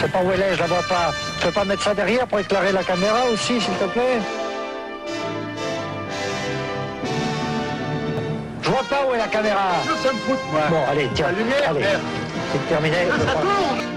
Je 0.00 0.06
sais 0.06 0.12
pas 0.12 0.22
où 0.22 0.32
elle 0.32 0.40
est, 0.40 0.54
je 0.54 0.60
la 0.60 0.66
vois 0.66 0.82
pas. 0.88 1.12
Tu 1.38 1.46
peux 1.46 1.52
pas 1.52 1.64
mettre 1.66 1.82
ça 1.82 1.92
derrière 1.92 2.26
pour 2.26 2.38
éclairer 2.38 2.72
la 2.72 2.82
caméra 2.82 3.26
aussi, 3.30 3.60
s'il 3.60 3.74
te 3.74 3.84
plaît 3.84 4.18
Je 8.62 8.70
vois 8.70 8.84
pas 8.88 9.06
où 9.06 9.14
est 9.14 9.18
la 9.18 9.28
caméra. 9.28 9.72
Ça 10.02 10.10
me 10.10 10.18
fout. 10.20 10.38
Bon, 10.70 10.82
allez, 10.90 11.06
tiens. 11.14 11.26
La 11.26 11.32
lumière, 11.32 11.70
allez. 11.70 11.84
C'est 12.50 12.68
terminé. 12.70 12.96
Ça 13.26 13.32
tourne 13.32 13.89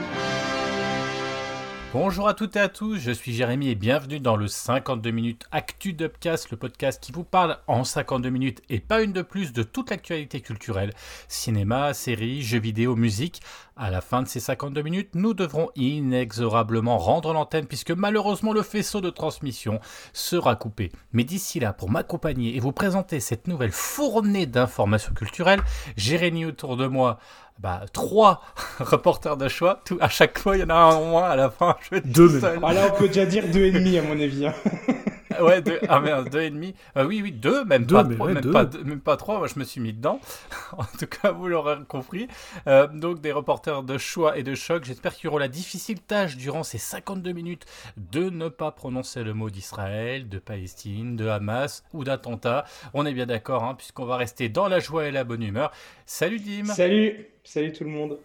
Bonjour 1.94 2.28
à 2.28 2.34
toutes 2.34 2.56
et 2.56 2.60
à 2.60 2.70
tous, 2.70 2.98
je 2.98 3.12
suis 3.12 3.34
Jérémy 3.34 3.70
et 3.70 3.76
bienvenue 3.76 4.20
dans 4.20 4.36
le 4.36 4.48
52 4.48 5.12
minutes 5.12 5.46
Actu 5.52 5.94
Dubcast, 5.94 6.50
le 6.50 6.58
podcast 6.58 7.00
qui 7.00 7.12
vous 7.12 7.24
parle 7.24 7.60
en 7.68 7.84
52 7.84 8.32
minutes 8.32 8.64
et 8.72 8.80
pas 8.80 9.04
une 9.04 9.14
de 9.14 9.22
plus 9.22 9.54
de 9.54 9.62
toute 9.62 9.92
l'actualité 9.92 10.42
culturelle, 10.42 10.92
cinéma, 11.28 11.94
séries, 11.94 12.42
jeux 12.42 12.60
vidéo, 12.60 12.96
musique. 12.96 13.44
À 13.76 13.92
la 13.92 14.02
fin 14.02 14.24
de 14.24 14.28
ces 14.28 14.40
52 14.40 14.82
minutes, 14.82 15.10
nous 15.14 15.36
devrons 15.36 15.70
inexorablement 15.76 16.98
rendre 16.98 17.32
l'antenne 17.32 17.68
puisque 17.68 17.92
malheureusement 17.92 18.54
le 18.54 18.64
faisceau 18.64 19.00
de 19.00 19.12
transmission 19.12 19.80
sera 20.14 20.56
coupé. 20.56 20.92
Mais 21.12 21.24
d'ici 21.24 21.60
là, 21.60 21.74
pour 21.74 21.92
m'accompagner 21.92 22.56
et 22.56 22.60
vous 22.60 22.72
présenter 22.72 23.20
cette 23.20 23.48
nouvelle 23.48 23.72
fournée 23.72 24.48
d'informations 24.48 25.14
culturelles, 25.14 25.62
réuni 25.98 26.46
autour 26.46 26.76
de 26.76 26.88
moi 26.88 27.20
bah, 27.60 27.82
trois 27.94 28.42
reporters 28.80 29.38
de 29.38 29.48
choix. 29.48 29.82
Tout, 29.86 29.98
à 30.02 30.10
chaque 30.10 30.38
fois, 30.40 30.58
il 30.58 30.62
y 30.62 30.64
en 30.64 30.70
a 30.70 30.74
un 30.74 30.96
en 30.96 31.06
moins 31.06 31.30
à 31.30 31.36
la 31.36 31.50
fin. 31.50 31.76
Je 31.82 31.90
vais 31.92 31.98
être 31.98 32.12
Deux 32.12 32.40
seul. 32.40 32.60
Ah 32.64 32.74
là, 32.74 32.92
on 32.94 32.98
peut 32.98 33.08
déjà 33.08 33.26
dire 33.26 33.48
deux 33.48 33.66
et 33.66 33.72
demi 33.72 33.98
à 33.98 34.02
mon 34.02 34.20
avis. 34.20 34.48
Ouais, 35.42 35.62
deux, 35.62 35.80
ah 35.90 36.00
merde, 36.00 36.30
deux 36.30 36.42
et 36.42 36.50
demi. 36.50 36.74
Euh, 36.98 37.06
oui, 37.06 37.22
oui, 37.22 37.32
deux, 37.32 37.66
même 37.66 37.86
Deux, 37.86 37.96
pas 37.96 38.04
trois, 38.04 38.26
ouais, 38.28 38.34
même, 38.34 38.44
deux. 38.44 38.52
pas, 38.52 38.66
deux- 38.66 38.84
même 38.84 39.00
pas 39.02 39.18
trois. 39.18 39.38
Moi, 39.40 39.48
je 39.48 39.58
me 39.60 39.64
suis 39.64 39.82
mis 39.82 39.94
dedans. 39.94 40.20
en 40.78 40.84
tout 41.00 41.08
cas, 41.08 41.32
vous 41.32 41.48
l'aurez 41.48 41.78
compris. 41.88 42.28
Euh, 42.68 42.88
donc, 42.88 43.22
des 43.22 43.32
reporters 43.32 43.84
de 43.84 43.98
choix 43.98 44.38
et 44.38 44.44
de 44.44 44.56
choc. 44.56 44.84
J'espère 44.86 45.14
qu'ils 45.16 45.30
auront 45.30 45.38
la 45.38 45.48
difficile 45.48 46.00
tâche 46.00 46.38
durant 46.38 46.64
ces 46.64 46.78
52 46.78 47.32
minutes 47.32 47.66
de 47.98 48.30
ne 48.30 48.50
pas 48.50 48.72
prononcer 48.72 49.24
le 49.24 49.34
mot 49.34 49.50
d'Israël, 49.50 50.30
de 50.30 50.40
Palestine, 50.40 51.16
de 51.16 51.28
Hamas 51.28 51.84
ou 51.94 52.04
d'attentat. 52.04 52.66
On 52.94 53.06
est 53.06 53.14
bien 53.14 53.26
d'accord, 53.26 53.64
hein, 53.64 53.76
puisqu'on 53.76 54.06
va 54.06 54.18
rester 54.18 54.50
dans 54.50 54.68
la 54.68 54.80
joie 54.80 55.06
et 55.08 55.12
la 55.12 55.24
bonne 55.24 55.44
humeur. 55.44 55.72
Salut 56.06 56.40
Dim, 56.40 56.66
Salut, 56.66 57.28
salut 57.44 57.72
tout 57.74 57.84
le 57.84 57.90
monde. 57.90 58.20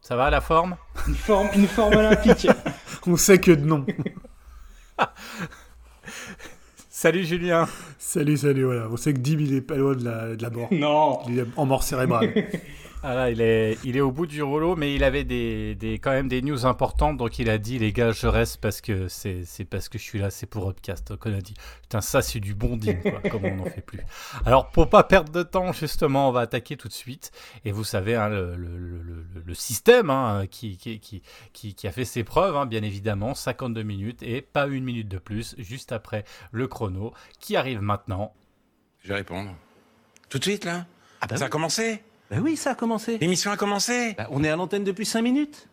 ça 0.00 0.16
va 0.16 0.30
la 0.30 0.40
forme? 0.40 0.76
Une 1.08 1.14
forme, 1.14 1.48
une 1.54 1.66
forme 1.66 1.94
olympique. 1.96 2.48
On 3.06 3.16
sait 3.16 3.38
que 3.40 3.52
de 3.52 3.64
non. 3.64 3.86
Salut 6.88 7.24
Julien. 7.24 7.68
salut, 7.98 8.36
salut, 8.38 8.64
voilà. 8.64 8.88
On 8.90 8.96
sait 8.96 9.12
que 9.12 9.18
Dim, 9.18 9.38
il 9.40 9.54
est 9.54 9.60
pas 9.60 9.76
loin 9.76 9.94
de 9.94 10.04
la, 10.04 10.34
de 10.34 10.42
la 10.42 10.50
mort. 10.50 10.68
non. 10.72 11.18
Il 11.28 11.38
est 11.40 11.46
en 11.56 11.66
mort 11.66 11.82
cérébrale. 11.82 12.32
Ah 13.08 13.14
là, 13.14 13.30
il 13.30 13.40
est, 13.40 13.78
il 13.84 13.96
est 13.96 14.00
au 14.00 14.10
bout 14.10 14.26
du 14.26 14.42
rouleau, 14.42 14.74
mais 14.74 14.92
il 14.96 15.04
avait 15.04 15.22
des, 15.22 15.76
des, 15.76 16.00
quand 16.00 16.10
même 16.10 16.26
des 16.26 16.42
news 16.42 16.66
importantes, 16.66 17.16
donc 17.16 17.38
il 17.38 17.48
a 17.48 17.56
dit, 17.56 17.78
les 17.78 17.92
gars, 17.92 18.10
je 18.10 18.26
reste 18.26 18.60
parce 18.60 18.80
que 18.80 19.06
c'est, 19.06 19.44
c'est 19.44 19.64
parce 19.64 19.88
que 19.88 19.96
je 19.96 20.02
suis 20.02 20.18
là, 20.18 20.28
c'est 20.30 20.46
pour 20.46 20.68
Upcast. 20.68 21.06
Donc 21.06 21.24
on 21.24 21.32
a 21.32 21.40
dit, 21.40 21.54
putain, 21.82 22.00
ça 22.00 22.20
c'est 22.20 22.40
du 22.40 22.52
bon 22.56 22.76
deal, 22.76 23.00
quoi, 23.02 23.20
comme 23.30 23.44
on 23.44 23.54
n'en 23.54 23.64
fait 23.64 23.80
plus. 23.80 24.00
Alors 24.44 24.70
pour 24.70 24.90
pas 24.90 25.04
perdre 25.04 25.30
de 25.30 25.44
temps, 25.44 25.72
justement, 25.72 26.28
on 26.28 26.32
va 26.32 26.40
attaquer 26.40 26.76
tout 26.76 26.88
de 26.88 26.92
suite. 26.92 27.30
Et 27.64 27.70
vous 27.70 27.84
savez, 27.84 28.16
hein, 28.16 28.28
le, 28.28 28.56
le, 28.56 28.76
le, 28.76 28.98
le- 28.98 29.42
le 29.46 29.54
système 29.54 30.10
hein, 30.10 30.48
qui, 30.50 30.76
qui, 30.76 30.98
qui, 30.98 31.22
qui, 31.52 31.76
qui 31.76 31.86
a 31.86 31.92
fait 31.92 32.04
ses 32.04 32.24
preuves, 32.24 32.56
hein, 32.56 32.66
bien 32.66 32.82
évidemment, 32.82 33.34
52 33.36 33.84
minutes 33.84 34.24
et 34.24 34.42
pas 34.42 34.66
une 34.66 34.82
minute 34.82 35.06
de 35.06 35.18
plus, 35.18 35.54
juste 35.58 35.92
après 35.92 36.24
le 36.50 36.66
chrono, 36.66 37.14
qui 37.38 37.54
arrive 37.54 37.80
maintenant. 37.82 38.34
Je 39.04 39.10
vais 39.10 39.14
répondre. 39.14 39.54
Tout 40.28 40.38
de 40.40 40.42
suite, 40.44 40.64
là? 40.64 40.86
Ah 41.20 41.28
bah 41.28 41.36
Ça 41.36 41.44
a 41.44 41.46
oui. 41.46 41.50
commencé? 41.50 42.02
Bah 42.30 42.38
oui, 42.42 42.56
ça 42.56 42.70
a 42.72 42.74
commencé. 42.74 43.18
L'émission 43.18 43.50
a 43.50 43.56
commencé 43.56 44.14
Bah, 44.18 44.28
on 44.30 44.42
est 44.44 44.48
à 44.48 44.56
l'antenne 44.56 44.84
depuis 44.84 45.06
5 45.06 45.22
minutes. 45.22 45.68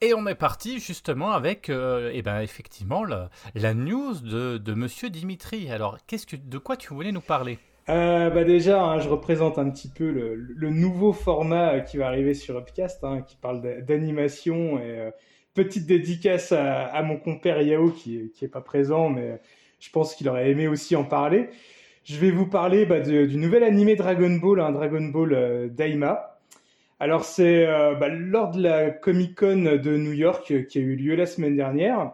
Et 0.00 0.14
on 0.14 0.26
est 0.26 0.34
parti 0.34 0.78
justement 0.78 1.32
avec, 1.32 1.68
euh, 1.70 2.10
eh 2.12 2.22
ben, 2.22 2.40
effectivement, 2.40 3.04
la, 3.04 3.30
la 3.54 3.74
news 3.74 4.14
de, 4.20 4.58
de 4.58 4.74
Monsieur 4.74 5.10
Dimitri. 5.10 5.70
Alors, 5.70 5.98
qu'est-ce 6.06 6.26
que, 6.26 6.36
de 6.36 6.58
quoi 6.58 6.76
tu 6.76 6.92
voulais 6.94 7.12
nous 7.12 7.20
parler? 7.20 7.58
Euh, 7.88 8.30
bah 8.30 8.42
déjà, 8.42 8.82
hein, 8.82 8.98
je 8.98 9.08
représente 9.08 9.58
un 9.58 9.70
petit 9.70 9.88
peu 9.88 10.10
le, 10.10 10.34
le 10.34 10.70
nouveau 10.70 11.12
format 11.12 11.80
qui 11.80 11.98
va 11.98 12.08
arriver 12.08 12.34
sur 12.34 12.56
Upcast, 12.58 13.04
hein, 13.04 13.22
qui 13.22 13.36
parle 13.36 13.60
d'a- 13.62 13.80
d'animation 13.80 14.78
et 14.80 14.98
euh, 14.98 15.10
petite 15.54 15.86
dédicace 15.86 16.50
à, 16.50 16.86
à 16.86 17.02
mon 17.02 17.16
compère 17.16 17.62
Yao 17.62 17.90
qui, 17.92 18.32
qui 18.34 18.44
est 18.44 18.48
pas 18.48 18.60
présent, 18.60 19.08
mais 19.08 19.40
je 19.78 19.90
pense 19.90 20.16
qu'il 20.16 20.28
aurait 20.28 20.50
aimé 20.50 20.66
aussi 20.66 20.96
en 20.96 21.04
parler. 21.04 21.48
Je 22.08 22.20
vais 22.20 22.30
vous 22.30 22.46
parler 22.46 22.86
bah, 22.86 23.00
du 23.00 23.36
nouvel 23.36 23.64
animé 23.64 23.96
Dragon 23.96 24.30
Ball, 24.30 24.60
un 24.60 24.70
Dragon 24.70 25.02
Ball 25.06 25.32
euh, 25.32 25.68
Daima. 25.68 26.38
Alors 27.00 27.24
c'est 27.24 27.66
euh, 27.66 27.96
bah, 27.96 28.06
lors 28.08 28.52
de 28.52 28.62
la 28.62 28.90
Comic 28.90 29.34
Con 29.36 29.64
de 29.82 29.96
New 29.96 30.12
York 30.12 30.48
euh, 30.52 30.62
qui 30.62 30.78
a 30.78 30.82
eu 30.82 30.94
lieu 30.94 31.16
la 31.16 31.26
semaine 31.26 31.56
dernière. 31.56 32.12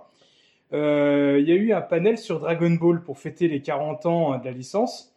Il 0.73 0.79
y 0.79 1.53
a 1.53 1.57
eu 1.57 1.75
un 1.75 1.83
panel 1.83 2.17
sur 2.17 2.41
Dragon 2.41 2.71
Ball 2.71 3.03
pour 3.03 3.19
fêter 3.19 3.49
les 3.49 3.61
40 3.61 4.07
ans 4.07 4.33
euh, 4.33 4.39
de 4.39 4.47
la 4.47 4.53
licence. 4.53 5.15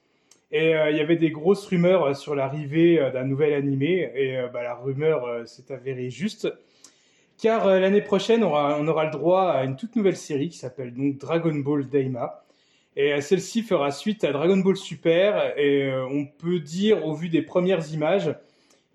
Et 0.51 0.71
il 0.71 0.97
y 0.97 0.99
avait 0.99 1.15
des 1.15 1.31
grosses 1.31 1.65
rumeurs 1.67 2.15
sur 2.15 2.35
l'arrivée 2.35 2.97
d'un 3.13 3.23
nouvel 3.23 3.53
animé. 3.53 4.11
Et 4.13 4.37
bah, 4.53 4.61
la 4.61 4.75
rumeur 4.75 5.47
s'est 5.47 5.73
avérée 5.73 6.09
juste. 6.09 6.53
Car 7.41 7.67
l'année 7.67 8.01
prochaine, 8.01 8.43
on 8.43 8.47
aura, 8.47 8.77
on 8.79 8.87
aura 8.87 9.05
le 9.05 9.11
droit 9.11 9.51
à 9.51 9.63
une 9.63 9.75
toute 9.77 9.95
nouvelle 9.95 10.15
série 10.15 10.49
qui 10.49 10.57
s'appelle 10.57 10.93
donc 10.93 11.17
Dragon 11.17 11.55
Ball 11.55 11.87
Daima. 11.87 12.44
Et 12.97 13.19
celle-ci 13.19 13.61
fera 13.61 13.91
suite 13.91 14.23
à 14.23 14.31
Dragon 14.31 14.57
Ball 14.57 14.77
Super. 14.77 15.57
Et 15.57 15.83
euh, 15.83 16.05
on 16.07 16.25
peut 16.25 16.59
dire, 16.59 17.05
au 17.05 17.13
vu 17.13 17.29
des 17.29 17.41
premières 17.41 17.91
images, 17.91 18.33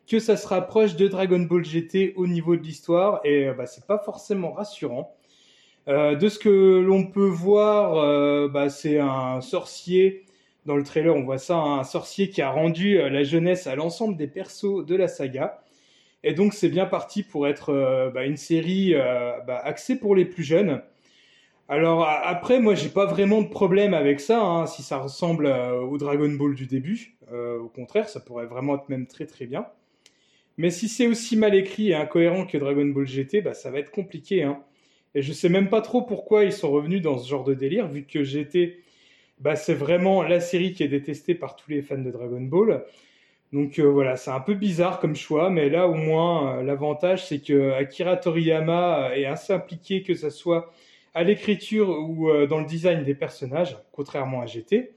que 0.08 0.18
ça 0.18 0.36
se 0.36 0.46
rapproche 0.46 0.96
de 0.96 1.06
Dragon 1.06 1.40
Ball 1.40 1.64
GT 1.64 2.14
au 2.16 2.26
niveau 2.26 2.56
de 2.56 2.62
l'histoire. 2.62 3.20
Et 3.24 3.48
euh, 3.48 3.54
bah, 3.54 3.66
c'est 3.66 3.86
pas 3.86 3.98
forcément 3.98 4.52
rassurant. 4.52 5.14
Euh, 5.88 6.14
de 6.14 6.28
ce 6.28 6.38
que 6.38 6.80
l'on 6.80 7.06
peut 7.06 7.28
voir, 7.28 8.48
bah, 8.48 8.70
c'est 8.70 8.98
un 8.98 9.40
sorcier 9.40 10.24
dans 10.66 10.76
le 10.76 10.84
trailer, 10.84 11.16
on 11.16 11.22
voit 11.22 11.38
ça, 11.38 11.56
hein, 11.56 11.80
un 11.80 11.84
sorcier 11.84 12.28
qui 12.28 12.42
a 12.42 12.50
rendu 12.50 12.98
la 12.98 13.24
jeunesse 13.24 13.66
à 13.66 13.74
l'ensemble 13.74 14.16
des 14.16 14.26
persos 14.26 14.84
de 14.84 14.94
la 14.94 15.08
saga. 15.08 15.62
Et 16.22 16.34
donc 16.34 16.52
c'est 16.52 16.68
bien 16.68 16.84
parti 16.84 17.22
pour 17.22 17.48
être 17.48 18.10
bah, 18.14 18.26
une 18.26 18.36
série 18.36 18.94
axée 18.94 19.96
pour 19.96 20.14
les 20.14 20.26
plus 20.26 20.44
jeunes. 20.44 20.82
Alors 21.70 22.04
après, 22.04 22.58
moi 22.58 22.74
j'ai 22.74 22.88
pas 22.88 23.06
vraiment 23.06 23.42
de 23.42 23.46
problème 23.46 23.94
avec 23.94 24.18
ça, 24.18 24.42
hein, 24.42 24.66
si 24.66 24.82
ça 24.82 24.98
ressemble 24.98 25.46
euh, 25.46 25.80
au 25.80 25.98
Dragon 25.98 26.28
Ball 26.28 26.56
du 26.56 26.66
début. 26.66 27.16
Euh, 27.32 27.60
au 27.60 27.68
contraire, 27.68 28.08
ça 28.08 28.18
pourrait 28.18 28.46
vraiment 28.46 28.74
être 28.74 28.88
même 28.88 29.06
très 29.06 29.24
très 29.24 29.46
bien. 29.46 29.68
Mais 30.56 30.70
si 30.70 30.88
c'est 30.88 31.06
aussi 31.06 31.36
mal 31.36 31.54
écrit 31.54 31.90
et 31.90 31.94
incohérent 31.94 32.44
que 32.44 32.58
Dragon 32.58 32.86
Ball 32.86 33.06
GT, 33.06 33.40
bah, 33.40 33.54
ça 33.54 33.70
va 33.70 33.78
être 33.78 33.92
compliqué. 33.92 34.42
Hein. 34.42 34.60
Et 35.14 35.22
je 35.22 35.32
sais 35.32 35.48
même 35.48 35.68
pas 35.68 35.80
trop 35.80 36.02
pourquoi 36.02 36.42
ils 36.42 36.52
sont 36.52 36.72
revenus 36.72 37.02
dans 37.02 37.18
ce 37.18 37.28
genre 37.28 37.44
de 37.44 37.54
délire, 37.54 37.86
vu 37.86 38.02
que 38.02 38.24
GT 38.24 38.80
bah, 39.38 39.54
c'est 39.54 39.74
vraiment 39.74 40.24
la 40.24 40.40
série 40.40 40.72
qui 40.72 40.82
est 40.82 40.88
détestée 40.88 41.36
par 41.36 41.54
tous 41.54 41.70
les 41.70 41.82
fans 41.82 41.98
de 41.98 42.10
Dragon 42.10 42.40
Ball. 42.40 42.84
Donc 43.52 43.78
euh, 43.78 43.84
voilà, 43.84 44.16
c'est 44.16 44.32
un 44.32 44.40
peu 44.40 44.54
bizarre 44.54 44.98
comme 44.98 45.14
choix, 45.14 45.50
mais 45.50 45.68
là 45.70 45.86
au 45.86 45.94
moins 45.94 46.64
l'avantage 46.64 47.26
c'est 47.26 47.38
que 47.40 47.70
Akira 47.74 48.16
Toriyama 48.16 49.12
est 49.14 49.26
assez 49.26 49.52
impliqué 49.52 50.02
que 50.02 50.14
ce 50.14 50.30
soit 50.30 50.72
à 51.14 51.24
l'écriture 51.24 51.88
ou 51.88 52.30
euh, 52.30 52.46
dans 52.46 52.60
le 52.60 52.66
design 52.66 53.04
des 53.04 53.14
personnages, 53.14 53.76
contrairement 53.92 54.40
à 54.42 54.46
GT. 54.46 54.92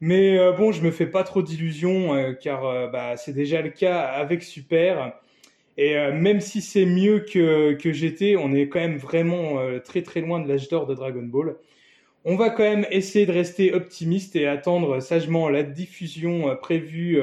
Mais 0.00 0.38
euh, 0.38 0.52
bon, 0.52 0.72
je 0.72 0.82
me 0.82 0.90
fais 0.90 1.06
pas 1.06 1.24
trop 1.24 1.42
d'illusions 1.42 2.14
euh, 2.14 2.32
car 2.32 2.90
bah, 2.90 3.16
c'est 3.16 3.32
déjà 3.32 3.62
le 3.62 3.70
cas 3.70 4.00
avec 4.00 4.42
Super. 4.42 5.12
Et 5.76 5.96
même 6.12 6.40
si 6.40 6.60
c'est 6.60 6.86
mieux 6.86 7.18
que, 7.18 7.72
que 7.72 7.92
GT, 7.92 8.36
on 8.36 8.54
est 8.54 8.68
quand 8.68 8.78
même 8.78 8.96
vraiment 8.96 9.58
très 9.80 10.02
très 10.02 10.20
loin 10.20 10.38
de 10.38 10.48
l'âge 10.48 10.68
d'or 10.68 10.86
de 10.86 10.94
Dragon 10.94 11.24
Ball. 11.24 11.56
On 12.24 12.36
va 12.36 12.50
quand 12.50 12.62
même 12.62 12.86
essayer 12.92 13.26
de 13.26 13.32
rester 13.32 13.74
optimiste 13.74 14.36
et 14.36 14.46
attendre 14.46 15.00
sagement 15.00 15.48
la 15.48 15.64
diffusion 15.64 16.56
prévue 16.62 17.20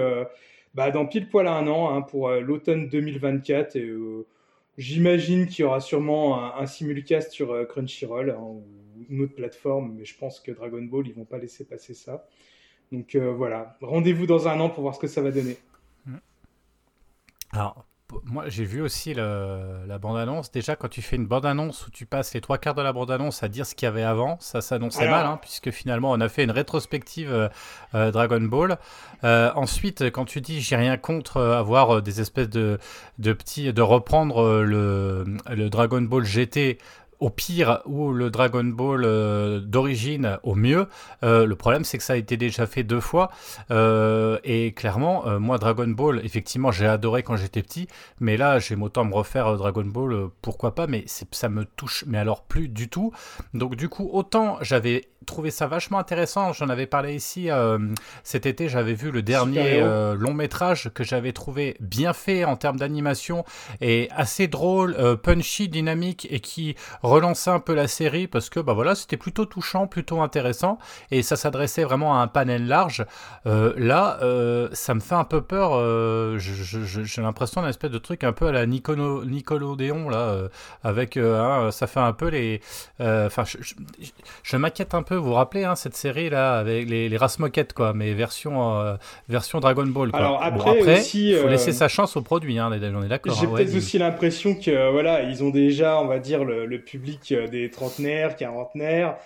bah, 0.74 0.92
dans 0.92 1.06
pile 1.06 1.28
poil 1.28 1.48
un 1.48 1.68
an 1.68 1.96
hein, 1.96 2.02
pour 2.02 2.30
l'automne 2.30 2.88
2024. 2.90 3.76
Et, 3.76 3.82
euh, 3.82 4.26
J'imagine 4.78 5.48
qu'il 5.48 5.64
y 5.64 5.66
aura 5.66 5.80
sûrement 5.82 6.56
un, 6.56 6.66
simulcast 6.66 7.32
sur 7.32 7.52
euh, 7.52 7.66
Crunchyroll 7.66 8.36
ou 8.40 8.64
une 9.10 9.22
autre 9.22 9.36
plateforme, 9.36 9.94
mais 9.98 10.06
je 10.06 10.18
pense 10.18 10.40
que 10.40 10.52
Dragon 10.52 10.82
Ball, 10.84 11.08
ils 11.08 11.14
vont 11.14 11.26
pas 11.26 11.38
laisser 11.38 11.66
passer 11.66 11.94
ça. 11.94 12.28
Donc 12.92 13.16
euh, 13.16 13.32
voilà, 13.34 13.78
rendez-vous 13.82 14.26
dans 14.28 14.48
un 14.48 14.60
an 14.60 14.70
pour 14.70 14.82
voir 14.84 14.96
ce 14.96 15.00
que 15.00 15.08
ça 15.08 15.22
va 15.22 15.32
donner. 15.32 15.58
Alors, 17.52 17.76
p- 17.76 17.91
moi, 18.26 18.46
j'ai 18.48 18.66
vu 18.66 18.82
aussi 18.82 19.14
le- 19.14 19.86
la 19.88 19.98
bande-annonce. 19.98 20.52
Déjà, 20.52 20.76
quand 20.76 20.88
tu 20.90 21.02
fais 21.02 21.16
une 21.16 21.28
bande-annonce 21.28 21.88
où 21.88 21.92
tu 21.92 22.06
passes 22.06 22.34
les 22.34 22.42
trois 22.42 22.58
quarts 22.58 22.74
de 22.76 22.82
la 22.82 22.94
bande-annonce 22.94 23.44
à 23.44 23.48
dire 23.48 23.66
ce 23.66 23.76
qu'il 23.76 23.86
y 23.86 23.90
avait 23.90 24.04
avant, 24.04 24.38
ça 24.40 24.62
s'annonçait 24.62 25.04
Alors- 25.04 25.16
mal, 25.18 25.26
hein, 25.26 25.40
puisque 25.42 25.72
finalement, 25.72 26.12
on 26.12 26.20
a 26.22 26.30
fait 26.30 26.44
une 26.44 26.52
rétrospective 26.52 27.32
euh, 27.32 27.50
euh, 27.96 28.12
Dragon 28.12 28.42
Ball. 28.42 28.78
Euh, 29.24 29.52
ensuite, 29.56 30.10
quand 30.12 30.26
tu 30.26 30.42
dis 30.42 30.62
j'ai 30.62 30.76
rien 30.76 30.98
contre 30.98 31.42
avoir 31.42 32.02
des 32.02 32.22
espèces 32.22 32.50
de, 32.50 32.78
de 33.20 33.34
petits. 33.34 33.72
de 33.74 33.82
reprendre 33.82 34.62
le, 34.62 35.24
le 35.50 35.70
Dragon 35.70 36.02
Ball 36.02 36.24
GT 36.26 36.78
au 37.22 37.30
pire 37.30 37.82
ou 37.86 38.12
le 38.12 38.30
Dragon 38.30 38.64
Ball 38.64 39.04
euh, 39.06 39.60
d'origine 39.62 40.40
au 40.44 40.56
mieux. 40.56 40.88
Euh, 41.24 41.46
le 41.46 41.56
problème, 41.56 41.86
c'est 41.86 41.98
que 41.98 42.04
ça 42.04 42.14
a 42.14 42.16
été 42.18 42.36
déjà 42.36 42.66
fait 42.66 42.84
deux 42.84 43.00
fois. 43.00 43.32
Euh, 43.70 44.40
et 44.44 44.74
clairement, 44.74 45.40
moi, 45.40 45.58
Dragon 45.60 45.88
Ball, 45.88 46.20
effectivement, 46.26 46.72
j'ai 46.72 46.88
adoré 46.88 47.24
quand 47.24 47.38
j'étais 47.38 47.62
petit. 47.62 47.88
Mais 48.20 48.38
là, 48.38 48.60
j'aime 48.60 48.82
autant 48.82 49.06
me 49.06 49.14
refaire 49.14 49.56
Dragon 49.56 49.86
Ball, 49.86 50.30
pourquoi 50.42 50.76
pas. 50.76 50.88
Mais 50.88 51.06
ça 51.08 51.48
me 51.48 51.64
touche, 51.64 52.04
mais 52.08 52.18
alors 52.18 52.44
plus 52.44 52.68
du 52.68 52.90
tout. 52.90 53.14
Donc, 53.54 53.76
du 53.76 53.88
coup, 53.88 54.10
autant 54.12 54.58
j'avais 54.62 55.06
trouvé 55.26 55.52
ça 55.52 55.68
vachement 55.68 56.00
intéressant. 56.00 56.54
J'en 56.54 56.70
avais 56.70 56.88
parlé 56.88 57.16
ici 57.16 57.50
euh, 57.52 57.78
cet 58.24 58.46
été. 58.46 58.70
J'avais 58.70 58.94
vu 58.94 59.12
le 59.12 59.22
dernier 59.22 59.80
euh, 59.82 60.16
long 60.16 60.34
métrage 60.34 60.90
que 60.94 61.04
j'avais 61.04 61.32
trouvé 61.32 61.78
bien 61.80 62.14
fait 62.14 62.44
en 62.44 62.56
termes 62.56 62.78
d'animation 62.78 63.46
et 63.82 64.10
assez 64.16 64.48
drôle, 64.48 64.96
euh, 64.98 65.16
punchy, 65.16 65.70
dynamique 65.70 66.28
et 66.32 66.40
qui 66.40 66.76
relançait 67.04 67.52
un 67.52 67.60
peu 67.60 67.74
la 67.76 67.88
série 67.88 68.28
parce 68.28 68.50
que 68.50 68.60
bah 68.60 68.74
voilà, 68.74 68.96
c'était 68.96 69.18
plutôt 69.18 69.46
touchant, 69.46 69.88
plutôt 69.88 70.22
intéressant 70.22 70.80
et 71.12 71.22
ça 71.24 71.36
s'adressait 71.36 71.84
vraiment 71.84 72.20
à 72.20 72.24
un 72.24 72.28
panel 72.28 72.68
large. 72.68 73.06
Là, 73.46 74.20
ça 74.74 74.94
me 74.94 75.00
fait 75.00 75.16
un 75.16 75.24
peu 75.24 75.42
peur. 75.42 75.72
J'ai 76.40 77.22
l'impression 77.22 77.62
d'un 77.62 77.70
espèce 77.70 77.92
de 77.92 77.98
truc 77.98 78.24
un 78.24 78.34
peu 78.34 78.48
à 78.48 78.52
la 78.52 78.66
Nicono, 78.66 79.24
Nickelodeon 79.26 80.10
là, 80.10 80.36
avec 80.84 81.18
hein, 81.18 81.70
ça 81.72 81.88
fait 81.88 82.00
un 82.00 82.14
peu 82.14 82.28
les. 82.30 82.62
Enfin, 83.00 83.44
je- 83.46 83.58
je 84.44 84.58
m'inquiète 84.58 84.94
un 84.94 85.04
peu. 85.04 85.11
Vous 85.18 85.26
vous 85.26 85.34
rappelez 85.34 85.64
hein, 85.64 85.76
cette 85.76 85.96
série 85.96 86.30
là 86.30 86.58
avec 86.58 86.90
les, 86.90 87.10
les 87.10 87.18
races 87.18 87.40
moquettes 87.40 87.74
quoi, 87.74 87.94
mais 87.94 88.14
version 88.14 88.78
euh, 88.80 88.96
version 89.30 89.60
Dragon 89.60 89.86
Ball. 89.86 90.12
Quoi. 90.12 90.20
Alors, 90.20 90.40
Bon, 90.40 90.46
après, 90.46 90.80
après, 90.80 91.00
aussi, 91.00 91.34
faut 91.34 91.48
euh, 91.48 91.50
laisser 91.50 91.72
sa 91.72 91.88
chance 91.88 92.16
au 92.18 92.22
produit. 92.22 92.58
Hein, 92.60 92.70
on 92.72 93.04
est 93.04 93.08
d'accord. 93.08 93.36
J'ai 93.36 93.48
hein, 93.48 93.52
peut-être 93.56 93.76
aussi 93.76 93.98
l'impression 93.98 94.56
que 94.56 94.72
euh, 94.72 94.92
voilà, 94.92 95.24
ils 95.24 95.44
ont 95.44 95.50
déjà, 95.50 96.00
on 96.02 96.08
va 96.08 96.20
dire, 96.20 96.44
le, 96.44 96.66
le 96.66 96.82
public 96.82 97.34
des 97.52 97.70
trentenaires, 97.70 98.36
quarantenaires, 98.36 99.18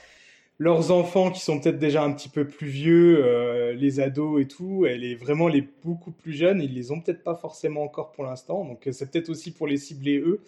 leurs 0.58 0.92
enfants 0.92 1.32
qui 1.32 1.42
sont 1.42 1.60
peut-être 1.60 1.80
déjà 1.80 2.02
un 2.04 2.12
petit 2.14 2.30
peu 2.30 2.48
plus 2.48 2.68
vieux, 2.68 3.22
euh, 3.26 3.74
les 3.74 4.00
ados 4.00 4.42
et 4.42 4.48
tout, 4.48 4.86
et 4.86 4.98
les 4.98 5.16
vraiment 5.16 5.48
les 5.48 5.68
beaucoup 5.84 6.12
plus 6.12 6.34
jeunes, 6.34 6.62
ils 6.62 6.74
les 6.74 6.92
ont 6.92 7.02
peut-être 7.02 7.24
pas 7.24 7.36
forcément 7.36 7.84
encore 7.84 8.12
pour 8.12 8.24
l'instant, 8.24 8.64
donc 8.66 8.88
c'est 8.92 9.12
peut-être 9.12 9.30
aussi 9.30 9.52
pour 9.52 9.68
les 9.68 9.78
cibler 9.78 10.18
eux. 10.20 10.42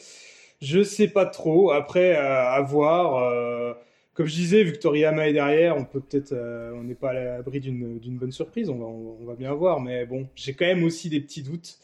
Je 0.62 0.82
sais 0.82 1.08
pas 1.08 1.26
trop. 1.26 1.72
Après, 1.72 2.16
euh, 2.18 2.50
à 2.50 2.62
voir. 2.62 3.18
euh, 3.18 3.74
comme 4.18 4.26
je 4.26 4.34
disais, 4.34 4.64
vu 4.64 4.72
que 4.74 4.80
Toriyama 4.80 5.28
est 5.30 5.34
derrière, 5.34 5.78
on 5.78 5.86
peut 5.86 6.00
peut-être, 6.02 6.34
euh, 6.34 6.72
on 6.76 6.84
n'est 6.84 6.96
pas 6.96 7.12
à 7.12 7.14
l'abri 7.14 7.60
d'une 7.60 8.18
bonne 8.18 8.32
surprise. 8.32 8.68
On 8.70 8.78
va, 8.80 8.86
on 8.88 9.26
va 9.26 9.36
bien 9.36 9.54
voir. 9.54 9.80
Mais 9.80 10.08
bon, 10.08 10.28
j'ai 10.36 10.54
quand 10.56 10.66
même 10.66 10.84
aussi 10.84 11.08
des 11.10 11.22
petits 11.22 11.44
doutes. 11.44 11.78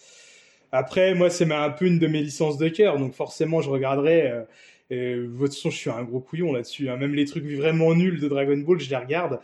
Après, 0.72 1.14
moi, 1.14 1.30
c'est 1.30 1.50
un 1.52 1.70
peu 1.70 1.86
une 1.86 2.00
de 2.00 2.08
mes 2.08 2.22
licences 2.24 2.58
de 2.58 2.68
cœur, 2.70 2.98
donc 2.98 3.14
forcément, 3.14 3.62
je 3.62 3.70
regarderai. 3.70 4.32
euh, 4.32 4.42
et 4.90 5.16
de 5.16 5.28
toute 5.38 5.54
façon, 5.54 5.70
je 5.70 5.78
suis 5.78 5.90
un 5.92 6.04
gros 6.04 6.20
couillon 6.20 6.52
là-dessus. 6.54 6.90
hein. 6.90 6.98
Même 6.98 7.14
les 7.16 7.26
trucs 7.26 7.46
vraiment 7.46 7.94
nuls 7.96 8.20
de 8.20 8.28
Dragon 8.28 8.58
Ball, 8.58 8.80
je 8.80 8.90
les 8.90 8.96
regarde. 8.98 9.40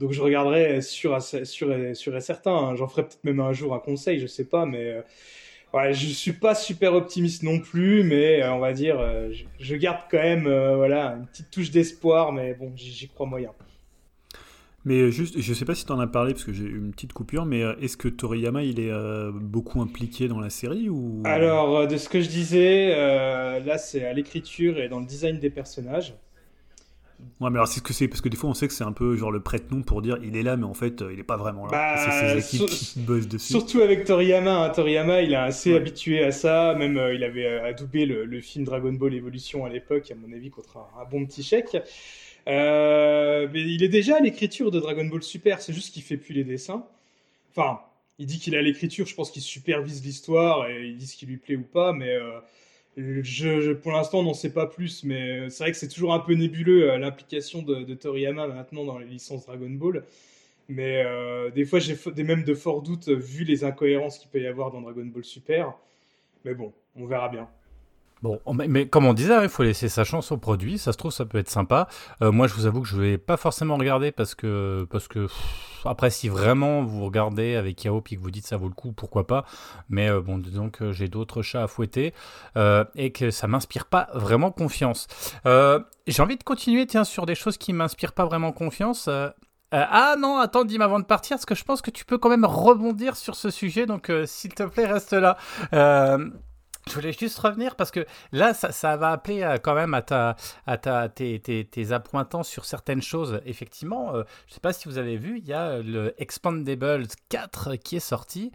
Donc, 0.00 0.12
je 0.12 0.20
regarderai 0.20 0.82
sûr, 0.82 1.16
et- 1.16 1.94
sûr 1.94 2.16
et 2.16 2.20
certain. 2.20 2.52
hein. 2.56 2.76
J'en 2.76 2.88
ferai 2.88 3.02
peut-être 3.04 3.24
même 3.24 3.40
un 3.40 3.52
jour 3.52 3.74
un 3.74 3.78
conseil, 3.78 4.18
je 4.18 4.26
sais 4.26 4.44
pas, 4.44 4.66
mais. 4.66 4.84
euh, 4.90 5.02
Ouais, 5.74 5.92
je 5.92 6.06
suis 6.06 6.32
pas 6.32 6.54
super 6.54 6.94
optimiste 6.94 7.42
non 7.42 7.58
plus, 7.58 8.04
mais 8.04 8.40
euh, 8.40 8.52
on 8.52 8.60
va 8.60 8.72
dire, 8.72 9.00
euh, 9.00 9.32
je, 9.32 9.42
je 9.58 9.74
garde 9.74 10.02
quand 10.08 10.22
même 10.22 10.46
euh, 10.46 10.76
voilà, 10.76 11.16
une 11.18 11.26
petite 11.26 11.50
touche 11.50 11.72
d'espoir, 11.72 12.30
mais 12.30 12.54
bon, 12.54 12.70
j'y 12.76 13.08
crois 13.08 13.26
moyen. 13.26 13.50
Mais 14.84 15.10
juste, 15.10 15.40
je 15.40 15.52
sais 15.52 15.64
pas 15.64 15.74
si 15.74 15.84
tu 15.84 15.90
en 15.90 15.98
as 15.98 16.06
parlé 16.06 16.32
parce 16.32 16.44
que 16.44 16.52
j'ai 16.52 16.62
eu 16.62 16.76
une 16.76 16.92
petite 16.92 17.12
coupure, 17.12 17.44
mais 17.44 17.62
est-ce 17.80 17.96
que 17.96 18.06
Toriyama 18.06 18.62
il 18.62 18.78
est 18.78 18.92
beaucoup 19.32 19.80
impliqué 19.80 20.28
dans 20.28 20.38
la 20.38 20.50
série 20.50 20.90
ou? 20.90 21.22
Alors, 21.24 21.88
de 21.88 21.96
ce 21.96 22.10
que 22.10 22.20
je 22.20 22.28
disais, 22.28 22.90
là 23.60 23.78
c'est 23.78 24.04
à 24.04 24.12
l'écriture 24.12 24.78
et 24.78 24.90
dans 24.90 25.00
le 25.00 25.06
design 25.06 25.38
des 25.38 25.48
personnages. 25.48 26.14
Ouais, 27.40 27.50
mais 27.50 27.56
alors 27.56 27.68
c'est 27.68 27.78
ce 27.80 27.82
que 27.82 27.92
c'est 27.92 28.08
parce 28.08 28.20
que 28.20 28.28
des 28.28 28.36
fois 28.36 28.50
on 28.50 28.54
sait 28.54 28.68
que 28.68 28.74
c'est 28.74 28.84
un 28.84 28.92
peu 28.92 29.16
genre 29.16 29.30
le 29.32 29.40
prête-nom 29.42 29.82
pour 29.82 30.02
dire 30.02 30.18
il 30.22 30.36
est 30.36 30.42
là, 30.42 30.56
mais 30.56 30.64
en 30.64 30.74
fait 30.74 31.02
euh, 31.02 31.12
il 31.12 31.18
est 31.18 31.24
pas 31.24 31.36
vraiment 31.36 31.66
là. 31.66 31.72
Bah, 31.72 31.96
c'est 31.96 32.40
ses 32.40 32.56
équipes 32.56 32.68
qui 32.70 32.98
bossent 33.00 33.28
dessus. 33.28 33.52
Surtout 33.52 33.80
avec 33.80 34.04
Toriyama, 34.04 34.64
hein. 34.64 34.70
Toriyama 34.70 35.22
il 35.22 35.32
est 35.32 35.36
assez 35.36 35.70
Ouais. 35.72 35.76
habitué 35.78 36.22
à 36.24 36.30
ça, 36.32 36.74
même 36.78 36.96
euh, 36.96 37.14
il 37.14 37.24
avait 37.24 37.46
euh, 37.46 37.64
adoubé 37.64 38.06
le, 38.06 38.24
le 38.24 38.40
film 38.40 38.64
Dragon 38.64 38.92
Ball 38.92 39.14
Evolution 39.14 39.64
à 39.64 39.68
l'époque, 39.68 40.10
à 40.10 40.14
mon 40.14 40.32
avis, 40.34 40.50
contre 40.50 40.76
un, 40.78 40.86
un 41.00 41.04
bon 41.04 41.24
petit 41.26 41.42
chèque. 41.42 41.76
Euh, 42.46 43.48
mais 43.52 43.62
il 43.62 43.82
est 43.82 43.88
déjà 43.88 44.16
à 44.16 44.20
l'écriture 44.20 44.70
de 44.70 44.78
Dragon 44.80 45.04
Ball 45.06 45.22
Super, 45.22 45.60
c'est 45.60 45.72
juste 45.72 45.92
qu'il 45.94 46.02
fait 46.02 46.16
plus 46.18 46.34
les 46.34 46.44
dessins. 46.44 46.84
Enfin, 47.56 47.80
il 48.18 48.26
dit 48.26 48.38
qu'il 48.38 48.54
est 48.54 48.58
à 48.58 48.62
l'écriture, 48.62 49.06
je 49.06 49.14
pense 49.14 49.30
qu'il 49.30 49.42
supervise 49.42 50.04
l'histoire 50.04 50.68
et 50.68 50.86
il 50.88 50.96
dit 50.96 51.06
ce 51.06 51.16
qui 51.16 51.26
lui 51.26 51.36
plaît 51.38 51.56
ou 51.56 51.62
pas, 51.64 51.92
mais 51.92 52.14
pour 53.82 53.92
l'instant 53.92 54.18
on 54.18 54.22
n'en 54.24 54.34
sait 54.34 54.52
pas 54.52 54.66
plus. 54.66 55.04
Mais 55.04 55.38
euh, 55.38 55.48
c'est 55.48 55.64
vrai 55.64 55.72
que 55.72 55.78
c'est 55.78 55.88
toujours 55.88 56.14
un 56.14 56.20
peu 56.20 56.34
nébuleux 56.34 56.90
euh, 56.90 56.98
l'implication 56.98 57.62
de, 57.62 57.94
Toriyama 57.94 58.46
maintenant 58.48 58.84
dans 58.84 58.98
les 58.98 59.06
licences 59.06 59.46
Dragon 59.46 59.70
Ball. 59.70 60.04
Mais 60.68 61.02
euh, 61.04 61.50
des 61.50 61.66
fois, 61.66 61.78
j'ai 61.78 61.96
même 62.24 62.44
de 62.44 62.54
forts 62.54 62.82
doutes 62.82 63.08
vu 63.08 63.44
les 63.44 63.64
incohérences 63.64 64.18
qu'il 64.18 64.30
peut 64.30 64.40
y 64.40 64.46
avoir 64.46 64.70
dans 64.70 64.80
Dragon 64.80 65.04
Ball 65.04 65.24
Super. 65.24 65.74
Mais 66.44 66.54
bon, 66.54 66.72
on 66.96 67.06
verra 67.06 67.28
bien. 67.28 67.48
Bon, 68.22 68.40
on- 68.46 68.54
mais, 68.54 68.88
comme 68.88 69.04
on 69.04 69.12
disait, 69.12 69.34
hein, 69.34 69.42
il 69.42 69.48
faut 69.50 69.62
laisser 69.64 69.88
sa 69.90 70.02
chance 70.02 70.32
au 70.32 70.38
produit. 70.38 70.78
Ça 70.78 70.92
se 70.92 70.96
trouve, 70.96 71.12
ça 71.12 71.26
peut 71.26 71.36
être 71.36 71.50
sympa. 71.50 71.88
Euh, 72.22 72.32
moi, 72.32 72.46
je 72.46 72.54
vous 72.54 72.64
avoue 72.64 72.80
que 72.80 72.88
je 72.88 72.96
vais 72.96 73.18
pas 73.18 73.36
forcément 73.36 73.76
regarder 73.76 74.12
parce 74.12 74.34
que, 74.34 74.86
parce 74.90 75.08
que 75.08 75.26
après, 75.84 76.08
si 76.08 76.30
vraiment 76.30 76.82
vous 76.82 77.04
regardez 77.04 77.54
avec 77.54 77.84
Yao 77.84 78.00
puis 78.00 78.16
que 78.16 78.22
vous 78.22 78.30
dites 78.30 78.46
ça 78.46 78.56
vaut 78.56 78.68
le 78.68 78.74
coup, 78.74 78.92
pourquoi 78.92 79.26
pas. 79.26 79.44
Mais 79.90 80.08
euh, 80.08 80.22
bon, 80.22 80.38
disons 80.38 80.70
que 80.70 80.90
j'ai 80.92 81.08
d'autres 81.08 81.42
chats 81.42 81.64
à 81.64 81.66
fouetter 81.66 82.14
euh, 82.56 82.84
et 82.94 83.12
que 83.12 83.30
ça 83.30 83.46
m'inspire 83.46 83.84
pas 83.84 84.08
vraiment 84.14 84.50
confiance. 84.50 85.06
J'ai 85.44 86.22
envie 86.22 86.36
de 86.38 86.44
continuer, 86.44 86.86
tiens, 86.86 87.04
sur 87.04 87.26
des 87.26 87.34
choses 87.34 87.58
qui 87.58 87.74
m'inspirent 87.74 88.12
pas 88.14 88.24
vraiment 88.24 88.52
confiance. 88.52 89.08
Ah 89.72 90.14
non, 90.18 90.38
attends, 90.38 90.64
dis-moi 90.64 90.84
avant 90.86 91.00
de 91.00 91.04
partir, 91.04 91.36
parce 91.36 91.46
que 91.46 91.54
je 91.56 91.64
pense 91.64 91.82
que 91.82 91.90
tu 91.90 92.04
peux 92.04 92.16
quand 92.16 92.28
même 92.30 92.44
rebondir 92.44 93.16
sur 93.16 93.34
ce 93.34 93.50
sujet, 93.50 93.86
donc 93.86 94.10
s'il 94.24 94.54
te 94.54 94.62
plaît, 94.62 94.86
reste 94.86 95.12
là. 95.12 95.36
Je 96.86 96.94
voulais 96.94 97.12
juste 97.12 97.38
revenir 97.38 97.76
parce 97.76 97.90
que 97.90 98.06
là, 98.32 98.52
ça, 98.52 98.96
va 98.96 99.12
appeler 99.12 99.42
euh, 99.42 99.56
quand 99.56 99.74
même 99.74 99.94
à, 99.94 100.02
ta, 100.02 100.36
à 100.66 100.76
ta, 100.76 101.08
tes, 101.08 101.40
tes, 101.40 101.64
tes 101.64 101.92
appointants 101.92 102.42
sur 102.42 102.64
certaines 102.64 103.02
choses. 103.02 103.40
Effectivement, 103.46 104.14
euh, 104.14 104.22
je 104.46 104.52
ne 104.52 104.54
sais 104.54 104.60
pas 104.60 104.72
si 104.72 104.88
vous 104.88 104.98
avez 104.98 105.16
vu, 105.16 105.38
il 105.38 105.46
y 105.46 105.54
a 105.54 105.78
le 105.78 106.14
Expandables 106.20 107.06
4 107.30 107.76
qui 107.76 107.96
est 107.96 108.00
sorti. 108.00 108.52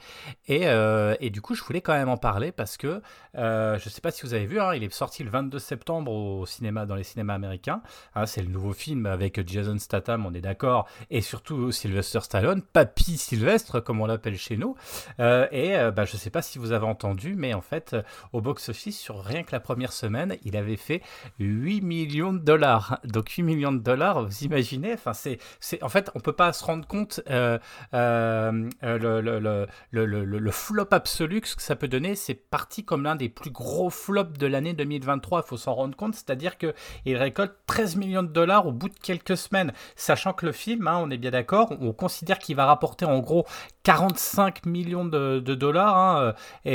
Et, 0.48 0.68
euh, 0.68 1.16
et 1.20 1.32
du 1.32 1.42
coup, 1.42 1.56
je 1.56 1.64
voulais 1.64 1.82
quand 1.82 1.94
même 1.94 2.10
en 2.10 2.18
parler 2.18 2.52
parce 2.52 2.78
que 2.78 3.02
je 3.34 3.74
ne 3.74 3.90
sais 3.90 4.02
pas 4.02 4.12
si 4.12 4.24
vous 4.24 4.34
avez 4.34 4.46
vu, 4.46 4.60
hein, 4.60 4.76
il 4.76 4.84
est 4.84 4.94
sorti 4.94 5.24
le 5.24 5.30
22 5.30 5.58
septembre 5.58 6.12
au 6.12 6.46
cinéma, 6.46 6.86
dans 6.86 6.96
les 6.96 7.04
cinémas 7.04 7.34
américains. 7.34 7.82
Hein, 8.16 8.26
C'est 8.26 8.42
le 8.42 8.50
nouveau 8.50 8.74
film 8.74 9.06
avec 9.06 9.48
Jason 9.48 9.78
Statham, 9.80 10.26
on 10.26 10.34
est 10.34 10.42
d'accord, 10.42 10.88
et 11.10 11.22
surtout 11.22 11.72
Sylvester 11.72 12.20
Stallone, 12.22 12.62
Papy 12.62 13.18
Sylvestre, 13.18 13.84
comme 13.84 14.02
on 14.02 14.06
l'appelle 14.06 14.38
chez 14.38 14.58
nous. 14.58 14.76
Et 15.20 15.76
bah, 15.96 16.06
je 16.06 16.14
ne 16.14 16.20
sais 16.20 16.30
pas 16.30 16.42
si 16.42 16.60
vous 16.60 16.72
avez 16.72 16.86
entendu, 16.86 17.36
mais 17.36 17.54
en 17.54 17.62
fait, 17.62 17.96
au 18.34 18.42
box-office, 18.42 19.00
sur 19.00 19.24
rien 19.24 19.44
que 19.44 19.52
la 19.52 19.60
première 19.60 19.94
semaine, 19.94 20.38
il 20.44 20.56
avait 20.58 20.76
fait 20.78 21.02
8 21.40 21.82
millions 21.82 22.34
de 22.34 22.40
dollars. 22.40 23.00
Donc 23.04 23.30
8 23.30 23.44
millions 23.44 23.72
de 23.72 23.80
dollars, 23.80 24.24
vous 24.26 24.44
imaginez? 24.44 24.94
Enfin, 24.94 25.14
c'est, 25.14 25.40
c'est, 25.60 25.82
En 25.84 25.90
fait, 25.90 26.10
on 26.16 26.20
peut 26.20 26.34
pas 26.34 26.54
se 26.54 26.64
rendre 26.64 26.88
compte 26.88 27.22
euh, 27.30 27.58
euh, 27.94 28.70
euh, 28.84 28.98
le, 28.98 29.22
le, 29.22 30.06
le, 30.06 30.26
le, 30.26 30.52
flop 30.52 30.88
absolu 30.92 31.42
que 31.42 31.48
ça 31.62 31.76
peut 31.76 31.88
donner. 31.88 32.16
C'est 32.16 32.34
parti 32.36 32.84
comme 32.86 33.04
l'un 33.04 33.16
des 33.16 33.30
plus 33.30 33.52
gros 33.52 33.90
flops 33.90 34.38
de 34.38 34.48
l'année 34.48 34.74
2023, 34.74 35.44
il 35.46 35.48
faut 35.48 35.58
s'en 35.58 35.74
rendre 35.74 35.96
compte. 35.96 36.16
C'est-à-dire 36.16 36.58
qu'il 36.58 37.18
récolte 37.18 37.54
13 37.68 37.96
millions 37.96 38.24
de 38.24 38.28
dollars 38.28 38.68
au 38.68 38.72
bout 38.72 38.90
de 38.90 38.98
quelques 39.02 39.38
semaines. 39.38 39.74
Sachant 39.96 40.34
que 40.34 40.46
le 40.46 40.52
film, 40.52 40.88
hein, 40.88 41.00
on 41.02 41.10
est 41.10 41.18
bien 41.18 41.32
d'accord, 41.32 41.72
on 41.80 41.94
considère 41.94 42.40
qu'il 42.40 42.56
va 42.56 42.66
rapporter 42.66 43.06
en 43.06 43.20
gros 43.20 43.46
45 43.84 44.66
millions 44.66 45.06
de, 45.06 45.40
dollars. 45.40 45.98
hein, 45.98 46.34
et- 46.66 46.72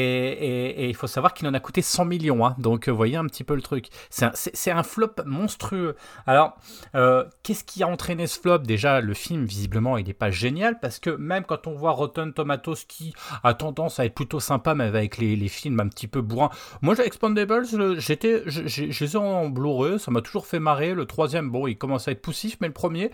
et 0.84 0.88
il 0.88 0.94
faut 0.96 1.06
savoir 1.06 1.33
qu'il 1.34 1.46
en 1.48 1.54
a 1.54 1.60
coûté 1.60 1.82
100 1.82 2.04
millions. 2.06 2.46
hein. 2.46 2.54
donc, 2.58 2.88
vous 2.88 2.96
voyez 2.96 3.16
un 3.16 3.26
petit 3.26 3.44
peu 3.44 3.54
le 3.54 3.62
truc. 3.62 3.88
C'est 4.10 4.70
un, 4.70 4.82
flop 4.82 5.10
monstrueux. 5.26 5.96
Alors, 6.26 6.56
euh, 6.94 7.24
qu'est-ce 7.42 7.64
qui 7.64 7.82
a 7.82 7.88
entraîné 7.88 8.26
ce 8.26 8.38
flop? 8.40 8.58
Déjà, 8.58 9.00
le 9.00 9.14
film, 9.14 9.44
visiblement, 9.44 9.96
il 9.98 10.06
n'est 10.06 10.12
pas 10.14 10.30
génial 10.30 10.78
parce 10.80 10.98
que 10.98 11.10
même 11.10 11.44
quand 11.44 11.66
on 11.66 11.74
voit 11.74 11.92
Rotten 11.92 12.32
Tomatoes 12.32 12.86
qui 12.88 13.12
a 13.42 13.54
tendance 13.54 14.00
à 14.00 14.04
être 14.06 14.14
plutôt 14.14 14.40
sympa, 14.40 14.74
mais 14.74 14.84
avec 14.84 15.18
les, 15.18 15.48
films 15.48 15.80
un 15.80 15.88
petit 15.88 16.08
peu 16.08 16.20
bourrins. 16.22 16.50
Moi, 16.82 16.94
j'ai 16.94 17.04
Expandables, 17.04 17.66
le- 17.74 17.98
j'étais, 18.00 18.42
je 18.46 18.66
je- 18.66 18.90
je 18.90 19.04
les 19.04 19.12
ai 19.14 19.18
en 19.18 19.48
Blu-ray, 19.48 19.98
ça 19.98 20.10
m'a 20.10 20.20
toujours 20.22 20.46
fait 20.46 20.58
marrer. 20.58 20.94
Le 20.94 21.04
troisième, 21.04 21.50
bon, 21.50 21.66
il 21.66 21.76
commence 21.76 22.08
à 22.08 22.12
être 22.12 22.22
poussif, 22.22 22.56
mais 22.60 22.66
le 22.68 22.72
premier, 22.72 23.10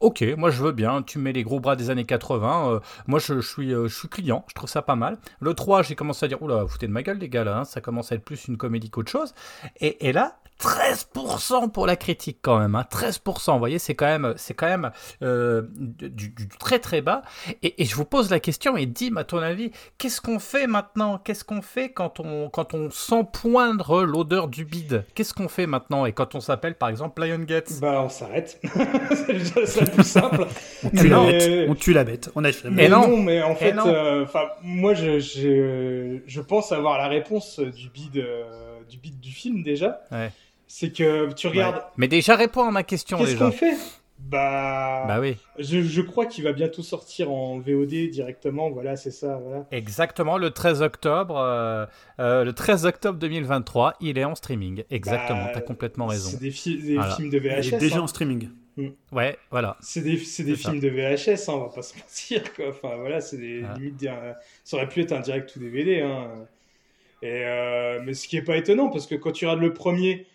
Ok, 0.00 0.22
moi 0.36 0.50
je 0.50 0.62
veux 0.62 0.72
bien. 0.72 1.02
Tu 1.02 1.18
mets 1.18 1.32
les 1.32 1.42
gros 1.42 1.60
bras 1.60 1.76
des 1.76 1.90
années 1.90 2.04
80. 2.04 2.72
euh, 2.74 2.80
moi 3.06 3.18
je, 3.18 3.40
suis, 3.40 3.72
euh, 3.72 3.88
je 3.88 3.94
suis 3.96 4.08
client. 4.08 4.44
Je 4.48 4.54
trouve 4.54 4.68
ça 4.70 4.82
pas 4.82 4.96
mal. 4.96 5.18
Le 5.40 5.54
3, 5.54 5.82
j'ai 5.82 5.94
commencé 5.96 6.24
à 6.24 6.28
dire 6.28 6.40
Oula, 6.42 6.66
foutez 6.66 6.86
de 6.86 6.92
ma 6.92 7.02
gueule, 7.02 7.18
les 7.18 7.28
gars, 7.28 7.44
là. 7.44 7.58
hein, 7.58 7.64
ça 7.64 7.80
commence 7.80 8.12
à 8.12 8.14
être 8.14 8.24
plus 8.24 8.46
une 8.48 8.56
comédie 8.56 8.90
qu'autre 8.90 9.10
chose. 9.10 9.34
Et, 9.80 10.08
et 10.08 10.12
là, 10.12 10.38
13% 10.60 11.70
pour 11.70 11.86
la 11.86 11.94
critique 11.94 12.38
quand 12.42 12.58
même. 12.58 12.74
Hein, 12.74 12.84
13%. 12.90 13.52
Vous 13.52 13.58
voyez, 13.60 13.78
c'est 13.78 13.94
quand 13.94 14.06
même, 14.06 14.34
c'est 14.36 14.54
quand 14.54 14.66
même 14.66 14.90
euh, 15.22 15.62
du, 15.76 16.08
du- 16.10 16.30
du 16.30 16.48
très 16.58 16.80
très 16.80 17.00
bas. 17.00 17.22
Et, 17.62 17.80
et 17.82 17.84
je 17.84 17.94
vous 17.94 18.04
pose 18.04 18.28
la 18.30 18.40
question 18.40 18.76
et 18.76 18.86
Dim, 18.86 19.16
à 19.18 19.24
ton 19.24 19.38
avis, 19.38 19.70
qu'est-ce 19.98 20.20
qu'on 20.20 20.40
fait 20.40 20.66
maintenant? 20.66 21.18
Qu'est-ce 21.18 21.44
qu'on 21.44 21.62
fait 21.62 21.90
quand 21.92 22.18
on, 22.18 22.50
quand 22.50 22.74
on 22.74 22.90
sent 22.90 23.24
poindre 23.32 24.02
l'odeur 24.02 24.48
du 24.48 24.64
bide? 24.64 25.04
Qu'est-ce 25.14 25.32
qu'on 25.32 25.48
fait 25.48 25.66
maintenant? 25.68 26.06
Et 26.06 26.12
quand 26.12 26.34
on 26.34 26.40
s'appelle 26.40 26.74
par 26.74 26.88
exemple 26.88 27.24
Lion 27.24 27.38
Gates 27.38 27.78
Bah, 27.80 28.02
on 28.04 28.08
s'arrête. 28.08 28.60
plus 29.94 30.04
simple. 30.04 30.46
On 30.84 30.90
tue 30.90 31.08
la 31.08 31.22
Mais- 31.22 31.32
bête. 31.32 31.66
On 31.70 31.74
tue 31.74 31.92
la 31.92 32.04
bête. 32.04 32.30
On 32.34 32.44
achète. 32.44 32.64
Mais 32.70 32.84
Et 32.84 32.88
non. 32.88 33.08
non. 33.08 33.16
mais 33.22 33.42
en 33.42 33.54
fait, 33.54 33.72
non. 33.72 33.86
euh, 33.86 34.24
enfin, 34.24 34.42
moi, 34.62 34.94
je, 34.94 35.18
je, 35.20 36.18
je 36.26 36.40
pense 36.40 36.72
avoir 36.72 36.98
la 36.98 37.08
réponse 37.08 37.60
du 37.60 37.88
bid, 37.90 38.16
euh, 38.18 38.44
du 38.88 38.98
bid 38.98 39.18
du 39.20 39.30
film 39.32 39.62
déjà. 39.62 40.00
Ouais. 40.12 40.30
C'est 40.66 40.90
que 40.92 41.32
tu 41.32 41.46
regardes. 41.46 41.82
Mais 41.96 42.08
déjà, 42.08 42.36
réponds 42.36 42.64
à 42.68 42.70
ma 42.70 42.82
question 42.82 43.18
Qu'est-ce 43.18 43.32
déjà. 43.32 43.44
qu'on 43.46 43.52
fait? 43.52 43.74
Bah, 44.20 45.04
Bah 45.06 45.20
oui, 45.20 45.36
je, 45.60 45.80
je 45.80 46.00
crois 46.02 46.26
qu'il 46.26 46.42
va 46.42 46.52
bientôt 46.52 46.82
sortir 46.82 47.30
en 47.30 47.60
VOD 47.60 48.10
directement. 48.10 48.68
Voilà, 48.68 48.96
c'est 48.96 49.12
ça. 49.12 49.38
Voilà. 49.42 49.64
exactement. 49.70 50.36
Le 50.38 50.50
13 50.50 50.82
octobre, 50.82 51.38
euh, 51.38 51.86
euh, 52.18 52.44
le 52.44 52.52
13 52.52 52.84
octobre 52.84 53.16
2023, 53.18 53.94
il 54.00 54.18
est 54.18 54.24
en 54.24 54.34
streaming. 54.34 54.82
Exactement, 54.90 55.44
Bah, 55.44 55.50
t'as 55.54 55.60
complètement 55.60 56.06
raison. 56.06 56.30
C'est 56.30 56.40
des, 56.40 56.50
fi- 56.50 56.82
des 56.82 56.96
Voilà. 56.96 57.14
films 57.14 57.30
de 57.30 57.38
Il 57.38 57.46
est 57.46 57.60
VHS. 57.70 57.78
déjà 57.78 57.96
hein. 57.98 58.00
en 58.00 58.06
streaming. 58.08 58.48
Ouais, 59.12 59.36
voilà. 59.50 59.76
C'est 59.80 60.02
des, 60.02 60.16
c'est 60.18 60.44
des 60.44 60.56
films 60.56 60.80
de 60.80 60.88
VHS, 60.88 61.48
hein, 61.48 61.54
on 61.54 61.58
va 61.60 61.68
pas 61.68 61.82
se 61.82 61.94
mentir. 61.98 62.52
Quoi. 62.54 62.68
Enfin, 62.70 62.96
voilà, 62.96 63.20
c'est 63.20 63.36
des 63.38 63.62
Ah. 63.64 63.74
limites. 63.78 64.06
Ça 64.64 64.76
aurait 64.76 64.88
pu 64.88 65.00
être 65.00 65.12
un 65.12 65.20
direct 65.20 65.54
ou 65.56 65.60
DVD. 65.60 66.00
Hein. 66.00 66.46
Et, 67.22 67.42
euh, 67.44 68.00
mais 68.04 68.14
ce 68.14 68.28
qui 68.28 68.36
est 68.36 68.42
pas 68.42 68.56
étonnant, 68.56 68.88
parce 68.90 69.06
que 69.06 69.14
quand 69.16 69.32
tu 69.32 69.44
regardes 69.46 69.60
le 69.62 69.72
premier, 69.74 70.26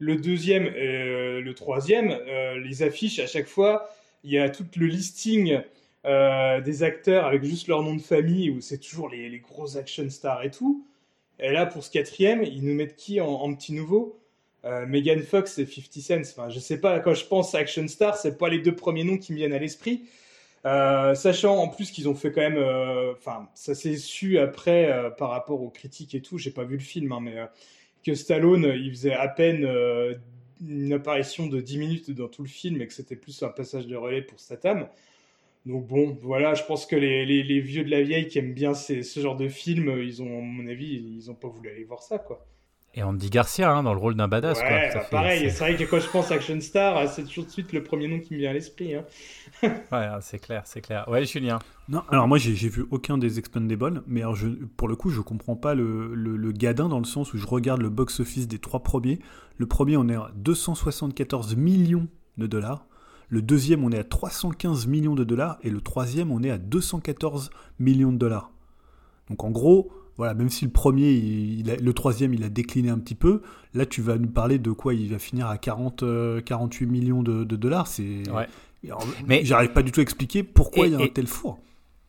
le 0.00 0.16
deuxième 0.16 0.66
et 0.66 0.72
euh, 0.76 1.40
le 1.40 1.54
troisième, 1.54 2.10
euh, 2.10 2.58
les 2.58 2.82
affiches, 2.82 3.18
à 3.20 3.26
chaque 3.26 3.46
fois, 3.46 3.88
il 4.24 4.32
y 4.32 4.38
a 4.38 4.48
tout 4.50 4.66
le 4.76 4.86
listing 4.86 5.60
des 6.04 6.82
acteurs 6.82 7.26
avec 7.26 7.44
juste 7.44 7.68
leur 7.68 7.82
nom 7.82 7.94
de 7.94 8.00
famille, 8.02 8.50
où 8.50 8.60
c'est 8.60 8.78
toujours 8.78 9.08
les, 9.08 9.28
les 9.28 9.38
gros 9.38 9.76
action 9.76 10.08
stars 10.10 10.42
et 10.42 10.50
tout. 10.50 10.84
Et 11.38 11.52
là, 11.52 11.64
pour 11.64 11.84
ce 11.84 11.90
quatrième, 11.92 12.42
ils 12.42 12.64
nous 12.64 12.74
mettent 12.74 12.96
qui 12.96 13.20
en, 13.20 13.28
en 13.28 13.54
petit 13.54 13.72
nouveau? 13.72 14.18
Euh, 14.64 14.86
Megan 14.86 15.20
Fox 15.22 15.58
et 15.58 15.66
50 15.66 16.24
Cent. 16.24 16.30
Enfin, 16.30 16.48
je 16.48 16.60
sais 16.60 16.80
pas, 16.80 17.00
quand 17.00 17.14
je 17.14 17.24
pense 17.26 17.54
à 17.54 17.58
Action 17.58 17.86
Star, 17.88 18.16
c'est 18.16 18.38
pas 18.38 18.48
les 18.48 18.60
deux 18.60 18.74
premiers 18.74 19.04
noms 19.04 19.18
qui 19.18 19.32
me 19.32 19.38
viennent 19.38 19.52
à 19.52 19.58
l'esprit. 19.58 20.04
Euh, 20.64 21.16
sachant 21.16 21.56
en 21.56 21.66
plus 21.66 21.90
qu'ils 21.90 22.08
ont 22.08 22.14
fait 22.14 22.30
quand 22.30 22.40
même, 22.40 22.56
euh, 22.56 23.12
enfin, 23.14 23.48
ça 23.54 23.74
s'est 23.74 23.96
su 23.96 24.38
après 24.38 25.10
par 25.18 25.30
rapport 25.30 25.60
aux 25.60 25.70
critiques 25.70 26.14
et 26.14 26.22
tout. 26.22 26.38
J'ai 26.38 26.52
pas 26.52 26.64
vu 26.64 26.76
le 26.76 26.82
film, 26.82 27.10
hein, 27.10 27.18
mais 27.20 27.36
que 28.04 28.14
Stallone, 28.14 28.72
il 28.76 28.90
faisait 28.90 29.14
à 29.14 29.28
peine 29.28 29.66
une 30.60 30.92
apparition 30.92 31.46
de 31.48 31.60
10 31.60 31.78
minutes 31.78 32.10
dans 32.12 32.28
tout 32.28 32.42
le 32.42 32.48
film 32.48 32.80
et 32.80 32.86
que 32.86 32.92
c'était 32.94 33.16
plus 33.16 33.42
un 33.42 33.48
passage 33.48 33.88
de 33.88 33.96
relais 33.96 34.22
pour 34.22 34.38
Statham. 34.38 34.88
Donc 35.66 35.86
bon, 35.86 36.16
voilà, 36.22 36.54
je 36.54 36.62
pense 36.64 36.86
que 36.86 36.96
les, 36.96 37.60
vieux 37.60 37.84
de 37.84 37.90
la 37.90 38.02
vieille 38.02 38.28
qui 38.28 38.38
aiment 38.38 38.54
bien 38.54 38.74
ce 38.74 39.20
genre 39.20 39.36
de 39.36 39.48
film, 39.48 39.92
ils 40.00 40.22
ont, 40.22 40.38
à 40.38 40.42
mon 40.42 40.68
avis, 40.68 41.02
ils 41.16 41.30
ont 41.30 41.34
pas 41.34 41.48
voulu 41.48 41.70
aller 41.70 41.84
voir 41.84 42.02
ça, 42.02 42.18
quoi. 42.18 42.46
Et 42.94 43.02
Andy 43.02 43.30
Garcia 43.30 43.72
hein, 43.74 43.82
dans 43.82 43.94
le 43.94 43.98
rôle 44.00 44.16
d'un 44.16 44.28
badass. 44.28 44.58
quoi. 44.58 44.68
Ouais, 44.68 44.90
Ça 44.90 44.98
bah, 44.98 45.04
fait- 45.04 45.10
pareil, 45.10 45.40
c'est- 45.40 45.50
c'est 45.50 45.58
vrai 45.72 45.76
que 45.76 45.90
quand 45.90 45.98
je 45.98 46.08
pense 46.08 46.30
à 46.30 46.34
Action 46.34 46.60
Star, 46.60 47.08
c'est 47.08 47.24
toujours 47.24 47.46
de 47.46 47.50
suite 47.50 47.72
le 47.72 47.82
premier 47.82 48.06
nom 48.06 48.20
qui 48.20 48.34
me 48.34 48.38
vient 48.40 48.50
à 48.50 48.52
l'esprit. 48.52 48.94
Hein. 48.94 49.04
Ouais, 49.92 50.08
c'est 50.20 50.38
clair, 50.38 50.62
c'est 50.66 50.80
clair. 50.82 51.08
Ouais, 51.08 51.24
Julien. 51.24 51.58
Non, 51.88 52.02
alors 52.10 52.28
moi 52.28 52.36
j'ai 52.38 52.54
j'ai 52.54 52.68
vu 52.68 52.84
aucun 52.90 53.16
des 53.18 53.38
Expendables, 53.38 54.02
mais 54.06 54.20
alors 54.20 54.34
je, 54.34 54.48
pour 54.76 54.88
le 54.88 54.96
coup 54.96 55.08
je 55.10 55.20
comprends 55.20 55.56
pas 55.56 55.74
le, 55.74 56.14
le, 56.14 56.36
le 56.36 56.52
gadin 56.52 56.88
dans 56.88 56.98
le 56.98 57.04
sens 57.04 57.32
où 57.32 57.38
je 57.38 57.46
regarde 57.46 57.80
le 57.80 57.88
box-office 57.88 58.46
des 58.48 58.58
trois 58.58 58.82
premiers. 58.82 59.18
Le 59.56 59.66
premier 59.66 59.96
on 59.96 60.08
est 60.08 60.14
à 60.14 60.30
274 60.36 61.56
millions 61.56 62.08
de 62.38 62.46
dollars, 62.46 62.86
le 63.28 63.40
deuxième 63.42 63.84
on 63.84 63.90
est 63.90 63.98
à 63.98 64.04
315 64.04 64.86
millions 64.86 65.14
de 65.14 65.24
dollars 65.24 65.58
et 65.62 65.70
le 65.70 65.80
troisième 65.80 66.30
on 66.30 66.42
est 66.42 66.50
à 66.50 66.58
214 66.58 67.50
millions 67.78 68.12
de 68.12 68.18
dollars. 68.18 68.50
Donc 69.30 69.44
en 69.44 69.50
gros, 69.50 69.90
voilà, 70.22 70.34
même 70.34 70.48
si 70.50 70.64
le 70.64 70.70
premier, 70.70 71.10
il, 71.10 71.60
il 71.60 71.70
a- 71.70 71.76
le 71.76 71.92
troisième 71.92 72.32
il 72.32 72.44
a 72.44 72.48
décliné 72.48 72.88
un 72.90 72.98
petit 72.98 73.14
peu, 73.16 73.42
là 73.74 73.86
tu 73.86 74.00
vas 74.02 74.16
nous 74.18 74.30
parler 74.30 74.58
de 74.58 74.70
quoi 74.70 74.94
il 74.94 75.10
va 75.10 75.18
finir 75.18 75.48
à 75.48 75.58
40, 75.58 76.02
euh, 76.04 76.40
48 76.40 76.86
millions 76.86 77.22
de, 77.22 77.44
de 77.44 77.56
dollars. 77.56 77.86
C'est 77.88 78.22
Ouais. 78.30 78.46
Mais- 79.26 79.44
j'arrive 79.44 79.72
pas 79.72 79.82
du 79.82 79.92
tout 79.92 80.00
à 80.00 80.02
expliquer 80.02 80.42
pourquoi 80.42 80.86
Et- 80.86 80.90
il 80.90 80.92
y 80.92 80.96
a 80.96 80.98
un 80.98 81.02
et- 81.02 81.12
tel 81.12 81.26
four. 81.26 81.58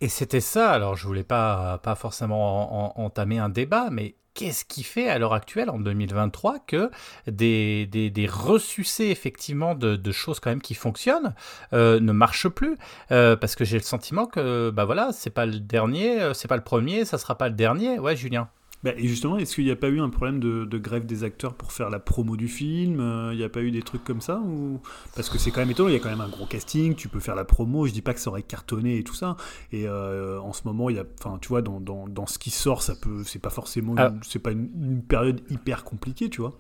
Et 0.02 0.10
c'était 0.10 0.42
ça, 0.42 0.72
alors 0.72 0.96
je 0.96 1.08
voulais 1.08 1.24
pas, 1.24 1.78
pas 1.80 1.96
forcément 1.96 2.94
en- 2.94 2.94
en- 3.00 3.06
entamer 3.06 3.40
un 3.40 3.50
débat, 3.50 3.90
mais 3.92 4.16
qu'est-ce 4.34 4.66
qui 4.66 4.84
fait 4.84 5.10
à 5.10 5.20
l'heure 5.20 5.34
actuelle, 5.34 5.70
en 5.70 5.80
2023, 5.80 6.60
que 6.60 6.90
des, 7.28 8.28
ressucés 8.30 9.06
effectivement 9.06 9.76
de, 9.76 9.96
de 9.96 10.12
choses 10.12 10.40
quand 10.40 10.50
même 10.50 10.62
qui 10.62 10.74
fonctionnent 10.76 11.34
euh, 11.74 12.00
ne 12.00 12.12
marchent 12.12 12.50
plus 12.50 12.78
Euh, 13.12 13.36
Parce 13.36 13.56
que 13.56 13.66
j'ai 13.66 13.78
le 13.78 13.84
sentiment 13.84 14.26
que, 14.26 14.70
bah 14.72 14.86
voilà, 14.86 15.12
c'est 15.14 15.30
pas 15.30 15.46
le 15.46 15.60
dernier, 15.60 16.22
euh, 16.22 16.34
c'est 16.34 16.48
pas 16.48 16.58
le 16.58 16.64
premier, 16.64 17.06
ça 17.06 17.18
sera 17.18 17.38
pas 17.38 17.50
le 17.50 17.56
dernier. 17.56 18.00
Ouais, 18.00 18.16
Julien. 18.16 18.50
Bah, 18.84 18.92
et 18.98 19.08
justement, 19.08 19.38
est-ce 19.38 19.56
qu'il 19.56 19.64
n'y 19.64 19.72
a 19.72 19.76
pas 19.78 19.88
eu 19.90 20.00
un 20.02 20.10
problème 20.10 20.40
de, 20.40 20.66
de 20.66 20.78
grève 20.78 21.06
des 21.06 21.24
acteurs 21.24 21.54
pour 21.54 21.72
faire 21.72 21.90
la 21.90 22.00
promo 22.00 22.36
du 22.36 22.48
film 22.50 23.00
Euh, 23.00 23.34
Il 23.34 23.38
n'y 23.38 23.44
a 23.44 23.50
pas 23.50 23.62
eu 23.62 23.72
des 23.72 23.82
trucs 23.82 24.04
comme 24.04 24.20
ça 24.22 24.40
ou... 24.40 24.82
Parce 25.16 25.30
que 25.30 25.38
c'est 25.38 25.52
quand 25.52 25.62
même 25.62 25.72
étonnant, 25.72 25.90
il 25.90 25.94
y 25.94 25.96
a 25.96 26.00
quand 26.00 26.10
même 26.10 26.22
un 26.22 26.28
gros 26.30 26.46
casting, 26.46 26.94
tu 26.96 27.08
peux 27.08 27.20
faire 27.22 27.36
la 27.36 27.46
promo, 27.46 27.88
je 27.88 27.94
dis 27.94 28.02
pas 28.02 28.14
que 28.14 28.20
ça 28.20 28.30
aurait 28.30 28.44
cartonné 28.44 28.98
et 28.98 29.04
tout 29.04 29.14
ça. 29.16 29.38
Et 29.72 29.88
euh, 29.88 30.40
en 30.42 30.52
ce 30.52 30.62
moment, 30.66 30.90
il 30.90 30.98
y 30.98 31.00
a, 31.00 31.06
enfin, 31.20 31.38
tu 31.42 31.48
vois, 31.48 31.62
dans, 31.62 31.80
dans, 31.80 32.08
dans 32.08 32.26
ce 32.28 32.38
qui 32.38 32.50
sort, 32.50 32.84
ça 32.84 32.96
peut, 32.96 33.24
c'est 33.26 33.40
pas 33.40 33.50
forcément, 33.50 33.96
Ah. 33.98 34.14
c'est 34.22 34.40
pas 34.40 34.52
une, 34.52 34.70
une 34.82 35.02
période 35.02 35.42
hyper 35.50 35.84
compliquée, 35.86 36.30
tu 36.30 36.42
vois. 36.42 36.54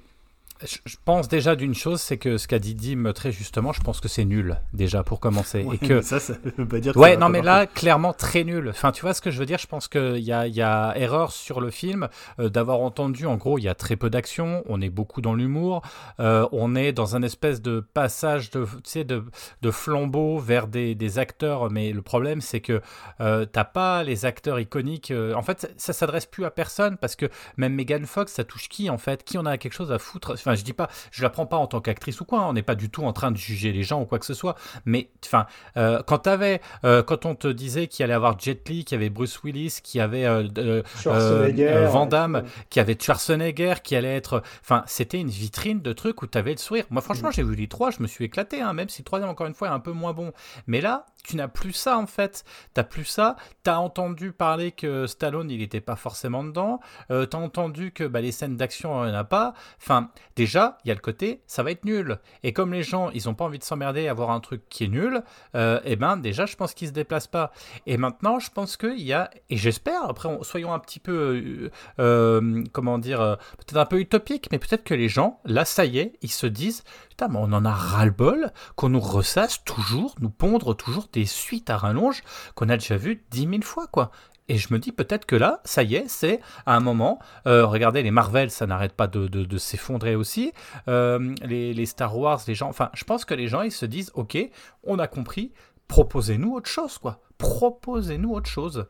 Je 0.61 0.95
pense 1.03 1.27
déjà 1.27 1.55
d'une 1.57 1.73
chose, 1.75 1.99
c'est 1.99 2.17
que 2.17 2.37
ce 2.37 2.47
qu'a 2.47 2.59
dit 2.59 2.73
Dim 2.73 3.11
très 3.13 3.31
justement, 3.33 3.73
je 3.73 3.81
pense 3.81 3.99
que 3.99 4.07
c'est 4.07 4.23
nul 4.23 4.57
déjà 4.71 5.03
pour 5.03 5.19
commencer. 5.19 5.63
Ouais, 5.63 5.75
et 5.75 5.77
que 5.77 6.01
ça, 6.01 6.19
ça 6.21 6.35
veut 6.57 6.65
pas 6.65 6.79
dire 6.79 6.93
que 6.93 6.99
Ouais, 6.99 7.17
non, 7.17 7.27
mais 7.27 7.41
là, 7.41 7.65
clairement, 7.67 8.13
très 8.13 8.43
nul. 8.45 8.69
Enfin, 8.69 8.91
tu 8.93 9.01
vois 9.01 9.13
ce 9.13 9.19
que 9.21 9.29
je 9.29 9.39
veux 9.39 9.45
dire? 9.45 9.57
Je 9.57 9.67
pense 9.67 9.89
qu'il 9.89 10.19
y 10.19 10.31
a, 10.31 10.47
y 10.47 10.61
a 10.61 10.93
erreur 10.97 11.31
sur 11.33 11.59
le 11.59 11.69
film 11.69 12.07
euh, 12.39 12.49
d'avoir 12.49 12.79
entendu, 12.79 13.25
en 13.25 13.35
gros, 13.35 13.57
il 13.57 13.63
y 13.63 13.67
a 13.67 13.75
très 13.75 13.97
peu 13.97 14.09
d'action, 14.09 14.63
on 14.67 14.79
est 14.79 14.89
beaucoup 14.89 15.19
dans 15.21 15.33
l'humour, 15.33 15.81
euh, 16.21 16.47
on 16.53 16.75
est 16.75 16.93
dans 16.93 17.15
un 17.17 17.23
espèce 17.23 17.61
de 17.61 17.85
passage 17.93 18.49
de, 18.51 18.65
de, 19.03 19.23
de 19.61 19.71
flambeau 19.71 20.37
vers 20.39 20.67
des, 20.67 20.95
des 20.95 21.19
acteurs, 21.19 21.69
mais 21.71 21.91
le 21.91 22.01
problème, 22.01 22.39
c'est 22.39 22.61
que 22.61 22.81
euh, 23.19 23.45
t'as 23.45 23.65
pas 23.65 24.03
les 24.03 24.25
acteurs 24.25 24.59
iconiques. 24.61 25.11
euh, 25.11 25.33
en 25.33 25.41
fait, 25.41 25.59
ça, 25.61 25.67
ça 25.77 25.93
s'adresse 25.93 26.25
plus 26.25 26.45
à 26.45 26.51
personne 26.51 26.95
parce 26.97 27.17
que 27.17 27.25
même 27.57 27.73
Megan 27.73 28.05
Fox, 28.05 28.31
ça 28.31 28.45
touche 28.45 28.69
qui, 28.69 28.89
en 28.89 28.97
fait? 28.97 29.23
Qui 29.25 29.37
en 29.37 29.45
a 29.45 29.57
quelque 29.57 29.73
chose 29.73 29.91
à 29.91 29.99
foutre? 29.99 30.37
Enfin, 30.43 30.55
je 30.55 30.63
dis 30.63 30.73
pas, 30.73 30.89
je 31.11 31.23
la 31.23 31.29
prends 31.29 31.45
pas 31.45 31.57
en 31.57 31.67
tant 31.67 31.81
qu'actrice 31.81 32.19
ou 32.21 32.25
quoi, 32.25 32.41
hein, 32.41 32.45
on 32.49 32.53
n'est 32.53 32.63
pas 32.63 32.75
du 32.75 32.89
tout 32.89 33.03
en 33.03 33.13
train 33.13 33.31
de 33.31 33.37
juger 33.37 33.71
les 33.71 33.83
gens 33.83 34.01
ou 34.01 34.05
quoi 34.05 34.19
que 34.19 34.25
ce 34.25 34.33
soit, 34.33 34.55
mais 34.85 35.09
enfin, 35.25 35.45
euh, 35.77 36.01
quand 36.05 36.19
t'avais, 36.19 36.61
euh, 36.83 37.03
quand 37.03 37.25
on 37.25 37.35
te 37.35 37.47
disait 37.47 37.87
qu'il 37.87 38.03
allait 38.03 38.13
avoir 38.13 38.37
Jet 38.39 38.67
Li, 38.67 38.85
qu'il 38.85 38.95
y 38.95 38.99
avait 38.99 39.09
Bruce 39.09 39.41
Willis, 39.43 39.79
qu'il 39.83 39.99
y 39.99 40.01
avait 40.01 40.25
euh, 40.25 40.81
euh, 41.07 41.87
Van 41.87 42.05
Damme, 42.05 42.43
qu'il 42.69 42.79
y 42.79 42.81
avait 42.81 42.97
Schwarzenegger, 42.99 43.75
qui 43.83 43.95
allait 43.95 44.15
être, 44.15 44.43
enfin, 44.61 44.83
c'était 44.87 45.19
une 45.19 45.29
vitrine 45.29 45.81
de 45.81 45.93
trucs 45.93 46.21
où 46.21 46.27
t'avais 46.27 46.51
le 46.51 46.57
sourire. 46.57 46.85
Moi, 46.89 47.01
franchement, 47.01 47.31
j'ai 47.31 47.43
vu 47.43 47.55
les 47.55 47.67
trois, 47.67 47.91
je 47.91 48.01
me 48.01 48.07
suis 48.07 48.25
éclaté, 48.25 48.61
hein, 48.61 48.73
même 48.73 48.89
si 48.89 49.01
le 49.01 49.05
troisième, 49.05 49.29
encore 49.29 49.47
une 49.47 49.53
fois, 49.53 49.69
est 49.69 49.71
un 49.71 49.79
peu 49.79 49.91
moins 49.91 50.13
bon. 50.13 50.31
Mais 50.67 50.81
là, 50.81 51.05
tu 51.23 51.35
n'as 51.37 51.47
plus 51.47 51.73
ça 51.73 51.97
en 51.97 52.05
fait. 52.07 52.43
T'as 52.73 52.83
plus 52.83 53.05
ça. 53.05 53.35
T'as 53.63 53.77
entendu 53.77 54.31
parler 54.31 54.71
que 54.71 55.07
Stallone, 55.07 55.49
il 55.49 55.59
n'était 55.59 55.81
pas 55.81 55.95
forcément 55.95 56.43
dedans. 56.43 56.79
Euh, 57.11 57.25
T'as 57.25 57.37
entendu 57.37 57.91
que 57.91 58.03
bah, 58.03 58.21
les 58.21 58.31
scènes 58.31 58.57
d'action, 58.57 59.03
il 59.05 59.09
n'y 59.09 59.15
en 59.15 59.19
a 59.19 59.23
pas. 59.23 59.53
Enfin, 59.81 60.09
déjà, 60.35 60.77
il 60.83 60.89
y 60.89 60.91
a 60.91 60.93
le 60.95 60.99
côté, 60.99 61.41
ça 61.47 61.63
va 61.63 61.71
être 61.71 61.85
nul. 61.85 62.19
Et 62.43 62.53
comme 62.53 62.73
les 62.73 62.83
gens, 62.83 63.09
ils 63.11 63.23
n'ont 63.25 63.33
pas 63.35 63.45
envie 63.45 63.59
de 63.59 63.63
s'emmerder 63.63 64.07
à 64.07 64.11
avoir 64.11 64.31
un 64.31 64.39
truc 64.39 64.67
qui 64.69 64.83
est 64.83 64.87
nul, 64.89 65.23
euh, 65.55 65.79
eh 65.85 65.95
ben 65.95 66.17
déjà, 66.17 66.45
je 66.45 66.55
pense 66.55 66.73
qu'ils 66.73 66.89
se 66.89 66.93
déplacent 66.93 67.27
pas. 67.27 67.51
Et 67.85 67.97
maintenant, 67.97 68.39
je 68.39 68.51
pense 68.51 68.77
qu'il 68.77 68.99
y 69.01 69.13
a, 69.13 69.29
et 69.49 69.57
j'espère, 69.57 70.03
après, 70.09 70.27
on- 70.29 70.43
soyons 70.43 70.73
un 70.73 70.79
petit 70.79 70.99
peu, 70.99 71.13
euh, 71.13 71.69
euh, 71.99 72.63
comment 72.73 72.97
dire, 72.97 73.21
euh, 73.21 73.35
peut-être 73.57 73.77
un 73.77 73.85
peu 73.85 73.99
utopique, 73.99 74.49
mais 74.51 74.59
peut-être 74.59 74.83
que 74.83 74.93
les 74.93 75.09
gens, 75.09 75.39
là, 75.45 75.65
ça 75.65 75.85
y 75.85 75.99
est, 75.99 76.13
ils 76.21 76.31
se 76.31 76.47
disent, 76.47 76.83
putain, 77.09 77.27
mais 77.29 77.39
on 77.39 77.53
en 77.53 77.65
a 77.65 77.71
ras-le-bol 77.71 78.51
qu'on 78.75 78.89
nous 78.89 78.99
ressasse 78.99 79.63
toujours, 79.63 80.15
nous 80.19 80.29
pondre 80.29 80.75
toujours 80.75 81.07
des 81.13 81.25
suites 81.25 81.69
à 81.69 81.77
rallonge 81.77 82.23
qu'on 82.55 82.69
a 82.69 82.77
déjà 82.77 82.97
vues 82.97 83.23
dix 83.31 83.47
mille 83.47 83.63
fois, 83.63 83.87
quoi. 83.87 84.11
Et 84.49 84.57
je 84.57 84.73
me 84.73 84.77
dis 84.79 84.91
peut-être 84.91 85.25
que 85.25 85.37
là, 85.37 85.61
ça 85.63 85.83
y 85.83 85.95
est, 85.95 86.09
c'est 86.09 86.41
à 86.65 86.75
un 86.75 86.81
moment. 86.81 87.19
euh, 87.47 87.65
regardez, 87.65 88.03
les 88.03 88.11
Marvel, 88.11 88.51
ça 88.51 88.67
n'arrête 88.67 88.91
pas 88.91 89.07
de, 89.07 89.27
de- 89.27 89.57
s'effondrer 89.57 90.15
aussi. 90.17 90.51
Euh, 90.89 91.33
les, 91.43 91.73
les 91.73 91.85
Star 91.85 92.17
Wars, 92.17 92.41
les 92.47 92.53
gens. 92.53 92.67
Enfin, 92.67 92.89
je 92.93 93.05
pense 93.05 93.23
que 93.23 93.33
les 93.33 93.47
gens, 93.47 93.61
ils 93.61 93.71
se 93.71 93.85
disent 93.85 94.11
Ok, 94.15 94.37
on 94.83 94.99
a 94.99 95.07
compris, 95.07 95.53
proposez-nous 95.87 96.53
autre 96.53 96.69
chose, 96.69 96.97
quoi. 96.97 97.21
Proposez-nous 97.37 98.31
autre 98.33 98.49
chose. 98.49 98.85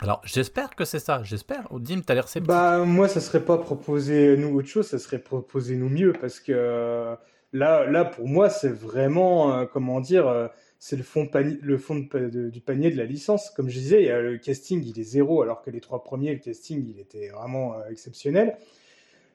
Alors, 0.00 0.20
j'espère 0.24 0.76
que 0.76 0.84
c'est 0.84 0.98
ça, 1.00 1.22
j'espère. 1.24 1.66
Dim, 1.72 2.02
t'as 2.06 2.14
l'air 2.14 2.28
sceptique. 2.28 2.46
Bah, 2.48 2.84
moi, 2.84 3.08
ça 3.08 3.20
serait 3.20 3.40
pas 3.44 3.58
proposer 3.58 4.36
nous 4.36 4.54
autre 4.56 4.68
chose, 4.68 4.86
ça 4.86 4.98
serait 4.98 5.18
proposer 5.18 5.74
nous 5.74 5.88
mieux 5.88 6.12
parce 6.12 6.38
que, 6.38 7.16
Là, 7.52 7.86
là 7.86 8.04
pour 8.04 8.28
moi, 8.28 8.50
c'est 8.50 8.68
vraiment, 8.72 9.52
euh, 9.54 9.64
comment 9.72 10.00
dire, 10.00 10.26
euh, 10.28 10.48
c'est 10.78 10.96
le 10.96 11.02
fond, 11.02 11.28
le 11.34 11.78
fond 11.78 11.96
du 11.96 12.60
panier 12.60 12.90
de 12.90 12.96
la 12.96 13.04
licence. 13.04 13.50
Comme 13.50 13.68
je 13.68 13.78
disais, 13.78 14.22
le 14.22 14.38
casting, 14.38 14.84
il 14.84 14.98
est 14.98 15.04
zéro, 15.04 15.42
alors 15.42 15.62
que 15.62 15.70
les 15.70 15.80
trois 15.80 16.02
premiers, 16.02 16.32
le 16.32 16.40
casting, 16.40 16.86
il 16.88 17.00
était 17.00 17.28
vraiment 17.28 17.74
exceptionnel. 17.90 18.56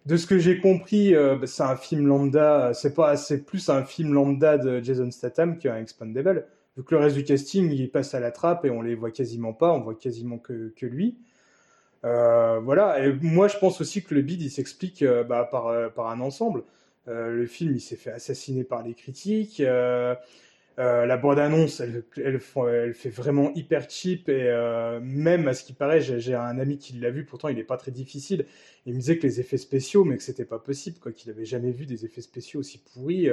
De 0.06 0.18
ce 0.18 0.26
que 0.26 0.40
j'ai 0.40 0.60
compris, 0.60 1.14
bah, 1.14 1.46
c'est 1.46 1.64
un 1.64 1.76
film 1.76 2.08
lambda, 2.08 2.74
c'est 2.74 2.94
pas, 2.94 3.16
plus 3.46 3.70
un 3.70 3.84
film 3.84 4.14
lambda 4.14 4.58
de 4.58 4.82
Jason 4.82 5.12
Statham 5.12 5.58
qu'un 5.58 5.78
Expandable. 5.78 6.46
Vu 6.78 6.84
que 6.84 6.96
le 6.96 7.02
reste 7.02 7.18
du 7.18 7.24
casting, 7.24 7.72
il 7.72 7.92
passe 7.92 8.14
à 8.14 8.20
la 8.20 8.32
trappe 8.32 8.66
et 8.66 8.70
on 8.70 8.82
les 8.82 8.96
voit 8.96 9.12
quasiment 9.12 9.54
pas, 9.54 9.72
on 9.74 9.82
voit 9.82 9.96
quasiment 9.96 10.38
que, 10.38 10.74
que 10.76 10.86
lui. 10.86 11.18
Euh, 12.04 12.60
voilà, 12.60 13.06
et 13.06 13.14
moi 13.22 13.48
je 13.48 13.58
pense 13.58 13.80
aussi 13.80 14.04
que 14.04 14.16
le 14.16 14.22
bid 14.22 14.42
il 14.42 14.50
s'explique 14.50 15.04
euh, 15.04 15.24
bah, 15.24 15.48
par, 15.50 15.68
euh, 15.68 15.90
par 15.90 16.08
un 16.08 16.20
ensemble. 16.20 16.64
le 17.06 17.46
film 17.46 17.76
il 17.76 17.82
s'est 17.82 17.96
fait 17.96 18.12
assassiner 18.12 18.64
par 18.64 18.84
les 18.84 18.94
critiques. 18.94 19.62
La 20.82 21.18
bande-annonce, 21.18 21.80
elle, 21.80 22.04
elle, 22.18 22.40
fait 22.40 23.10
vraiment 23.10 23.54
hyper 23.54 23.90
cheap 23.90 24.30
et 24.30 24.50
même 25.02 25.48
à 25.48 25.54
ce 25.54 25.64
qui 25.64 25.74
paraît, 25.74 26.02
j'ai 26.02 26.34
un 26.34 26.60
ami 26.60 26.78
qui 26.78 26.94
l'a 26.94 27.12
vu, 27.12 27.26
pourtant 27.26 27.50
il 27.50 27.56
n'est 27.56 27.64
pas 27.64 27.78
très 27.78 27.92
difficile. 27.92 28.46
Il 28.86 28.94
me 28.94 29.00
disait 29.00 29.18
que 29.18 29.24
les 29.24 29.40
effets 29.40 29.58
spéciaux, 29.58 30.04
mais 30.04 30.18
que 30.18 30.24
c'était 30.24 30.46
pas 30.46 30.60
possible, 30.60 30.98
quoi, 31.00 31.12
qu'il 31.12 31.30
avait 31.30 31.46
jamais 31.46 31.72
vu 31.72 31.86
des 31.86 32.06
effets 32.06 32.22
spéciaux 32.22 32.62
aussi 32.62 32.80
pourris. 32.80 33.30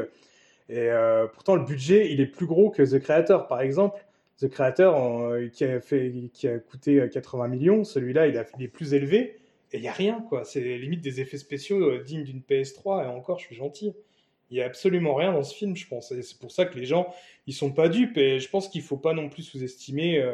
Et 0.68 0.90
pourtant 1.32 1.56
le 1.56 1.64
budget, 1.64 2.12
il 2.12 2.20
est 2.20 2.26
plus 2.26 2.46
gros 2.46 2.70
que 2.70 2.82
The 2.82 3.00
Creator, 3.00 3.46
par 3.46 3.60
exemple. 3.60 3.98
The 4.38 4.48
Creator, 4.48 5.22
euh, 5.24 5.48
qui, 5.48 5.64
a 5.64 6.58
coûté 6.60 7.08
80 7.12 7.44
euh, 7.44 7.48
millions, 7.48 7.84
celui-là, 7.84 8.28
il, 8.28 8.36
est 8.36 8.68
plus 8.68 8.94
élevé, 8.94 9.36
et 9.72 9.78
il 9.78 9.80
n'y 9.80 9.88
a 9.88 9.92
rien, 9.92 10.24
quoi. 10.28 10.44
C'est 10.44 10.60
limite 10.78 11.00
des 11.00 11.20
effets 11.20 11.38
spéciaux 11.38 11.80
euh, 11.80 12.04
dignes 12.04 12.22
d'une 12.22 12.40
PS3, 12.40 13.04
et 13.04 13.06
encore, 13.06 13.40
je 13.40 13.46
suis 13.46 13.56
gentil. 13.56 13.94
Il 14.50 14.54
n'y 14.56 14.62
a 14.62 14.66
absolument 14.66 15.14
rien 15.14 15.32
dans 15.32 15.42
ce 15.42 15.54
film, 15.54 15.76
je 15.76 15.86
pense. 15.86 16.08
C'est 16.08 16.38
pour 16.38 16.50
ça 16.50 16.64
que 16.64 16.78
les 16.78 16.86
gens, 16.86 17.12
ils 17.46 17.54
sont 17.54 17.72
pas 17.72 17.88
dupes, 17.88 18.16
et 18.16 18.40
je 18.40 18.48
pense 18.48 18.68
qu'il 18.68 18.82
faut 18.82 18.96
pas 18.96 19.12
non 19.12 19.28
plus 19.28 19.42
sous-estimer 19.42 20.24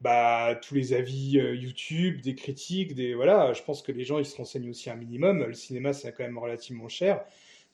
bah, 0.00 0.58
tous 0.60 0.74
les 0.74 0.92
avis 0.92 1.32
YouTube, 1.32 2.20
des 2.20 2.34
critiques, 2.34 2.94
des 2.94 3.14
voilà. 3.14 3.52
Je 3.52 3.62
pense 3.62 3.82
que 3.82 3.92
les 3.92 4.04
gens, 4.04 4.18
ils 4.18 4.26
se 4.26 4.36
renseignent 4.36 4.70
aussi 4.70 4.90
un 4.90 4.96
minimum. 4.96 5.44
Le 5.44 5.54
cinéma, 5.54 5.92
c'est 5.92 6.12
quand 6.12 6.24
même 6.24 6.38
relativement 6.38 6.88
cher 6.88 7.24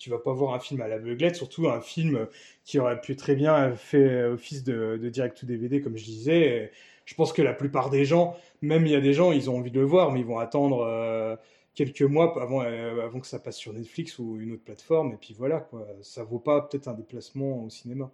tu 0.01 0.11
vas 0.11 0.19
pas 0.19 0.33
voir 0.33 0.55
un 0.55 0.59
film 0.59 0.81
à 0.81 0.89
l'aveuglette, 0.89 1.37
surtout 1.37 1.69
un 1.69 1.81
film 1.83 2.27
qui 2.65 2.79
aurait 2.79 3.01
pu 3.01 3.15
très 3.17 3.37
bien 3.37 3.77
faire 3.77 4.33
office 4.33 4.65
de, 4.65 4.99
direct 5.13 5.39
to 5.39 5.47
DVD, 5.47 5.83
comme 5.83 5.97
je 5.97 6.05
disais. 6.05 6.73
je 7.05 7.15
pense 7.15 7.33
que 7.35 7.43
la 7.43 7.53
plupart 7.53 7.91
des 7.91 8.07
gens, 8.07 8.35
même 8.63 8.87
il 8.87 8.93
y 8.93 8.97
a 8.97 9.01
des 9.01 9.13
gens, 9.13 9.31
ils 9.31 9.51
ont 9.51 9.59
envie 9.59 9.71
de 9.71 9.79
le 9.79 9.85
voir, 9.85 10.11
mais 10.11 10.21
ils 10.21 10.27
vont 10.27 10.39
attendre 10.39 10.81
euh, 10.81 11.37
quelques 11.75 12.03
mois 12.03 12.41
avant, 12.43 12.63
euh, 12.63 13.05
avant 13.05 13.21
que 13.21 13.27
ça 13.27 13.39
passe 13.39 13.57
sur 13.57 13.73
Netflix 13.73 14.19
ou 14.19 14.39
une 14.41 14.53
autre 14.53 14.65
plateforme. 14.65 15.13
Et 15.13 15.17
puis 15.17 15.35
voilà, 15.35 15.61
quoi. 15.61 15.87
ça 16.03 16.25
vaut 16.25 16.39
pas 16.39 16.63
peut-être 16.63 16.89
un 16.89 16.95
déplacement 16.95 17.65
au 17.65 17.71
cinéma. 17.71 18.11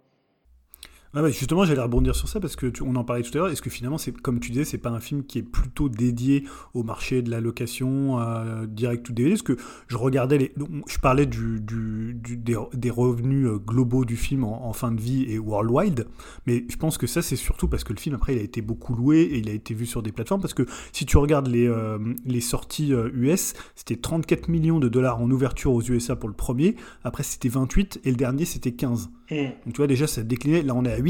Ah 1.17 1.23
bah, 1.23 1.31
justement, 1.31 1.65
j'allais 1.65 1.81
rebondir 1.81 2.15
sur 2.15 2.27
ça 2.27 2.39
parce 2.39 2.55
que 2.55 2.71
on 2.83 2.95
en 2.95 3.03
parlait 3.03 3.23
tout 3.23 3.31
à 3.33 3.37
l'heure. 3.37 3.47
Est-ce 3.49 3.63
que 3.63 3.71
finalement, 3.71 3.97
c'est 3.97 4.15
comme 4.15 4.39
tu 4.39 4.51
disais, 4.51 4.65
c'est 4.65 4.77
pas 4.77 4.91
un 4.91 4.99
film 4.99 5.23
qui 5.23 5.39
est 5.39 5.43
plutôt 5.43 5.89
dédié 5.89 6.43
au 6.75 6.83
marché 6.83 7.23
de 7.23 7.31
la 7.31 7.41
location 7.41 8.19
euh, 8.19 8.67
direct 8.67 9.09
ou 9.09 9.13
DVD 9.13 9.31
Parce 9.31 9.41
que 9.41 9.57
je 9.87 9.97
regardais 9.97 10.37
les, 10.37 10.53
je 10.87 10.99
parlais 10.99 11.25
du, 11.25 11.59
du, 11.59 12.13
des, 12.37 12.91
revenus 12.91 13.47
euh, 13.47 13.57
globaux 13.57 14.05
du 14.05 14.15
film 14.15 14.43
en, 14.43 14.71
fin 14.73 14.91
de 14.91 15.01
vie 15.01 15.25
et 15.27 15.39
worldwide, 15.39 16.05
mais 16.45 16.65
je 16.69 16.77
pense 16.77 16.99
que 16.99 17.07
ça 17.07 17.23
c'est 17.23 17.35
surtout 17.35 17.67
parce 17.67 17.83
que 17.83 17.93
le 17.93 17.99
film 17.99 18.13
après 18.13 18.35
il 18.35 18.39
a 18.39 18.43
été 18.43 18.61
beaucoup 18.61 18.93
loué 18.93 19.21
et 19.21 19.39
il 19.39 19.49
a 19.49 19.53
été 19.53 19.73
vu 19.73 19.87
sur 19.87 20.03
des 20.03 20.11
plateformes. 20.11 20.41
Parce 20.41 20.53
que 20.53 20.67
si 20.91 21.07
tu 21.07 21.17
regardes 21.17 21.47
les, 21.47 21.67
euh, 21.67 21.97
les 22.25 22.41
sorties 22.41 22.91
US, 22.91 23.55
c'était 23.73 23.95
34 23.95 24.49
millions 24.49 24.77
de 24.77 24.87
dollars 24.87 25.19
en 25.19 25.31
ouverture 25.31 25.73
aux 25.73 25.81
USA 25.81 26.15
pour 26.15 26.29
le 26.29 26.35
premier. 26.35 26.75
Après 27.03 27.23
c'était 27.23 27.49
28 27.49 28.01
et 28.03 28.11
le 28.11 28.17
dernier 28.17 28.45
c'était 28.45 28.73
15. 28.73 29.09
Mm. 29.31 29.35
Donc 29.65 29.73
tu 29.73 29.77
vois 29.77 29.87
déjà 29.87 30.05
ça 30.05 30.21
a 30.21 30.23
décliné. 30.23 30.61
Là 30.61 30.75
on 30.75 30.85
est 30.85 30.91
à 30.91 30.97
8, 30.97 31.06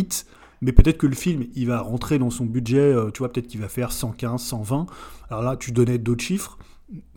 mais 0.61 0.71
peut-être 0.71 0.97
que 0.97 1.07
le 1.07 1.15
film, 1.15 1.45
il 1.55 1.67
va 1.67 1.81
rentrer 1.81 2.17
dans 2.19 2.29
son 2.29 2.45
budget, 2.45 2.79
euh, 2.79 3.11
tu 3.11 3.19
vois, 3.19 3.31
peut-être 3.31 3.47
qu'il 3.47 3.61
va 3.61 3.67
faire 3.67 3.91
115, 3.91 4.41
120. 4.41 4.87
Alors 5.29 5.43
là, 5.43 5.55
tu 5.55 5.71
donnais 5.71 5.97
d'autres 5.97 6.23
chiffres. 6.23 6.57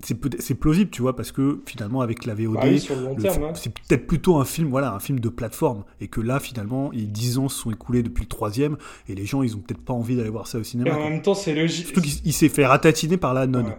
C'est 0.03 0.55
plausible, 0.55 0.91
tu 0.91 1.01
vois, 1.01 1.15
parce 1.15 1.31
que 1.31 1.63
finalement, 1.65 2.01
avec 2.01 2.27
la 2.27 2.35
VOD, 2.35 2.55
bah 2.55 2.63
hein. 2.65 3.53
c'est 3.55 3.73
peut-être 3.73 4.05
plutôt 4.09 4.39
un 4.39 4.45
film, 4.45 4.69
voilà, 4.69 4.93
un 4.93 4.99
film 4.99 5.21
de 5.21 5.29
plateforme. 5.29 5.85
Et 6.01 6.09
que 6.09 6.21
là, 6.21 6.41
finalement, 6.41 6.91
les 6.93 7.07
10 7.07 7.39
ans 7.39 7.49
se 7.49 7.61
sont 7.61 7.71
écoulés 7.71 8.03
depuis 8.03 8.23
le 8.23 8.29
troisième, 8.29 8.77
et 9.09 9.15
les 9.15 9.27
gens, 9.27 9.43
ils 9.43 9.55
ont 9.55 9.61
peut-être 9.61 9.85
pas 9.85 9.93
envie 9.93 10.17
d'aller 10.17 10.29
voir 10.29 10.49
ça 10.49 10.59
au 10.59 10.65
cinéma. 10.65 10.93
en 10.97 11.11
même 11.11 11.23
temps, 11.23 11.35
c'est 11.35 11.55
logique. 11.55 11.87
Surtout 11.87 12.01
qu'il 12.01 12.33
s'est 12.33 12.49
fait 12.49 12.67
ratatiner 12.67 13.17
par 13.17 13.33
la 13.33 13.47
nonne. 13.47 13.73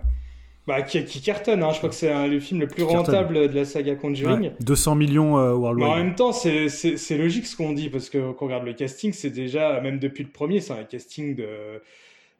Bah, 0.67 0.83
qui, 0.83 1.21
cartonne, 1.21 1.63
hein. 1.63 1.71
je 1.71 1.77
crois 1.77 1.89
que 1.89 1.95
c'est 1.95 2.27
le 2.27 2.39
film 2.39 2.59
le 2.59 2.67
plus 2.67 2.83
rentable 2.83 3.49
de 3.49 3.55
la 3.55 3.65
saga 3.65 3.95
Conjuring. 3.95 4.51
200 4.59 4.95
millions 4.95 5.39
euh, 5.39 5.53
worldwide. 5.53 5.89
en 5.89 5.95
même 5.95 6.15
temps, 6.15 6.31
c'est 6.31 7.17
logique 7.17 7.47
ce 7.47 7.55
qu'on 7.55 7.73
dit, 7.73 7.89
parce 7.89 8.11
que 8.11 8.31
quand 8.31 8.45
on 8.45 8.45
regarde 8.45 8.65
le 8.65 8.73
casting, 8.73 9.11
c'est 9.11 9.31
déjà, 9.31 9.81
même 9.81 9.97
depuis 9.97 10.23
le 10.23 10.29
premier, 10.29 10.61
c'est 10.61 10.73
un 10.73 10.83
casting 10.83 11.35
de, 11.35 11.81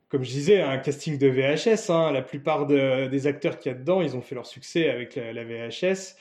comme 0.09 0.23
je 0.23 0.29
disais, 0.29 0.61
un 0.61 0.77
casting 0.77 1.17
de 1.17 1.27
VHS. 1.27 1.89
Hein. 1.89 2.11
La 2.11 2.22
plupart 2.22 2.67
des 2.67 3.27
acteurs 3.27 3.57
qu'il 3.57 3.72
y 3.72 3.75
a 3.75 3.77
dedans, 3.77 4.03
ils 4.03 4.15
ont 4.15 4.22
fait 4.22 4.35
leur 4.35 4.46
succès 4.46 4.89
avec 4.89 5.15
la, 5.15 5.43
VHS. 5.43 6.15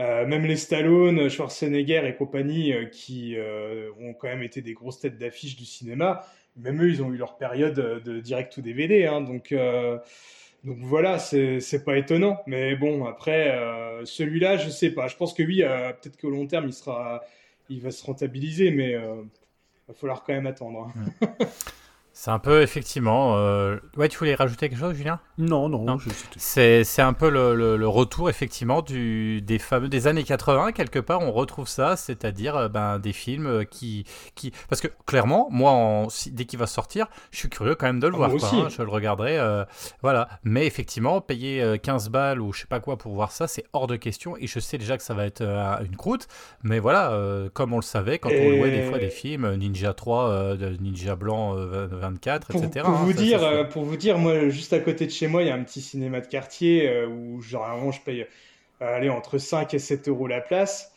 Euh, 0.00 0.26
même 0.26 0.44
les 0.46 0.56
Stallone, 0.56 1.28
Schwarzenegger 1.30 2.02
et 2.06 2.16
compagnie, 2.16 2.72
euh, 2.72 2.86
qui 2.86 3.36
ont 4.00 4.14
quand 4.14 4.28
même 4.28 4.42
été 4.42 4.62
des 4.62 4.72
grosses 4.72 4.98
têtes 4.98 5.16
d'affiche 5.16 5.56
du 5.56 5.64
cinéma, 5.64 6.26
même 6.56 6.82
eux, 6.82 6.90
ils 6.90 7.02
ont 7.02 7.12
eu 7.12 7.16
leur 7.16 7.36
période 7.36 8.02
de 8.04 8.18
direct 8.18 8.56
ou 8.56 8.62
DVD. 8.62 9.06
Hein. 9.06 9.20
donc 9.20 9.54
donc 10.66 10.78
voilà, 10.80 11.20
c'est 11.20 11.84
pas 11.84 11.96
étonnant. 11.96 12.42
Mais 12.48 12.74
bon, 12.74 13.06
après, 13.06 13.52
euh, 13.52 14.04
celui-là, 14.04 14.56
je 14.56 14.68
sais 14.68 14.90
pas. 14.90 15.06
Je 15.06 15.14
pense 15.14 15.32
que 15.32 15.44
oui, 15.44 15.62
euh, 15.62 15.92
peut-être 15.92 16.20
qu'au 16.20 16.28
long 16.28 16.48
terme, 16.48 16.66
il, 16.66 16.72
sera, 16.72 17.22
il 17.68 17.80
va 17.80 17.92
se 17.92 18.04
rentabiliser, 18.04 18.72
mais 18.72 18.90
il 18.90 18.96
euh, 18.96 19.22
va 19.86 19.94
falloir 19.94 20.24
quand 20.24 20.32
même 20.32 20.48
attendre. 20.48 20.92
Hein. 20.96 21.28
C'est 22.18 22.30
un 22.30 22.38
peu, 22.38 22.62
effectivement. 22.62 23.36
Euh... 23.36 23.76
Ouais, 23.98 24.08
tu 24.08 24.16
voulais 24.16 24.34
rajouter 24.34 24.70
quelque 24.70 24.78
chose, 24.78 24.94
Julien? 24.94 25.20
Non, 25.36 25.68
non. 25.68 25.98
C'est, 26.38 26.82
c'est 26.82 27.02
un 27.02 27.12
peu 27.12 27.28
le, 27.28 27.76
le, 27.76 27.88
retour, 27.88 28.30
effectivement, 28.30 28.80
du, 28.80 29.42
des 29.42 29.58
fameux 29.58 29.88
des 29.88 30.06
années 30.06 30.24
80. 30.24 30.72
Quelque 30.72 30.98
part, 30.98 31.20
on 31.20 31.30
retrouve 31.30 31.68
ça, 31.68 31.94
c'est-à-dire 31.94 32.56
euh, 32.56 32.68
ben, 32.68 32.98
des 32.98 33.12
films 33.12 33.46
euh, 33.46 33.64
qui, 33.64 34.06
qui. 34.34 34.50
Parce 34.70 34.80
que, 34.80 34.88
clairement, 35.04 35.48
moi, 35.50 35.72
en... 35.72 36.08
dès 36.30 36.46
qu'il 36.46 36.58
va 36.58 36.66
sortir, 36.66 37.06
je 37.32 37.36
suis 37.36 37.50
curieux 37.50 37.74
quand 37.74 37.84
même 37.84 38.00
de 38.00 38.06
le 38.06 38.14
ah, 38.14 38.28
voir. 38.28 38.30
Quoi, 38.30 38.48
hein. 38.50 38.68
je 38.70 38.82
le 38.82 38.88
regarderai. 38.88 39.38
Euh, 39.38 39.66
voilà. 40.00 40.30
Mais 40.42 40.66
effectivement, 40.66 41.20
payer 41.20 41.78
15 41.82 42.08
balles 42.08 42.40
ou 42.40 42.50
je 42.54 42.60
sais 42.60 42.66
pas 42.66 42.80
quoi 42.80 42.96
pour 42.96 43.12
voir 43.12 43.30
ça, 43.30 43.46
c'est 43.46 43.64
hors 43.74 43.86
de 43.86 43.96
question. 43.96 44.38
Et 44.38 44.46
je 44.46 44.58
sais 44.58 44.78
déjà 44.78 44.96
que 44.96 45.02
ça 45.02 45.12
va 45.12 45.26
être 45.26 45.42
une 45.84 45.96
croûte. 45.96 46.28
Mais 46.62 46.78
voilà, 46.78 47.12
comme 47.52 47.74
on 47.74 47.76
le 47.76 47.82
savait, 47.82 48.18
quand 48.18 48.30
on 48.30 48.50
louait 48.56 48.70
des 48.70 48.88
fois 48.88 48.98
des 48.98 49.10
films, 49.10 49.54
Ninja 49.56 49.92
3, 49.92 50.56
Ninja 50.80 51.14
Blanc 51.14 51.54
pour, 52.14 52.64
etc. 52.64 52.84
Pour, 52.84 52.94
vous 52.94 53.12
dire, 53.12 53.42
euh, 53.42 53.64
pour 53.64 53.84
vous 53.84 53.96
dire, 53.96 54.18
moi, 54.18 54.48
juste 54.48 54.72
à 54.72 54.80
côté 54.80 55.06
de 55.06 55.10
chez 55.10 55.26
moi, 55.26 55.42
il 55.42 55.48
y 55.48 55.50
a 55.50 55.54
un 55.54 55.62
petit 55.62 55.80
cinéma 55.80 56.20
de 56.20 56.26
quartier 56.26 56.88
euh, 56.88 57.06
où, 57.06 57.42
généralement, 57.42 57.92
je 57.92 58.00
paye 58.00 58.26
euh, 58.82 58.96
aller 58.96 59.08
entre 59.08 59.38
5 59.38 59.72
et 59.74 59.78
7 59.78 60.08
euros 60.08 60.26
la 60.26 60.40
place. 60.40 60.92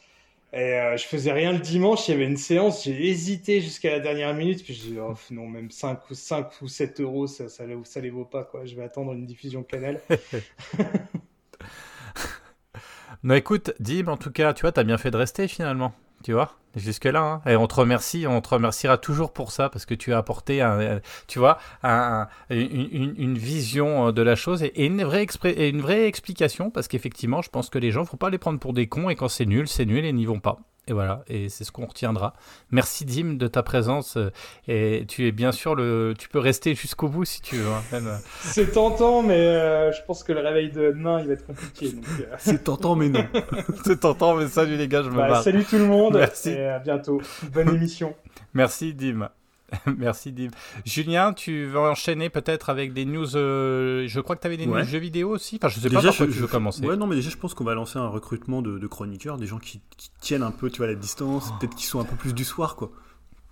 Et 0.52 0.95
je 0.98 1.04
faisais 1.04 1.32
rien 1.32 1.54
le 1.54 1.60
dimanche, 1.60 2.08
il 2.08 2.12
y 2.12 2.13
avait 2.15 2.26
une 2.26 2.36
séance, 2.36 2.84
j'ai 2.84 3.08
hésité 3.08 3.62
jusqu'à 3.62 3.91
la 3.91 4.00
dernière 4.00 4.34
minute, 4.34 4.63
puis 4.63 4.74
je 4.74 4.82
dis, 4.82 4.98
oh, 5.00 5.13
non, 5.30 5.45
même 5.45 5.69
5 5.69 6.10
ou, 6.10 6.15
5 6.15 6.48
ou 6.63 6.67
7 6.67 7.02
euros, 7.02 7.28
ça, 7.28 7.50
ça, 7.50 7.65
ça, 7.84 8.02
les 8.02 8.10
vaut 8.10 8.26
pas, 8.26 8.45
quoi. 8.45 8.65
Je 8.65 8.74
vais 8.74 8.82
attendre 8.82 9.13
une 9.13 9.28
diffusion 9.28 9.62
canal. 9.62 10.02
non, 13.24 13.36
écoute, 13.36 13.76
Dim, 13.80 14.08
en 14.08 14.17
tout 14.17 14.32
cas, 14.32 14.56
tu 14.56 14.62
vois, 14.62 14.72
t'as 14.72 14.84
bien 14.84 14.98
fait 14.98 15.12
de 15.12 15.17
rester 15.17 15.48
finalement, 15.48 15.93
tu 16.24 16.34
vois 16.34 16.58
jusque-là. 16.75 17.21
Hein. 17.21 17.41
Et 17.49 17.55
on 17.55 17.67
te 17.67 17.75
remercie, 17.75 18.25
on 18.27 18.41
te 18.41 18.49
remerciera 18.49 18.97
toujours 18.97 19.32
pour 19.32 19.51
ça, 19.51 19.69
parce 19.69 19.86
que 19.86 19.93
tu 19.93 20.13
as 20.13 20.17
apporté, 20.17 20.62
un, 20.62 20.99
tu 21.27 21.39
vois, 21.39 21.58
un, 21.84 22.27
une, 22.49 23.38
vision 23.38 24.08
euh, 24.08 24.12
de 24.12 24.21
la 24.21 24.36
chose 24.36 24.63
et, 24.63 24.86
une, 24.86 25.03
vraie 25.03 25.25
et 25.45 25.69
une 25.69 25.82
vraie 25.82 26.05
explication, 26.05 26.69
parce 26.69 26.88
qu'effectivement, 26.88 27.41
je 27.41 27.49
pense 27.49 27.69
que 27.69 27.79
les 27.79 27.91
gens 27.91 28.01
ne 28.01 28.05
faut 28.05 28.17
pas 28.17 28.29
les 28.29 28.38
prendre 28.38 28.60
pour 28.60 28.73
des 28.73 28.88
cons, 28.88 29.10
et 29.10 29.15
quand 29.15 29.29
c'est 29.29 29.45
nul, 29.45 29.67
c'est 29.67 29.86
nul 29.86 30.05
et 30.05 30.13
n'y 30.13 30.25
vont 30.25 30.39
pas. 30.39 30.60
Et 30.89 30.93
voilà, 30.93 31.21
et 31.27 31.49
c'est 31.49 31.63
ce 31.63 31.71
qu'on 31.71 31.86
retiendra. 31.86 32.34
Merci 32.71 33.05
Dim 33.05 33.36
de 33.36 33.47
ta 33.47 33.62
présence. 33.62 34.17
Euh, 34.17 34.32
et 34.67 35.05
tu 35.08 35.27
es 35.27 35.32
bien 35.32 35.51
sûr 35.51 35.75
le. 35.75 36.15
Tu 36.17 36.29
peux 36.29 36.39
rester 36.39 36.73
jusqu'au 36.73 37.10
bout 37.10 37.25
si 37.25 37.41
tu 37.41 37.58
veux. 37.58 37.67
Hein, 37.67 37.84
euh. 37.93 38.17
C'est 38.41 38.71
tentant, 38.71 39.21
mais 39.21 39.38
euh, 39.38 39.91
je 39.91 40.01
pense 40.08 40.23
que 40.23 40.34
le 40.34 40.39
réveil 40.39 40.71
de 40.71 40.88
demain, 40.88 41.19
il 41.21 41.27
va 41.27 41.34
être 41.34 41.45
compliqué. 41.45 41.93
c'est 42.39 42.63
tentant, 42.63 42.95
mais 42.95 43.10
non. 43.10 43.23
c'est 43.86 43.99
tentant, 43.99 44.36
mais 44.36 44.47
salut 44.47 44.77
les 44.77 44.88
gars, 44.88 45.03
je 45.03 45.10
me 45.10 45.17
bah, 45.17 45.43
Salut 45.43 45.63
tout 45.63 45.77
le 45.77 45.86
monde. 45.86 46.15
Merci. 46.17 46.55
Et 46.60 46.65
à 46.65 46.80
bientôt. 46.80 47.22
Bonne 47.54 47.74
émission. 47.74 48.15
Merci 48.54 48.93
Dim. 48.93 49.30
Merci 49.98 50.34
Dim. 50.34 50.50
Julien, 50.84 51.32
tu 51.32 51.67
vas 51.67 51.82
enchaîner 51.82 52.30
peut-être 52.30 52.69
avec 52.69 52.91
des 52.91 53.06
news. 53.06 53.38
Euh, 53.38 54.06
je 54.08 54.19
crois 54.19 54.36
que 54.36 54.41
tu 54.41 54.48
avais 54.48 54.58
des 54.58 54.65
news 54.65 54.84
jeux 54.84 55.00
vidéo 55.00 55.30
aussi. 55.30 55.56
Enfin, 55.56 55.69
je 55.69 55.80
sais 55.80 55.89
pas 55.89 56.02
par 56.02 56.12
je, 56.12 56.26
tu 56.26 56.32
veux 56.32 56.48
commencer. 56.48 56.86
Ouais, 56.86 56.98
non, 56.98 57.08
mais 57.08 57.15
déjà, 57.15 57.30
je 57.30 57.38
pense 57.38 57.54
qu'on 57.54 57.63
va 57.63 57.76
lancer 57.76 57.98
un 57.98 58.08
recrutement 58.08 58.62
de, 58.62 58.88
chroniqueurs, 58.88 59.38
des 59.38 59.45
gens 59.45 59.60
qui, 59.60 59.82
tiennent 60.19 60.43
un 60.43 60.52
peu, 60.52 60.69
tu 60.69 60.80
vois, 60.80 60.88
la 60.88 60.95
distance, 60.95 61.50
oh. 61.50 61.54
peut-être 61.60 61.76
qui 61.76 61.86
sont 61.86 62.02
un 62.02 62.06
peu 62.06 62.15
plus 62.15 62.34
du 62.34 62.43
soir, 62.43 62.76
quoi. 62.76 62.91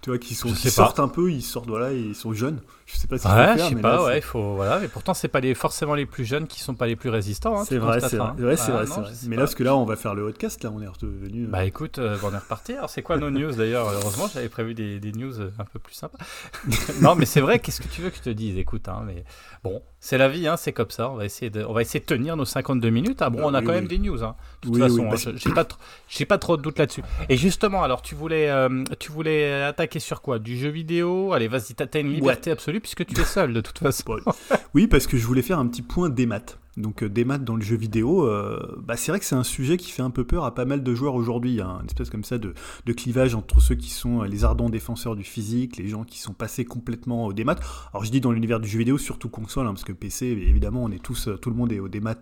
Tu 0.07 0.11
vois, 0.11 0.19
qui, 0.19 0.35
sont, 0.35 0.55
sortent 0.55 1.01
un 1.01 1.09
peu, 1.09 1.29
ils 1.29 1.41
sortent, 1.41 1.67
voilà, 1.67 1.91
ils 1.91 2.15
sont 2.15 2.31
jeunes. 2.31 2.61
Je 2.85 2.95
sais 2.95 3.07
pas 3.07 3.17
si 3.17 3.27
Ouais, 3.27 3.55
je 3.57 3.63
sais 3.63 3.75
mais 3.75 3.81
pas, 3.81 3.95
là, 3.97 4.03
ouais, 4.05 4.21
faut 4.21 4.55
voilà, 4.55 4.79
mais 4.79 4.87
pourtant 4.87 5.13
c'est 5.13 5.27
pas 5.27 5.41
les 5.41 5.53
forcément 5.53 5.95
les 5.95 6.05
plus 6.05 6.23
jeunes 6.23 6.47
qui 6.47 6.61
sont 6.61 6.75
pas 6.75 6.87
les 6.87 6.95
plus 6.95 7.09
résistants. 7.09 7.59
hein, 7.59 7.65
C'est 7.67 7.77
vrai, 7.77 7.99
c'est 7.99 8.15
vrai. 8.15 8.29
hein. 8.29 8.35
Ouais, 8.41 8.55
c'est 8.55 8.71
Ah, 8.71 8.83
vrai, 8.85 8.85
non, 8.85 9.03
Mais 9.27 9.35
là, 9.35 9.41
parce 9.41 9.53
que 9.55 9.63
là, 9.65 9.75
on 9.75 9.83
va 9.83 9.97
faire 9.97 10.15
le 10.15 10.23
podcast, 10.27 10.63
là, 10.63 10.71
on 10.73 10.81
est 10.81 10.87
revenu. 10.87 11.43
euh, 11.43 11.47
Bah 11.49 11.65
écoute, 11.65 11.99
euh, 11.99 12.17
on 12.23 12.33
est 12.33 12.37
reparti. 12.37 12.71
Alors 12.71 12.89
c'est 12.89 13.01
quoi 13.01 13.17
nos 13.17 13.29
news 13.29 13.51
d'ailleurs? 13.51 13.89
Heureusement, 13.89 14.29
j'avais 14.33 14.47
prévu 14.47 14.73
des, 14.73 15.01
des 15.01 15.11
news 15.11 15.41
euh, 15.41 15.51
un 15.59 15.65
peu 15.65 15.77
plus 15.79 15.93
sympas. 15.95 16.19
non, 17.01 17.15
mais 17.15 17.25
c'est 17.25 17.41
vrai. 17.41 17.59
Qu'est-ce 17.59 17.81
que 17.81 17.89
tu 17.89 17.99
veux 18.01 18.09
que 18.09 18.15
je 18.15 18.21
te 18.21 18.29
dise? 18.29 18.57
Écoute, 18.57 18.87
hein, 18.87 19.03
mais 19.05 19.25
bon, 19.61 19.83
c'est 20.07 20.17
la 20.17 20.29
vie, 20.29 20.47
hein, 20.47 20.55
c'est 20.55 20.71
comme 20.71 20.89
ça. 20.89 21.09
On 21.09 21.15
va 21.15 21.25
essayer 21.25 21.49
de, 21.49 21.65
on 21.65 21.73
va 21.73 21.81
essayer 21.81 21.99
de 21.99 22.05
tenir 22.05 22.37
nos 22.37 22.45
52 22.45 22.89
minutes. 22.89 23.21
Ah 23.21 23.29
bon, 23.29 23.39
Ah, 23.41 23.47
on 23.47 23.53
a 23.53 23.59
oui, 23.59 23.65
quand 23.65 23.71
oui. 23.73 23.77
même 23.79 23.87
des 23.87 23.97
news. 23.99 24.23
Hein, 24.23 24.35
de 24.61 24.67
toute 24.67 24.75
Oui, 24.75 24.81
façon, 24.81 25.05
hein, 25.05 25.09
bah, 25.11 25.17
je- 25.17 25.35
j'ai 25.35 25.51
pas, 25.53 25.65
trop- 25.65 25.79
j'ai 26.07 26.25
pas 26.25 26.37
trop 26.37 26.55
de 26.55 26.61
doute 26.61 26.79
là-dessus. 26.79 27.03
Et 27.27 27.35
justement, 27.35 27.83
alors 27.83 28.01
tu 28.01 28.15
voulais, 28.15 28.49
euh, 28.49 28.83
tu 28.99 29.11
voulais 29.11 29.63
attaquer 29.63 29.99
sur 29.99 30.21
quoi? 30.21 30.39
Du 30.39 30.57
jeu 30.57 30.69
vidéo? 30.69 31.33
Allez, 31.33 31.49
vas-y, 31.49 31.73
t'as 31.75 31.99
une 31.99 32.13
liberté 32.13 32.51
absolue 32.51 32.79
puisque 32.79 33.05
tu 33.05 33.19
es 33.19 33.25
seul 33.25 33.51
de 33.53 33.59
toute 33.61 33.79
façon. 33.79 34.15
Oui, 34.73 34.87
parce 34.87 35.07
que 35.07 35.17
je 35.17 35.25
voulais 35.25 35.41
faire 35.41 35.59
un 35.59 35.67
petit 35.67 35.81
point 35.81 36.09
des 36.09 36.25
maths. 36.25 36.57
Donc 36.77 37.03
euh, 37.03 37.09
des 37.09 37.25
maths 37.25 37.43
dans 37.43 37.55
le 37.55 37.61
jeu 37.61 37.75
vidéo, 37.75 38.25
euh, 38.27 38.59
bah, 38.85 38.95
c'est 38.97 39.11
vrai 39.11 39.19
que 39.19 39.25
c'est 39.25 39.35
un 39.35 39.43
sujet 39.43 39.77
qui 39.77 39.91
fait 39.91 40.01
un 40.03 40.09
peu 40.11 40.23
peur 40.23 40.45
à 40.45 40.53
pas 40.53 40.65
mal 40.65 40.83
de 40.83 40.95
joueurs 40.95 41.15
aujourd'hui. 41.15 41.51
Il 41.51 41.55
y 41.57 41.61
a 41.61 41.65
une 41.67 41.85
espèce 41.87 42.09
comme 42.09 42.23
ça 42.23 42.37
de, 42.37 42.53
de 42.85 42.93
clivage 42.93 43.35
entre 43.35 43.59
ceux 43.59 43.75
qui 43.75 43.89
sont 43.89 44.21
euh, 44.21 44.27
les 44.27 44.43
ardents 44.43 44.69
défenseurs 44.69 45.15
du 45.15 45.23
physique, 45.23 45.77
les 45.77 45.87
gens 45.87 46.03
qui 46.03 46.19
sont 46.19 46.33
passés 46.33 46.65
complètement 46.65 47.25
au 47.25 47.33
démat. 47.33 47.55
Alors 47.93 48.03
je 48.05 48.11
dis 48.11 48.21
dans 48.21 48.31
l'univers 48.31 48.59
du 48.59 48.69
jeu 48.69 48.79
vidéo, 48.79 48.97
surtout 48.97 49.29
console, 49.29 49.65
hein, 49.67 49.71
parce 49.71 49.83
que 49.83 49.91
PC, 49.93 50.27
évidemment, 50.27 50.83
on 50.83 50.91
est 50.91 51.01
tous, 51.01 51.27
euh, 51.27 51.37
tout 51.37 51.49
le 51.49 51.55
monde 51.55 51.71
est 51.71 51.79
au 51.79 51.87
démat, 51.87 52.15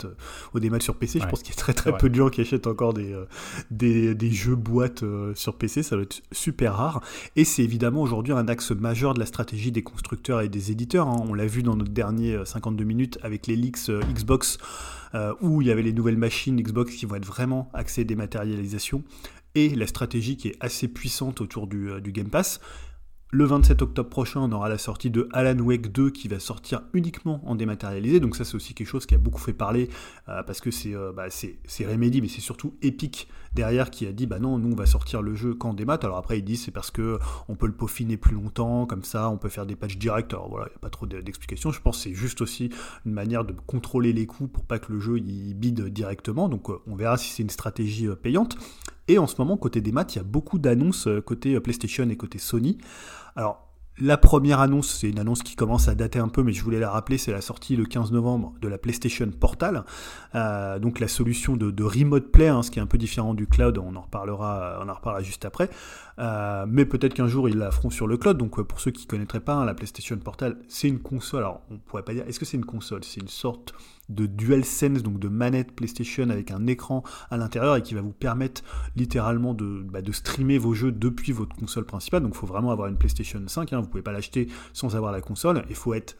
au 0.54 0.60
démat 0.60 0.80
sur 0.80 0.96
PC. 0.96 1.20
Je 1.20 1.28
pense 1.28 1.41
qu'il 1.44 1.54
y 1.54 1.58
a 1.58 1.60
très 1.60 1.74
très 1.74 1.96
peu 1.98 2.10
de 2.10 2.15
gens 2.15 2.30
qui 2.30 2.41
achètent 2.41 2.68
encore 2.68 2.94
des, 2.94 3.12
euh, 3.13 3.26
des, 3.72 4.15
des 4.15 4.32
jeux 4.32 4.56
boîtes 4.56 5.04
euh, 5.04 5.34
sur 5.36 5.56
PC, 5.58 5.84
ça 5.84 5.98
va 5.98 6.04
être 6.04 6.22
super 6.32 6.76
rare. 6.76 7.02
Et 7.36 7.44
c'est 7.44 7.63
évidemment 7.63 8.02
aujourd'hui 8.02 8.34
un 8.34 8.48
axe 8.48 8.72
majeur 8.72 9.13
de 9.13 9.20
la 9.20 9.26
stratégie 9.26 9.72
des 9.72 9.84
constructeurs 9.84 10.41
et 10.41 10.50
des 10.50 10.72
éditeurs. 10.72 11.08
hein. 11.08 11.24
On 11.28 11.34
l'a 11.34 11.46
vu 11.46 11.63
dans 11.63 11.76
notre 11.76 11.91
dernier 11.91 12.34
euh, 12.36 12.46
52 12.46 12.84
minutes 12.84 13.20
avec 13.22 13.48
les 13.48 13.56
leaks 13.56 13.89
euh, 13.89 14.02
Euh, 15.15 15.34
où 15.39 15.62
il 15.62 15.67
y 15.69 15.71
avait 15.71 15.81
les 15.81 15.93
nouvelles 15.93 16.17
machines 16.17 16.62
Xbox 16.62 16.93
qui 16.93 17.05
vont 17.05 17.15
être 17.15 17.25
vraiment 17.25 17.69
axées 17.73 18.03
dématérialisation, 18.03 19.03
et 19.53 19.69
la 19.69 19.88
stratégie 19.88 20.36
qui 20.36 20.49
est 20.49 20.58
assez 20.60 20.89
puissante 20.89 21.39
autour 21.39 21.67
du, 21.67 21.89
euh, 21.89 22.01
du 22.01 22.12
Game 22.12 22.29
Pass. 22.29 22.60
Le 23.32 23.44
27 23.44 23.82
octobre 23.82 24.08
prochain, 24.10 24.40
on 24.42 24.52
aura 24.54 24.70
la 24.70 24.78
sortie 24.78 25.10
de 25.10 25.28
Alan 25.34 25.60
Wake 25.60 25.92
2 25.92 26.10
qui 26.12 26.28
va 26.30 26.40
sortir 26.40 26.84
uniquement 26.94 27.42
en 27.50 27.56
dématérialisé. 27.56 28.20
Donc 28.22 28.36
ça, 28.36 28.46
c'est 28.46 28.56
aussi 28.56 28.74
quelque 28.74 28.88
chose 28.88 29.06
qui 29.06 29.16
a 29.16 29.18
beaucoup 29.18 29.42
fait 29.42 29.52
parler 29.52 29.90
euh, 30.30 30.42
parce 30.44 30.62
que 30.62 30.72
c'est 30.72 30.96
euh, 30.96 31.12
bah, 31.12 31.26
Remedy, 31.82 32.22
mais 32.22 32.30
c'est 32.30 32.40
surtout 32.40 32.76
Epic 32.82 33.28
derrière 33.54 33.90
qui 33.90 34.06
a 34.06 34.14
dit 34.14 34.26
bah 34.26 34.40
non, 34.40 34.58
nous 34.58 34.72
on 34.72 34.76
va 34.76 34.86
sortir 34.86 35.22
le 35.22 35.34
jeu 35.36 35.54
qu'en 35.54 35.74
démat. 35.74 35.98
Alors 36.04 36.18
après, 36.18 36.40
ils 36.40 36.44
disent 36.44 36.64
c'est 36.66 36.72
parce 36.72 36.92
que 36.92 37.20
on 37.50 37.56
peut 37.56 37.68
le 37.68 37.74
peaufiner 37.74 38.16
plus 38.16 38.36
longtemps, 38.36 38.86
comme 38.86 39.04
ça, 39.04 39.30
on 39.30 39.38
peut 39.38 39.50
faire 39.50 39.66
des 39.66 39.76
patchs 39.76 39.98
directs. 39.98 40.32
Alors 40.32 40.48
voilà, 40.50 40.68
il 40.68 40.72
n'y 40.72 40.76
a 40.78 40.80
pas 40.80 40.90
trop 40.92 41.06
de- 41.08 41.20
d'explications. 41.20 41.72
Je 41.72 41.82
pense 41.82 41.98
que 41.98 42.04
c'est 42.04 42.14
juste 42.14 42.42
aussi 42.42 42.70
une 43.06 43.12
manière 43.14 43.44
de 43.44 43.54
contrôler 43.66 44.14
les 44.14 44.28
coûts 44.28 44.48
pour 44.48 44.64
pas 44.66 44.80
que 44.80 44.94
le 44.94 45.00
jeu 45.02 45.18
il 45.18 45.56
bide 45.56 45.90
directement. 45.90 46.48
Donc 46.48 46.70
euh, 46.70 46.78
on 46.88 46.96
verra 46.96 47.18
si 47.18 47.32
c'est 47.32 47.44
une 47.44 47.50
stratégie 47.50 48.08
euh, 48.08 48.16
payante. 48.16 48.56
Et 49.08 49.18
en 49.18 49.28
ce 49.28 49.36
moment, 49.39 49.58
côté 49.58 49.82
des 49.82 49.91
maths, 49.91 50.15
il 50.15 50.18
y 50.18 50.22
a 50.22 50.24
beaucoup 50.24 50.60
d'annonces 50.60 51.08
euh, 51.08 51.22
côté 51.22 51.56
euh, 51.56 51.60
PlayStation 51.60 52.10
et 52.10 52.18
côté 52.18 52.39
Sony. 52.39 52.78
Alors, 53.36 53.62
la 53.98 54.18
première 54.18 54.60
annonce, 54.60 54.94
c'est 54.94 55.10
une 55.10 55.20
annonce 55.20 55.41
qui 55.41 55.56
commence 55.56 55.88
à 55.88 55.96
dater 55.96 56.20
un 56.20 56.28
peu, 56.28 56.44
mais 56.44 56.52
je 56.52 56.62
voulais 56.62 56.80
la 56.80 56.89
rappeler, 56.89 57.18
c'est 57.18 57.32
la 57.32 57.39
sortie 57.39 57.78
le 57.78 57.86
15 57.86 58.12
novembre 58.12 58.54
de 58.62 58.68
la 58.68 58.78
PlayStation 58.78 59.30
Portal, 59.30 59.86
Euh, 60.34 60.80
donc 60.80 61.00
la 61.00 61.08
solution 61.08 61.56
de, 61.56 61.84
remote 61.84 62.30
play, 62.30 62.50
hein, 62.50 62.62
ce 62.62 62.72
qui 62.72 62.80
est 62.80 62.82
un 62.82 62.88
peu 62.88 62.98
différent 62.98 63.34
du 63.34 63.48
cloud, 63.48 63.78
on 63.78 63.96
en 63.96 64.02
reparlera, 64.02 64.82
on 64.84 64.89
en 64.89 64.94
reparlera 64.94 65.24
juste 65.24 65.46
après. 65.46 65.70
Mais 66.18 66.86
peut-être 66.86 67.13
qu'un 67.13 67.30
jour 67.30 67.48
ils 67.48 67.58
la 67.58 67.72
feront 67.72 67.89
sur 67.89 68.06
le 68.06 68.18
cloud. 68.18 68.38
Donc 68.38 68.62
pour 68.62 68.82
ceux 68.82 68.91
qui 68.91 69.08
connaîtraient 69.08 69.39
pas, 69.39 69.54
hein, 69.54 69.63
la 69.65 69.74
PlayStation 69.74 70.18
Portal, 70.18 70.58
c'est 70.68 70.89
une 70.89 71.00
console. 71.00 71.44
Alors 71.44 71.62
on 71.72 71.78
pourrait 71.78 72.04
pas 72.04 72.13
dire, 72.13 72.26
est-ce 72.28 72.39
que 72.39 72.46
c'est 72.46 72.58
une 72.58 72.65
console? 72.65 73.06
C'est 73.06 73.22
une 73.22 73.30
sorte 73.30 73.74
de 74.10 74.26
DualSense, 74.26 75.04
donc 75.04 75.20
de 75.20 75.28
manette 75.28 75.72
PlayStation 75.72 76.30
avec 76.30 76.52
un 76.52 76.68
écran 76.68 77.04
à 77.32 77.38
l'intérieur 77.38 77.76
et 77.76 77.82
qui 77.82 77.94
va 77.94 78.02
vous 78.02 78.12
permettre 78.12 78.62
littéralement 78.96 79.54
de, 79.54 79.84
bah, 79.84 80.02
de 80.02 80.12
streamer 80.12 80.58
vos 80.58 80.74
jeux 80.74 80.91
depuis 80.91 81.32
votre 81.32 81.56
console 81.56 81.86
principale. 81.86 82.22
Donc 82.22 82.34
il 82.36 82.38
faut 82.38 82.48
vraiment 82.48 82.72
avoir 82.72 82.88
une 82.88 82.98
PlayStation 82.98 83.41
5. 83.46 83.74
Hein, 83.74 83.82
vous 83.82 83.88
pouvez 83.88 84.04
pas 84.04 84.12
l'acheter 84.12 84.48
sans 84.74 84.96
avoir 84.96 85.12
la 85.12 85.22
console. 85.22 85.65
Il 85.70 85.76
faut 85.76 85.94
être 85.94 86.18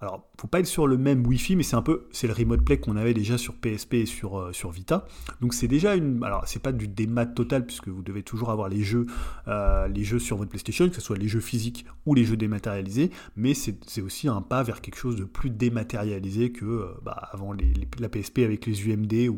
alors, 0.00 0.28
faut 0.38 0.46
pas 0.46 0.60
être 0.60 0.66
sur 0.66 0.86
le 0.86 0.98
même 0.98 1.26
Wi-Fi, 1.26 1.56
mais 1.56 1.62
c'est 1.62 1.76
un 1.76 1.82
peu, 1.82 2.06
c'est 2.12 2.26
le 2.26 2.34
remote 2.34 2.62
play 2.62 2.78
qu'on 2.78 2.96
avait 2.96 3.14
déjà 3.14 3.38
sur 3.38 3.54
PSP 3.54 3.94
et 3.94 4.06
sur, 4.06 4.38
euh, 4.38 4.52
sur 4.52 4.70
Vita. 4.70 5.06
Donc 5.40 5.54
c'est 5.54 5.68
déjà 5.68 5.94
une, 5.94 6.22
alors 6.22 6.46
c'est 6.46 6.62
pas 6.62 6.72
du 6.72 6.86
démat 6.86 7.24
total 7.24 7.64
puisque 7.64 7.88
vous 7.88 8.02
devez 8.02 8.22
toujours 8.22 8.50
avoir 8.50 8.68
les 8.68 8.82
jeux, 8.82 9.06
euh, 9.48 9.88
sur 10.18 10.36
votre 10.36 10.50
PlayStation, 10.50 10.88
que 10.88 10.94
ce 10.94 11.00
soit 11.00 11.16
les 11.16 11.28
jeux 11.28 11.40
physiques 11.40 11.86
ou 12.04 12.14
les 12.14 12.24
jeux 12.24 12.36
dématérialisés, 12.36 13.10
mais 13.36 13.54
c'est 13.54 14.02
aussi 14.02 14.28
un 14.28 14.42
pas 14.42 14.62
vers 14.62 14.80
quelque 14.80 14.98
chose 14.98 15.16
de 15.16 15.24
plus 15.24 15.50
dématérialisé 15.50 16.52
que 16.52 16.64
euh, 16.64 16.86
bah, 17.02 17.28
avant 17.32 17.54
la 17.98 18.08
PSP 18.08 18.40
avec 18.40 18.66
les 18.66 18.88
UMD 18.88 19.28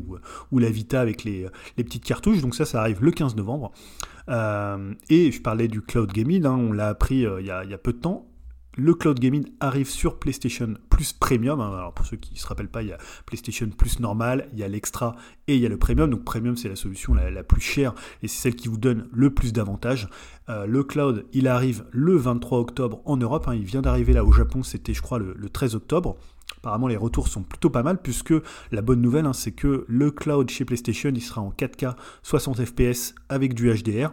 ou, 0.51 0.59
la 0.59 0.69
Vita 0.69 0.99
avec 0.99 1.23
les, 1.23 1.47
petites 1.77 2.03
cartouches. 2.03 2.41
Donc 2.41 2.53
ça, 2.53 2.65
ça 2.65 2.81
arrive 2.81 3.01
le 3.01 3.11
15 3.11 3.35
novembre. 3.37 3.71
Et 4.27 5.31
je 5.31 5.41
parlais 5.41 5.67
du 5.67 5.81
cloud 5.81 6.11
gaming, 6.11 6.45
hein, 6.45 6.55
on 6.55 6.71
l'a 6.71 6.89
appris 6.89 7.21
il 7.21 7.45
y, 7.45 7.49
a, 7.49 7.63
il 7.63 7.71
y 7.71 7.73
a 7.73 7.77
peu 7.77 7.93
de 7.93 7.99
temps. 7.99 8.28
Le 8.81 8.93
cloud 8.93 9.19
gaming 9.19 9.45
arrive 9.59 9.89
sur 9.89 10.19
PlayStation 10.19 10.75
Plus 10.89 11.11
Premium. 11.11 11.59
hein. 11.59 11.73
Alors 11.73 11.93
pour 11.93 12.05
ceux 12.05 12.15
qui 12.15 12.33
ne 12.33 12.39
se 12.39 12.47
rappellent 12.47 12.69
pas, 12.69 12.81
il 12.81 12.87
y 12.87 12.93
a 12.93 12.97
PlayStation 13.25 13.67
Plus 13.67 13.99
normal, 13.99 14.47
il 14.53 14.59
y 14.59 14.63
a 14.63 14.69
l'extra 14.69 15.17
et 15.49 15.55
il 15.57 15.61
y 15.61 15.65
a 15.65 15.69
le 15.69 15.75
Premium. 15.75 16.09
Donc 16.09 16.23
Premium 16.23 16.55
c'est 16.55 16.69
la 16.69 16.77
solution 16.77 17.13
la, 17.13 17.43
plus 17.43 17.59
chère 17.59 17.93
et 18.23 18.29
c'est 18.29 18.41
celle 18.41 18.55
qui 18.55 18.69
vous 18.69 18.77
donne 18.77 19.09
le 19.11 19.33
plus 19.33 19.51
d'avantages. 19.51 20.07
Euh, 20.47 20.65
le 20.65 20.81
cloud, 20.85 21.25
il 21.33 21.49
arrive 21.49 21.83
le 21.91 22.15
23 22.15 22.57
octobre 22.57 23.01
en 23.03 23.17
Europe. 23.17 23.49
hein. 23.49 23.55
Il 23.55 23.65
vient 23.65 23.81
d'arriver 23.81 24.13
là 24.13 24.23
au 24.23 24.31
Japon, 24.31 24.63
c'était 24.63 24.93
je 24.93 25.01
crois 25.01 25.19
le 25.19 25.49
13 25.49 25.75
octobre. 25.75 26.15
Apparemment 26.59 26.87
les 26.87 26.97
retours 26.97 27.27
sont 27.27 27.43
plutôt 27.43 27.69
pas 27.69 27.83
mal 27.83 28.01
puisque 28.01 28.33
la 28.71 28.81
bonne 28.81 29.01
nouvelle 29.01 29.25
hein, 29.25 29.33
c'est 29.33 29.51
que 29.51 29.85
le 29.87 30.11
cloud 30.11 30.49
chez 30.49 30.65
PlayStation 30.65 31.11
il 31.13 31.21
sera 31.21 31.41
en 31.41 31.51
4K 31.51 31.95
60 32.23 32.65
FPS 32.65 33.15
avec 33.29 33.53
du 33.53 33.73
HDR. 33.73 34.11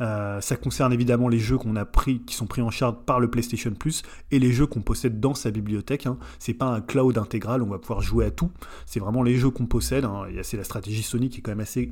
Euh, 0.00 0.40
ça 0.40 0.56
concerne 0.56 0.92
évidemment 0.92 1.28
les 1.28 1.38
jeux 1.38 1.58
qu'on 1.58 1.76
a 1.76 1.84
pris, 1.84 2.20
qui 2.20 2.34
sont 2.34 2.46
pris 2.46 2.62
en 2.62 2.70
charge 2.70 2.96
par 3.04 3.20
le 3.20 3.30
PlayStation 3.30 3.72
Plus 3.72 4.02
et 4.30 4.38
les 4.38 4.52
jeux 4.52 4.66
qu'on 4.66 4.80
possède 4.80 5.20
dans 5.20 5.34
sa 5.34 5.50
bibliothèque. 5.50 6.06
Hein. 6.06 6.18
C'est 6.38 6.54
pas 6.54 6.66
un 6.66 6.80
cloud 6.80 7.18
intégral, 7.18 7.62
on 7.62 7.66
va 7.66 7.78
pouvoir 7.78 8.00
jouer 8.00 8.24
à 8.26 8.30
tout. 8.30 8.50
C'est 8.86 9.00
vraiment 9.00 9.22
les 9.22 9.36
jeux 9.36 9.50
qu'on 9.50 9.66
possède. 9.66 10.04
Hein. 10.04 10.24
C'est 10.42 10.56
la 10.56 10.64
stratégie 10.64 11.02
Sony 11.02 11.28
qui 11.28 11.38
est 11.38 11.42
quand 11.42 11.50
même 11.50 11.60
assez 11.60 11.90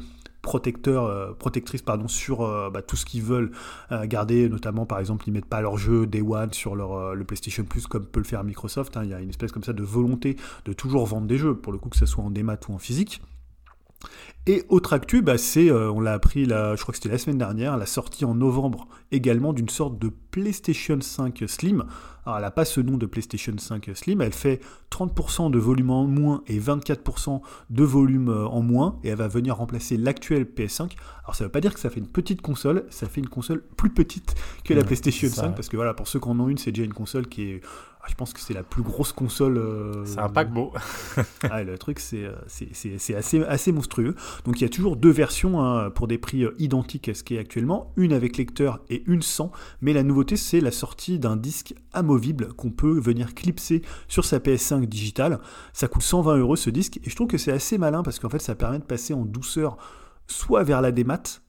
protecteur, 0.49 1.05
euh, 1.05 1.35
protectrice 1.39 1.83
pardon, 1.83 2.09
sur 2.09 2.41
euh, 2.41 2.71
bah, 2.71 2.81
tout 2.81 2.97
ce 2.97 3.05
qu'ils 3.05 3.23
veulent 3.23 3.51
euh, 3.93 4.07
garder, 4.07 4.49
notamment 4.49 4.87
par 4.87 4.99
exemple 4.99 5.25
ils 5.27 5.31
mettent 5.31 5.45
pas 5.45 5.61
leurs 5.61 5.77
jeux 5.77 6.07
Day 6.07 6.23
One 6.23 6.55
sur 6.55 6.75
leur, 6.75 7.15
le 7.15 7.25
PlayStation 7.25 7.65
Plus 7.65 7.87
comme 7.87 8.07
peut 8.07 8.21
le 8.21 8.25
faire 8.25 8.43
Microsoft. 8.45 8.97
hein. 8.97 9.03
Il 9.05 9.11
y 9.11 9.15
a 9.15 9.21
une 9.21 9.29
espèce 9.29 9.53
comme 9.53 9.63
ça 9.63 9.75
de 9.75 9.83
volonté 9.83 10.37
de 10.65 10.73
toujours 10.73 11.05
vendre 11.05 11.27
des 11.27 11.37
jeux, 11.37 11.55
pour 11.55 11.71
le 11.71 11.79
coup 11.79 11.91
que 11.91 11.99
ce 11.99 12.07
soit 12.07 12.25
en 12.25 12.31
démat 12.31 12.57
ou 12.67 12.73
en 12.73 12.79
physique. 12.79 13.21
Et 14.47 14.65
autre 14.71 14.95
actu, 14.95 15.21
bah, 15.21 15.37
c'est, 15.37 15.71
euh, 15.71 15.91
on 15.91 16.01
l'a 16.01 16.15
appris, 16.15 16.47
là, 16.47 16.75
je 16.75 16.81
crois 16.81 16.93
que 16.93 16.97
c'était 16.97 17.11
la 17.11 17.19
semaine 17.19 17.37
dernière, 17.37 17.77
la 17.77 17.85
sortie 17.85 18.25
en 18.25 18.35
novembre 18.35 18.89
également 19.13 19.53
d'une 19.53 19.69
sorte 19.69 19.99
de 19.99 20.11
PlayStation 20.31 20.99
5 21.01 21.45
Slim. 21.47 21.85
Alors 22.25 22.37
elle 22.37 22.45
n'a 22.45 22.51
pas 22.51 22.67
ce 22.67 22.81
nom 22.81 22.99
de 22.99 23.07
PlayStation 23.07 23.55
5 23.57 23.91
Slim, 23.95 24.21
elle 24.21 24.35
fait 24.35 24.61
30% 24.91 25.51
de 25.51 25.59
volume 25.59 25.91
en 25.91 26.07
moins 26.07 26.43
et 26.47 26.61
24% 26.61 27.41
de 27.71 27.85
volume 27.85 28.29
euh, 28.29 28.47
en 28.47 28.61
moins, 28.61 28.99
et 29.03 29.09
elle 29.09 29.17
va 29.17 29.29
venir 29.29 29.57
remplacer 29.57 29.97
l'actuelle 29.97 30.45
PS5. 30.45 30.93
Alors 31.25 31.35
ça 31.35 31.45
ne 31.45 31.49
veut 31.49 31.53
pas 31.53 31.61
dire 31.61 31.73
que 31.73 31.81
ça 31.81 31.89
fait 31.89 32.01
une 32.01 32.09
petite 32.09 32.43
console, 32.43 32.85
ça 32.91 33.07
fait 33.07 33.21
une 33.21 33.29
console 33.29 33.63
plus 33.77 33.91
petite 33.91 34.35
que 34.65 34.75
la 34.75 34.85
PlayStation 34.85 35.29
c'est 35.29 35.35
ça, 35.35 35.43
5, 35.43 35.49
ouais. 35.49 35.55
parce 35.55 35.69
que 35.69 35.77
voilà, 35.77 35.95
pour 35.95 36.07
ceux 36.07 36.21
qui 36.21 36.29
en 36.29 36.39
ont 36.39 36.49
une, 36.49 36.59
c'est 36.59 36.73
déjà 36.73 36.85
une 36.85 36.95
console 36.95 37.29
qui 37.29 37.43
est... 37.45 37.61
Je 38.09 38.15
pense 38.15 38.33
que 38.33 38.41
c'est 38.41 38.55
la 38.55 38.63
plus 38.63 38.83
grosse 38.83 39.13
console. 39.13 39.59
euh, 39.59 40.05
C'est 40.05 40.19
un 40.19 40.29
paquebot. 40.29 40.73
ah, 41.51 41.63
le 41.63 41.79
truc, 41.79 42.01
c'est 42.01 42.25
euh, 42.25 42.33
c'est 42.47 43.15
assez, 43.15 43.43
assez 43.45 43.73
monstrueux. 43.73 44.15
Donc 44.45 44.61
il 44.61 44.63
y 44.63 44.67
a 44.67 44.69
toujours 44.69 44.97
deux 44.97 45.11
versions 45.11 45.61
hein, 45.61 45.91
pour 45.91 46.09
des 46.09 46.19
prix 46.19 46.45
euh, 46.45 46.55
identiques 46.59 47.09
à 47.09 47.15
ce 47.15 47.23
qui 47.23 47.37
est 47.37 47.39
actuellement, 47.39 47.93
une 47.97 48.13
avec 48.13 48.37
lecteur 48.37 48.81
et 48.89 49.05
une 49.07 49.23
sans. 49.23 49.53
Mais 49.81 49.93
la 49.93 50.03
nouveauté, 50.03 50.37
c'est 50.37 50.61
la 50.61 50.73
sortie 50.73 51.19
d'un 51.19 51.37
disque 51.37 51.75
amovible 51.93 52.53
qu'on 52.55 52.71
peut 52.71 52.99
venir 52.99 53.35
clipser 53.35 53.83
sur 54.09 54.25
sa 54.25 54.39
PS5 54.39 54.87
digitale. 54.87 55.41
Ça 55.73 55.89
coûte 55.89 56.03
120 56.03 56.39
euros 56.39 56.57
ce 56.57 56.71
disque, 56.71 56.99
et 57.05 57.11
je 57.11 57.15
trouve 57.15 57.29
que 57.29 57.39
c'est 57.39 57.53
assez 57.53 57.79
malin 57.79 58.03
parce 58.03 58.19
qu'en 58.19 58.31
fait, 58.31 58.41
ça 58.41 58.55
permet 58.55 58.79
de 58.79 58.85
passer 58.85 59.15
en 59.15 59.25
douceur 59.25 59.77
soit 60.27 60.63
vers 60.63 60.81
la 60.83 60.93
démat, 60.93 61.41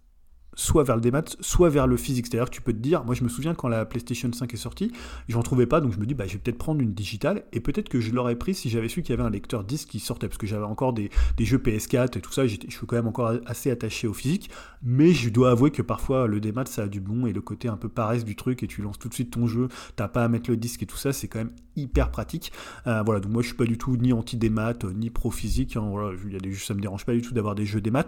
soit 0.59 0.83
vers 0.83 0.95
le 0.95 1.01
démat, 1.01 1.23
soit 1.39 1.69
vers 1.69 1.87
le 1.87 1.95
physique. 1.95 2.27
C'est-à-dire 2.27 2.49
que 2.49 2.55
tu 2.55 2.61
peux 2.61 2.73
te 2.73 2.79
dire, 2.79 3.05
moi 3.05 3.15
je 3.15 3.23
me 3.23 3.29
souviens 3.29 3.53
quand 3.53 3.69
la 3.69 3.85
PlayStation 3.85 4.29
5 4.31 4.53
est 4.53 4.57
sortie, 4.57 4.91
j'en 5.29 5.41
trouvais 5.41 5.65
pas, 5.65 5.79
donc 5.79 5.93
je 5.93 5.99
me 5.99 6.05
dis, 6.05 6.13
bah, 6.13 6.25
je 6.27 6.33
vais 6.33 6.39
peut-être 6.39 6.57
prendre 6.57 6.81
une 6.81 6.93
digitale, 6.93 7.45
et 7.53 7.61
peut-être 7.61 7.87
que 7.87 8.01
je 8.01 8.11
l'aurais 8.11 8.35
pris 8.35 8.53
si 8.53 8.69
j'avais 8.69 8.89
su 8.89 9.01
qu'il 9.01 9.11
y 9.11 9.13
avait 9.13 9.23
un 9.23 9.29
lecteur 9.29 9.63
disque 9.63 9.87
qui 9.87 9.99
sortait, 9.99 10.27
parce 10.27 10.37
que 10.37 10.47
j'avais 10.47 10.65
encore 10.65 10.91
des, 10.91 11.09
jeux 11.39 11.57
PS4 11.57 12.17
et 12.17 12.21
tout 12.21 12.33
ça, 12.33 12.45
je 12.45 12.55
suis 12.55 12.85
quand 12.85 12.97
même 12.97 13.07
encore 13.07 13.33
assez 13.45 13.71
attaché 13.71 14.05
au 14.05 14.13
physique, 14.13 14.49
mais 14.83 15.13
je 15.13 15.29
dois 15.29 15.51
avouer 15.51 15.71
que 15.71 15.81
parfois 15.81 16.27
le 16.27 16.41
démat 16.41 16.65
ça 16.65 16.83
a 16.83 16.87
du 16.87 16.99
bon, 16.99 17.25
et 17.25 17.31
le 17.31 17.41
côté 17.41 17.69
un 17.69 17.77
peu 17.77 17.87
paresse 17.87 18.25
du 18.25 18.35
truc, 18.35 18.61
et 18.61 18.67
tu 18.67 18.81
lances 18.81 18.99
tout 18.99 19.07
de 19.07 19.13
suite 19.13 19.31
ton 19.31 19.47
jeu, 19.47 19.69
t'as 19.95 20.09
pas 20.09 20.25
à 20.25 20.27
mettre 20.27 20.49
le 20.49 20.57
disque 20.57 20.83
et 20.83 20.85
tout 20.85 20.97
ça, 20.97 21.13
c'est 21.13 21.29
quand 21.29 21.39
même 21.39 21.53
hyper 21.77 22.11
pratique. 22.11 22.51
Euh, 22.85 23.01
voilà, 23.03 23.21
donc 23.21 23.31
moi 23.31 23.41
je 23.41 23.47
suis 23.47 23.55
pas 23.55 23.65
du 23.65 23.77
tout 23.77 23.95
ni 23.95 24.11
anti-démat, 24.11 24.73
euh, 24.83 24.91
ni 24.93 25.09
pro-physique, 25.09 25.77
hein, 25.77 25.87
voilà, 25.89 26.17
ça 26.57 26.73
me 26.73 26.81
dérange 26.81 27.05
pas 27.05 27.13
du 27.13 27.21
tout 27.21 27.33
d'avoir 27.33 27.55
des 27.55 27.65
jeux 27.65 27.79
démat, 27.79 28.07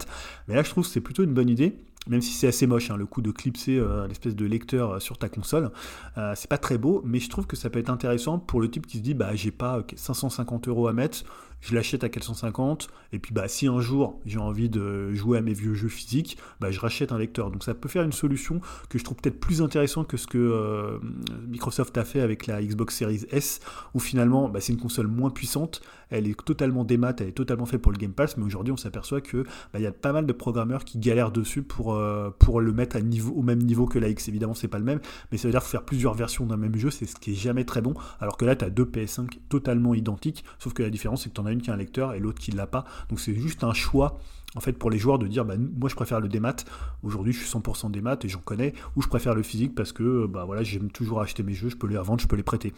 mais 0.49 0.55
là 0.55 0.63
je 0.63 0.69
trouve 0.69 0.83
que 0.83 0.89
c'est 0.89 0.99
plutôt 0.99 1.23
une 1.23 1.33
bonne 1.33 1.49
idée. 1.49 1.77
Même 2.07 2.21
si 2.21 2.33
c'est 2.33 2.47
assez 2.47 2.65
moche, 2.65 2.89
hein, 2.89 2.97
le 2.97 3.05
coup 3.05 3.21
de 3.21 3.31
clipser 3.31 3.77
euh, 3.77 4.07
l'espèce 4.07 4.35
de 4.35 4.45
lecteur 4.45 4.91
euh, 4.91 4.99
sur 4.99 5.17
ta 5.17 5.29
console, 5.29 5.71
euh, 6.17 6.33
c'est 6.35 6.49
pas 6.49 6.57
très 6.57 6.77
beau, 6.77 7.01
mais 7.05 7.19
je 7.19 7.29
trouve 7.29 7.45
que 7.45 7.55
ça 7.55 7.69
peut 7.69 7.79
être 7.79 7.91
intéressant 7.91 8.39
pour 8.39 8.59
le 8.59 8.71
type 8.71 8.87
qui 8.87 8.97
se 8.97 9.03
dit 9.03 9.13
bah 9.13 9.35
j'ai 9.35 9.51
pas 9.51 9.77
euh, 9.77 9.83
550 9.95 10.67
euros 10.67 10.87
à 10.87 10.93
mettre, 10.93 11.23
je 11.61 11.75
l'achète 11.75 12.03
à 12.03 12.09
450, 12.09 12.89
et 13.13 13.19
puis 13.19 13.33
bah 13.33 13.47
si 13.47 13.67
un 13.67 13.79
jour 13.79 14.19
j'ai 14.25 14.39
envie 14.39 14.69
de 14.69 15.13
jouer 15.13 15.37
à 15.37 15.41
mes 15.41 15.53
vieux 15.53 15.73
jeux 15.73 15.87
physiques, 15.87 16.37
bah 16.59 16.71
je 16.71 16.79
rachète 16.79 17.11
un 17.11 17.17
lecteur. 17.17 17.51
Donc 17.51 17.63
ça 17.63 17.73
peut 17.73 17.89
faire 17.89 18.03
une 18.03 18.11
solution 18.11 18.61
que 18.89 18.97
je 18.97 19.03
trouve 19.03 19.17
peut-être 19.17 19.39
plus 19.39 19.61
intéressante 19.61 20.07
que 20.07 20.17
ce 20.17 20.27
que 20.27 20.37
euh, 20.37 20.99
Microsoft 21.47 21.97
a 21.97 22.03
fait 22.03 22.21
avec 22.21 22.47
la 22.47 22.61
Xbox 22.61 22.95
Series 22.97 23.25
S, 23.31 23.59
où 23.93 23.99
finalement 23.99 24.49
bah, 24.49 24.59
c'est 24.59 24.73
une 24.73 24.79
console 24.79 25.07
moins 25.07 25.29
puissante, 25.29 25.81
elle 26.09 26.27
est 26.27 26.39
totalement 26.43 26.83
démat, 26.83 27.13
elle 27.19 27.29
est 27.29 27.31
totalement 27.31 27.65
faite 27.65 27.81
pour 27.81 27.91
le 27.91 27.97
Game 27.97 28.13
Pass, 28.13 28.37
mais 28.37 28.43
aujourd'hui 28.43 28.71
on 28.73 28.77
s'aperçoit 28.77 29.21
que 29.21 29.45
bah, 29.73 29.79
y 29.79 29.85
a 29.85 29.91
pas 29.91 30.11
mal 30.11 30.25
de 30.25 30.33
programmeurs 30.33 30.83
qui 30.83 30.99
galèrent 30.99 31.31
dessus 31.31 31.61
pour, 31.61 31.93
euh, 31.93 32.29
pour 32.37 32.61
le 32.61 32.73
mettre 32.73 32.97
au 32.97 33.41
même 33.41 33.59
niveau 33.59 33.85
que 33.85 33.99
la 33.99 34.09
X. 34.09 34.27
Évidemment 34.27 34.53
c'est 34.53 34.67
pas 34.67 34.79
le 34.79 34.85
même, 34.85 34.99
mais 35.31 35.37
ça 35.37 35.47
veut 35.47 35.51
dire 35.51 35.63
faire 35.63 35.83
plusieurs 35.83 36.13
versions 36.13 36.45
d'un 36.45 36.57
même 36.57 36.75
jeu, 36.75 36.89
c'est 36.89 37.05
ce 37.05 37.15
qui 37.15 37.31
est 37.31 37.35
jamais 37.35 37.65
très 37.65 37.81
bon, 37.81 37.93
alors 38.19 38.37
que 38.37 38.45
là 38.45 38.55
tu 38.55 38.65
as 38.65 38.69
deux 38.69 38.85
PS5 38.85 39.39
totalement 39.49 39.93
identiques, 39.93 40.43
sauf 40.59 40.73
que 40.73 40.83
la 40.83 40.89
différence 40.89 41.23
c'est 41.23 41.29
que 41.29 41.35
tu 41.35 41.41
en 41.41 41.45
as 41.45 41.50
qui 41.59 41.71
a 41.71 41.73
un 41.73 41.77
lecteur 41.77 42.13
et 42.13 42.19
l'autre 42.19 42.39
qui 42.39 42.51
l'a 42.51 42.67
pas, 42.67 42.85
donc 43.09 43.19
c'est 43.19 43.35
juste 43.35 43.63
un 43.63 43.73
choix 43.73 44.19
en 44.55 44.59
fait 44.59 44.73
pour 44.73 44.89
les 44.89 44.97
joueurs 44.97 45.19
de 45.19 45.27
dire 45.27 45.45
bah, 45.45 45.55
moi 45.57 45.89
je 45.89 45.95
préfère 45.95 46.19
le 46.19 46.27
démat 46.27 46.55
aujourd'hui 47.03 47.33
je 47.33 47.39
suis 47.39 47.49
100% 47.49 47.91
démat 47.91 48.17
et 48.23 48.29
j'en 48.29 48.39
connais. 48.39 48.73
Ou 48.95 49.01
je 49.01 49.07
préfère 49.07 49.33
le 49.33 49.43
physique 49.43 49.75
parce 49.75 49.91
que 49.91 50.25
bah 50.27 50.45
voilà 50.45 50.63
j'aime 50.63 50.91
toujours 50.91 51.21
acheter 51.21 51.43
mes 51.43 51.53
jeux 51.53 51.69
je 51.69 51.77
peux 51.77 51.87
les 51.87 51.97
revendre 51.97 52.21
je 52.21 52.27
peux 52.27 52.35
les 52.35 52.43
prêter 52.43 52.73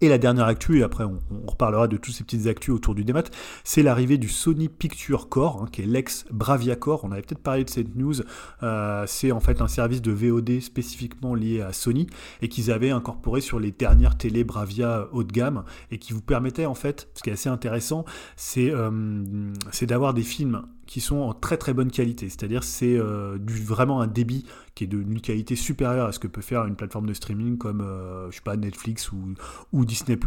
et 0.00 0.08
la 0.08 0.18
dernière 0.18 0.46
actu, 0.46 0.78
et 0.78 0.82
après 0.82 1.04
on, 1.04 1.18
reparlera 1.46 1.88
de 1.88 1.96
tous 1.96 2.12
ces 2.12 2.24
petites 2.24 2.46
actus 2.46 2.74
autour 2.74 2.94
du 2.94 3.04
démat, 3.04 3.24
c'est 3.64 3.82
l'arrivée 3.82 4.18
du 4.18 4.28
Sony 4.28 4.68
Picture 4.68 5.28
Core, 5.28 5.62
hein, 5.62 5.68
qui 5.70 5.82
est 5.82 5.86
l'ex 5.86 6.24
Bravia 6.30 6.76
Core. 6.76 7.04
On 7.04 7.12
avait 7.12 7.22
peut-être 7.22 7.42
parlé 7.42 7.64
de 7.64 7.70
cette 7.70 7.96
news. 7.96 8.14
Euh, 8.62 9.04
c'est 9.06 9.32
en 9.32 9.40
fait 9.40 9.60
un 9.60 9.68
service 9.68 10.02
de 10.02 10.12
VOD 10.12 10.60
spécifiquement 10.60 11.34
lié 11.34 11.62
à 11.62 11.72
Sony 11.72 12.06
et 12.42 12.48
qu'ils 12.48 12.70
avaient 12.70 12.90
incorporé 12.90 13.40
sur 13.40 13.58
les 13.58 13.72
dernières 13.72 14.16
télé 14.16 14.44
Bravia 14.44 15.08
haut 15.12 15.24
de 15.24 15.32
gamme 15.32 15.64
et 15.90 15.98
qui 15.98 16.12
vous 16.12 16.22
permettait 16.22 16.66
en 16.66 16.74
fait, 16.74 17.08
ce 17.14 17.22
qui 17.22 17.30
est 17.30 17.34
assez 17.34 17.48
intéressant, 17.48 18.04
c'est 18.36 18.70
euh, 18.70 19.52
c'est 19.72 19.86
d'avoir 19.86 20.14
des 20.14 20.22
films 20.22 20.62
qui 20.88 21.02
sont 21.02 21.18
en 21.18 21.34
très 21.34 21.58
très 21.58 21.74
bonne 21.74 21.90
qualité. 21.90 22.30
C'est-à-dire 22.30 22.64
c'est 22.64 22.96
euh, 22.96 23.38
vraiment 23.46 24.00
un 24.00 24.06
débit 24.06 24.46
qui 24.74 24.84
est 24.84 24.86
d'une 24.86 25.20
qualité 25.20 25.54
supérieure 25.54 26.08
à 26.08 26.12
ce 26.12 26.18
que 26.18 26.26
peut 26.26 26.40
faire 26.40 26.64
une 26.64 26.76
plateforme 26.76 27.06
de 27.06 27.12
streaming 27.12 27.58
comme 27.58 27.82
euh, 27.84 28.30
Netflix 28.56 29.12
ou, 29.12 29.84
Disney+. 29.84 30.18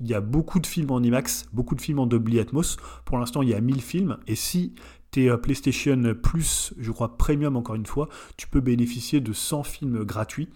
Il 0.00 0.06
y 0.06 0.14
a 0.14 0.20
beaucoup 0.20 0.60
de 0.60 0.66
films 0.66 0.90
en 0.90 1.02
IMAX, 1.02 1.46
beaucoup 1.54 1.74
de 1.74 1.80
films 1.80 2.00
en 2.00 2.06
Dolby 2.06 2.38
Atmos. 2.38 2.76
Pour 3.06 3.18
l'instant, 3.18 3.40
il 3.40 3.48
y 3.48 3.54
a 3.54 3.60
1000 3.62 3.80
films 3.80 4.18
et 4.26 4.34
si 4.34 4.74
t'es 5.10 5.34
PlayStation 5.38 6.14
Plus, 6.22 6.74
je 6.78 6.92
crois 6.92 7.16
Premium 7.16 7.56
encore 7.56 7.74
une 7.74 7.86
fois, 7.86 8.10
tu 8.36 8.46
peux 8.46 8.60
bénéficier 8.60 9.20
de 9.20 9.32
100 9.32 9.62
films 9.62 10.04
gratuits 10.04 10.50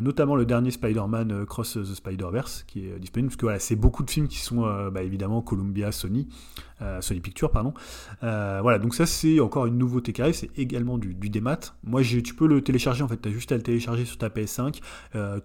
notamment 0.00 0.36
le 0.36 0.46
dernier 0.46 0.70
Spider-Man 0.70 1.44
Cross 1.46 1.74
the 1.74 1.94
Spider-Verse 1.94 2.64
qui 2.66 2.86
est 2.86 2.98
disponible, 2.98 3.28
parce 3.28 3.36
que 3.36 3.46
voilà, 3.46 3.58
c'est 3.58 3.76
beaucoup 3.76 4.02
de 4.02 4.10
films 4.10 4.28
qui 4.28 4.38
sont 4.38 4.64
euh, 4.64 4.90
bah, 4.90 5.02
évidemment 5.02 5.42
Columbia, 5.42 5.92
Sony, 5.92 6.28
euh, 6.80 7.00
Sony 7.00 7.20
Pictures, 7.20 7.50
pardon. 7.50 7.74
Euh, 8.22 8.60
voilà, 8.62 8.78
donc 8.78 8.94
ça 8.94 9.06
c'est 9.06 9.40
encore 9.40 9.66
une 9.66 9.78
nouveauté 9.78 10.12
qui 10.12 10.22
arrive, 10.22 10.34
c'est 10.34 10.50
également 10.58 10.98
du, 10.98 11.14
du 11.14 11.30
démat. 11.30 11.58
Moi 11.84 12.02
tu 12.02 12.34
peux 12.34 12.46
le 12.46 12.62
télécharger 12.62 13.02
en 13.02 13.08
fait, 13.08 13.20
tu 13.20 13.28
as 13.28 13.32
juste 13.32 13.52
à 13.52 13.56
le 13.56 13.62
télécharger 13.62 14.04
sur 14.04 14.18
ta 14.18 14.28
PS5, 14.28 14.80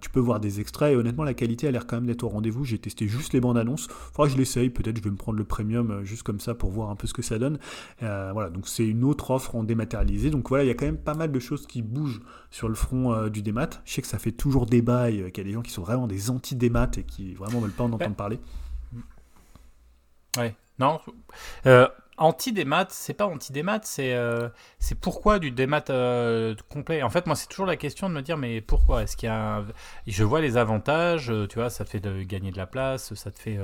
tu 0.00 0.10
peux 0.10 0.20
voir 0.20 0.40
des 0.40 0.60
extraits 0.60 0.92
et 0.92 0.96
honnêtement 0.96 1.24
la 1.24 1.34
qualité 1.34 1.68
a 1.68 1.70
l'air 1.70 1.86
quand 1.86 1.96
même 1.96 2.06
d'être 2.06 2.24
au 2.24 2.28
rendez-vous. 2.28 2.64
J'ai 2.64 2.78
testé 2.78 3.06
juste 3.08 3.32
les 3.32 3.40
bandes 3.40 3.58
annonces, 3.58 3.88
faudra 3.88 4.26
que 4.26 4.32
je 4.32 4.38
l'essaye, 4.38 4.70
peut-être 4.70 4.96
je 4.96 5.02
vais 5.02 5.10
me 5.10 5.16
prendre 5.16 5.38
le 5.38 5.44
premium 5.44 6.04
juste 6.04 6.22
comme 6.22 6.40
ça 6.40 6.54
pour 6.54 6.70
voir 6.70 6.90
un 6.90 6.96
peu 6.96 7.06
ce 7.06 7.14
que 7.14 7.22
ça 7.22 7.38
donne. 7.38 7.58
voilà, 8.00 8.50
donc 8.50 8.68
c'est 8.68 8.86
une 8.86 9.04
autre 9.04 9.30
offre 9.30 9.54
en 9.54 9.64
dématérialisé, 9.64 10.30
donc 10.30 10.48
voilà, 10.48 10.64
il 10.64 10.68
y 10.68 10.70
a 10.70 10.74
quand 10.74 10.86
même 10.86 10.98
pas 10.98 11.14
mal 11.14 11.32
de 11.32 11.38
choses 11.38 11.66
qui 11.66 11.82
bougent 11.82 12.20
sur 12.50 12.68
le 12.68 12.74
front 12.74 13.28
du 13.28 13.42
démat. 13.42 13.70
Je 13.84 13.94
sais 13.94 14.02
que 14.02 14.08
ça 14.08 14.18
fait 14.18 14.32
toujours 14.38 14.64
débat 14.64 15.10
et 15.10 15.30
qu'il 15.30 15.44
y 15.44 15.46
a 15.46 15.50
des 15.50 15.52
gens 15.52 15.62
qui 15.62 15.70
sont 15.70 15.82
vraiment 15.82 16.06
des 16.06 16.30
anti-démat 16.30 16.90
et 16.96 17.02
qui 17.02 17.34
vraiment 17.34 17.60
veulent 17.60 17.72
pas 17.72 17.84
en 17.84 17.92
entendre 17.92 18.16
parler. 18.16 18.40
Ouais, 20.38 20.54
non. 20.78 21.00
Euh, 21.66 21.88
anti-démat, 22.16 22.86
c'est 22.90 23.14
pas 23.14 23.26
anti-démat, 23.26 23.80
c'est 23.82 24.14
euh, 24.14 24.48
c'est 24.78 24.94
pourquoi 24.94 25.38
du 25.38 25.50
démat 25.50 25.84
euh, 25.90 26.54
complet. 26.70 27.02
En 27.02 27.10
fait, 27.10 27.26
moi, 27.26 27.36
c'est 27.36 27.48
toujours 27.48 27.66
la 27.66 27.76
question 27.76 28.08
de 28.08 28.14
me 28.14 28.22
dire, 28.22 28.36
mais 28.36 28.60
pourquoi? 28.60 29.02
Est-ce 29.02 29.16
qu'il 29.16 29.28
y 29.28 29.32
a 29.32 29.56
un... 29.58 29.66
Je 30.06 30.24
vois 30.24 30.40
les 30.40 30.56
avantages, 30.56 31.32
tu 31.48 31.58
vois, 31.58 31.68
ça 31.68 31.84
te 31.84 31.90
fait 31.90 32.00
de 32.00 32.22
gagner 32.22 32.52
de 32.52 32.56
la 32.56 32.66
place, 32.66 33.12
ça 33.14 33.30
te 33.30 33.38
fait. 33.38 33.58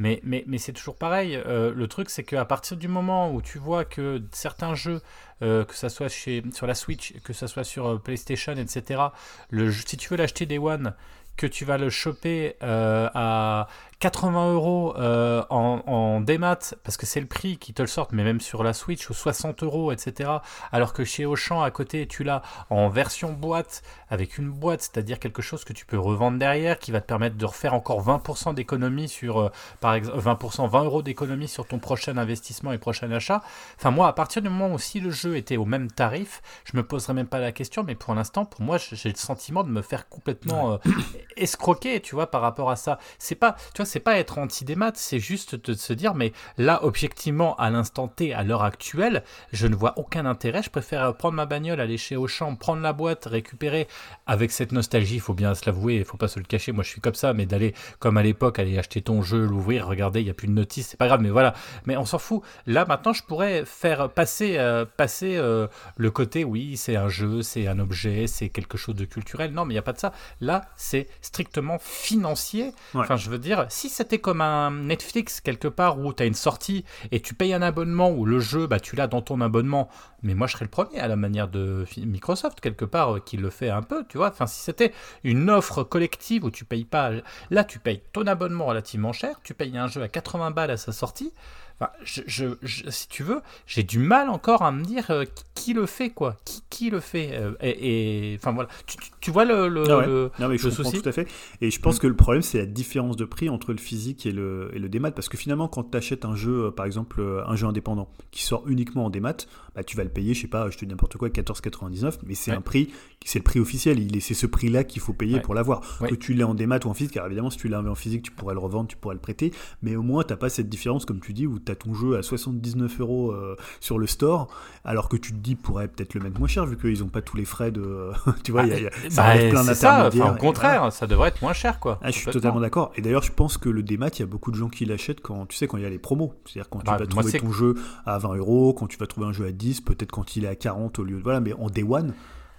Mais, 0.00 0.22
mais, 0.24 0.56
c'est 0.56 0.72
toujours 0.72 0.96
pareil. 0.96 1.36
Euh, 1.36 1.74
le 1.74 1.86
truc, 1.86 2.08
c'est 2.08 2.24
qu'à 2.24 2.46
partir 2.46 2.78
du 2.78 2.88
moment 2.88 3.30
où 3.34 3.42
tu 3.42 3.58
vois 3.58 3.84
que 3.84 4.22
certains 4.32 4.74
jeux, 4.74 5.02
euh, 5.42 5.62
que 5.66 5.74
ça 5.74 5.90
soit 5.90 6.08
chez, 6.08 6.42
sur 6.54 6.66
la 6.66 6.74
Switch, 6.74 7.12
que 7.22 7.34
ça 7.34 7.46
soit 7.46 7.64
sur 7.64 7.86
euh, 7.86 7.98
PlayStation, 7.98 8.54
etc., 8.54 9.02
le, 9.50 9.70
si 9.70 9.98
tu 9.98 10.08
veux 10.08 10.16
l'acheter 10.16 10.46
Day 10.46 10.56
One, 10.56 10.94
que 11.36 11.46
tu 11.46 11.66
vas 11.66 11.76
le 11.76 11.90
choper 11.90 12.56
à 12.62 13.66
80 14.00 14.54
euros 14.54 14.94
euh, 14.96 15.44
en, 15.50 15.82
en 15.86 16.20
démat, 16.22 16.74
parce 16.82 16.96
que 16.96 17.04
c'est 17.04 17.20
le 17.20 17.26
prix 17.26 17.58
qui 17.58 17.74
te 17.74 17.82
le 17.82 17.88
sortent, 17.88 18.12
mais 18.12 18.24
même 18.24 18.40
sur 18.40 18.62
la 18.62 18.72
Switch, 18.72 19.10
ou 19.10 19.14
60 19.14 19.62
euros, 19.62 19.92
etc. 19.92 20.30
Alors 20.72 20.94
que 20.94 21.04
chez 21.04 21.26
Auchan, 21.26 21.60
à 21.60 21.70
côté, 21.70 22.06
tu 22.06 22.24
l'as 22.24 22.40
en 22.70 22.88
version 22.88 23.32
boîte, 23.32 23.82
avec 24.08 24.38
une 24.38 24.50
boîte, 24.50 24.80
c'est-à-dire 24.80 25.18
quelque 25.18 25.42
chose 25.42 25.64
que 25.64 25.74
tu 25.74 25.84
peux 25.84 25.98
revendre 25.98 26.38
derrière, 26.38 26.78
qui 26.78 26.92
va 26.92 27.02
te 27.02 27.06
permettre 27.06 27.36
de 27.36 27.44
refaire 27.44 27.74
encore 27.74 28.02
20% 28.02 28.54
d'économie 28.54 29.06
sur, 29.06 29.38
euh, 29.38 29.48
par 29.80 29.92
exemple, 29.92 30.18
20%, 30.18 30.66
20 30.66 30.84
euros 30.84 31.02
d'économie 31.02 31.48
sur 31.48 31.66
ton 31.66 31.78
prochain 31.78 32.16
investissement 32.16 32.72
et 32.72 32.78
prochain 32.78 33.10
achat. 33.12 33.42
Enfin, 33.76 33.90
moi, 33.90 34.08
à 34.08 34.14
partir 34.14 34.40
du 34.40 34.48
moment 34.48 34.72
où 34.72 34.78
si 34.78 35.00
le 35.00 35.10
jeu 35.10 35.36
était 35.36 35.58
au 35.58 35.66
même 35.66 35.90
tarif, 35.90 36.40
je 36.64 36.74
me 36.74 36.82
poserais 36.82 37.12
même 37.12 37.28
pas 37.28 37.38
la 37.38 37.52
question, 37.52 37.84
mais 37.84 37.96
pour 37.96 38.14
l'instant, 38.14 38.46
pour 38.46 38.62
moi, 38.62 38.78
j'ai 38.78 39.10
le 39.10 39.16
sentiment 39.16 39.62
de 39.62 39.70
me 39.70 39.82
faire 39.82 40.08
complètement 40.08 40.72
euh, 40.72 40.78
escroquer, 41.36 42.00
tu 42.00 42.14
vois, 42.14 42.30
par 42.30 42.40
rapport 42.40 42.70
à 42.70 42.76
ça. 42.76 42.98
C'est 43.18 43.34
pas, 43.34 43.56
tu 43.74 43.82
vois, 43.82 43.89
c'est 43.90 44.00
pas 44.00 44.18
être 44.18 44.38
anti-démat, 44.38 44.92
c'est 44.94 45.18
juste 45.18 45.54
de 45.56 45.74
se 45.74 45.92
dire, 45.92 46.14
mais 46.14 46.32
là, 46.58 46.84
objectivement, 46.84 47.56
à 47.56 47.70
l'instant 47.70 48.08
T, 48.08 48.32
à 48.32 48.42
l'heure 48.42 48.62
actuelle, 48.62 49.24
je 49.52 49.66
ne 49.66 49.74
vois 49.74 49.98
aucun 49.98 50.26
intérêt. 50.26 50.62
Je 50.62 50.70
préfère 50.70 51.14
prendre 51.16 51.34
ma 51.34 51.46
bagnole, 51.46 51.80
aller 51.80 51.98
chez 51.98 52.16
Auchan, 52.16 52.54
prendre 52.54 52.82
la 52.82 52.92
boîte, 52.92 53.26
récupérer 53.26 53.88
avec 54.26 54.52
cette 54.52 54.72
nostalgie, 54.72 55.16
il 55.16 55.20
faut 55.20 55.34
bien 55.34 55.54
se 55.54 55.66
l'avouer, 55.66 55.96
il 55.96 56.04
faut 56.04 56.16
pas 56.16 56.28
se 56.28 56.38
le 56.38 56.44
cacher. 56.44 56.72
Moi, 56.72 56.84
je 56.84 56.90
suis 56.90 57.00
comme 57.00 57.14
ça, 57.14 57.32
mais 57.32 57.46
d'aller, 57.46 57.74
comme 57.98 58.16
à 58.16 58.22
l'époque, 58.22 58.58
aller 58.58 58.78
acheter 58.78 59.02
ton 59.02 59.22
jeu, 59.22 59.44
l'ouvrir, 59.44 59.86
regarder, 59.86 60.20
il 60.20 60.24
n'y 60.24 60.30
a 60.30 60.34
plus 60.34 60.48
de 60.48 60.52
notice, 60.52 60.88
c'est 60.88 60.96
pas 60.96 61.08
grave, 61.08 61.20
mais 61.20 61.30
voilà. 61.30 61.54
Mais 61.86 61.96
on 61.96 62.04
s'en 62.04 62.18
fout. 62.18 62.42
Là, 62.66 62.84
maintenant, 62.86 63.12
je 63.12 63.24
pourrais 63.24 63.64
faire 63.64 64.08
passer, 64.10 64.56
euh, 64.58 64.84
passer 64.84 65.36
euh, 65.36 65.66
le 65.96 66.10
côté, 66.10 66.44
oui, 66.44 66.76
c'est 66.76 66.96
un 66.96 67.08
jeu, 67.08 67.42
c'est 67.42 67.66
un 67.66 67.78
objet, 67.78 68.26
c'est 68.26 68.48
quelque 68.48 68.78
chose 68.78 68.94
de 68.94 69.04
culturel. 69.04 69.52
Non, 69.52 69.64
mais 69.64 69.74
il 69.74 69.76
n'y 69.76 69.80
a 69.80 69.82
pas 69.82 69.92
de 69.92 69.98
ça. 69.98 70.12
Là, 70.40 70.62
c'est 70.76 71.08
strictement 71.20 71.78
financier. 71.80 72.72
Ouais. 72.94 73.00
Enfin, 73.00 73.16
je 73.16 73.30
veux 73.30 73.38
dire, 73.38 73.66
si 73.80 73.88
c'était 73.88 74.18
comme 74.18 74.42
un 74.42 74.70
Netflix 74.70 75.40
quelque 75.40 75.66
part 75.66 75.98
où 75.98 76.12
tu 76.12 76.22
as 76.22 76.26
une 76.26 76.34
sortie 76.34 76.84
et 77.12 77.20
tu 77.20 77.32
payes 77.32 77.54
un 77.54 77.62
abonnement 77.62 78.10
où 78.10 78.26
le 78.26 78.38
jeu, 78.38 78.66
bah, 78.66 78.78
tu 78.78 78.94
l'as 78.94 79.06
dans 79.06 79.22
ton 79.22 79.40
abonnement, 79.40 79.88
mais 80.22 80.34
moi 80.34 80.46
je 80.46 80.52
serais 80.52 80.66
le 80.66 80.70
premier 80.70 81.00
à 81.00 81.08
la 81.08 81.16
manière 81.16 81.48
de 81.48 81.86
Microsoft 81.96 82.60
quelque 82.60 82.84
part 82.84 83.16
euh, 83.16 83.20
qui 83.20 83.38
le 83.38 83.48
fait 83.48 83.70
un 83.70 83.80
peu, 83.80 84.04
tu 84.06 84.18
vois. 84.18 84.28
Enfin, 84.28 84.46
si 84.46 84.60
c'était 84.60 84.92
une 85.24 85.48
offre 85.48 85.82
collective 85.82 86.44
où 86.44 86.50
tu 86.50 86.66
payes 86.66 86.84
pas, 86.84 87.10
là 87.48 87.64
tu 87.64 87.78
payes 87.78 88.02
ton 88.12 88.26
abonnement 88.26 88.66
relativement 88.66 89.14
cher, 89.14 89.40
tu 89.42 89.54
payes 89.54 89.78
un 89.78 89.86
jeu 89.86 90.02
à 90.02 90.08
80 90.08 90.50
balles 90.50 90.72
à 90.72 90.76
sa 90.76 90.92
sortie. 90.92 91.32
Enfin, 91.80 91.92
je, 92.04 92.20
je, 92.26 92.44
je, 92.62 92.90
si 92.90 93.08
tu 93.08 93.22
veux, 93.22 93.40
j'ai 93.66 93.82
du 93.82 93.98
mal 93.98 94.28
encore 94.28 94.60
à 94.62 94.70
me 94.70 94.84
dire 94.84 95.10
euh, 95.10 95.24
qui, 95.54 95.72
le 95.72 95.86
fait, 95.86 96.10
quoi. 96.10 96.36
Qui, 96.44 96.62
qui 96.68 96.90
le 96.90 97.00
fait 97.00 97.30
euh, 97.32 97.52
et, 97.62 98.32
et, 98.32 98.36
enfin 98.36 98.52
voilà. 98.52 98.68
Tu, 98.86 98.98
tu, 98.98 99.10
tu 99.20 99.30
vois 99.30 99.46
le, 99.46 99.68
le, 99.68 99.84
ah 99.90 99.98
ouais. 99.98 100.06
le, 100.06 100.30
non, 100.38 100.48
mais 100.48 100.58
je 100.58 100.66
le 100.66 100.70
souci 100.72 101.00
tout 101.00 101.08
à 101.08 101.12
fait. 101.12 101.26
Et 101.62 101.70
je 101.70 101.80
pense 101.80 101.98
que 101.98 102.06
le 102.06 102.14
problème, 102.16 102.42
c'est 102.42 102.58
la 102.58 102.66
différence 102.66 103.16
de 103.16 103.24
prix 103.24 103.48
entre 103.48 103.72
le 103.72 103.78
physique 103.78 104.26
et 104.26 104.32
le, 104.32 104.70
et 104.74 104.78
le 104.78 104.90
démat. 104.90 105.10
Parce 105.12 105.30
que 105.30 105.38
finalement, 105.38 105.68
quand 105.68 105.90
tu 105.90 105.96
achètes 105.96 106.26
un 106.26 106.34
jeu, 106.34 106.66
euh, 106.66 106.70
par 106.70 106.84
exemple, 106.84 107.22
un 107.46 107.56
jeu 107.56 107.66
indépendant 107.66 108.10
qui 108.30 108.42
sort 108.42 108.68
uniquement 108.68 109.06
en 109.06 109.10
démat, 109.10 109.36
bah, 109.74 109.82
tu 109.82 109.96
vas 109.96 110.04
le 110.04 110.10
payer, 110.10 110.34
je 110.34 110.42
sais 110.42 110.48
pas, 110.48 110.68
je 110.68 110.76
te 110.76 110.84
dis 110.84 110.90
n'importe 110.90 111.16
quoi, 111.16 111.28
14,99, 111.30 112.18
mais 112.26 112.34
c'est 112.34 112.50
Ouais. 112.50 112.56
un 112.56 112.60
prix, 112.60 112.90
c'est 113.24 113.38
le 113.38 113.44
prix 113.44 113.58
officiel. 113.60 113.98
Il 114.00 114.16
est, 114.16 114.20
c'est 114.20 114.34
ce 114.34 114.46
prix-là 114.46 114.84
qu'il 114.84 115.00
faut 115.00 115.12
payer 115.14 115.36
Ouais. 115.36 115.40
pour 115.40 115.54
l'avoir. 115.54 115.80
Que 116.00 116.14
tu 116.14 116.34
l'aies 116.34 116.44
en 116.44 116.54
démat 116.54 116.80
ou 116.84 116.88
en 116.88 116.94
physique, 116.94 117.14
car 117.14 117.26
évidemment, 117.26 117.48
si 117.50 117.56
tu 117.58 117.68
l'as 117.68 117.80
en 117.80 117.94
physique, 117.94 118.22
tu 118.22 118.32
pourrais 118.32 118.54
le 118.54 118.60
revendre, 118.60 118.88
tu 118.88 118.96
pourrais 118.96 119.14
le 119.14 119.20
prêter. 119.20 119.52
Mais 119.82 119.96
au 119.96 120.02
moins, 120.02 120.24
t'as 120.24 120.36
pas 120.36 120.50
cette 120.50 120.68
différence, 120.68 121.04
comme 121.06 121.20
tu 121.20 121.32
dis, 121.32 121.46
où 121.46 121.58
tu 121.58 121.69
ton 121.74 121.94
jeu 121.94 122.16
à 122.16 122.22
79 122.22 123.00
euros 123.00 123.32
euh, 123.32 123.56
sur 123.80 123.98
le 123.98 124.06
store, 124.06 124.48
alors 124.84 125.08
que 125.08 125.16
tu 125.16 125.32
te 125.32 125.38
dis, 125.38 125.54
pourrait 125.56 125.88
peut-être 125.88 126.14
le 126.14 126.20
mettre 126.20 126.38
moins 126.38 126.48
cher, 126.48 126.66
vu 126.66 126.76
qu'ils 126.76 127.02
ont 127.04 127.08
pas 127.08 127.22
tous 127.22 127.36
les 127.36 127.44
frais 127.44 127.70
de. 127.70 128.10
tu 128.44 128.52
vois, 128.52 128.62
il 128.64 128.68
y 128.68 128.72
a, 128.72 128.78
il 128.78 128.82
y 128.84 128.86
a- 128.86 129.10
ça 129.10 129.22
Bah, 129.34 129.38
plein 129.38 129.64
d'intermédiaires. 129.64 130.26
enfin, 130.26 130.34
au 130.34 130.38
contraire, 130.38 130.78
voilà. 130.78 130.90
ça 130.90 131.06
devrait 131.06 131.28
être 131.28 131.42
moins 131.42 131.52
cher, 131.52 131.80
quoi. 131.80 131.98
Ah, 132.02 132.10
je 132.10 132.16
suis 132.16 132.30
totalement 132.30 132.60
d'accord. 132.60 132.92
Et 132.96 133.02
d'ailleurs, 133.02 133.22
je 133.22 133.32
pense 133.32 133.58
que 133.58 133.68
le 133.68 133.82
démat, 133.82 134.08
il 134.14 134.20
y 134.20 134.22
a 134.22 134.26
beaucoup 134.26 134.50
de 134.50 134.56
gens 134.56 134.68
qui 134.68 134.84
l'achètent 134.84 135.20
quand, 135.20 135.46
tu 135.46 135.56
sais, 135.56 135.66
quand 135.66 135.76
il 135.76 135.82
y 135.82 135.86
a 135.86 135.90
les 135.90 135.98
promos. 135.98 136.34
C'est-à-dire 136.46 136.68
quand 136.70 136.78
Bah, 136.78 136.96
tu 136.98 137.04
vas 137.04 137.14
moi, 137.14 137.22
trouver 137.24 137.38
ton 137.40 137.52
jeu 137.52 137.74
à 138.06 138.18
20 138.18 138.36
euros, 138.36 138.74
quand 138.74 138.86
tu 138.86 138.98
vas 138.98 139.06
trouver 139.06 139.26
un 139.26 139.32
jeu 139.32 139.46
à 139.46 139.52
10, 139.52 139.80
peut-être 139.82 140.10
quand 140.12 140.36
il 140.36 140.44
est 140.44 140.48
à 140.48 140.54
40 140.56 140.98
au 140.98 141.04
lieu 141.04 141.18
de. 141.18 141.22
Voilà, 141.22 141.40
mais 141.40 141.52
en 141.52 141.68
day 141.68 141.82
one, 141.82 142.14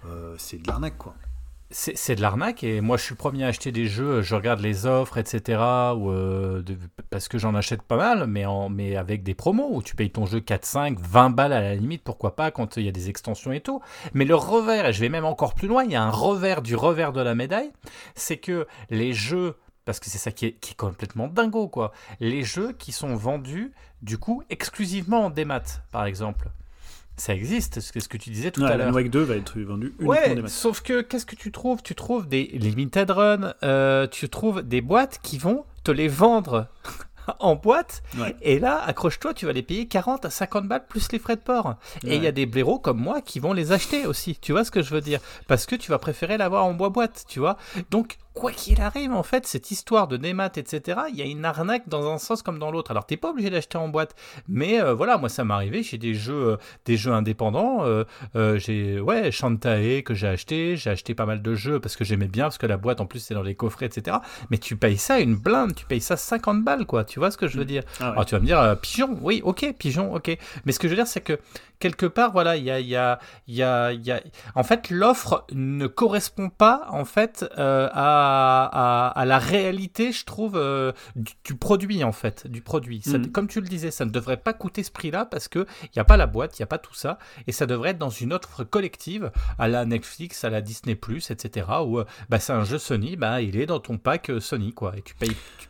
euh, 0.06 0.34
c'est 0.38 0.60
de 0.62 0.66
l'arnaque, 0.66 0.98
quoi. 0.98 1.14
C'est 1.72 2.14
de 2.14 2.20
l'arnaque 2.20 2.62
et 2.64 2.80
moi 2.80 2.96
je 2.96 3.02
suis 3.02 3.14
premier 3.14 3.44
à 3.44 3.48
acheter 3.48 3.72
des 3.72 3.86
jeux, 3.86 4.20
je 4.22 4.34
regarde 4.34 4.60
les 4.60 4.86
offres, 4.86 5.16
etc. 5.18 5.58
Euh, 5.60 6.62
parce 7.10 7.28
que 7.28 7.38
j'en 7.38 7.54
achète 7.54 7.82
pas 7.82 7.96
mal, 7.96 8.26
mais, 8.26 8.96
avec 8.96 9.22
des 9.22 9.34
promos 9.34 9.68
où 9.72 9.82
tu 9.82 9.96
payes 9.96 10.10
ton 10.10 10.26
jeu 10.26 10.40
4, 10.40 10.64
5, 10.64 11.00
20 11.00 11.30
balles 11.30 11.52
à 11.52 11.60
la 11.60 11.74
limite, 11.74 12.02
pourquoi 12.02 12.36
pas 12.36 12.50
quand 12.50 12.76
il 12.76 12.84
y 12.84 12.88
a 12.88 12.92
des 12.92 13.08
extensions 13.08 13.52
et 13.52 13.60
tout. 13.60 13.80
Mais 14.12 14.24
le 14.24 14.34
revers, 14.34 14.86
et 14.86 14.92
je 14.92 15.00
vais 15.00 15.08
même 15.08 15.24
encore 15.24 15.54
plus 15.54 15.68
loin, 15.68 15.84
il 15.84 15.90
y 15.90 15.96
a 15.96 16.02
un 16.02 16.10
revers 16.10 16.62
du 16.62 16.76
revers 16.76 17.12
de 17.12 17.20
la 17.20 17.34
médaille, 17.34 17.70
c'est 18.14 18.36
que 18.36 18.66
les 18.90 19.14
jeux, 19.14 19.56
parce 19.84 19.98
que 19.98 20.10
c'est 20.10 20.18
ça 20.18 20.30
qui 20.30 20.46
est, 20.46 20.52
qui 20.52 20.72
est 20.72 20.76
complètement 20.76 21.28
dingo 21.28 21.68
quoi, 21.68 21.92
les 22.20 22.42
jeux 22.42 22.72
qui 22.72 22.92
sont 22.92 23.14
vendus 23.14 23.72
du 24.02 24.18
coup 24.18 24.42
exclusivement 24.50 25.26
en 25.26 25.30
démat 25.30 25.62
par 25.90 26.04
exemple. 26.04 26.50
Ça 27.24 27.34
existe, 27.34 27.78
c'est 27.78 28.00
ce 28.00 28.08
que 28.08 28.16
tu 28.16 28.30
disais 28.30 28.50
tout 28.50 28.62
Ouais, 28.62 28.66
à 28.66 28.72
Alan 28.72 28.86
l'heure. 28.86 28.94
Wake 28.96 29.10
2 29.10 29.20
va 29.22 29.36
être 29.36 29.56
vendu 29.60 29.86
uniquement 29.90 30.08
Ouais, 30.08 30.34
des 30.34 30.42
maths. 30.42 30.50
sauf 30.50 30.80
que 30.80 31.02
qu'est-ce 31.02 31.24
que 31.24 31.36
tu 31.36 31.52
trouves? 31.52 31.80
Tu 31.80 31.94
trouves 31.94 32.26
des 32.26 32.46
limited 32.54 33.08
run, 33.12 33.54
euh, 33.62 34.08
tu 34.08 34.28
trouves 34.28 34.62
des 34.62 34.80
boîtes 34.80 35.20
qui 35.22 35.38
vont 35.38 35.64
te 35.84 35.92
les 35.92 36.08
vendre 36.08 36.66
en 37.38 37.54
boîte, 37.54 38.02
Ouais. 38.18 38.34
et 38.42 38.58
là, 38.58 38.82
accroche-toi, 38.84 39.34
tu 39.34 39.46
vas 39.46 39.52
les 39.52 39.62
payer 39.62 39.86
40 39.86 40.24
à 40.24 40.30
50 40.30 40.66
balles 40.66 40.84
plus 40.88 41.12
les 41.12 41.20
frais 41.20 41.36
de 41.36 41.40
port. 41.42 41.76
Et 42.04 42.16
il 42.16 42.24
y 42.24 42.26
a 42.26 42.32
des 42.32 42.44
blaireaux 42.44 42.80
comme 42.80 42.98
moi 42.98 43.20
qui 43.20 43.38
vont 43.38 43.52
les 43.52 43.70
acheter 43.70 44.04
aussi, 44.04 44.36
tu 44.40 44.50
vois 44.50 44.64
ce 44.64 44.72
que 44.72 44.82
je 44.82 44.92
veux 44.92 45.00
dire? 45.00 45.20
Parce 45.46 45.66
que 45.66 45.76
tu 45.76 45.92
vas 45.92 45.98
préférer 46.00 46.36
l'avoir 46.38 46.64
en 46.64 46.74
bois-boîte, 46.74 47.24
tu 47.28 47.38
vois? 47.38 47.56
Donc, 47.92 48.16
quoi 48.34 48.50
qu'il 48.52 48.80
arrive, 48.80 49.12
en 49.12 49.22
fait, 49.22 49.46
cette 49.46 49.70
histoire 49.70 50.08
de 50.08 50.16
démat, 50.16 50.52
etc., 50.56 51.00
il 51.10 51.16
y 51.16 51.22
a 51.22 51.24
une 51.24 51.44
arnaque 51.44 51.88
dans 51.88 52.10
un 52.10 52.18
sens 52.18 52.42
comme 52.42 52.58
dans 52.58 52.70
l'autre. 52.70 52.90
Alors, 52.90 53.06
t'es 53.06 53.16
pas 53.16 53.30
obligé 53.30 53.50
d'acheter 53.50 53.78
en 53.78 53.88
boîte, 53.88 54.14
mais 54.48 54.80
euh, 54.80 54.94
voilà, 54.94 55.18
moi, 55.18 55.28
ça 55.28 55.44
m'est 55.44 55.54
arrivé 55.54 55.82
chez 55.82 55.98
des 55.98 56.14
jeux, 56.14 56.52
euh, 56.52 56.56
des 56.84 56.96
jeux 56.96 57.12
indépendants. 57.12 57.84
euh, 57.84 58.58
j'ai, 58.58 59.00
ouais, 59.00 59.30
Shantae 59.30 60.02
que 60.04 60.14
j'ai 60.14 60.28
acheté, 60.28 60.76
j'ai 60.76 60.90
acheté 60.90 61.14
pas 61.14 61.26
mal 61.26 61.42
de 61.42 61.54
jeux 61.54 61.80
parce 61.80 61.96
que 61.96 62.04
j'aimais 62.04 62.28
bien, 62.28 62.44
parce 62.44 62.58
que 62.58 62.66
la 62.66 62.76
boîte, 62.76 63.00
en 63.00 63.06
plus, 63.06 63.20
c'est 63.20 63.34
dans 63.34 63.42
les 63.42 63.54
coffrets, 63.54 63.86
etc. 63.86 64.16
Mais 64.50 64.58
tu 64.58 64.76
payes 64.76 64.98
ça 64.98 65.20
une 65.20 65.34
blinde, 65.34 65.74
tu 65.74 65.86
payes 65.86 66.00
ça 66.00 66.16
50 66.16 66.62
balles, 66.64 66.86
quoi, 66.86 67.04
tu 67.04 67.18
vois 67.18 67.30
ce 67.30 67.36
que 67.36 67.48
je 67.48 67.58
veux 67.58 67.64
dire? 67.64 67.82
Ah 68.00 68.06
ouais. 68.06 68.12
alors 68.12 68.26
tu 68.26 68.34
vas 68.34 68.40
me 68.40 68.46
dire, 68.46 68.76
pigeon, 68.80 69.18
oui, 69.22 69.42
ok, 69.44 69.74
pigeon, 69.78 70.14
ok. 70.14 70.36
Mais 70.64 70.72
ce 70.72 70.78
que 70.78 70.88
je 70.88 70.92
veux 70.92 70.96
dire, 70.96 71.06
c'est 71.06 71.20
que 71.20 71.38
quelque 71.82 72.06
part, 72.06 72.30
voilà, 72.30 72.56
il 72.56 72.62
y 72.62 72.70
a, 72.70 72.78
il 72.78 72.86
y 72.86 72.94
a, 72.96 73.18
il 73.48 73.54
y 73.56 73.62
a, 73.64 73.92
il 73.92 74.06
y 74.06 74.12
a- 74.12 74.22
En 74.54 74.62
fait, 74.62 74.88
l'offre 74.90 75.44
ne 75.52 75.88
correspond 75.88 76.48
pas, 76.48 76.86
en 76.90 77.04
fait, 77.04 77.44
euh, 77.58 77.88
à, 77.92 79.08
à, 79.10 79.20
à 79.20 79.24
la 79.24 79.38
réalité, 79.38 80.12
je 80.12 80.24
trouve, 80.24 80.56
euh, 80.56 80.92
du, 81.16 81.32
du 81.44 81.54
produit, 81.56 82.04
en 82.04 82.12
fait, 82.12 82.46
du 82.46 82.62
produit. 82.62 83.02
Ça- 83.02 83.18
Mhm. 83.18 83.32
Comme 83.32 83.48
tu 83.48 83.60
le 83.60 83.66
disais, 83.66 83.90
ça 83.90 84.04
ne 84.04 84.10
devrait 84.10 84.36
pas 84.36 84.52
coûter 84.52 84.82
ce 84.84 84.92
prix-là 84.92 85.24
parce 85.26 85.48
que 85.48 85.66
il 85.82 85.90
n'y 85.96 86.00
a 86.00 86.04
pas 86.04 86.16
la 86.16 86.26
boîte, 86.26 86.56
il 86.58 86.62
n'y 86.62 86.64
a 86.64 86.68
pas 86.68 86.78
tout 86.78 86.94
ça, 86.94 87.18
et 87.48 87.52
ça 87.52 87.66
devrait 87.66 87.90
être 87.90 87.98
dans 87.98 88.10
une 88.10 88.32
offre 88.32 88.62
collective, 88.64 89.32
à 89.58 89.66
la 89.66 89.84
Netflix, 89.84 90.44
à 90.44 90.50
la 90.50 90.60
Disney+, 90.60 90.92
etc., 90.94 91.66
où 91.84 91.98
euh, 91.98 92.04
bah, 92.28 92.38
c'est 92.38 92.52
un 92.52 92.64
jeu 92.64 92.78
Sony, 92.78 93.16
bah, 93.16 93.40
il 93.42 93.56
est 93.58 93.66
dans 93.66 93.80
ton 93.80 93.98
pack 93.98 94.30
Sony, 94.38 94.72
quoi, 94.72 94.96
et 94.96 95.02
tu 95.02 95.14
payes... 95.16 95.36
tu- 95.58 95.68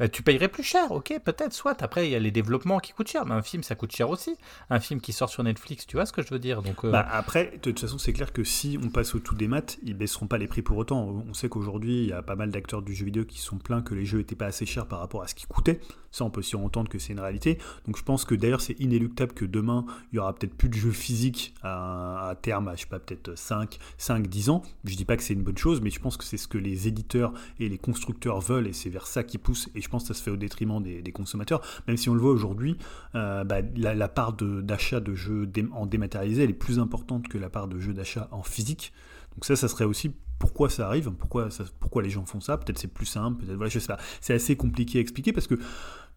euh, 0.00 0.08
tu 0.08 0.22
payerais 0.22 0.48
plus 0.48 0.62
cher, 0.62 0.90
ok, 0.92 1.18
peut-être, 1.24 1.52
soit. 1.52 1.82
Après, 1.82 2.06
il 2.06 2.10
y 2.10 2.14
a 2.14 2.18
les 2.18 2.30
développements 2.30 2.78
qui 2.78 2.92
coûtent 2.92 3.08
cher, 3.08 3.26
mais 3.26 3.34
un 3.34 3.42
film, 3.42 3.62
ça 3.62 3.74
coûte 3.74 3.94
cher 3.94 4.10
aussi. 4.10 4.36
Un 4.70 4.80
film 4.80 5.00
qui 5.00 5.12
sort 5.12 5.28
sur 5.28 5.42
Netflix, 5.42 5.86
tu 5.86 5.96
vois 5.96 6.06
ce 6.06 6.12
que 6.12 6.22
je 6.22 6.28
veux 6.30 6.38
dire 6.38 6.62
Donc, 6.62 6.84
euh, 6.84 6.90
Bah, 6.90 7.06
après, 7.10 7.52
de 7.54 7.58
toute 7.58 7.80
façon, 7.80 7.98
c'est 7.98 8.12
clair 8.12 8.32
que 8.32 8.44
si 8.44 8.78
on 8.82 8.88
passe 8.88 9.14
au 9.14 9.18
tout 9.18 9.34
des 9.34 9.48
maths, 9.48 9.78
ils 9.82 9.94
baisseront 9.94 10.26
pas 10.26 10.38
les 10.38 10.46
prix 10.46 10.62
pour 10.62 10.76
autant. 10.76 11.24
On 11.28 11.34
sait 11.34 11.48
qu'aujourd'hui, 11.48 12.02
il 12.02 12.08
y 12.08 12.12
a 12.12 12.22
pas 12.22 12.36
mal 12.36 12.50
d'acteurs 12.50 12.82
du 12.82 12.94
jeu 12.94 13.04
vidéo 13.04 13.24
qui 13.24 13.38
sont 13.38 13.58
plaints 13.58 13.82
que 13.82 13.94
les 13.94 14.04
jeux 14.04 14.20
étaient 14.20 14.34
pas 14.34 14.46
assez 14.46 14.66
chers 14.66 14.86
par 14.86 15.00
rapport 15.00 15.22
à 15.22 15.28
ce 15.28 15.34
qu'ils 15.34 15.48
coûtaient. 15.48 15.80
Ça, 16.14 16.24
on 16.24 16.30
peut 16.30 16.42
s'y 16.42 16.54
entendre 16.54 16.88
que 16.88 17.00
c'est 17.00 17.12
une 17.12 17.18
réalité. 17.18 17.58
Donc, 17.86 17.96
je 17.96 18.04
pense 18.04 18.24
que 18.24 18.36
d'ailleurs, 18.36 18.60
c'est 18.60 18.78
inéluctable 18.78 19.32
que 19.32 19.44
demain, 19.44 19.84
il 20.12 20.16
y 20.16 20.18
aura 20.20 20.32
peut-être 20.32 20.54
plus 20.54 20.68
de 20.68 20.74
jeux 20.74 20.92
physiques 20.92 21.56
à, 21.64 22.36
terme, 22.40 22.68
à, 22.68 22.76
je 22.76 22.82
sais 22.82 22.86
pas, 22.86 23.00
peut-être 23.00 23.36
5, 23.36 23.80
5, 23.98 24.28
10 24.28 24.50
ans. 24.50 24.62
Je 24.84 24.94
dis 24.94 25.04
pas 25.04 25.16
que 25.16 25.24
c'est 25.24 25.34
une 25.34 25.42
bonne 25.42 25.58
chose, 25.58 25.80
mais 25.80 25.90
je 25.90 25.98
pense 25.98 26.16
que 26.16 26.22
c'est 26.22 26.36
ce 26.36 26.46
que 26.46 26.56
les 26.56 26.86
éditeurs 26.86 27.32
et 27.58 27.68
les 27.68 27.78
constructeurs 27.78 28.38
veulent 28.38 28.68
et 28.68 28.72
c'est 28.72 28.90
vers 28.90 29.08
ça 29.08 29.24
qu'ils 29.24 29.40
poussent. 29.40 29.68
Et 29.74 29.80
je 29.80 29.88
pense 29.88 30.02
que 30.02 30.14
ça 30.14 30.14
se 30.14 30.22
fait 30.22 30.30
au 30.30 30.36
détriment 30.36 30.80
des, 30.80 31.02
consommateurs. 31.10 31.60
Même 31.88 31.96
si 31.96 32.08
on 32.08 32.14
le 32.14 32.20
voit 32.20 32.30
aujourd'hui, 32.30 32.76
euh, 33.16 33.42
bah, 33.42 33.62
la, 33.74 33.96
la 33.96 34.08
part 34.08 34.34
d'achat 34.34 35.00
de, 35.00 35.16
jeux 35.16 35.50
en 35.72 35.86
dématérialisé, 35.86 36.44
elle 36.44 36.50
est 36.50 36.52
plus 36.52 36.78
importante 36.78 37.26
que 37.26 37.38
la 37.38 37.50
part 37.50 37.66
de 37.66 37.80
jeux 37.80 37.92
d'achat 37.92 38.28
en 38.30 38.44
physique. 38.44 38.92
Donc 39.34 39.44
ça, 39.44 39.56
ça 39.56 39.66
serait 39.66 39.84
aussi 39.84 40.12
pourquoi 40.38 40.68
ça 40.68 40.86
arrive, 40.86 41.10
pourquoi, 41.12 41.48
pourquoi 41.80 42.02
les 42.02 42.10
gens 42.10 42.26
font 42.26 42.40
ça. 42.40 42.58
Peut-être 42.58 42.78
c'est 42.78 42.92
plus 42.92 43.06
simple, 43.06 43.44
peut-être 43.44 43.56
voilà, 43.56 43.70
je 43.70 43.78
sais 43.78 43.86
pas. 43.86 43.98
C'est 44.20 44.34
assez 44.34 44.56
compliqué 44.56 44.98
à 44.98 45.00
expliquer 45.00 45.32
parce 45.32 45.46
que 45.46 45.58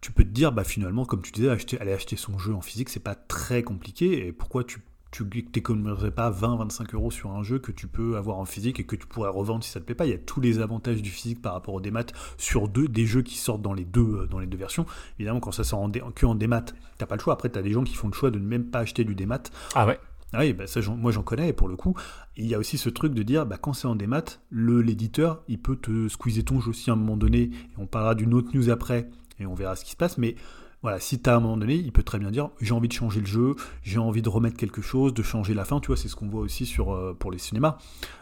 tu 0.00 0.12
peux 0.12 0.24
te 0.24 0.28
dire, 0.30 0.52
bah 0.52 0.64
finalement, 0.64 1.04
comme 1.04 1.22
tu 1.22 1.32
disais, 1.32 1.48
acheter, 1.48 1.80
aller 1.80 1.92
acheter 1.92 2.16
son 2.16 2.38
jeu 2.38 2.54
en 2.54 2.60
physique, 2.60 2.88
c'est 2.88 3.00
pas 3.02 3.14
très 3.14 3.62
compliqué. 3.62 4.26
Et 4.26 4.32
pourquoi 4.32 4.64
tu 4.64 4.80
tu 5.10 5.26
t'économiserais 5.26 6.10
pas 6.10 6.30
20-25 6.30 6.94
euros 6.94 7.10
sur 7.10 7.30
un 7.30 7.42
jeu 7.42 7.58
que 7.58 7.72
tu 7.72 7.86
peux 7.88 8.18
avoir 8.18 8.36
en 8.36 8.44
physique 8.44 8.78
et 8.78 8.84
que 8.84 8.94
tu 8.94 9.06
pourrais 9.06 9.30
revendre 9.30 9.64
si 9.64 9.70
ça 9.70 9.80
te 9.80 9.86
plaît 9.86 9.94
pas? 9.94 10.04
Il 10.04 10.10
y 10.10 10.14
a 10.14 10.18
tous 10.18 10.42
les 10.42 10.58
avantages 10.60 11.00
du 11.00 11.08
physique 11.08 11.40
par 11.40 11.54
rapport 11.54 11.72
au 11.72 11.80
démat 11.80 12.04
sur 12.36 12.68
deux, 12.68 12.88
des 12.88 13.06
jeux 13.06 13.22
qui 13.22 13.36
sortent 13.38 13.62
dans 13.62 13.72
les 13.72 13.86
deux, 13.86 14.02
euh, 14.02 14.26
dans 14.26 14.38
les 14.38 14.46
deux 14.46 14.58
versions. 14.58 14.84
Évidemment, 15.18 15.40
quand 15.40 15.50
ça 15.50 15.64
sort 15.64 15.78
en 15.80 15.88
dé- 15.88 16.02
que 16.14 16.26
en 16.26 16.34
démat, 16.34 16.66
t'as 16.98 17.06
pas 17.06 17.16
le 17.16 17.22
choix. 17.22 17.32
Après, 17.32 17.48
t'as 17.48 17.62
des 17.62 17.72
gens 17.72 17.84
qui 17.84 17.94
font 17.94 18.08
le 18.08 18.12
choix 18.12 18.30
de 18.30 18.38
ne 18.38 18.44
même 18.46 18.66
pas 18.66 18.80
acheter 18.80 19.02
du 19.04 19.14
démat. 19.14 19.44
Ah 19.74 19.86
ouais 19.86 19.98
Ah 20.34 20.40
oui, 20.40 20.52
bah 20.52 20.66
ça, 20.66 20.80
moi 20.90 21.10
j'en 21.10 21.22
connais, 21.22 21.48
et 21.48 21.52
pour 21.54 21.68
le 21.68 21.76
coup, 21.76 21.94
il 22.36 22.46
y 22.46 22.54
a 22.54 22.58
aussi 22.58 22.76
ce 22.76 22.90
truc 22.90 23.14
de 23.14 23.22
dire, 23.22 23.46
bah, 23.46 23.56
quand 23.56 23.72
c'est 23.72 23.88
en 23.88 23.96
démat, 23.96 24.24
le 24.50 24.82
l'éditeur, 24.82 25.42
il 25.48 25.58
peut 25.58 25.76
te 25.76 26.06
squeezer 26.08 26.44
ton 26.44 26.60
jeu 26.60 26.68
aussi 26.68 26.90
à 26.90 26.92
un 26.92 26.96
moment 26.96 27.16
donné, 27.16 27.44
et 27.44 27.50
on 27.78 27.86
parlera 27.86 28.14
d'une 28.14 28.34
autre 28.34 28.50
news 28.54 28.68
après, 28.68 29.08
et 29.40 29.46
on 29.46 29.54
verra 29.54 29.76
ce 29.76 29.84
qui 29.84 29.92
se 29.92 29.96
passe, 29.96 30.18
mais 30.18 30.36
voilà, 30.80 31.00
si 31.00 31.18
t'as 31.18 31.34
à 31.34 31.36
un 31.38 31.40
moment 31.40 31.56
donné, 31.56 31.74
il 31.74 31.90
peut 31.90 32.04
très 32.04 32.20
bien 32.20 32.30
dire, 32.30 32.50
j'ai 32.60 32.72
envie 32.72 32.86
de 32.86 32.92
changer 32.92 33.18
le 33.18 33.26
jeu, 33.26 33.56
j'ai 33.82 33.98
envie 33.98 34.22
de 34.22 34.28
remettre 34.28 34.56
quelque 34.56 34.80
chose, 34.80 35.12
de 35.12 35.24
changer 35.24 35.52
la 35.52 35.64
fin, 35.64 35.80
tu 35.80 35.88
vois, 35.88 35.96
c'est 35.96 36.06
ce 36.06 36.14
qu'on 36.14 36.28
voit 36.28 36.40
aussi 36.40 36.66
sur, 36.66 36.92
euh, 36.92 37.16
pour 37.18 37.32
les 37.32 37.38
cinémas. 37.38 37.78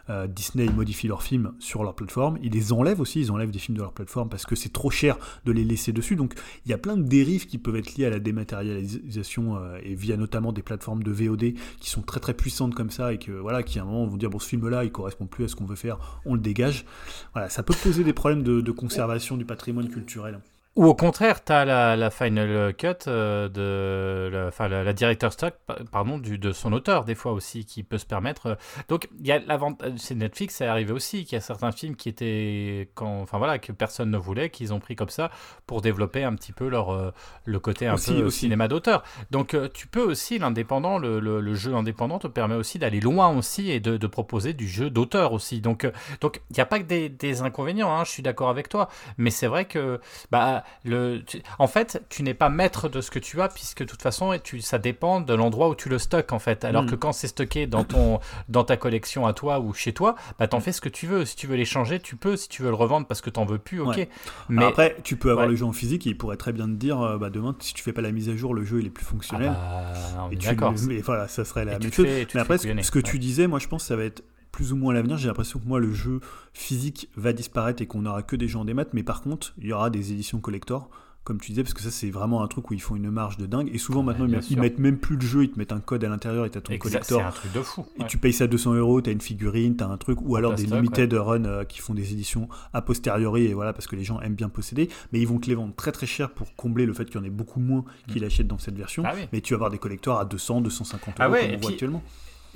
Euh, 0.08 0.26
Disney, 0.26 0.64
ils 0.64 0.72
modifient 0.72 1.08
leurs 1.08 1.22
films 1.22 1.52
sur 1.58 1.82
leur 1.82 1.94
plateforme, 1.94 2.38
ils 2.42 2.52
les 2.52 2.72
enlèvent 2.72 3.00
aussi, 3.00 3.20
ils 3.20 3.30
enlèvent 3.30 3.50
des 3.50 3.58
films 3.58 3.76
de 3.76 3.82
leur 3.82 3.92
plateforme 3.92 4.30
parce 4.30 4.46
que 4.46 4.56
c'est 4.56 4.72
trop 4.72 4.88
cher 4.88 5.18
de 5.44 5.52
les 5.52 5.64
laisser 5.64 5.92
dessus, 5.92 6.16
donc 6.16 6.32
il 6.64 6.70
y 6.70 6.72
a 6.72 6.78
plein 6.78 6.96
de 6.96 7.02
dérives 7.02 7.46
qui 7.46 7.58
peuvent 7.58 7.76
être 7.76 7.94
liées 7.96 8.06
à 8.06 8.10
la 8.10 8.20
dématérialisation 8.20 9.58
euh, 9.58 9.78
et 9.82 9.94
via 9.94 10.16
notamment 10.16 10.52
des 10.54 10.62
plateformes 10.62 11.02
de 11.02 11.10
VOD 11.10 11.52
qui 11.78 11.90
sont 11.90 12.00
très 12.00 12.20
très 12.20 12.32
puissantes 12.32 12.74
comme 12.74 12.90
ça 12.90 13.12
et 13.12 13.18
que 13.18 13.32
voilà 13.32 13.64
qui 13.64 13.78
à 13.78 13.82
un 13.82 13.84
moment 13.84 14.06
vont 14.06 14.16
dire 14.16 14.30
bon 14.30 14.38
ce 14.38 14.48
film 14.48 14.66
là 14.68 14.84
il 14.84 14.92
correspond 14.92 15.26
plus 15.26 15.44
à 15.44 15.48
ce 15.48 15.56
qu'on 15.56 15.66
veut 15.66 15.76
faire 15.76 16.22
on 16.24 16.34
le 16.34 16.40
dégage 16.40 16.86
voilà 17.34 17.50
ça 17.50 17.62
peut 17.62 17.74
poser 17.82 18.02
des 18.02 18.12
problèmes 18.12 18.42
de 18.42 18.70
conservation 18.70 19.36
du 19.36 19.44
patrimoine 19.44 19.88
culturel 19.88 20.40
Ou 20.76 20.84
au 20.84 20.94
contraire, 20.94 21.42
tu 21.42 21.52
as 21.52 21.64
la, 21.64 21.96
la 21.96 22.10
final 22.10 22.74
cut 22.76 22.88
euh, 23.08 23.48
de 23.48 24.28
la, 24.30 24.48
enfin, 24.48 24.68
la, 24.68 24.84
la 24.84 24.92
director 24.92 25.32
stock 25.32 25.54
pa- 25.66 25.78
pardon, 25.90 26.18
du, 26.18 26.36
de 26.36 26.52
son 26.52 26.70
auteur, 26.74 27.04
des 27.06 27.14
fois 27.14 27.32
aussi, 27.32 27.64
qui 27.64 27.82
peut 27.82 27.96
se 27.96 28.04
permettre. 28.04 28.46
euh, 28.46 28.54
Donc, 28.88 29.08
il 29.18 29.26
y 29.26 29.32
a 29.32 29.38
l'avantage, 29.38 29.92
c'est 29.96 30.14
Netflix, 30.14 30.56
c'est 30.56 30.66
arrivé 30.66 30.92
aussi, 30.92 31.24
qu'il 31.24 31.32
y 31.32 31.38
a 31.38 31.40
certains 31.40 31.72
films 31.72 31.96
qui 31.96 32.10
étaient, 32.10 32.90
quand, 32.94 33.22
enfin 33.22 33.38
voilà, 33.38 33.58
que 33.58 33.72
personne 33.72 34.10
ne 34.10 34.18
voulait, 34.18 34.50
qu'ils 34.50 34.74
ont 34.74 34.78
pris 34.78 34.96
comme 34.96 35.08
ça 35.08 35.30
pour 35.66 35.80
développer 35.80 36.24
un 36.24 36.34
petit 36.34 36.52
peu 36.52 36.68
leur, 36.68 36.90
euh, 36.90 37.10
le 37.46 37.58
côté 37.58 37.86
un 37.86 37.94
Aussi, 37.94 38.12
peu 38.12 38.24
aussi. 38.24 38.40
cinéma 38.40 38.68
d'auteur. 38.68 39.02
Donc, 39.30 39.54
euh, 39.54 39.70
tu 39.72 39.86
peux 39.86 40.02
aussi, 40.02 40.38
l'indépendant, 40.38 40.98
le, 40.98 41.20
le, 41.20 41.40
le 41.40 41.54
jeu 41.54 41.74
indépendant 41.74 42.18
te 42.18 42.26
permet 42.26 42.54
aussi 42.54 42.78
d'aller 42.78 43.00
loin 43.00 43.28
aussi 43.34 43.70
et 43.70 43.80
de, 43.80 43.96
de 43.96 44.06
proposer 44.06 44.52
du 44.52 44.68
jeu 44.68 44.90
d'auteur 44.90 45.32
aussi. 45.32 45.62
Donc, 45.62 45.84
euh, 45.84 45.90
donc 46.20 46.42
il 46.50 46.54
n'y 46.56 46.60
a 46.60 46.66
pas 46.66 46.78
que 46.80 46.84
des, 46.84 47.08
des 47.08 47.40
inconvénients, 47.40 47.90
hein, 47.96 48.04
je 48.04 48.10
suis 48.10 48.22
d'accord 48.22 48.50
avec 48.50 48.68
toi. 48.68 48.90
Mais 49.16 49.30
c'est 49.30 49.46
vrai 49.46 49.64
que, 49.64 50.00
bah, 50.30 50.64
le, 50.84 51.22
tu- 51.26 51.42
en 51.58 51.66
fait, 51.66 52.04
tu 52.08 52.22
n'es 52.22 52.34
pas 52.34 52.48
maître 52.48 52.88
de 52.88 53.00
ce 53.00 53.10
que 53.10 53.18
tu 53.18 53.40
as, 53.42 53.48
puisque 53.48 53.80
de 53.82 53.88
toute 53.88 54.02
façon, 54.02 54.38
tu, 54.42 54.60
ça 54.60 54.78
dépend 54.78 55.20
de 55.20 55.34
l'endroit 55.34 55.68
où 55.68 55.74
tu 55.74 55.88
le 55.88 55.98
stockes, 55.98 56.32
en 56.32 56.38
fait. 56.38 56.64
Alors 56.64 56.84
Mm. 56.84 56.90
que 56.90 56.94
quand 56.94 57.12
c'est 57.12 57.28
stocké 57.28 57.66
dans, 57.66 57.84
ton, 57.84 58.20
dans 58.48 58.64
ta 58.64 58.76
collection 58.76 59.26
à 59.26 59.32
toi 59.32 59.60
ou 59.60 59.72
chez 59.74 59.92
toi, 59.92 60.14
bah, 60.38 60.46
t'en 60.48 60.60
fais 60.60 60.72
ce 60.72 60.80
que 60.80 60.88
tu 60.88 61.06
veux. 61.06 61.24
Si 61.24 61.36
tu 61.36 61.46
veux 61.46 61.56
les 61.56 61.64
changer, 61.64 62.00
tu 62.00 62.16
peux. 62.16 62.36
Si 62.36 62.48
tu 62.48 62.62
veux 62.62 62.68
le 62.68 62.74
revendre 62.74 63.06
parce 63.06 63.20
que 63.20 63.30
t'en 63.30 63.44
veux 63.44 63.58
plus, 63.58 63.80
ok. 63.80 63.96
Ouais. 63.96 64.08
Mais 64.48 64.58
Alors 64.58 64.70
après 64.70 64.96
tu 65.02 65.16
peux 65.16 65.30
avoir 65.30 65.46
Ouais. 65.46 65.50
le 65.50 65.56
jeu 65.56 65.64
en 65.64 65.72
physique 65.72 66.06
et 66.06 66.10
il 66.10 66.16
pourrait 66.18 66.36
très 66.36 66.52
bien 66.52 66.66
te 66.66 66.72
dire 66.72 67.00
euh, 67.00 67.18
bah 67.18 67.30
demain 67.30 67.54
si 67.60 67.74
tu 67.74 67.82
fais 67.82 67.92
pas 67.92 68.00
la 68.02 68.12
mise 68.12 68.28
à 68.28 68.36
jour 68.36 68.54
le 68.54 68.64
jeu 68.64 68.80
il 68.80 68.86
est 68.86 68.90
plus 68.90 69.04
Ah 69.06 69.10
fonctionnel 69.10 69.50
bah, 69.52 70.28
est 70.32 70.36
tu 70.36 70.46
d'accord. 70.48 70.74
mais 70.88 70.98
voilà 70.98 71.28
ça 71.28 71.44
serait 71.44 71.64
la 71.64 71.74
Et 71.74 71.78
même 71.78 71.92
chose 71.92 72.06
fais- 72.06 72.26
mais 72.34 72.40
après 72.40 72.58
ce, 72.58 72.82
ce 72.82 72.90
que 72.90 72.98
tu 72.98 73.18
disais 73.18 73.46
moi 73.46 73.58
je 73.58 73.66
pense 73.68 73.82
que 73.82 73.88
ça 73.88 73.96
va 73.96 74.04
être 74.04 74.22
plus 74.56 74.72
ou 74.72 74.76
moins 74.76 74.94
l'avenir 74.94 75.18
j'ai 75.18 75.28
l'impression 75.28 75.58
que 75.60 75.66
moi 75.68 75.78
le 75.80 75.92
jeu 75.92 76.20
physique 76.54 77.10
va 77.16 77.34
disparaître 77.34 77.82
et 77.82 77.86
qu'on 77.86 78.00
n'aura 78.02 78.22
que 78.22 78.36
des 78.36 78.48
jeux 78.48 78.58
en 78.58 78.64
démat 78.64 78.86
mais 78.94 79.02
par 79.02 79.20
contre 79.20 79.52
il 79.58 79.66
y 79.66 79.72
aura 79.74 79.90
des 79.90 80.12
éditions 80.12 80.40
collector 80.40 80.88
comme 81.24 81.40
tu 81.40 81.50
disais, 81.50 81.64
parce 81.64 81.74
que 81.74 81.82
ça 81.82 81.90
c'est 81.90 82.08
vraiment 82.10 82.44
un 82.44 82.46
truc 82.46 82.70
où 82.70 82.74
ils 82.74 82.80
font 82.80 82.94
une 82.94 83.10
marge 83.10 83.36
de 83.36 83.46
dingue. 83.46 83.68
Et 83.74 83.78
souvent 83.78 83.98
Ouais, 83.98 84.06
maintenant 84.06 84.26
ils 84.26 84.30
mettent, 84.30 84.48
ils 84.48 84.52
sûr. 84.52 84.62
mettent 84.62 84.78
même 84.78 84.96
plus 84.96 85.16
le 85.16 85.22
jeu, 85.22 85.42
ils 85.42 85.50
te 85.50 85.58
mettent 85.58 85.72
un 85.72 85.80
code 85.80 86.04
à 86.04 86.08
l'intérieur 86.08 86.46
et 86.46 86.50
t'as 86.50 86.60
ton 86.60 86.72
Exact, 86.72 87.02
c'est 87.02 87.14
collector. 87.14 87.26
un 87.26 87.32
truc 87.32 87.52
de 87.52 87.62
fou. 87.62 87.84
Et 87.98 88.02
ouais. 88.02 88.06
tu 88.06 88.16
payes 88.16 88.32
ça 88.32 88.46
200 88.46 88.74
euros, 88.74 89.00
t'as 89.00 89.10
une 89.10 89.20
figurine, 89.20 89.74
t'as 89.74 89.88
un 89.88 89.96
truc, 89.96 90.20
ou 90.22 90.36
alors 90.36 90.54
des 90.54 90.66
limited 90.66 91.12
run 91.14 91.44
euh, 91.44 91.64
qui 91.64 91.80
font 91.80 91.94
des 91.94 92.12
éditions 92.12 92.48
a 92.72 92.80
posteriori, 92.80 93.46
et 93.46 93.54
voilà, 93.54 93.72
parce 93.72 93.88
que 93.88 93.96
les 93.96 94.04
gens 94.04 94.20
aiment 94.20 94.36
bien 94.36 94.48
posséder, 94.48 94.88
mais 95.12 95.18
ils 95.18 95.26
vont 95.26 95.40
te 95.40 95.48
les 95.48 95.56
vendre 95.56 95.74
très 95.74 95.90
très 95.90 96.06
cher 96.06 96.30
pour 96.30 96.54
combler 96.54 96.86
le 96.86 96.92
fait 96.94 97.06
qu'il 97.06 97.16
y 97.16 97.18
en 97.18 97.24
ait 97.24 97.28
beaucoup 97.30 97.58
moins 97.58 97.84
qui 98.06 98.20
l'achètent 98.20 98.46
dans 98.46 98.58
cette 98.58 98.76
version. 98.76 99.02
Ah 99.04 99.10
oui. 99.16 99.22
Mais 99.32 99.40
tu 99.40 99.52
vas 99.54 99.56
avoir 99.56 99.70
des 99.72 99.78
collecteurs 99.78 100.20
à 100.20 100.26
200, 100.26 100.60
250 100.60 101.08
euros 101.08 101.14
Ah 101.18 101.28
ouais, 101.28 101.40
comme 101.40 101.48
on 101.48 101.50
voit 101.54 101.58
puis- 101.58 101.74
actuellement. 101.74 102.02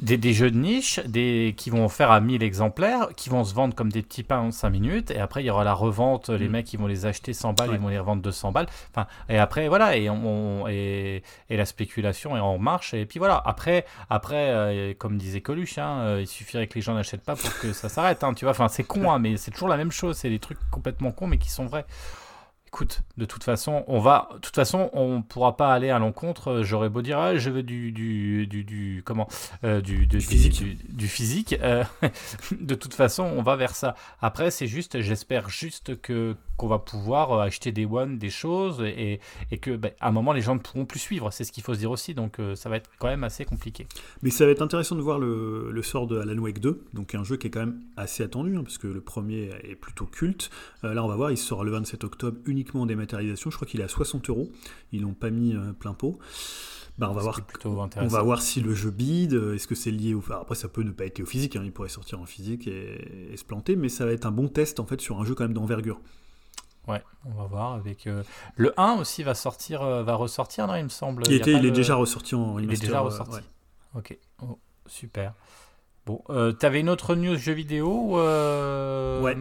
Des, 0.03 0.17
des 0.17 0.33
jeux 0.33 0.51
de 0.51 0.57
niche 0.59 0.99
des, 1.07 1.55
qui 1.57 1.71
vont 1.71 1.89
faire 1.89 2.11
à 2.11 2.21
1000 2.21 2.43
exemplaires, 2.43 3.09
qui 3.17 3.29
vont 3.29 3.45
se 3.45 3.55
vendre 3.55 3.75
comme 3.75 3.91
des 3.93 4.03
petits 4.03 4.23
pains 4.23 4.39
en 4.41 4.51
5 4.51 4.71
minutes, 4.71 5.11
et 5.11 5.19
après 5.19 5.43
il 5.43 5.47
y 5.47 5.51
aura 5.51 5.65
la 5.65 5.75
revente, 5.75 6.29
les 6.31 6.49
Mm. 6.49 6.53
mecs 6.53 6.67
qui 6.67 6.77
vont 6.77 6.87
les 6.87 7.07
acheter 7.07 7.33
100 7.33 7.53
balles, 7.53 7.71
Ouais. 7.71 7.77
ils 7.77 7.81
vont 7.81 7.89
les 7.89 7.99
revendre 7.99 8.23
200 8.23 8.53
balles, 8.53 8.67
enfin, 8.93 9.07
et 9.29 9.39
après 9.39 9.69
voilà, 9.69 9.97
et, 9.97 10.09
on, 10.11 10.63
on- 10.63 10.69
et, 10.69 11.23
et 11.51 11.57
la 11.57 11.65
spéculation 11.67 12.37
est 12.37 12.41
en 12.41 12.59
marche, 12.59 12.95
et 12.95 13.05
puis 13.07 13.19
voilà, 13.19 13.43
après, 13.45 13.85
après 14.09 14.51
euh, 14.51 14.95
comme 14.97 15.19
disait 15.19 15.41
Coluche, 15.41 15.79
hein, 15.79 15.99
euh, 16.01 16.21
il 16.23 16.27
suffirait 16.27 16.67
que 16.67 16.75
les 16.75 16.81
gens 16.83 16.95
n'achètent 16.95 17.25
pas 17.25 17.37
pour 17.37 17.53
que 17.59 17.73
ça 17.73 17.89
s'arrête, 17.89 18.25
hein, 18.25 18.33
tu 18.35 18.45
vois, 18.45 18.53
enfin 18.53 18.69
c'est 18.69 18.85
con, 18.85 19.11
hein, 19.11 19.19
mais 19.19 19.37
c'est 19.37 19.51
toujours 19.51 19.69
la 19.69 19.77
même 19.77 19.93
chose, 19.93 20.17
c'est 20.17 20.31
des 20.31 20.39
trucs 20.39 20.59
complètement 20.71 21.13
cons, 21.13 21.27
mais 21.27 21.39
qui 21.39 21.51
sont 21.51 21.67
vrais. 21.67 21.85
Écoute, 22.73 23.03
de 23.17 23.25
toute 23.25 23.43
façon, 23.43 23.83
on 23.89 23.99
va, 23.99 24.29
de 24.35 24.39
toute 24.39 24.55
façon, 24.55 24.91
on 24.93 25.23
pourra 25.23 25.57
pas 25.57 25.73
aller 25.75 25.91
à 25.91 25.99
l'encontre. 25.99 26.49
euh, 26.53 26.63
J'aurais 26.63 26.89
beau 26.89 27.03
dire, 27.03 27.19
ah, 27.19 27.37
je 27.37 27.51
veux 27.51 27.65
du, 27.65 27.91
du, 27.91 28.47
du, 28.47 28.63
du- 28.63 29.03
comment, 29.05 29.27
euh, 29.65 29.81
du, 29.81 30.07
de- 30.07 30.19
Du 30.19 30.21
physique. 30.21 30.53
du, 30.63 30.75
du 30.89 31.09
physique. 31.09 31.57
euh, 31.63 31.83
de 32.61 32.75
toute 32.77 32.95
façon, 32.95 33.25
on 33.25 33.43
va 33.43 33.57
vers 33.57 33.75
ça. 33.75 33.97
Après, 34.23 34.53
c'est 34.53 34.69
juste, 34.69 35.01
j'espère 35.01 35.49
juste 35.51 36.01
que 36.01 36.37
qu'on 36.57 36.69
va 36.69 36.79
pouvoir 36.79 37.33
acheter 37.41 37.73
des 37.73 37.87
one, 37.87 38.19
des 38.19 38.29
choses, 38.29 38.83
et, 38.83 39.19
et 39.51 39.57
que, 39.57 39.75
ben, 39.77 39.93
à 39.99 40.09
un 40.09 40.13
moment, 40.13 40.35
les 40.35 40.43
gens 40.43 40.55
ne 40.55 40.61
pourront 40.61 40.85
plus 40.85 40.99
suivre. 41.01 41.31
C'est 41.33 41.43
ce 41.45 41.53
qu'il 41.53 41.63
faut 41.65 41.73
se 41.75 41.79
dire 41.79 41.91
aussi. 41.91 42.13
Donc, 42.15 42.39
euh, 42.39 42.55
ça 42.55 42.69
va 42.69 42.77
être 42.77 42.91
quand 42.99 43.07
même 43.09 43.25
assez 43.25 43.47
compliqué. 43.47 43.87
Mais 44.23 44.29
ça 44.31 44.45
va 44.45 44.53
être 44.53 44.61
intéressant 44.63 44.95
de 44.95 45.01
voir 45.01 45.19
le, 45.19 45.71
le 45.73 45.83
sort 45.83 46.07
de 46.07 46.21
Alan 46.21 46.37
Wake 46.39 46.61
2, 46.61 46.85
donc 46.93 47.15
un 47.15 47.25
jeu 47.25 47.37
qui 47.39 47.47
est 47.47 47.51
quand 47.51 47.61
même 47.61 47.81
assez 47.97 48.23
attendu, 48.23 48.57
hein, 48.59 48.63
parce 48.63 48.77
que 48.79 48.87
le 48.87 49.01
premier 49.01 49.51
est 49.65 49.75
plutôt 49.75 50.05
culte. 50.05 50.51
Là, 50.83 51.03
on 51.03 51.09
va 51.09 51.17
voir, 51.17 51.31
il 51.33 51.39
sort 51.39 51.65
le 51.65 51.71
27 51.73 52.05
octobre 52.05 52.37
uniquement 52.45 52.60
en 52.75 52.87
dématérialisation. 52.87 53.51
Je 53.51 53.57
crois 53.57 53.67
qu'il 53.69 53.81
est 53.81 53.85
à 53.85 53.89
60 53.89 54.31
euros. 54.31 54.51
Ils 54.93 55.03
l'ont 55.03 55.15
pas 55.15 55.31
mis 55.31 55.55
euh, 55.55 55.73
plein 55.73 55.95
pot. 55.95 56.19
Bah, 56.99 57.09
on 57.11 57.15
va 57.15 57.23
voir. 57.23 57.41
On 57.97 58.07
va 58.09 58.23
voir 58.23 58.43
si 58.43 58.61
le 58.61 58.75
jeu 58.75 58.91
bide, 58.91 59.35
euh, 59.35 59.55
est-ce 59.55 59.67
que 59.67 59.75
c'est 59.75 59.91
lié 59.91 60.13
au... 60.15 60.19
enfin, 60.19 60.39
après, 60.41 60.55
ça 60.55 60.69
peut 60.69 60.83
ne 60.83 60.91
pas 60.91 61.07
être 61.07 61.19
lié 61.19 61.25
au 61.25 61.27
physique, 61.27 61.57
hein, 61.57 61.63
il 61.65 61.73
pourrait 61.73 61.89
sortir 61.89 62.21
en 62.21 62.27
physique 62.27 62.67
et, 62.67 63.33
et 63.33 63.37
se 63.37 63.45
planter, 63.45 63.75
mais 63.77 63.89
ça 63.89 64.05
va 64.05 64.13
être 64.13 64.27
un 64.27 64.31
bon 64.31 64.49
test 64.49 64.81
en 64.81 64.87
fait 64.87 65.01
sur 65.01 65.19
un 65.21 65.25
jeu 65.25 65.35
quand 65.35 65.45
même 65.45 65.55
d'envergure. 65.55 66.01
Ouais, 66.89 67.03
on 67.25 67.33
va 67.35 67.45
voir 67.45 67.73
avec 67.75 68.07
euh, 68.07 68.23
le 68.57 68.79
1 68.79 68.95
aussi 68.99 69.23
va 69.23 69.35
sortir, 69.35 69.83
va 69.83 70.15
ressortir, 70.15 70.67
non, 70.67 70.75
il 70.75 70.85
me 70.85 70.89
semble. 70.89 71.23
Il, 71.27 71.35
était, 71.35 71.53
il 71.53 71.65
est 71.65 71.71
déjà 71.71 71.95
ressorti 71.95 72.35
en 72.35 72.59
Il 72.59 72.65
est 72.65 72.67
remaster, 72.67 72.87
déjà 72.89 72.99
euh, 72.99 73.03
ressorti. 73.03 73.37
ouais. 73.37 73.43
Ok, 73.95 74.19
Oh, 74.43 74.59
super. 74.87 75.35
Bon, 76.11 76.25
euh, 76.31 76.51
t'avais 76.51 76.81
une 76.81 76.89
autre 76.89 77.15
news 77.15 77.37
jeu 77.37 77.53
vidéo 77.53 78.19
euh... 78.19 79.21
Ouais. 79.21 79.37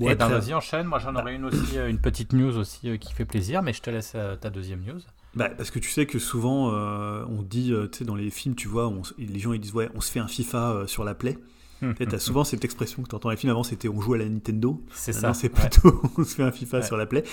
Eh 0.00 0.14
ben, 0.14 0.28
vas-y, 0.28 0.54
enchaîne. 0.54 0.86
Moi, 0.86 0.98
j'en 0.98 1.14
aurais 1.16 1.34
une 1.34 1.44
aussi, 1.44 1.76
euh, 1.76 1.90
une 1.90 1.98
petite 1.98 2.32
news 2.32 2.56
aussi 2.56 2.88
euh, 2.88 2.96
qui 2.96 3.12
fait 3.12 3.26
plaisir, 3.26 3.60
mais 3.60 3.74
je 3.74 3.82
te 3.82 3.90
laisse 3.90 4.12
euh, 4.14 4.34
ta 4.34 4.48
deuxième 4.48 4.80
news. 4.80 5.00
Bah, 5.34 5.50
parce 5.50 5.70
que 5.70 5.78
tu 5.78 5.90
sais 5.90 6.06
que 6.06 6.18
souvent, 6.18 6.72
euh, 6.72 7.26
on 7.28 7.42
dit, 7.42 7.74
tu 7.92 7.98
sais, 7.98 8.04
dans 8.06 8.14
les 8.14 8.30
films, 8.30 8.54
tu 8.54 8.68
vois, 8.68 8.88
on 8.88 9.02
les 9.18 9.38
gens 9.38 9.52
ils 9.52 9.60
disent, 9.60 9.74
ouais, 9.74 9.90
on 9.94 10.00
se 10.00 10.10
fait 10.10 10.20
un 10.20 10.28
FIFA 10.28 10.84
sur 10.86 11.04
la 11.04 11.14
Play. 11.14 11.36
Tu 11.80 12.14
as 12.14 12.18
souvent 12.18 12.44
cette 12.44 12.64
expression 12.64 13.02
que 13.02 13.08
tu 13.08 13.14
entends 13.14 13.34
films. 13.36 13.50
Avant, 13.50 13.62
c'était 13.62 13.88
on 13.88 14.00
joue 14.00 14.14
à 14.14 14.18
la 14.18 14.28
Nintendo. 14.28 14.82
C'est 14.92 15.12
ça. 15.12 15.34
c'est 15.34 15.52
ouais. 15.54 15.68
plutôt 15.68 16.00
on 16.18 16.24
se 16.24 16.34
fait 16.36 16.42
un 16.42 16.52
FIFA 16.52 16.78
Ouais. 16.78 16.82
sur 16.84 16.96
la 16.96 17.06
Play. 17.06 17.24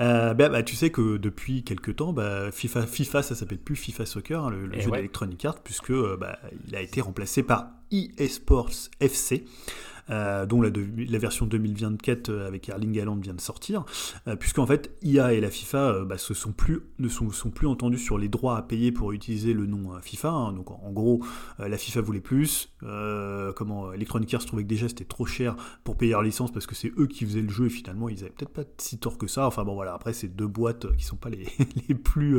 Euh, 0.00 0.32
bah, 0.34 0.48
bah, 0.48 0.62
tu 0.62 0.74
sais 0.76 0.90
que 0.90 1.16
depuis 1.18 1.62
quelques 1.64 1.96
temps, 1.96 2.12
bah, 2.12 2.50
FIFA, 2.50 2.86
FIFA, 2.86 3.22
ça 3.22 3.34
s'appelle 3.34 3.58
plus 3.58 3.76
FIFA 3.76 4.06
Soccer, 4.06 4.44
hein, 4.44 4.50
le, 4.50 4.66
le 4.66 4.76
Et 4.78 4.80
jeu 4.80 4.90
ouais. 4.90 4.98
d'Electronic 4.98 5.44
Arts, 5.44 5.60
puisque 5.62 5.90
euh, 5.90 6.16
bah, 6.18 6.38
il 6.66 6.74
a 6.74 6.80
été 6.80 7.00
remplacé 7.02 7.42
par 7.42 7.68
EA 7.92 8.26
Sports 8.28 8.70
FC. 9.00 9.44
Euh, 10.10 10.46
dont 10.46 10.60
la, 10.60 10.70
version 11.18 11.46
2024 11.46 12.28
euh, 12.28 12.46
avec 12.46 12.68
Erling 12.68 12.98
Haaland 12.98 13.16
vient 13.16 13.34
de 13.34 13.40
sortir, 13.40 13.84
euh, 14.26 14.36
puisqu'en 14.36 14.66
fait 14.66 14.96
IA 15.02 15.34
et 15.34 15.40
la 15.40 15.50
FIFA 15.50 15.78
euh, 15.78 16.04
bah, 16.04 16.18
se 16.18 16.34
sont 16.34 16.52
plus, 16.52 16.80
ne 16.98 17.08
sont, 17.08 17.28
plus 17.50 17.66
entendus 17.66 17.98
sur 17.98 18.18
les 18.18 18.28
droits 18.28 18.56
à 18.56 18.62
payer 18.62 18.92
pour 18.92 19.12
utiliser 19.12 19.52
le 19.52 19.66
nom 19.66 20.00
FIFA. 20.02 20.30
hein. 20.30 20.52
donc 20.52 20.70
en, 20.70 20.90
gros, 20.90 21.22
la 21.58 21.76
FIFA 21.76 22.00
voulait 22.00 22.20
plus, 22.20 22.72
comment 23.56 23.92
Electronic 23.92 24.32
Arts 24.34 24.44
trouvait 24.44 24.62
que 24.64 24.68
déjà 24.68 24.88
c'était 24.88 25.04
trop 25.04 25.26
cher 25.26 25.56
pour 25.84 25.96
payer 25.96 26.12
leur 26.12 26.22
licence 26.22 26.52
parce 26.52 26.66
que 26.66 26.74
c'est 26.74 26.92
eux 26.98 27.06
qui 27.06 27.24
faisaient 27.24 27.42
le 27.42 27.48
jeu 27.48 27.66
et 27.66 27.70
finalement 27.70 28.08
ils 28.08 28.20
avaient 28.20 28.30
peut-être 28.30 28.52
pas 28.52 28.64
si 28.78 28.98
tort 28.98 29.18
que 29.18 29.26
ça. 29.26 29.46
Enfin 29.46 29.64
bon 29.64 29.74
voilà, 29.74 29.94
après 29.94 30.12
c'est 30.12 30.28
deux 30.28 30.46
boîtes 30.46 30.94
qui 30.96 31.04
sont 31.04 31.16
pas 31.16 31.30
les, 31.30 31.46
les 31.88 31.94
plus 31.94 32.38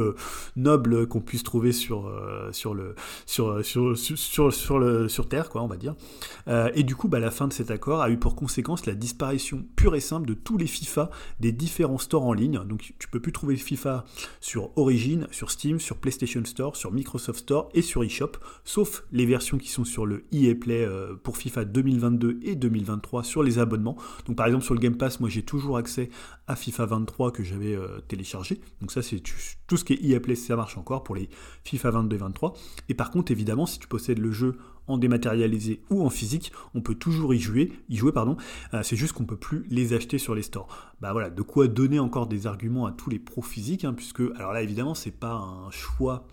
nobles 0.56 1.08
qu'on 1.08 1.22
puisse 1.22 1.44
trouver 1.44 1.72
sur, 1.72 2.12
sur, 2.52 2.74
le, 2.74 2.96
sur, 3.26 3.64
sur, 3.66 3.98
sur, 3.98 4.54
sur, 4.54 5.10
sur 5.10 5.30
Terre, 5.30 5.50
quoi, 5.50 5.62
on 5.62 5.68
va 5.68 5.78
dire. 5.78 5.96
Et 6.74 6.84
du 6.84 6.96
coup, 6.96 7.08
bah, 7.08 7.20
la 7.20 7.32
fin 7.32 7.48
de 7.48 7.54
accord 7.70 8.02
a 8.02 8.10
eu 8.10 8.18
pour 8.18 8.36
conséquence 8.36 8.86
la 8.86 8.96
disparition 8.96 9.66
pure 9.76 9.96
et 9.96 10.00
simple 10.00 10.28
de 10.28 10.34
tous 10.34 10.58
les 10.58 10.68
FIFA 10.68 11.12
des 11.40 11.52
différents 11.52 11.98
stores 11.98 12.26
en 12.26 12.34
ligne. 12.34 12.60
Donc 12.66 12.94
tu 12.98 13.08
peux 13.08 13.20
plus 13.20 13.32
trouver 13.32 13.56
FIFA 13.58 14.06
sur 14.40 14.76
Origin, 14.78 15.28
sur 15.32 15.52
Steam, 15.52 15.80
sur 15.80 15.98
PlayStation 15.98 16.44
Store, 16.46 16.76
sur 16.76 16.92
Microsoft 16.92 17.42
Store 17.42 17.70
et 17.74 17.82
sur 17.82 18.04
eShop, 18.04 18.32
sauf 18.64 19.04
les 19.12 19.26
versions 19.26 19.58
qui 19.58 19.70
sont 19.70 19.86
sur 19.86 20.06
le 20.06 20.26
EA 20.32 20.56
Play 20.56 20.86
euh, 20.86 21.16
pour 21.22 21.38
FIFA 21.38 21.66
2022 21.66 22.40
et 22.44 22.56
2023 22.56 23.24
sur 23.24 23.44
les 23.44 23.60
abonnements. 23.60 23.98
Donc 24.26 24.38
par 24.38 24.48
exemple 24.48 24.64
sur 24.64 24.74
le 24.74 24.80
Game 24.80 24.98
Pass, 24.98 25.20
moi 25.20 25.30
j'ai 25.30 25.44
toujours 25.44 25.78
accès 25.78 26.10
à 26.48 26.56
FIFA 26.56 26.86
23 26.86 27.32
que 27.32 27.44
j'avais 27.44 27.76
euh, 27.76 28.00
téléchargé. 28.08 28.62
Donc 28.80 28.92
ça 28.92 29.02
c'est 29.02 29.22
tout 29.68 29.78
ce 29.78 29.84
qui 29.84 29.94
est 29.94 30.04
EA 30.04 30.20
ça 30.36 30.56
marche 30.56 30.78
encore 30.78 31.04
pour 31.04 31.16
les 31.16 31.30
FIFA 31.64 31.92
22 31.92 32.16
et 32.16 32.20
23. 32.20 32.54
Et 32.90 32.94
par 32.94 33.12
contre 33.12 33.32
évidemment 33.32 33.66
si 33.66 33.80
tu 33.80 33.88
possèdes 33.88 34.20
le 34.20 34.32
jeu 34.32 34.58
en 34.88 34.98
dématérialisé 34.98 35.82
ou 35.90 36.04
en 36.04 36.10
physique, 36.10 36.52
on 36.74 36.82
peut 36.82 36.96
toujours 36.96 37.34
y 37.34 37.40
jouer, 37.40 37.72
y 37.90 37.98
jouer 37.98 38.12
pardon. 38.12 38.38
Euh, 38.74 38.84
c'est 38.84 38.96
juste 38.96 39.14
qu'on 39.14 39.26
peut 39.26 39.38
plus 39.38 39.66
les 39.70 39.94
acheter 39.94 40.18
sur 40.18 40.36
les 40.36 40.42
stores. 40.42 40.68
Bah 41.02 41.12
voilà, 41.14 41.30
de 41.30 41.42
quoi 41.42 41.68
donner 41.68 42.00
encore 42.00 42.28
des 42.28 42.48
arguments 42.48 42.86
à 42.86 42.92
tous 42.92 43.10
les 43.10 43.20
pros 43.20 43.42
physiques, 43.42 43.86
hein, 43.86 43.94
puisque 43.94 44.22
alors 44.36 44.54
là 44.54 44.62
évidemment 44.62 44.94
c'est 44.94 45.12
pas 45.12 45.34
un 45.34 45.72
choix 45.72 46.28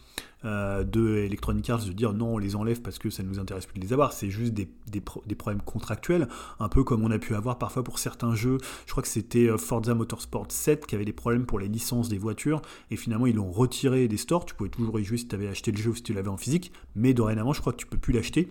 euh, 0.44 0.84
de 0.84 1.16
Electronic 1.16 1.68
Arts 1.70 1.84
de 1.84 1.92
dire 1.92 2.12
non 2.12 2.34
on 2.34 2.38
les 2.38 2.54
enlève 2.56 2.80
parce 2.80 2.98
que 2.98 3.10
ça 3.10 3.22
ne 3.22 3.28
nous 3.28 3.38
intéresse 3.38 3.66
plus 3.66 3.78
de 3.80 3.84
les 3.84 3.92
avoir, 3.92 4.12
c'est 4.12 4.30
juste 4.30 4.52
des, 4.54 4.68
des, 4.90 5.00
pro- 5.00 5.22
des 5.26 5.34
problèmes 5.34 5.62
contractuels, 5.62 6.28
un 6.60 6.68
peu 6.68 6.84
comme 6.84 7.02
on 7.02 7.10
a 7.10 7.18
pu 7.18 7.34
avoir 7.34 7.58
parfois 7.58 7.82
pour 7.84 7.98
certains 7.98 8.34
jeux, 8.34 8.58
je 8.86 8.90
crois 8.92 9.02
que 9.02 9.08
c'était 9.08 9.48
euh, 9.48 9.58
Forza 9.58 9.94
Motorsport 9.94 10.46
7 10.50 10.86
qui 10.86 10.94
avait 10.94 11.04
des 11.04 11.12
problèmes 11.12 11.44
pour 11.46 11.58
les 11.58 11.68
licences 11.68 12.08
des 12.08 12.18
voitures, 12.18 12.62
et 12.90 12.96
finalement 12.96 13.26
ils 13.26 13.34
l'ont 13.34 13.50
retiré 13.50 14.06
des 14.08 14.16
stores, 14.16 14.44
tu 14.44 14.54
pouvais 14.54 14.70
toujours 14.70 15.00
y 15.00 15.04
jouer 15.04 15.16
si 15.18 15.26
tu 15.28 15.34
avais 15.34 15.48
acheté 15.48 15.72
le 15.72 15.78
jeu 15.78 15.90
ou 15.90 15.94
si 15.94 16.02
tu 16.02 16.12
l'avais 16.14 16.28
en 16.28 16.36
physique, 16.36 16.72
mais 16.94 17.14
dorénavant 17.14 17.52
je 17.52 17.60
crois 17.60 17.72
que 17.72 17.78
tu 17.78 17.86
peux 17.86 17.98
plus 17.98 18.12
l'acheter, 18.12 18.48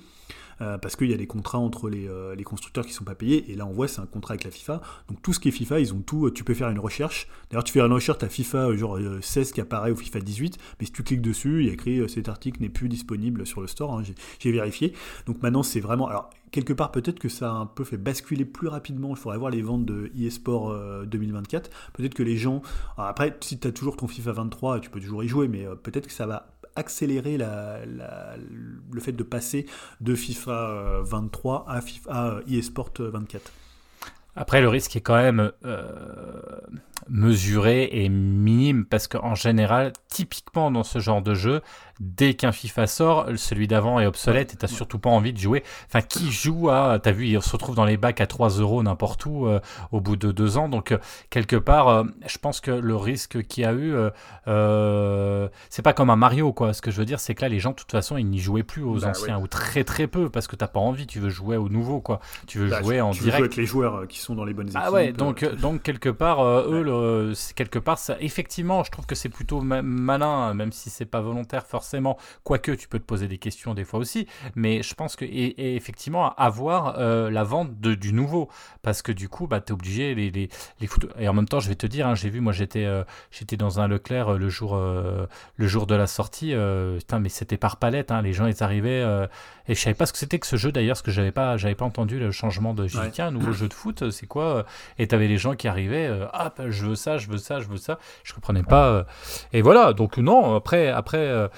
euh, 0.62 0.78
parce 0.78 0.96
qu'il 0.96 1.10
y 1.10 1.14
a 1.14 1.18
des 1.18 1.28
contrats 1.28 1.60
entre 1.60 1.90
les, 1.90 2.08
euh, 2.08 2.36
constructeurs 2.46 2.86
qui 2.86 2.94
sont 2.94 3.04
pas 3.04 3.16
payés, 3.16 3.52
et 3.52 3.56
là 3.56 3.66
on 3.66 3.72
voit 3.72 3.88
c'est 3.88 4.00
un 4.00 4.06
contrat 4.06 4.34
avec 4.34 4.44
la 4.46 4.52
FIFA, 4.52 4.82
donc 5.10 5.22
tout 5.22 5.34
ce 5.34 5.40
qui 5.40 5.50
est 5.50 5.52
FIFA, 5.52 5.80
ils 5.80 5.94
ont 5.94 6.00
tout, 6.00 6.28
euh, 6.28 6.32
tu 6.32 6.44
peux 6.44 6.54
faire 6.54 6.70
une 6.70 6.80
recherche, 6.80 7.28
d'ailleurs 7.50 7.64
tu 7.64 7.74
fais 7.74 7.82
une 7.82 7.92
recherche, 7.92 8.20
t'as 8.20 8.30
FIFA 8.30 8.76
genre 8.78 8.98
euh, 8.98 9.20
16 9.22 9.52
qui 9.52 9.60
apparaît 9.62 9.92
ou 9.92 9.96
FIFA 9.96 10.20
18, 10.22 10.58
mais 10.80 10.86
si 10.86 10.92
tu 10.94 11.04
cliques 11.04 11.22
dessus, 11.22 11.62
il 11.62 11.68
y 11.68 11.70
a 11.70 11.74
écrit 11.74 12.08
cet 12.10 12.30
article 12.30 12.62
n'est 12.62 12.70
plus 12.70 12.88
disponible 12.90 13.46
sur 13.46 13.60
le 13.62 13.68
store, 13.68 13.94
hein, 13.98 14.04
j'ai- 14.40 14.52
vérifié, 14.52 14.94
donc 15.26 15.42
maintenant 15.44 15.62
c'est 15.64 15.82
vraiment, 15.82 16.08
alors 16.08 16.30
quelque 16.52 16.72
part 16.72 16.92
peut-être 16.92 17.20
que 17.20 17.28
ça 17.28 17.50
a 17.50 17.54
un 17.54 17.66
peu 17.66 17.84
fait 17.84 17.98
basculer 17.98 18.46
plus 18.46 18.70
rapidement, 18.70 19.10
il 19.10 19.18
faudrait 19.18 19.38
voir 19.38 19.52
les 19.52 19.62
ventes 19.62 19.86
de 19.86 20.10
eSport 20.18 20.70
euh, 20.72 21.06
2024, 21.06 21.70
peut-être 21.94 22.14
que 22.14 22.24
les 22.24 22.38
gens, 22.38 22.62
après 22.98 23.36
si 23.42 23.60
tu 23.60 23.68
as 23.68 23.72
toujours 23.74 23.98
ton 23.98 24.08
FIFA 24.08 24.32
23, 24.32 24.80
tu 24.80 24.90
peux 24.90 25.02
toujours 25.02 25.24
y 25.24 25.28
jouer, 25.28 25.48
mais 25.50 25.66
peut-être 25.84 26.08
que 26.08 26.14
ça 26.14 26.26
va 26.26 26.57
accélérer 26.78 27.38
le 27.38 29.00
fait 29.00 29.12
de 29.12 29.24
passer 29.24 29.66
de 30.02 30.16
FIFA 30.16 30.52
euh, 30.52 31.02
23 31.04 31.66
à, 31.68 31.82
FIFA, 31.82 32.28
euh, 32.28 32.42
eSport 32.48 32.92
24. 33.00 33.52
Après, 34.36 34.62
le 34.62 34.70
risque 34.70 34.96
est 34.96 35.02
quand 35.02 35.16
même 35.16 35.52
euh, 35.66 35.82
mesuré 37.10 37.90
et 37.92 38.08
minime 38.08 38.86
parce 38.86 39.08
qu'en 39.08 39.34
général, 39.34 39.94
typiquement 40.10 40.70
dans 40.70 40.84
ce 40.84 41.00
genre 41.00 41.24
de 41.24 41.34
jeu, 41.34 41.62
dès 42.00 42.34
qu'un 42.36 42.52
FIFA 42.52 42.88
sort, 42.88 43.26
celui 43.36 43.68
d'avant 43.68 44.00
est 44.00 44.06
obsolète 44.06 44.54
et 44.54 44.58
t'as 44.58 44.68
surtout 44.68 45.00
pas 45.00 45.10
envie 45.10 45.34
de 45.34 45.38
jouer. 45.40 45.64
Enfin, 45.88 46.02
qui 46.02 46.32
joue 46.32 46.70
à, 46.70 47.00
t'as 47.02 47.12
vu, 47.12 47.28
il 47.28 47.42
se 47.42 47.52
retrouve 47.52 47.76
dans 47.76 47.86
les 47.86 47.98
bacs 47.98 48.22
à 48.22 48.28
3 48.28 48.50
euros 48.60 48.84
n'importe 48.84 49.26
où 49.26 49.48
euh, 49.48 49.60
au 49.92 50.00
bout 50.02 50.16
de 50.16 50.32
deux 50.32 50.58
ans. 50.58 50.70
Donc, 50.70 50.92
euh, 50.92 50.98
quelque 51.30 51.56
part, 51.56 51.88
euh, 51.88 52.04
je 52.28 52.38
pense 52.38 52.62
que 52.62 52.72
le 52.72 52.96
risque 52.96 53.44
qu'il 53.48 53.64
y 53.64 53.66
a 53.66 53.74
eu, 53.74 53.94
c'est 55.70 55.82
pas 55.82 55.94
comme 55.94 56.10
un 56.10 56.16
Mario, 56.16 56.54
quoi. 56.54 56.74
Ce 56.74 56.82
que 56.82 56.92
je 56.92 56.98
veux 56.98 57.06
dire, 57.06 57.20
c'est 57.20 57.36
que 57.36 57.42
là, 57.42 57.50
les 57.50 57.60
gens, 57.60 57.72
de 57.72 57.76
toute 57.76 57.92
façon, 57.92 58.18
ils 58.18 58.28
n'y 58.28 58.40
jouaient 58.40 58.64
plus 58.64 58.84
aux 58.84 59.00
Bah, 59.00 59.10
anciens 59.10 59.40
ou 59.40 59.48
très 59.48 59.84
très 59.84 60.08
peu 60.08 60.30
parce 60.30 60.48
que 60.48 60.56
t'as 60.56 60.68
pas 60.68 60.80
envie, 60.80 61.08
tu 61.08 61.20
veux 61.20 61.30
jouer 61.30 61.58
au 61.58 61.70
nouveau, 61.70 62.00
quoi. 62.02 62.20
Tu 62.48 62.60
veux 62.60 62.70
Bah, 62.70 62.82
jouer 62.82 62.96
tu- 62.96 63.02
en 63.02 63.12
tu 63.12 63.20
veux 63.20 63.24
direct. 63.26 63.38
jouer 63.38 63.46
avec 63.46 63.56
les 63.58 63.66
joueurs 63.66 64.08
qui 64.08 64.20
sont 64.20 64.36
dans 64.36 64.46
les 64.46 64.54
bonnes 64.54 64.68
équipes. 64.68 64.82
Ah 64.84 64.92
ouais, 64.92 65.12
donc, 65.14 65.44
donc 65.60 65.82
quelque 65.84 66.10
part, 66.10 66.44
eux, 66.46 66.82
le- 66.84 67.34
quelque 67.56 67.80
part, 67.80 67.98
ça, 67.98 68.18
effectivement, 68.20 68.84
je 68.84 68.92
trouve 68.92 69.06
que 69.06 69.16
c'est 69.16 69.30
plutôt 69.30 69.62
ma- 69.62 69.82
malin, 69.82 70.54
même 70.54 70.72
si 70.72 70.90
c'est 70.90 71.06
pas 71.06 71.22
volontaire 71.22 71.66
forcément. 71.66 71.87
Quoique, 72.44 72.72
tu 72.72 72.88
peux 72.88 73.00
te 73.00 73.06
poser 73.06 73.28
des 73.28 73.38
questions 73.38 73.74
des 73.74 73.84
fois 73.84 74.00
aussi, 74.00 74.28
mais 74.56 74.82
je 74.84 74.94
pense 74.94 75.16
que 75.16 75.26
et, 75.26 75.30
et 75.30 75.76
effectivement 75.76 76.34
avoir 76.36 76.98
euh, 77.00 77.30
la 77.30 77.44
vente 77.44 77.80
de, 77.80 77.96
du 77.96 78.14
nouveau, 78.14 78.50
parce 78.82 79.02
que 79.02 79.12
du 79.12 79.30
coup, 79.30 79.48
bah, 79.48 79.62
t'es 79.62 79.72
obligé 79.74 80.16
les, 80.16 80.30
les, 80.32 80.50
les 80.80 80.88
foutre- 80.88 81.10
Et 81.20 81.28
en 81.28 81.34
même 81.34 81.48
temps, 81.48 81.60
je 81.60 81.70
vais 81.70 81.76
te 81.76 81.88
dire, 81.88 82.08
hein, 82.08 82.16
j'ai 82.16 82.30
vu, 82.30 82.40
moi, 82.42 82.54
j'étais 82.54 82.86
euh, 82.86 83.04
j'étais 83.32 83.58
dans 83.58 83.80
un 83.80 83.88
Leclerc 83.88 84.34
euh, 84.34 84.38
le 84.38 84.50
jour 84.50 84.76
euh, 84.76 85.26
le 85.56 85.68
jour 85.68 85.88
de 85.88 85.96
la 85.96 86.08
sortie, 86.08 86.54
putain, 86.98 87.20
mais 87.20 87.30
c'était 87.30 87.58
par 87.58 87.78
palette, 87.78 88.12
hein, 88.12 88.22
les 88.22 88.34
gens 88.34 88.46
ils 88.48 88.64
arrivaient 88.64 89.04
et 89.68 89.76
je 89.76 89.80
savais 89.80 89.94
pas 89.94 90.06
ce 90.06 90.14
que 90.14 90.20
c'était 90.20 90.40
que 90.40 90.48
ce 90.48 90.56
jeu 90.56 90.72
d'ailleurs, 90.72 90.94
parce 90.96 91.02
que 91.02 91.12
j'avais 91.12 91.32
pas 91.32 91.58
j'avais 91.58 91.76
pas 91.76 91.86
entendu 91.86 92.20
le 92.20 92.32
changement 92.32 92.74
de 92.74 92.88
j'ai 92.88 92.98
Ouais. 93.00 93.12
tiens, 93.12 93.28
un 93.28 93.32
nouveau 93.32 93.52
jeu 93.54 93.68
de 93.68 93.74
foot, 93.74 94.10
c'est 94.12 94.26
quoi 94.28 94.66
Et 94.98 95.08
t'avais 95.08 95.28
les 95.28 95.38
gens 95.38 95.56
qui 95.56 95.68
arrivaient, 95.68 96.10
ah, 96.34 96.52
bah, 96.58 96.70
je 96.70 96.86
veux 96.86 96.96
ça, 96.96 97.18
je 97.18 97.28
veux 97.28 97.38
ça, 97.38 97.60
je 97.60 97.68
veux 97.68 97.78
ça. 97.78 98.00
Je 98.24 98.34
comprenais 98.34 98.64
pas. 98.64 99.06
et 99.54 99.62
voilà, 99.62 99.94
donc 99.94 100.18
non, 100.18 100.56
après, 100.56 100.88
après, 100.90 101.50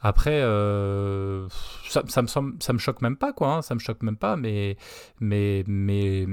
après, 0.00 0.40
euh, 0.42 1.48
ça, 1.88 2.02
me 2.22 2.26
semble- 2.28 2.62
ça 2.62 2.72
me 2.72 2.78
choque 2.78 3.02
même 3.02 3.16
pas, 3.16 3.32
quoi. 3.32 3.54
hein, 3.56 3.62
ça 3.62 3.74
me 3.74 3.80
choque 3.80 4.02
même 4.02 4.16
pas, 4.16 4.36
mais, 4.36 4.76
mais, 5.20 5.64
mais, 5.66 6.26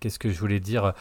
qu'est-ce 0.00 0.18
que 0.18 0.30
je 0.30 0.38
voulais 0.40 0.60
dire? 0.60 0.92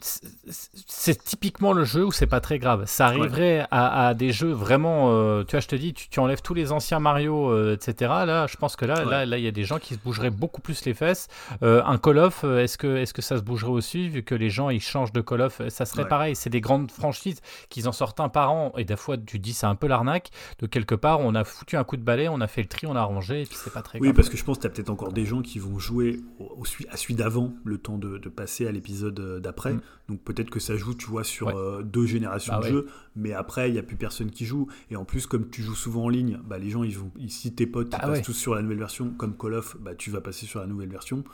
C'est- 0.00 1.24
typiquement 1.24 1.72
le 1.72 1.84
jeu 1.84 2.04
où 2.04 2.12
c'est 2.12 2.26
pas 2.26 2.40
très 2.40 2.58
grave. 2.58 2.84
Ça 2.86 3.06
arriverait 3.06 3.66
à, 3.70 4.08
à 4.08 4.14
des 4.14 4.32
jeux 4.32 4.52
vraiment, 4.52 5.10
euh, 5.10 5.42
tu 5.44 5.52
vois, 5.52 5.60
je 5.60 5.68
te 5.68 5.76
dis, 5.76 5.94
tu, 5.94 6.08
tu 6.08 6.20
enlèves 6.20 6.42
tous 6.42 6.54
les 6.54 6.72
anciens 6.72 7.00
Mario, 7.00 7.50
euh, 7.50 7.74
etc. 7.74 8.10
Là, 8.26 8.46
je 8.46 8.56
pense 8.56 8.76
que 8.76 8.84
là, 8.84 9.04
Ouais. 9.04 9.10
là, 9.10 9.26
là, 9.26 9.38
il 9.38 9.44
y 9.44 9.48
a 9.48 9.52
des 9.52 9.64
gens 9.64 9.78
qui 9.78 9.94
se 9.94 9.98
bougeraient 9.98 10.30
beaucoup 10.30 10.60
plus 10.60 10.84
les 10.84 10.94
fesses. 10.94 11.28
Euh, 11.62 11.82
un 11.84 11.98
Call 11.98 12.18
of, 12.18 12.44
est-ce 12.44 12.76
que, 12.78 12.96
est-ce 12.96 13.14
que 13.14 13.22
ça 13.22 13.36
se 13.36 13.42
bougerait 13.42 13.70
aussi 13.70 14.08
vu 14.08 14.22
que 14.22 14.34
les 14.34 14.50
gens 14.50 14.70
ils 14.70 14.80
changent 14.80 15.12
de 15.12 15.20
Call 15.20 15.40
of 15.42 15.60
Ça 15.68 15.84
serait 15.86 16.02
Ouais. 16.02 16.08
pareil. 16.08 16.36
C'est 16.36 16.50
des 16.50 16.60
grandes 16.60 16.90
franchises 16.90 17.40
qu'ils 17.70 17.88
en 17.88 17.92
sortent 17.92 18.20
un 18.20 18.28
par 18.28 18.52
an 18.52 18.72
et 18.76 18.84
des 18.84 18.96
fois 18.96 19.16
tu 19.16 19.38
dis 19.38 19.54
c'est 19.54 19.66
un 19.66 19.74
peu 19.74 19.86
l'arnaque. 19.86 20.30
De 20.58 20.66
quelque 20.66 20.94
part, 20.94 21.20
on 21.20 21.34
a 21.34 21.44
foutu 21.44 21.76
un 21.76 21.84
coup 21.84 21.96
de 21.96 22.02
balai, 22.02 22.28
on 22.28 22.40
a 22.40 22.46
fait 22.46 22.62
le 22.62 22.68
tri, 22.68 22.86
on 22.86 22.96
a 22.96 23.02
rangé 23.02 23.42
et 23.42 23.46
puis 23.46 23.56
c'est 23.62 23.72
pas 23.72 23.82
très 23.82 23.98
Oui, 23.98 24.08
grave. 24.08 24.16
parce 24.16 24.28
que 24.28 24.36
je 24.36 24.44
pense 24.44 24.56
que 24.58 24.62
tu 24.62 24.66
as 24.66 24.70
peut-être 24.70 24.90
encore 24.90 25.12
des 25.12 25.24
gens 25.24 25.42
qui 25.42 25.58
vont 25.58 25.78
jouer 25.78 26.20
au, 26.38 26.44
au 26.44 26.64
à 26.90 26.96
celui 26.96 27.14
d'avant, 27.14 27.52
le 27.64 27.78
temps 27.78 27.98
de, 27.98 28.18
de 28.18 28.28
passer 28.28 28.66
à 28.66 28.72
l'épisode 28.72 29.40
d'après. 29.40 29.72
Mm. 29.74 29.80
Donc 30.08 30.20
peut-être 30.22 30.50
que 30.50 30.60
ça 30.60 30.76
joue, 30.76 30.94
tu 30.94 31.06
vois, 31.06 31.24
sur 31.24 31.48
Ouais. 31.48 31.54
euh, 31.56 31.82
deux 31.82 32.06
générations 32.06 32.52
Bah 32.52 32.60
de 32.60 32.64
ouais. 32.64 32.70
jeux, 32.70 32.86
mais 33.16 33.32
après, 33.32 33.68
il 33.68 33.72
n'y 33.72 33.78
a 33.78 33.82
plus 33.82 33.96
personne 33.96 34.30
qui 34.30 34.46
joue. 34.46 34.68
Et 34.90 34.96
en 34.96 35.04
plus, 35.04 35.26
comme 35.26 35.48
tu 35.50 35.62
joues 35.62 35.74
souvent 35.74 36.04
en 36.04 36.08
ligne, 36.08 36.38
bah, 36.46 36.58
les 36.58 36.70
gens, 36.70 36.84
ils 36.84 36.96
vont, 36.96 37.10
ils- 37.18 37.30
si 37.30 37.52
tes 37.54 37.66
potes 37.66 37.88
ils 37.88 37.98
Bah 37.98 38.06
passent 38.06 38.22
tous 38.22 38.32
sur 38.32 38.54
la 38.54 38.62
nouvelle 38.62 38.78
version, 38.78 39.10
comme 39.10 39.36
Call 39.36 39.54
of, 39.54 39.76
bah, 39.80 39.94
tu 39.96 40.10
vas 40.10 40.20
passer 40.20 40.46
sur 40.46 40.60
la 40.60 40.66
nouvelle 40.66 40.88
version. 40.90 41.24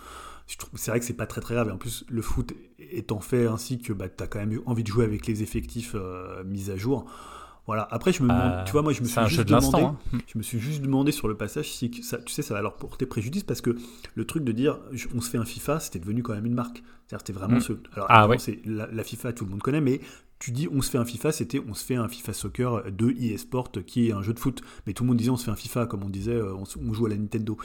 C'est 0.75 0.91
vrai 0.91 1.01
que 1.01 1.07
c'est 1.07 1.13
pas 1.15 1.27
très 1.27 1.41
très 1.41 1.55
grave. 1.55 1.69
Et 1.69 1.73
en 1.73 1.79
plus, 1.79 2.05
le 2.11 2.21
foot 2.23 2.53
étant 2.79 3.21
fait 3.21 3.47
ainsi 3.47 3.79
que 3.79 3.93
bah, 3.93 4.09
tu 4.09 4.23
as 4.23 4.27
quand 4.27 4.39
même 4.41 4.61
envie 4.67 4.83
de 4.83 4.89
jouer 4.89 5.05
avec 5.05 5.27
les 5.27 5.43
effectifs 5.43 5.93
euh, 5.95 6.43
mis 6.45 6.71
à 6.71 6.77
jour. 6.77 7.07
Voilà. 7.67 7.87
Après, 7.93 8.13
je 8.13 8.23
me 8.23 8.29
demande, 8.29 8.53
Euh, 8.53 8.65
tu 8.65 8.73
vois, 8.73 8.83
moi, 8.83 8.93
je 8.93 9.01
me 9.03 9.07
suis 9.07 9.21
un 9.21 9.27
juste 9.27 9.37
jeu 9.39 9.45
de 9.45 9.53
l'instant. 9.53 9.79
demandé. 9.79 9.97
hein. 10.15 10.19
Je 10.27 10.37
me 10.39 10.43
suis 10.43 10.59
juste 10.59 10.83
demandé 10.83 11.13
sur 11.13 11.29
le 11.29 11.37
passage 11.37 11.71
si 11.71 11.91
ça, 12.03 12.19
tu 12.19 12.33
sais, 12.33 12.43
ça 12.43 12.55
va 12.55 12.61
leur 12.63 12.77
porter 12.77 13.07
préjudice 13.07 13.45
parce 13.45 13.61
que 13.61 13.77
le 14.15 14.25
truc 14.25 14.43
de 14.45 14.51
dire 14.53 14.79
on 15.15 15.21
se 15.21 15.31
fait 15.31 15.39
un 15.39 15.45
FIFA, 15.45 15.79
c'était 15.81 16.01
devenu 16.01 16.23
quand 16.25 16.35
même 16.35 16.47
une 16.47 16.55
marque. 16.55 16.83
C'est-à-dire 17.07 17.21
c'était 17.27 17.33
vraiment 17.39 17.59
Mm. 17.59 17.61
ce. 17.61 17.73
Alors 17.95 18.07
Ah 18.11 18.27
ouais. 18.29 18.39
c'est 18.39 18.61
la, 18.65 18.87
la 18.89 19.05
FIFA, 19.05 19.33
tout 19.33 19.45
le 19.45 19.51
monde 19.53 19.63
connaît, 19.63 19.81
mais 19.81 20.01
tu 20.41 20.51
dis 20.51 20.67
on 20.73 20.83
se 20.83 20.91
fait 20.91 20.99
un 20.99 21.05
FIFA, 21.05 21.31
c'était 21.31 21.63
on 21.69 21.73
se 21.75 21.85
fait 21.85 21.95
un 21.95 22.09
FIFA 22.09 22.33
Soccer 22.33 22.83
de 22.91 23.11
eSport 23.13 23.71
qui 23.87 24.09
est 24.09 24.13
un 24.13 24.23
jeu 24.23 24.33
de 24.35 24.41
foot. 24.41 24.61
Mais 24.89 24.93
tout 24.93 25.05
le 25.05 25.09
monde 25.11 25.19
disait 25.19 25.31
on 25.31 25.37
se 25.37 25.45
fait 25.45 25.53
un 25.53 25.57
FIFA, 25.57 25.87
comme 25.87 26.03
on 26.03 26.11
disait, 26.11 26.33
euh, 26.35 26.53
on, 26.57 26.93
joue 26.93 27.07
à 27.07 27.11
la 27.11 27.17
Nintendo. 27.17 27.57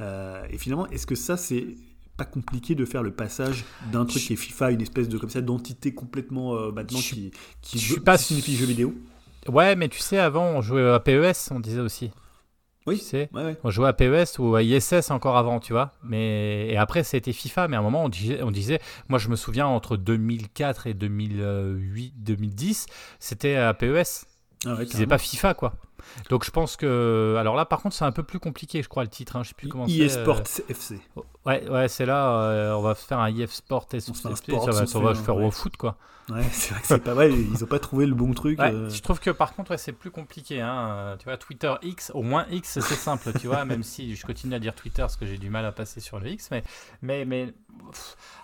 Euh, 0.00 0.44
et 0.50 0.58
finalement, 0.58 0.88
est-ce 0.88 1.06
que 1.06 1.14
ça 1.14 1.36
c'est 1.36 1.76
pas 2.16 2.24
compliqué 2.24 2.74
de 2.74 2.84
faire 2.84 3.02
le 3.04 3.12
passage 3.12 3.64
d'un 3.92 4.04
truc 4.04 4.22
qui 4.22 4.32
est 4.32 4.36
FIFA, 4.36 4.70
une 4.72 4.80
espèce 4.82 5.08
de 5.08 5.16
comme 5.18 5.30
ça 5.30 5.40
d'entité 5.42 5.94
complètement 5.94 6.56
euh, 6.56 6.70
maintenant 6.72 6.98
Je 6.98 7.14
qui 7.14 7.30
qui, 7.62 7.78
je 7.78 7.92
suis 7.92 8.00
pas 8.00 8.18
signifie 8.18 8.56
jeu 8.56 8.66
vidéo? 8.66 8.94
Ouais, 9.48 9.76
mais 9.76 9.88
tu 9.88 9.98
sais, 9.98 10.18
avant, 10.18 10.46
on 10.46 10.60
jouait 10.62 10.90
à 10.90 11.00
PES, 11.00 11.50
on 11.50 11.60
disait 11.60 11.80
aussi. 11.80 12.10
Oui. 12.86 12.98
Tu 12.98 13.04
sais, 13.04 13.30
Ouais, 13.32 13.44
ouais. 13.44 13.56
on 13.64 13.70
jouait 13.70 13.88
à 13.88 13.92
PES 13.94 14.38
ou 14.38 14.54
à 14.56 14.62
ISS 14.62 15.10
encore 15.10 15.36
avant, 15.38 15.58
tu 15.58 15.72
vois. 15.72 15.92
Mais 16.02 16.68
et 16.68 16.76
après, 16.76 17.02
c'était 17.02 17.32
FIFA. 17.32 17.68
Mais 17.68 17.76
à 17.76 17.78
un 17.78 17.82
moment, 17.82 18.04
on 18.04 18.08
disait, 18.10 18.42
on 18.42 18.50
disait 18.50 18.78
moi, 19.08 19.18
je 19.18 19.28
me 19.28 19.36
souviens 19.36 19.66
entre 19.66 19.96
2004 19.96 20.86
et 20.86 20.94
2008, 20.94 22.12
2010, 22.18 22.86
c'était 23.18 23.56
à 23.56 23.72
PES. 23.72 24.26
Ah 24.66 24.74
ouais, 24.74 24.84
Ils 24.84 24.88
disaient 24.88 25.06
pas 25.06 25.18
FIFA, 25.18 25.54
quoi. 25.54 25.74
Donc 26.30 26.44
je 26.44 26.50
pense 26.50 26.76
que. 26.76 27.36
Alors 27.38 27.56
là, 27.56 27.64
par 27.64 27.82
contre, 27.82 27.94
c'est 27.94 28.04
un 28.04 28.12
peu 28.12 28.22
plus 28.22 28.38
compliqué, 28.38 28.82
je 28.82 28.88
crois, 28.88 29.02
le 29.02 29.08
titre. 29.10 29.36
Hein. 29.36 29.42
Je 29.42 29.48
sais 29.48 29.54
plus 29.54 29.68
comment 29.68 29.86
c'est. 29.86 29.94
eSport 29.94 30.38
euh, 30.38 30.62
FC. 30.70 31.00
Ouais, 31.46 31.68
ouais, 31.68 31.88
c'est 31.88 32.06
là. 32.06 32.40
euh, 32.40 32.72
on 32.74 32.82
va 32.82 32.94
faire 32.94 33.18
un 33.18 33.30
IF 33.30 33.52
Sport 33.52 33.86
et 33.92 33.96
On 33.96 34.00
ça 34.00 34.34
sport, 34.36 34.66
va, 34.66 34.72
on 34.72 34.86
se 34.86 34.86
ça 34.86 34.98
va 34.98 35.14
faire 35.14 35.36
ouais. 35.36 35.44
au 35.44 35.50
foot, 35.50 35.76
quoi. 35.76 35.96
Ouais, 36.30 36.42
c'est 36.52 36.70
vrai 36.70 36.80
que 36.80 36.86
c'est 36.86 37.04
pas 37.04 37.12
vrai, 37.12 37.30
ils 37.52 37.62
ont 37.62 37.66
pas 37.66 37.78
trouvé 37.78 38.06
le 38.06 38.14
bon 38.14 38.32
truc. 38.32 38.58
Ouais, 38.58 38.72
euh. 38.72 38.88
Je 38.88 39.02
trouve 39.02 39.20
que 39.20 39.30
par 39.30 39.54
contre, 39.54 39.72
ouais, 39.72 39.78
c'est 39.78 39.92
plus 39.92 40.10
compliqué. 40.10 40.60
Hein. 40.62 41.16
Tu 41.18 41.24
vois, 41.24 41.36
Twitter 41.36 41.72
X, 41.82 42.10
au 42.14 42.22
moins 42.22 42.46
X, 42.50 42.80
c'est 42.80 42.94
simple, 42.94 43.32
tu 43.38 43.46
vois, 43.46 43.64
même 43.64 43.82
si 43.82 44.16
je 44.16 44.24
continue 44.24 44.54
à 44.54 44.58
dire 44.58 44.74
Twitter 44.74 45.02
parce 45.02 45.16
que 45.16 45.26
j'ai 45.26 45.36
du 45.38 45.50
mal 45.50 45.66
à 45.66 45.72
passer 45.72 46.00
sur 46.00 46.18
le 46.18 46.28
X. 46.28 46.48
Mais, 46.50 47.24
mais, 47.26 47.52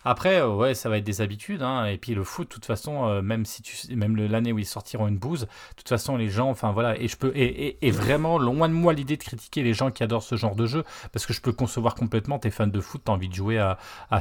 après, 0.05 0.41
euh, 0.41 0.49
ouais, 0.55 0.75
ça 0.75 0.89
va 0.89 0.97
être 0.99 1.05
des 1.05 1.21
habitudes. 1.21 1.61
Hein. 1.63 1.85
Et 1.87 1.99
puis 1.99 2.15
le 2.15 2.25
foot, 2.25 2.49
de 2.49 2.55
toute 2.55 2.65
façon, 2.65 3.07
euh, 3.07 3.21
même 3.21 3.45
si 3.45 3.61
tu 3.63 3.77
même 3.95 4.17
l'année 4.17 4.53
où 4.53 4.59
ils 4.59 4.65
sortiront 4.67 5.09
une 5.09 5.19
bouse, 5.19 5.43
de 5.43 5.47
toute 5.77 5.89
façon, 5.89 6.17
les 6.17 6.31
gens, 6.31 6.49
enfin 6.49 6.73
voilà, 6.73 6.99
et 6.99 7.07
je 7.07 7.17
peux, 7.17 7.33
et, 7.35 7.67
et, 7.67 7.87
et 7.87 7.91
vraiment, 7.91 8.39
loin 8.39 8.69
de 8.69 8.75
moi 8.75 8.95
l'idée 8.95 9.17
de 9.19 9.23
critiquer 9.23 9.63
les 9.63 9.75
gens 9.75 9.91
qui 9.91 10.03
adorent 10.03 10.23
ce 10.23 10.37
genre 10.37 10.57
de 10.57 10.67
jeu, 10.67 10.85
parce 11.13 11.27
que 11.27 11.33
je 11.35 11.41
peux 11.43 11.53
concevoir 11.53 11.95
complètement, 11.95 12.39
t'es 12.39 12.51
fan 12.51 12.71
de 12.71 12.81
foot, 12.81 13.03
t'as 13.05 13.13
envie 13.13 13.29
de 13.29 13.35
jouer 13.35 13.59
à, 13.59 13.79
à, 14.11 14.17
à 14.19 14.21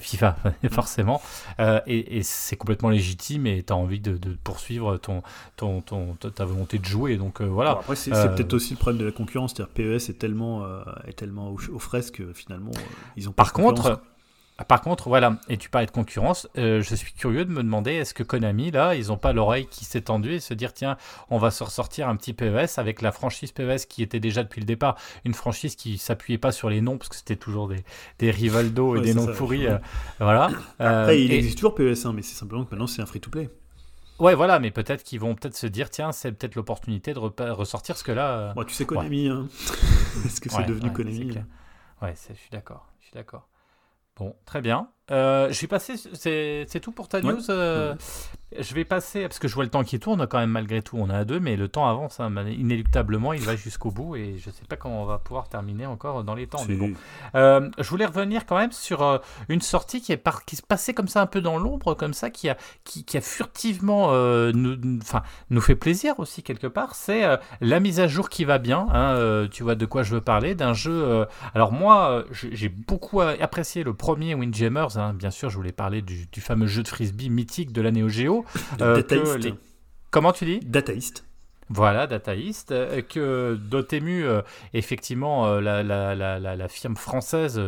FIFA, 0.00 0.36
forcément, 0.72 1.22
euh, 1.60 1.80
et, 1.86 2.18
et 2.18 2.22
c'est 2.24 2.56
complètement 2.56 2.88
légitime 2.90 3.46
et 3.46 3.62
t'as 3.62 3.74
envie 3.74 4.00
de, 4.00 4.16
de 4.16 4.36
poursuivre 4.42 4.96
ton, 4.96 5.22
ton, 5.56 5.82
ton, 5.82 6.14
ta- 6.14 6.44
volonté 6.44 6.78
de 6.78 6.84
jouer. 6.84 7.16
Donc 7.16 7.40
euh, 7.40 7.44
voilà. 7.44 7.74
Bon, 7.74 7.80
après, 7.80 7.96
c'est 7.96 8.10
peut-être 8.10 8.54
aussi 8.54 8.74
le 8.74 8.78
problème 8.78 9.00
de 9.00 9.06
la 9.06 9.12
concurrence. 9.12 9.54
C'est-à-dire 9.54 9.72
PES 9.72 10.10
est 10.10 10.18
tellement, 10.18 10.66
est 11.06 11.12
tellement 11.12 11.50
aux, 11.50 11.58
aux 11.72 11.78
fraises 11.78 12.10
que 12.10 12.32
finalement, 12.32 12.72
ils 13.16 13.28
ont 13.28 13.32
pas 13.32 13.44
Par 13.44 13.52
contre, 13.52 14.00
par 14.68 14.80
contre, 14.80 15.08
voilà, 15.08 15.38
et 15.48 15.56
tu 15.56 15.68
parlais 15.70 15.86
de 15.86 15.90
concurrence, 15.92 16.46
euh, 16.56 16.82
je 16.82 16.94
suis 16.94 17.12
curieux 17.12 17.44
de 17.44 17.50
me 17.50 17.62
demander 17.62 17.92
est-ce 17.92 18.14
que 18.14 18.22
Konami, 18.22 18.70
là, 18.70 18.94
ils 18.94 19.08
n'ont 19.08 19.16
pas 19.16 19.32
l'oreille 19.32 19.66
qui 19.66 19.84
s'est 19.84 20.02
tendue 20.02 20.34
et 20.34 20.40
se 20.40 20.54
dire 20.54 20.72
tiens, 20.72 20.96
on 21.30 21.38
va 21.38 21.50
se 21.50 21.64
ressortir 21.64 22.08
un 22.08 22.14
petit 22.16 22.32
PES 22.32 22.78
avec 22.78 23.02
la 23.02 23.10
franchise 23.12 23.50
PES 23.50 23.86
qui 23.88 24.02
était 24.02 24.20
déjà 24.20 24.42
depuis 24.44 24.60
le 24.60 24.66
départ 24.66 24.96
une 25.24 25.34
franchise 25.34 25.74
qui 25.74 25.98
s'appuyait 25.98 26.38
pas 26.38 26.52
sur 26.52 26.68
les 26.70 26.80
noms 26.80 26.96
parce 26.98 27.08
que 27.08 27.16
c'était 27.16 27.34
toujours 27.36 27.66
des, 27.68 27.82
des 28.20 28.30
Rivaldo 28.30 28.94
et 28.94 28.98
Ouais, 28.98 29.04
des 29.04 29.14
noms 29.14 29.26
ça, 29.26 29.32
pourris. 29.32 29.66
euh, 29.66 29.78
voilà. 30.20 30.50
Euh, 30.80 31.00
Après, 31.02 31.20
il 31.22 31.32
et- 31.32 31.38
existe 31.38 31.58
toujours 31.58 31.74
PES, 31.74 32.04
hein, 32.06 32.12
mais 32.14 32.22
c'est 32.22 32.36
simplement 32.36 32.64
que 32.64 32.70
maintenant 32.70 32.86
c'est 32.86 33.02
un 33.02 33.06
free-to-play. 33.06 33.48
Ouais, 34.20 34.34
voilà, 34.36 34.60
mais 34.60 34.70
peut-être 34.70 35.02
qu'ils 35.02 35.18
vont 35.18 35.34
peut-être 35.34 35.56
se 35.56 35.66
dire 35.66 35.90
tiens, 35.90 36.12
c'est 36.12 36.30
peut-être 36.30 36.54
l'opportunité 36.54 37.14
de 37.14 37.18
ressortir 37.18 37.96
ce 37.96 38.04
que 38.04 38.12
là. 38.12 38.28
euh, 38.38 38.52
Bon, 38.52 38.62
tu 38.64 38.74
sais 38.74 38.84
Konami, 38.84 39.26
hein. 39.28 39.48
Est-ce 40.24 40.40
que 40.40 40.48
c'est 40.50 40.58
Ouais, 40.58 40.66
devenu 40.66 40.88
ouais, 40.88 40.94
Konami 40.94 41.38
hein 41.38 41.46
Ouais, 42.00 42.14
je 42.28 42.34
suis 42.34 42.50
d'accord. 42.52 42.86
Je 43.00 43.06
suis 43.06 43.14
d'accord. 43.14 43.48
Bon, 44.16 44.34
très 44.44 44.60
bien. 44.60 44.88
Euh, 45.10 45.50
je 45.50 45.60
vais 45.60 45.66
passer. 45.66 45.94
C'est 45.96 46.80
tout 46.80 46.92
pour 46.92 47.08
ta 47.08 47.18
Ouais. 47.18 47.32
news. 47.32 47.50
euh, 47.50 47.94
Je 48.60 48.74
vais 48.74 48.84
passer 48.84 49.22
parce 49.22 49.38
que 49.38 49.48
je 49.48 49.54
vois 49.54 49.64
le 49.64 49.70
temps 49.70 49.82
qui 49.84 49.98
tourne 49.98 50.26
quand 50.26 50.38
même 50.38 50.50
malgré 50.50 50.82
tout. 50.82 50.96
On 50.98 51.08
est 51.10 51.14
à 51.14 51.24
deux, 51.24 51.40
mais 51.40 51.56
le 51.56 51.68
temps 51.68 51.88
avance 51.88 52.20
hein, 52.20 52.32
inéluctablement. 52.48 53.32
Il 53.32 53.40
va 53.42 53.56
jusqu'au 53.56 53.90
bout 53.90 54.16
et 54.16 54.36
je 54.38 54.50
sais 54.50 54.64
pas 54.68 54.76
comment 54.76 55.02
on 55.02 55.06
va 55.06 55.18
pouvoir 55.18 55.48
terminer 55.48 55.86
encore 55.86 56.24
dans 56.24 56.34
les 56.34 56.46
temps. 56.46 56.62
mais 56.68 56.76
bon. 56.76 56.92
Euh, 57.34 57.70
je 57.78 57.88
voulais 57.88 58.06
revenir 58.06 58.46
quand 58.46 58.56
même 58.58 58.72
sur 58.72 59.02
euh, 59.02 59.18
une 59.48 59.60
sortie 59.60 60.00
qui 60.00 60.12
est 60.12 60.16
par- 60.16 60.44
qui 60.44 60.56
se 60.56 60.62
passait 60.62 60.94
comme 60.94 61.08
ça 61.08 61.20
un 61.22 61.26
peu 61.26 61.40
dans 61.40 61.58
l'ombre, 61.58 61.94
comme 61.94 62.14
ça, 62.14 62.30
qui 62.30 62.48
a 62.48 62.56
qui, 62.84 63.04
qui 63.04 63.16
a 63.16 63.20
furtivement 63.20 64.08
euh, 64.12 64.52
nous, 64.54 64.76
enfin 65.00 65.22
nous 65.50 65.60
fait 65.60 65.76
plaisir 65.76 66.18
aussi 66.18 66.42
quelque 66.42 66.66
part. 66.66 66.94
C'est 66.94 67.22
la 67.60 67.80
mise 67.80 68.00
à 68.00 68.06
jour 68.08 68.28
qui 68.28 68.44
va 68.44 68.58
bien. 68.58 68.86
hein, 68.92 69.46
tu 69.50 69.62
vois 69.62 69.74
de 69.74 69.86
quoi 69.86 70.02
je 70.02 70.14
veux 70.14 70.20
parler 70.20 70.54
d'un 70.54 70.72
jeu. 70.74 71.26
alors 71.54 71.72
moi, 71.72 72.24
j'ai 72.30 72.68
beaucoup 72.68 73.20
apprécié 73.20 73.82
le 73.84 73.94
premier 73.94 74.34
Windjammers. 74.34 74.96
hein. 74.96 75.14
bien 75.14 75.30
sûr, 75.30 75.50
je 75.50 75.56
voulais 75.56 75.72
parler 75.72 76.02
du, 76.02 76.26
du 76.30 76.40
fameux 76.40 76.66
jeu 76.66 76.82
de 76.82 76.88
frisbee 76.88 77.30
mythique 77.30 77.72
de 77.72 77.80
la 77.82 77.90
Neo 77.90 78.08
Geo. 78.08 78.41
Euh, 78.80 78.96
que 78.96 79.00
Dataist. 79.00 79.38
les- 79.38 79.54
Comment 80.10 80.32
tu 80.32 80.44
dis 80.44 80.60
Dataist. 80.60 81.24
voilà, 81.68 82.06
Dataist, 82.06 82.70
euh, 82.72 83.00
que 83.02 83.54
Dotemu, 83.60 84.24
euh, 84.24 84.42
effectivement, 84.74 85.54
la, 85.60 85.82
la, 85.82 86.14
la, 86.14 86.38
la, 86.38 86.56
la 86.56 86.68
firme 86.68 86.96
française 86.96 87.60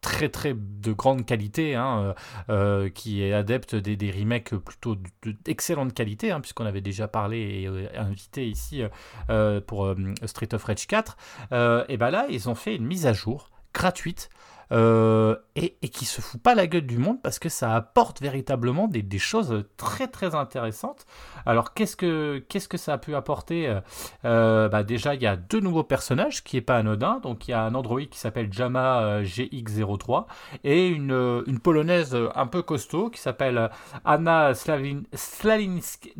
très 0.00 0.28
très 0.28 0.54
de 0.54 0.92
grande 0.92 1.26
qualité, 1.26 1.74
hein, 1.74 2.14
euh, 2.50 2.88
qui 2.88 3.20
est 3.22 3.32
adepte 3.32 3.74
des, 3.74 3.96
des 3.96 4.12
remakes 4.12 4.54
plutôt 4.54 4.94
de- 4.94 5.32
d'excellente 5.44 5.92
qualité, 5.92 6.30
hein, 6.30 6.40
puisqu'on 6.40 6.66
avait 6.66 6.80
déjà 6.80 7.08
parlé 7.08 7.38
et 7.62 7.66
euh, 7.66 7.88
invité 7.96 8.46
ici 8.48 8.82
euh, 9.28 9.60
pour 9.60 9.92
Street 10.24 10.54
of 10.54 10.62
Rage 10.64 10.86
4, 10.86 11.16
euh, 11.52 11.84
et 11.88 11.96
ben 11.96 12.10
là, 12.10 12.26
ils 12.30 12.48
ont 12.48 12.54
fait 12.54 12.76
une 12.76 12.86
mise 12.86 13.06
à 13.06 13.12
jour 13.12 13.50
gratuite. 13.74 14.28
Euh, 14.70 15.36
et, 15.56 15.88
qui 15.88 16.04
se 16.04 16.20
fout 16.20 16.40
pas 16.40 16.54
la 16.54 16.66
gueule 16.66 16.86
du 16.86 16.98
monde 16.98 17.20
parce 17.22 17.38
que 17.38 17.48
ça 17.48 17.74
apporte 17.74 18.20
véritablement 18.20 18.88
des, 18.88 19.18
choses 19.18 19.64
très 19.76 20.06
très 20.06 20.34
intéressantes. 20.34 21.06
Alors 21.44 21.74
qu'est-ce 21.74 21.96
que 21.96 22.44
qu'est-ce 22.48 22.68
que 22.68 22.76
ça 22.76 22.92
a 22.92 22.98
pu 22.98 23.14
apporter 23.14 23.66
euh, 23.66 23.80
euh, 24.24 24.68
bah, 24.68 24.84
Déjà 24.84 25.14
il 25.14 25.22
y 25.22 25.26
a 25.26 25.36
deux 25.36 25.60
nouveaux 25.60 25.82
personnages 25.82 26.44
qui 26.44 26.56
est 26.56 26.62
pas 26.62 26.76
anodin. 26.76 27.20
Donc 27.22 27.48
il 27.48 27.52
y 27.52 27.54
a 27.54 27.62
un 27.62 27.74
Android 27.74 28.02
qui 28.02 28.18
s'appelle 28.18 28.52
Jama 28.52 29.00
euh, 29.00 29.24
GX03 29.24 30.26
et 30.62 30.86
une, 30.86 31.42
une 31.46 31.58
polonaise 31.58 32.16
un 32.34 32.46
peu 32.46 32.62
costaud 32.62 33.10
qui 33.10 33.20
s'appelle 33.20 33.70
Anna 34.04 34.54
Slavin, 34.54 35.02
Slalinski, 35.14 36.12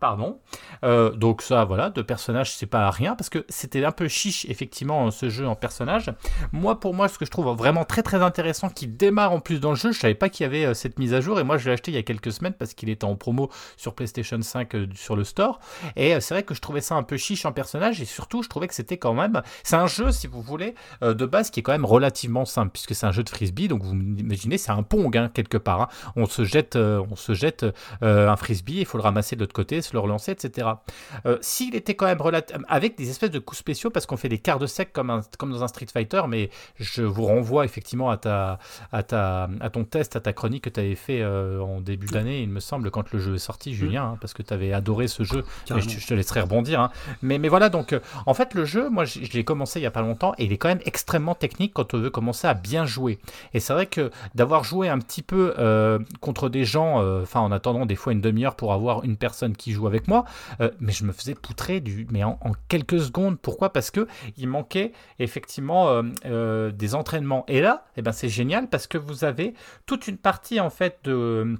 pardon. 0.00 0.40
Donc 0.82 1.42
ça 1.42 1.64
voilà 1.64 1.90
deux 1.90 2.04
personnages 2.04 2.54
c'est 2.54 2.66
pas 2.66 2.90
rien 2.90 3.14
parce 3.14 3.28
que 3.28 3.44
c'était 3.48 3.84
un 3.84 3.92
peu 3.92 4.08
chiche 4.08 4.46
effectivement 4.46 5.10
ce 5.10 5.28
jeu 5.28 5.46
en 5.46 5.54
personnage. 5.54 6.12
Moi 6.52 6.80
pour 6.80 6.94
moi 6.94 7.08
ce 7.08 7.18
que 7.18 7.25
je 7.26 7.30
trouve 7.30 7.54
vraiment 7.56 7.84
très 7.84 8.02
très 8.02 8.22
intéressant 8.22 8.70
qui 8.70 8.86
démarre 8.86 9.32
en 9.32 9.40
plus 9.40 9.60
dans 9.60 9.70
le 9.70 9.76
jeu. 9.76 9.92
Je 9.92 9.98
savais 9.98 10.14
pas 10.14 10.28
qu'il 10.28 10.44
y 10.44 10.46
avait 10.46 10.64
euh, 10.64 10.74
cette 10.74 10.98
mise 10.98 11.12
à 11.12 11.20
jour 11.20 11.38
et 11.40 11.44
moi 11.44 11.58
je 11.58 11.66
l'ai 11.66 11.72
acheté 11.72 11.90
il 11.90 11.94
y 11.94 11.98
a 11.98 12.02
quelques 12.02 12.32
semaines 12.32 12.54
parce 12.54 12.72
qu'il 12.72 12.88
était 12.88 13.04
en 13.04 13.16
promo 13.16 13.50
sur 13.76 13.94
PlayStation 13.94 14.40
5 14.40 14.74
euh, 14.74 14.86
sur 14.94 15.16
le 15.16 15.24
store. 15.24 15.58
Et 15.96 16.14
euh, 16.14 16.20
c'est 16.20 16.34
vrai 16.34 16.44
que 16.44 16.54
je 16.54 16.60
trouvais 16.60 16.80
ça 16.80 16.94
un 16.94 17.02
peu 17.02 17.16
chiche 17.16 17.44
en 17.44 17.52
personnage 17.52 18.00
et 18.00 18.04
surtout 18.04 18.42
je 18.42 18.48
trouvais 18.48 18.68
que 18.68 18.74
c'était 18.74 18.96
quand 18.96 19.12
même. 19.12 19.42
C'est 19.64 19.76
un 19.76 19.88
jeu, 19.88 20.12
si 20.12 20.28
vous 20.28 20.40
voulez, 20.40 20.74
de 21.02 21.26
base 21.26 21.50
qui 21.50 21.60
est 21.60 21.62
quand 21.62 21.72
même 21.72 21.84
relativement 21.84 22.44
simple 22.44 22.70
puisque 22.72 22.94
c'est 22.94 23.06
un 23.06 23.12
jeu 23.12 23.24
de 23.24 23.28
frisbee. 23.28 23.66
Donc 23.66 23.82
vous 23.82 23.94
imaginez, 23.94 24.56
c'est 24.56 24.70
un 24.70 24.84
pong 24.84 25.16
hein, 25.16 25.28
quelque 25.34 25.58
part. 25.58 25.82
Hein. 25.82 25.88
On 26.14 26.26
se 26.26 26.44
jette, 26.44 26.76
on 26.76 27.16
se 27.16 27.34
jette 27.34 27.66
un 28.02 28.36
frisbee, 28.36 28.78
il 28.78 28.86
faut 28.86 28.98
le 28.98 29.02
ramasser 29.02 29.34
de 29.34 29.40
l'autre 29.40 29.52
côté, 29.52 29.82
se 29.82 29.92
le 29.92 29.98
relancer, 29.98 30.30
etc. 30.30 30.68
S'il 31.40 31.74
était 31.74 31.94
quand 31.94 32.06
même 32.06 32.20
avec 32.68 32.96
des 32.96 33.10
espèces 33.10 33.30
de 33.30 33.38
coups 33.38 33.58
spéciaux 33.58 33.90
parce 33.90 34.06
qu'on 34.06 34.16
fait 34.16 34.28
des 34.28 34.38
quarts 34.38 34.58
de 34.58 34.66
sec 34.66 34.92
comme, 34.92 35.22
comme 35.38 35.50
dans 35.50 35.64
un 35.64 35.68
Street 35.68 35.86
Fighter, 35.92 36.22
mais 36.28 36.50
je 36.78 37.02
vous 37.16 37.26
renvoie 37.26 37.64
effectivement 37.64 38.10
à, 38.10 38.16
ta, 38.16 38.58
à, 38.92 39.02
ta, 39.02 39.48
à 39.60 39.70
ton 39.70 39.84
test, 39.84 40.16
à 40.16 40.20
ta 40.20 40.32
chronique 40.32 40.64
que 40.64 40.70
tu 40.70 40.80
avais 40.80 40.94
fait 40.94 41.20
euh, 41.22 41.60
en 41.60 41.80
début 41.80 42.06
d'année, 42.06 42.42
il 42.42 42.48
me 42.48 42.60
semble, 42.60 42.90
quand 42.90 43.12
le 43.12 43.18
jeu 43.18 43.34
est 43.36 43.38
sorti, 43.38 43.74
Julien, 43.74 44.04
hein, 44.04 44.18
parce 44.20 44.34
que 44.34 44.42
tu 44.42 44.52
avais 44.52 44.72
adoré 44.72 45.08
ce 45.08 45.22
jeu. 45.24 45.44
Mais 45.70 45.80
je, 45.80 46.06
te 46.06 46.14
laisserai 46.14 46.42
rebondir. 46.42 46.80
Hein. 46.80 46.90
Mais, 47.22 47.38
mais 47.38 47.48
voilà, 47.48 47.68
donc 47.68 47.92
euh, 47.92 48.00
en 48.26 48.34
fait, 48.34 48.54
le 48.54 48.64
jeu, 48.64 48.88
moi, 48.90 49.04
je, 49.04 49.20
l'ai 49.32 49.44
commencé 49.44 49.78
il 49.78 49.82
n'y 49.82 49.86
a 49.86 49.90
pas 49.90 50.02
longtemps 50.02 50.34
et 50.38 50.44
il 50.44 50.52
est 50.52 50.58
quand 50.58 50.68
même 50.68 50.80
extrêmement 50.84 51.34
technique 51.34 51.72
quand 51.74 51.94
on 51.94 51.98
veut 51.98 52.10
commencer 52.10 52.46
à 52.46 52.54
bien 52.54 52.84
jouer. 52.84 53.18
Et 53.54 53.60
c'est 53.60 53.72
vrai 53.72 53.86
que 53.86 54.10
d'avoir 54.34 54.64
joué 54.64 54.88
un 54.88 54.98
petit 54.98 55.22
peu 55.22 55.54
euh, 55.58 55.98
contre 56.20 56.48
des 56.48 56.64
gens, 56.64 57.02
enfin, 57.22 57.40
en 57.40 57.52
attendant 57.52 57.86
des 57.86 57.96
fois 57.96 58.12
une 58.12 58.20
demi-heure 58.20 58.56
pour 58.56 58.72
avoir 58.72 59.04
une 59.04 59.16
personne 59.16 59.56
qui 59.56 59.72
joue 59.72 59.86
avec 59.86 60.08
moi, 60.08 60.24
mais 60.80 60.92
je 60.92 61.04
me 61.04 61.12
faisais 61.12 61.34
poutrer 61.34 61.80
du, 61.80 62.06
mais 62.10 62.24
en, 62.24 62.38
en 62.42 62.52
quelques 62.68 63.00
secondes. 63.00 63.38
Pourquoi? 63.40 63.72
Parce 63.72 63.90
que 63.90 64.06
il 64.36 64.48
manquait 64.48 64.92
effectivement 65.18 66.02
des 66.24 66.94
Et 67.48 67.60
là, 67.60 67.84
eh 67.96 68.02
ben, 68.02 68.12
c'est 68.12 68.28
génial 68.28 68.68
parce 68.68 68.86
que 68.86 68.98
vous 68.98 69.24
avez 69.24 69.54
toute 69.86 70.08
une 70.08 70.18
partie 70.18 70.60
en 70.60 70.70
fait 70.70 70.98
de 71.04 71.56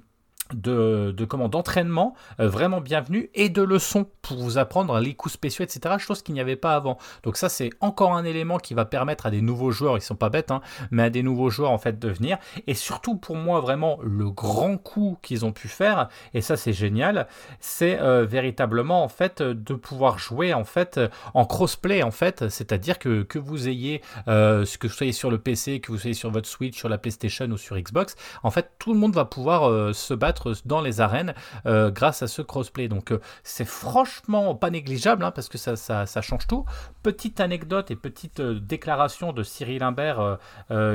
de, 0.53 1.11
d'entraînement 1.47 2.15
euh, 2.39 2.47
vraiment 2.47 2.81
bienvenue 2.81 3.29
et 3.33 3.49
de 3.49 3.61
leçons 3.61 4.07
pour 4.21 4.37
vous 4.37 4.57
apprendre 4.57 4.99
les 4.99 5.13
coups 5.13 5.33
spéciaux 5.33 5.63
etc 5.63 5.95
chose 5.99 6.21
qu'il 6.21 6.33
n'y 6.33 6.41
avait 6.41 6.55
pas 6.55 6.75
avant. 6.75 6.97
Donc 7.23 7.37
ça 7.37 7.49
c'est 7.49 7.69
encore 7.79 8.13
un 8.13 8.23
élément 8.23 8.57
qui 8.57 8.73
va 8.73 8.85
permettre 8.85 9.25
à 9.25 9.31
des 9.31 9.41
nouveaux 9.41 9.71
joueurs 9.71 9.97
ils 9.97 10.01
sont 10.01 10.15
pas 10.15 10.29
bêtes 10.29 10.51
hein, 10.51 10.61
mais 10.91 11.03
à 11.03 11.09
des 11.09 11.23
nouveaux 11.23 11.49
joueurs 11.49 11.71
en 11.71 11.77
fait 11.77 11.99
de 11.99 12.09
venir. 12.09 12.37
Et 12.67 12.73
surtout 12.73 13.15
pour 13.15 13.35
moi 13.35 13.59
vraiment 13.61 13.99
le 14.03 14.29
grand 14.29 14.77
coup 14.77 15.17
qu'ils 15.21 15.45
ont 15.45 15.51
pu 15.51 15.67
faire 15.67 16.09
et 16.33 16.41
ça 16.41 16.57
c'est 16.57 16.73
génial 16.73 17.27
c'est 17.59 17.99
euh, 17.99 18.25
véritablement 18.25 19.03
en 19.03 19.09
fait 19.09 19.41
de 19.41 19.73
pouvoir 19.73 20.19
jouer 20.19 20.53
en 20.53 20.63
fait 20.63 20.99
en 21.33 21.45
crossplay 21.45 22.03
en 22.03 22.11
fait. 22.11 22.49
C'est-à-dire 22.49 22.99
que, 22.99 23.23
que 23.23 23.39
vous 23.39 23.67
ayez 23.67 24.01
euh, 24.27 24.65
que 24.79 24.87
vous 24.87 24.93
soyez 24.93 25.13
sur 25.13 25.31
le 25.31 25.37
PC 25.37 25.79
que 25.79 25.91
vous 25.91 25.97
soyez 25.97 26.13
sur 26.13 26.31
votre 26.31 26.47
Switch 26.47 26.77
sur 26.77 26.89
la 26.89 26.97
PlayStation 26.97 27.45
ou 27.45 27.57
sur 27.57 27.77
Xbox 27.77 28.15
en 28.43 28.51
fait 28.51 28.71
tout 28.79 28.93
le 28.93 28.99
monde 28.99 29.13
va 29.13 29.25
pouvoir 29.25 29.93
se 29.93 30.13
battre 30.13 30.36
dans 30.65 30.81
les 30.81 31.01
arènes 31.01 31.33
euh, 31.65 31.91
grâce 31.91 32.21
à 32.21 32.27
ce 32.27 32.41
crossplay. 32.41 32.87
Donc 32.87 33.11
euh, 33.11 33.19
c'est 33.43 33.67
franchement 33.67 34.55
pas 34.55 34.69
négligeable 34.69 35.23
hein, 35.23 35.31
parce 35.31 35.49
que 35.49 35.57
ça, 35.57 35.75
change 36.21 36.47
tout. 36.47 36.65
Petite 37.03 37.39
anecdote 37.39 37.91
et 37.91 37.95
petite 37.95 38.39
euh, 38.39 38.59
déclaration 38.59 39.33
de 39.33 39.43
Cyril 39.43 39.83
Imbert 39.83 40.37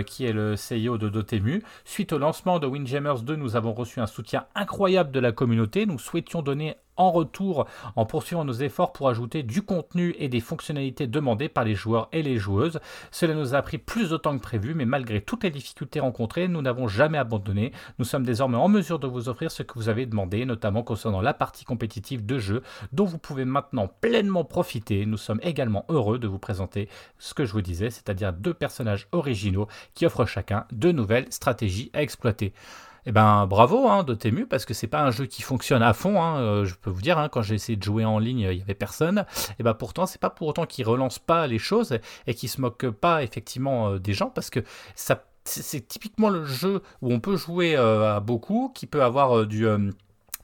qui 0.06 0.26
est 0.26 0.32
le 0.32 0.54
CEO 0.54 0.98
de 0.98 1.08
Dotemu. 1.08 1.62
Suite 1.84 2.12
au 2.12 2.18
lancement 2.18 2.58
de 2.58 2.66
Windjammers 2.66 3.22
2, 3.22 3.36
nous 3.36 3.56
avons 3.56 3.72
reçu 3.72 4.00
un 4.00 4.06
soutien 4.06 4.46
incroyable 4.54 5.10
de 5.10 5.20
la 5.20 5.32
communauté. 5.32 5.86
Nous 5.86 5.98
souhaitions 5.98 6.42
donner 6.42 6.76
en 6.96 7.10
retour 7.10 7.66
en 7.96 8.06
poursuivant 8.06 8.44
nos 8.44 8.52
efforts 8.52 8.92
pour 8.92 9.08
ajouter 9.08 9.42
du 9.42 9.62
contenu 9.62 10.14
et 10.18 10.28
des 10.28 10.40
fonctionnalités 10.40 11.06
demandées 11.06 11.48
par 11.48 11.64
les 11.64 11.74
joueurs 11.74 12.08
et 12.12 12.22
les 12.22 12.38
joueuses. 12.38 12.80
Cela 13.10 13.34
nous 13.34 13.54
a 13.54 13.62
pris 13.62 13.78
plus 13.78 14.10
de 14.10 14.16
temps 14.16 14.36
que 14.36 14.42
prévu, 14.42 14.74
mais 14.74 14.84
malgré 14.84 15.20
toutes 15.20 15.44
les 15.44 15.50
difficultés 15.50 16.00
rencontrées, 16.00 16.48
nous 16.48 16.62
n'avons 16.62 16.88
jamais 16.88 17.18
abandonné. 17.18 17.72
Nous 17.98 18.04
sommes 18.04 18.24
désormais 18.24 18.56
en 18.56 18.68
mesure 18.68 18.98
de 18.98 19.06
vous 19.06 19.28
offrir 19.28 19.50
ce 19.50 19.62
que 19.62 19.74
vous 19.74 19.88
avez 19.88 20.06
demandé, 20.06 20.44
notamment 20.44 20.82
concernant 20.82 21.20
la 21.20 21.34
partie 21.34 21.64
compétitive 21.64 22.26
de 22.26 22.38
jeu, 22.38 22.62
dont 22.92 23.04
vous 23.04 23.18
pouvez 23.18 23.44
maintenant 23.44 23.88
pleinement 24.00 24.44
profiter. 24.44 25.06
Nous 25.06 25.16
sommes 25.16 25.40
également 25.42 25.84
heureux 25.88 26.18
de 26.18 26.28
vous 26.28 26.38
présenter 26.38 26.88
ce 27.18 27.34
que 27.34 27.44
je 27.44 27.52
vous 27.52 27.62
disais, 27.62 27.90
c'est-à-dire 27.90 28.32
deux 28.32 28.54
personnages 28.54 29.08
originaux 29.12 29.68
qui 29.94 30.06
offrent 30.06 30.26
chacun 30.26 30.66
de 30.72 30.92
nouvelles 30.92 31.26
stratégies 31.30 31.90
à 31.94 32.02
exploiter. 32.02 32.52
Eh 33.04 33.10
ben 33.10 33.46
bravo 33.46 33.88
hein, 33.88 34.04
Dotemu 34.04 34.46
parce 34.46 34.64
que 34.64 34.74
c'est 34.74 34.86
pas 34.86 35.02
un 35.02 35.10
jeu 35.10 35.26
qui 35.26 35.42
fonctionne 35.42 35.82
à 35.82 35.92
fond. 35.92 36.22
Hein, 36.22 36.38
euh, 36.38 36.64
je 36.64 36.74
peux 36.76 36.90
vous 36.90 37.02
dire, 37.02 37.18
hein, 37.18 37.28
quand 37.28 37.42
j'ai 37.42 37.56
essayé 37.56 37.76
de 37.76 37.82
jouer 37.82 38.04
en 38.04 38.18
ligne, 38.18 38.40
il 38.40 38.58
y 38.58 38.62
avait 38.62 38.74
personne. 38.74 39.24
Et 39.50 39.54
eh 39.60 39.62
ben 39.62 39.74
pourtant, 39.74 40.06
c'est 40.06 40.20
pas 40.20 40.30
pour 40.30 40.46
autant 40.48 40.66
qu'il 40.66 40.86
relance 40.86 41.18
pas 41.18 41.46
les 41.46 41.58
choses 41.58 41.98
et 42.26 42.34
qu'il 42.34 42.48
se 42.48 42.60
moque 42.60 42.88
pas 42.90 43.22
effectivement 43.24 43.90
euh, 43.90 43.98
des 43.98 44.12
gens 44.12 44.30
parce 44.30 44.50
que 44.50 44.60
ça 44.94 45.24
c'est 45.44 45.88
typiquement 45.88 46.28
le 46.28 46.44
jeu 46.44 46.82
où 47.00 47.12
on 47.12 47.18
peut 47.18 47.36
jouer 47.36 47.74
euh, 47.74 48.14
à 48.14 48.20
beaucoup, 48.20 48.70
qui 48.72 48.86
peut 48.86 49.02
avoir 49.02 49.44
du 49.44 49.66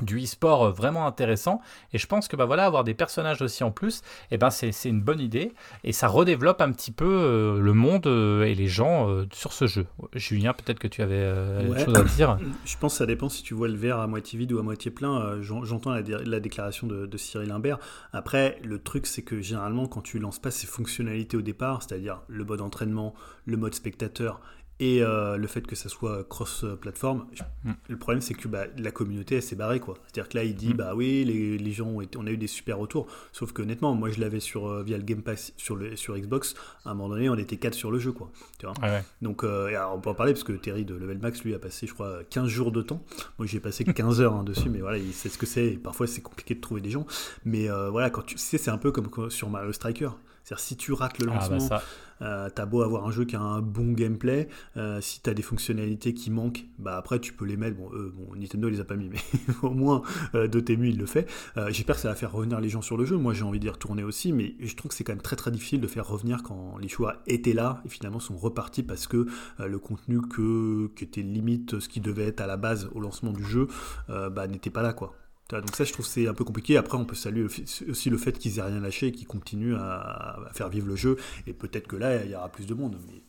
du 0.02 0.22
e-sport 0.22 0.64
euh, 0.64 0.70
vraiment 0.70 1.06
intéressant. 1.06 1.60
Et 1.92 1.98
je 1.98 2.06
pense 2.06 2.28
que 2.28 2.36
bah 2.36 2.44
voilà 2.44 2.64
avoir 2.64 2.84
des 2.84 2.94
personnages 2.94 3.42
aussi 3.42 3.64
en 3.64 3.70
plus 3.70 3.98
et 4.30 4.34
eh 4.34 4.38
ben 4.38 4.50
c'est 4.50 4.72
une 4.84 5.00
bonne 5.00 5.20
idée. 5.20 5.52
Et 5.84 5.92
ça 5.92 6.08
redéveloppe 6.08 6.60
un 6.60 6.72
petit 6.72 6.92
peu 6.92 7.06
euh, 7.06 7.60
le 7.60 7.72
monde 7.72 8.06
euh, 8.06 8.44
et 8.44 8.54
les 8.54 8.68
gens 8.68 9.08
sur 9.32 9.52
ce 9.52 9.66
jeu. 9.66 9.86
Julien 10.14 10.52
peut-être 10.52 10.78
que 10.78 10.88
tu 10.88 11.02
avais 11.02 11.32
quelque 11.60 11.84
chose 11.84 11.96
à 11.96 12.04
dire. 12.04 12.38
Je 12.64 12.76
pense 12.78 12.94
que 12.94 12.98
ça 12.98 13.06
dépend 13.06 13.28
si 13.28 13.42
tu 13.42 13.54
vois 13.54 13.68
le 13.68 13.76
verre 13.76 13.98
à 13.98 14.06
moitié 14.06 14.38
vide 14.38 14.52
ou 14.52 14.58
à 14.58 14.62
moitié 14.62 14.90
plein. 14.90 15.40
J'entends 15.42 15.90
la, 15.90 16.02
la, 16.02 16.40
déclaration 16.40 16.86
de, 16.86 17.06
de, 17.06 17.16
Cyril 17.16 17.50
Imbert. 17.50 17.78
Après 18.12 18.58
le 18.62 18.78
truc 18.78 19.06
c'est 19.06 19.22
que 19.22 19.40
généralement 19.40 19.86
quand 19.86 20.00
tu 20.00 20.18
lances 20.18 20.38
pas 20.38 20.50
ces 20.50 20.66
fonctionnalités 20.66 21.36
au 21.36 21.42
départ 21.42 21.82
c'est-à-dire 21.82 22.22
le 22.28 22.44
mode 22.44 22.60
entraînement 22.60 23.14
le 23.46 23.56
mode 23.56 23.74
spectateur 23.74 24.40
et 24.80 25.02
euh, 25.02 25.36
le 25.36 25.46
fait 25.48 25.66
que 25.66 25.74
ça 25.74 25.88
soit 25.88 26.24
cross-platform, 26.28 27.26
mm. 27.64 27.70
le 27.88 27.96
problème 27.96 28.20
c'est 28.20 28.34
que 28.34 28.46
bah, 28.46 28.66
la 28.76 28.90
communauté 28.90 29.36
elle 29.36 29.42
s'est 29.42 29.56
barrée 29.56 29.80
quoi. 29.80 29.94
C'est-à-dire 30.06 30.28
que 30.28 30.36
là 30.36 30.44
il 30.44 30.54
dit 30.54 30.72
mm. 30.72 30.76
bah 30.76 30.94
oui 30.94 31.24
les, 31.24 31.58
les 31.58 31.72
gens 31.72 31.88
ont 31.88 32.02
on 32.16 32.26
a 32.26 32.30
eu 32.30 32.36
des 32.36 32.46
super 32.46 32.78
retours, 32.78 33.08
sauf 33.32 33.52
que 33.52 33.62
honnêtement 33.62 33.94
moi 33.94 34.10
je 34.10 34.20
l'avais 34.20 34.40
sur 34.40 34.68
euh, 34.68 34.82
via 34.82 34.96
le 34.96 35.02
Game 35.02 35.22
Pass 35.22 35.52
sur 35.56 35.74
le 35.74 35.96
sur 35.96 36.16
Xbox, 36.16 36.54
à 36.84 36.90
un 36.90 36.94
moment 36.94 37.08
donné 37.10 37.28
on 37.28 37.36
était 37.36 37.56
4 37.56 37.74
sur 37.74 37.90
le 37.90 37.98
jeu 37.98 38.12
quoi. 38.12 38.30
Tu 38.58 38.66
vois 38.66 38.74
Donc 39.20 39.42
euh, 39.42 39.76
on 39.92 40.00
peut 40.00 40.10
en 40.10 40.14
parler 40.14 40.32
parce 40.32 40.44
que 40.44 40.52
Terry 40.52 40.84
de 40.84 40.94
Level 40.94 41.18
Max 41.18 41.42
lui 41.42 41.54
a 41.54 41.58
passé 41.58 41.86
je 41.86 41.94
crois 41.94 42.22
15 42.30 42.46
jours 42.46 42.70
de 42.70 42.82
temps. 42.82 43.02
Moi 43.38 43.46
j'ai 43.46 43.60
passé 43.60 43.84
15 43.98 44.20
heures 44.20 44.34
hein, 44.34 44.44
dessus 44.44 44.68
mais 44.68 44.80
voilà 44.80 44.98
il 44.98 45.12
sait 45.12 45.28
ce 45.28 45.38
que 45.38 45.46
c'est. 45.46 45.70
Parfois 45.72 46.06
c'est 46.06 46.22
compliqué 46.22 46.54
de 46.54 46.60
trouver 46.60 46.80
des 46.80 46.90
gens, 46.90 47.06
mais 47.44 47.68
voilà 47.90 48.10
quand 48.10 48.22
tu 48.22 48.38
sais 48.38 48.58
c'est 48.58 48.70
un 48.70 48.78
peu 48.78 48.92
comme 48.92 49.08
sur 49.30 49.50
Mario 49.50 49.72
Striker. 49.72 50.10
C'est-à-dire 50.48 50.64
si 50.64 50.76
tu 50.78 50.92
rates 50.94 51.18
le 51.18 51.26
ah, 51.28 51.34
bah 51.34 51.48
lancement, 51.50 51.78
euh, 52.22 52.48
t'as 52.48 52.64
beau 52.64 52.80
avoir 52.80 53.06
un 53.06 53.10
jeu 53.10 53.26
qui 53.26 53.36
a 53.36 53.40
un 53.40 53.60
bon 53.60 53.92
gameplay, 53.92 54.48
euh, 54.78 54.98
si 55.02 55.20
t'as 55.20 55.34
des 55.34 55.42
fonctionnalités 55.42 56.14
qui 56.14 56.30
manquent, 56.30 56.64
bah 56.78 56.96
après 56.96 57.18
tu 57.20 57.34
peux 57.34 57.44
les 57.44 57.58
mettre. 57.58 57.76
Bon, 57.76 57.90
bon 57.90 58.34
Nintendo 58.34 58.70
les 58.70 58.80
a 58.80 58.84
pas 58.84 58.96
mis, 58.96 59.10
mais 59.10 59.18
au 59.62 59.74
moins 59.74 60.00
euh, 60.34 60.48
Dotemu 60.48 60.88
il 60.88 60.96
le 60.96 61.04
fait. 61.04 61.28
Euh, 61.58 61.68
j'espère 61.68 61.96
que 61.96 62.00
ça 62.00 62.08
va 62.08 62.14
faire 62.14 62.32
revenir 62.32 62.60
les 62.60 62.70
gens 62.70 62.80
sur 62.80 62.96
le 62.96 63.04
jeu. 63.04 63.18
Moi 63.18 63.34
j'ai 63.34 63.42
envie 63.42 63.60
d'y 63.60 63.68
retourner 63.68 64.02
aussi, 64.02 64.32
mais 64.32 64.54
je 64.58 64.74
trouve 64.74 64.88
que 64.88 64.94
c'est 64.94 65.04
quand 65.04 65.12
même 65.12 65.20
très 65.20 65.36
très 65.36 65.50
difficile 65.50 65.82
de 65.82 65.86
faire 65.86 66.08
revenir 66.08 66.42
quand 66.42 66.78
les 66.78 66.88
choix 66.88 67.16
étaient 67.26 67.52
là 67.52 67.82
et 67.84 67.90
finalement 67.90 68.20
sont 68.20 68.38
repartis 68.38 68.82
parce 68.82 69.06
que 69.06 69.26
le 69.58 69.78
contenu 69.78 70.22
que, 70.22 70.90
qui 70.96 71.04
était 71.04 71.20
limite 71.20 71.78
ce 71.78 71.90
qui 71.90 72.00
devait 72.00 72.24
être 72.24 72.40
à 72.40 72.46
la 72.46 72.56
base 72.56 72.88
au 72.94 73.00
lancement 73.00 73.32
du 73.32 73.44
jeu 73.44 73.68
bah, 74.08 74.46
n'était 74.46 74.70
pas 74.70 74.80
là 74.80 74.94
quoi. 74.94 75.14
Donc 75.50 75.74
ça, 75.74 75.84
je 75.84 75.92
trouve 75.92 76.06
c'est 76.06 76.28
un 76.28 76.34
peu 76.34 76.44
compliqué. 76.44 76.76
Après, 76.76 76.98
on 76.98 77.06
peut 77.06 77.14
saluer 77.14 77.46
aussi 77.88 78.10
le 78.10 78.18
fait 78.18 78.32
qu'ils 78.38 78.58
aient 78.58 78.62
rien 78.62 78.80
lâché 78.80 79.06
et 79.06 79.12
qu'ils 79.12 79.26
continuent 79.26 79.76
à, 79.76 80.38
faire 80.52 80.68
vivre 80.68 80.86
le 80.86 80.96
jeu. 80.96 81.16
Et 81.46 81.54
peut-être 81.54 81.88
que 81.88 81.96
là, 81.96 82.22
il 82.24 82.30
y 82.30 82.34
aura 82.34 82.50
plus 82.50 82.66
de 82.66 82.74
monde. 82.74 82.96
Mais 83.06 83.22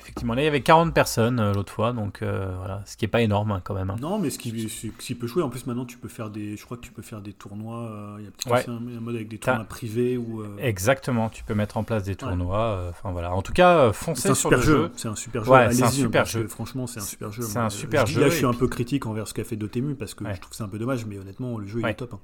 Effectivement, 0.00 0.34
là 0.34 0.42
il 0.42 0.44
y 0.44 0.48
avait 0.48 0.62
40 0.62 0.94
personnes 0.94 1.40
euh, 1.40 1.52
l'autre 1.52 1.72
fois, 1.72 1.92
donc 1.92 2.22
euh, 2.22 2.54
voilà, 2.56 2.82
ce 2.86 2.96
qui 2.96 3.04
est 3.04 3.08
pas 3.08 3.20
énorme 3.20 3.52
hein, 3.52 3.60
quand 3.62 3.74
même. 3.74 3.90
Hein. 3.90 3.96
Non, 4.00 4.18
mais 4.18 4.30
ce 4.30 4.38
qui, 4.38 4.68
ce 4.68 5.14
peut 5.14 5.26
jouer, 5.26 5.42
en 5.42 5.50
plus 5.50 5.66
maintenant 5.66 5.84
tu 5.84 5.98
peux 5.98 6.08
faire 6.08 6.30
des, 6.30 6.56
je 6.56 6.64
crois 6.64 6.76
que 6.76 6.82
tu 6.82 6.92
peux 6.92 7.02
faire 7.02 7.20
des 7.20 7.32
tournois, 7.32 7.90
euh, 7.90 8.16
il 8.18 8.24
y 8.24 8.52
a 8.52 8.70
un, 8.70 9.00
mode 9.00 9.14
avec 9.14 9.28
des 9.28 9.38
tournois 9.38 9.64
privés 9.64 10.16
ou. 10.16 10.42
Exactement, 10.58 11.28
tu 11.28 11.44
peux 11.44 11.54
mettre 11.54 11.76
en 11.76 11.84
place 11.84 12.04
des 12.04 12.16
tournois. 12.16 12.88
Enfin 12.90 13.12
voilà, 13.12 13.34
en 13.34 13.42
tout 13.42 13.52
cas, 13.52 13.92
foncez 13.92 14.34
sur 14.34 14.50
le 14.50 14.60
jeu. 14.60 14.90
C'est 14.96 15.08
un 15.08 15.16
super 15.16 15.44
jeu. 15.44 15.52
c'est 15.72 15.82
un 15.82 15.90
super 15.90 16.26
jeu. 16.26 16.48
Franchement, 16.48 16.86
c'est 16.86 17.00
un 17.00 17.04
super 17.04 17.32
jeu. 17.32 17.42
C'est 17.42 17.58
un 17.58 17.70
super 17.70 18.06
jeu. 18.06 18.20
Là, 18.20 18.28
je 18.28 18.36
suis 18.36 18.46
un 18.46 18.54
peu 18.54 18.68
critique 18.68 19.06
envers 19.06 19.28
ce 19.28 19.34
qu'a 19.34 19.44
fait 19.44 19.56
Dotemu 19.56 19.94
parce 19.94 20.14
que 20.14 20.24
je 20.24 20.40
trouve 20.40 20.50
que 20.50 20.56
c'est 20.56 20.62
un 20.62 20.68
peu 20.68 20.78
dommage, 20.78 21.06
mais 21.06 21.18
honnêtement, 21.18 21.58
le 21.58 21.66
jeu 21.66 21.80
il 21.80 21.86
est 21.86 21.94
top. 21.94 22.14
Hein. 22.14 22.20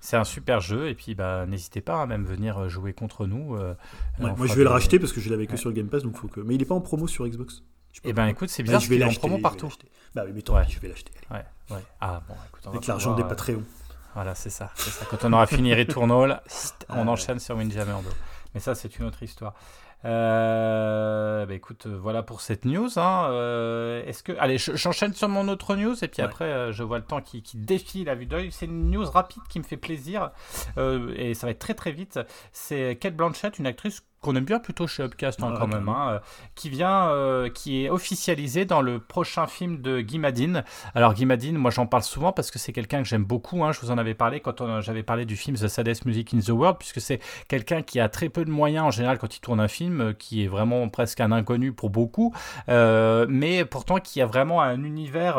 C'est 0.00 0.16
un 0.16 0.24
super 0.24 0.60
jeu 0.60 0.88
et 0.88 0.94
puis 0.94 1.14
bah 1.14 1.44
n'hésitez 1.46 1.80
pas 1.82 2.02
à 2.02 2.06
même 2.06 2.24
venir 2.24 2.68
jouer 2.68 2.92
contre 2.92 3.26
nous. 3.26 3.56
moi 4.18 4.46
je 4.46 4.54
vais 4.54 4.64
le 4.64 4.70
racheter 4.70 4.98
parce 4.98 5.12
que 5.12 5.20
je 5.20 5.30
l'avais 5.30 5.46
que 5.46 5.56
sur 5.56 5.68
le 5.68 5.74
Game 5.74 5.88
Pass 5.88 6.02
donc 6.02 6.16
faut 6.16 6.28
que. 6.28 6.40
Mais 6.40 6.54
il 6.54 6.62
est 6.62 6.66
pas 6.66 6.74
en 6.74 6.80
promo 6.80 7.06
sur 7.06 7.26
Xbox. 7.26 7.62
Eh 8.04 8.12
ben 8.12 8.26
écoute, 8.28 8.48
c'est 8.48 8.62
bien, 8.62 8.74
bah, 8.74 8.78
je 8.78 8.88
vais 8.88 9.02
en 9.04 9.12
promo 9.12 9.38
partout. 9.38 9.68
Bah 10.14 10.22
oui, 10.24 10.32
mais 10.34 10.42
toi, 10.42 10.64
je 10.68 10.78
vais 10.78 10.88
l'acheter. 10.88 11.12
Ouais, 11.30 11.44
ouais. 11.70 11.82
Ah 12.00 12.22
bon, 12.26 12.34
écoute, 12.48 12.62
on 12.66 12.70
Avec 12.70 12.86
l'argent 12.86 13.14
des 13.14 13.22
euh, 13.22 13.26
Patreons. 13.26 13.64
Voilà, 14.14 14.34
c'est 14.34 14.50
ça, 14.50 14.70
ça. 14.74 15.04
Quand 15.10 15.24
on 15.24 15.32
aura 15.32 15.46
fini 15.46 15.74
Returnal, 15.74 16.42
on 16.88 17.06
enchaîne 17.08 17.38
sur 17.38 17.56
Windjammer 17.56 17.94
2. 18.02 18.08
Mais 18.54 18.60
ça, 18.60 18.74
c'est 18.74 18.98
une 18.98 19.06
autre 19.06 19.22
histoire. 19.22 19.54
Euh, 20.04 21.44
bah 21.44 21.54
écoute, 21.54 21.86
euh, 21.86 21.98
voilà 22.00 22.22
pour 22.22 22.40
cette 22.40 22.64
news. 22.64 22.88
Hein. 22.98 23.28
Euh, 23.30 24.04
est-ce 24.06 24.22
que, 24.22 24.32
allez, 24.38 24.56
j'enchaîne 24.58 25.12
sur 25.12 25.28
mon 25.28 25.48
autre 25.48 25.76
news 25.76 25.94
et 26.02 26.08
puis 26.08 26.22
après, 26.22 26.46
euh, 26.46 26.72
je 26.72 26.82
vois 26.82 26.98
le 26.98 27.04
temps 27.04 27.20
qui, 27.20 27.42
qui 27.42 27.58
défile 27.58 28.08
à 28.08 28.14
vue 28.14 28.26
d'œil. 28.26 28.50
C'est 28.50 28.66
une 28.66 28.90
news 28.90 29.04
rapide 29.04 29.42
qui 29.48 29.58
me 29.58 29.64
fait 29.64 29.76
plaisir 29.76 30.30
et 30.78 31.34
ça 31.34 31.46
va 31.46 31.50
être 31.50 31.58
très 31.58 31.74
très 31.74 31.92
vite. 31.92 32.18
C'est 32.52 32.96
Kate 33.00 33.14
Blanchett, 33.14 33.58
une 33.58 33.66
actrice 33.66 34.02
qu'on 34.20 34.36
aime 34.36 34.44
bien 34.44 34.58
plutôt 34.58 34.86
chez 34.86 35.02
Upcast 35.02 35.42
hein, 35.42 35.52
Ah, 35.54 35.58
quand 35.58 35.66
même, 35.66 35.88
hein, 35.88 36.10
euh, 36.10 36.18
qui 36.54 36.68
vient, 36.68 37.08
euh, 37.08 37.48
qui 37.48 37.84
est 37.84 37.90
officialisé 37.90 38.66
dans 38.66 38.82
le 38.82 38.98
prochain 38.98 39.46
film 39.46 39.80
de 39.80 40.00
Guy 40.02 40.18
Madin. 40.18 40.62
Alors 40.94 41.14
Guy 41.14 41.24
Madin, 41.24 41.52
moi 41.52 41.70
j'en 41.70 41.86
parle 41.86 42.02
souvent 42.02 42.30
parce 42.32 42.50
que 42.50 42.58
c'est 42.58 42.72
quelqu'un 42.72 43.02
que 43.02 43.08
j'aime 43.08 43.24
beaucoup. 43.24 43.64
hein. 43.64 43.72
je 43.72 43.80
vous 43.80 43.90
en 43.90 43.96
avais 43.96 44.12
parlé 44.14 44.40
quand 44.40 44.80
j'avais 44.82 45.02
parlé 45.02 45.24
du 45.24 45.36
film 45.36 45.56
The 45.56 45.68
Saddest 45.68 46.04
Music 46.04 46.34
in 46.34 46.40
the 46.40 46.50
World, 46.50 46.76
puisque 46.78 47.00
c'est 47.00 47.20
quelqu'un 47.48 47.80
qui 47.80 47.98
a 47.98 48.10
très 48.10 48.28
peu 48.28 48.44
de 48.44 48.50
moyens 48.50 48.84
en 48.86 48.90
général 48.90 49.18
quand 49.18 49.34
il 49.34 49.40
tourne 49.40 49.60
un 49.60 49.68
film, 49.68 50.00
euh, 50.00 50.12
qui 50.12 50.44
est 50.44 50.48
vraiment 50.48 50.86
presque 50.90 51.20
un 51.20 51.32
inconnu 51.32 51.72
pour 51.72 51.88
beaucoup, 51.88 52.34
euh, 52.68 53.24
mais 53.28 53.64
pourtant 53.64 54.00
qui 54.00 54.20
a 54.20 54.26
vraiment 54.26 54.60
un 54.60 54.84
univers 54.84 55.38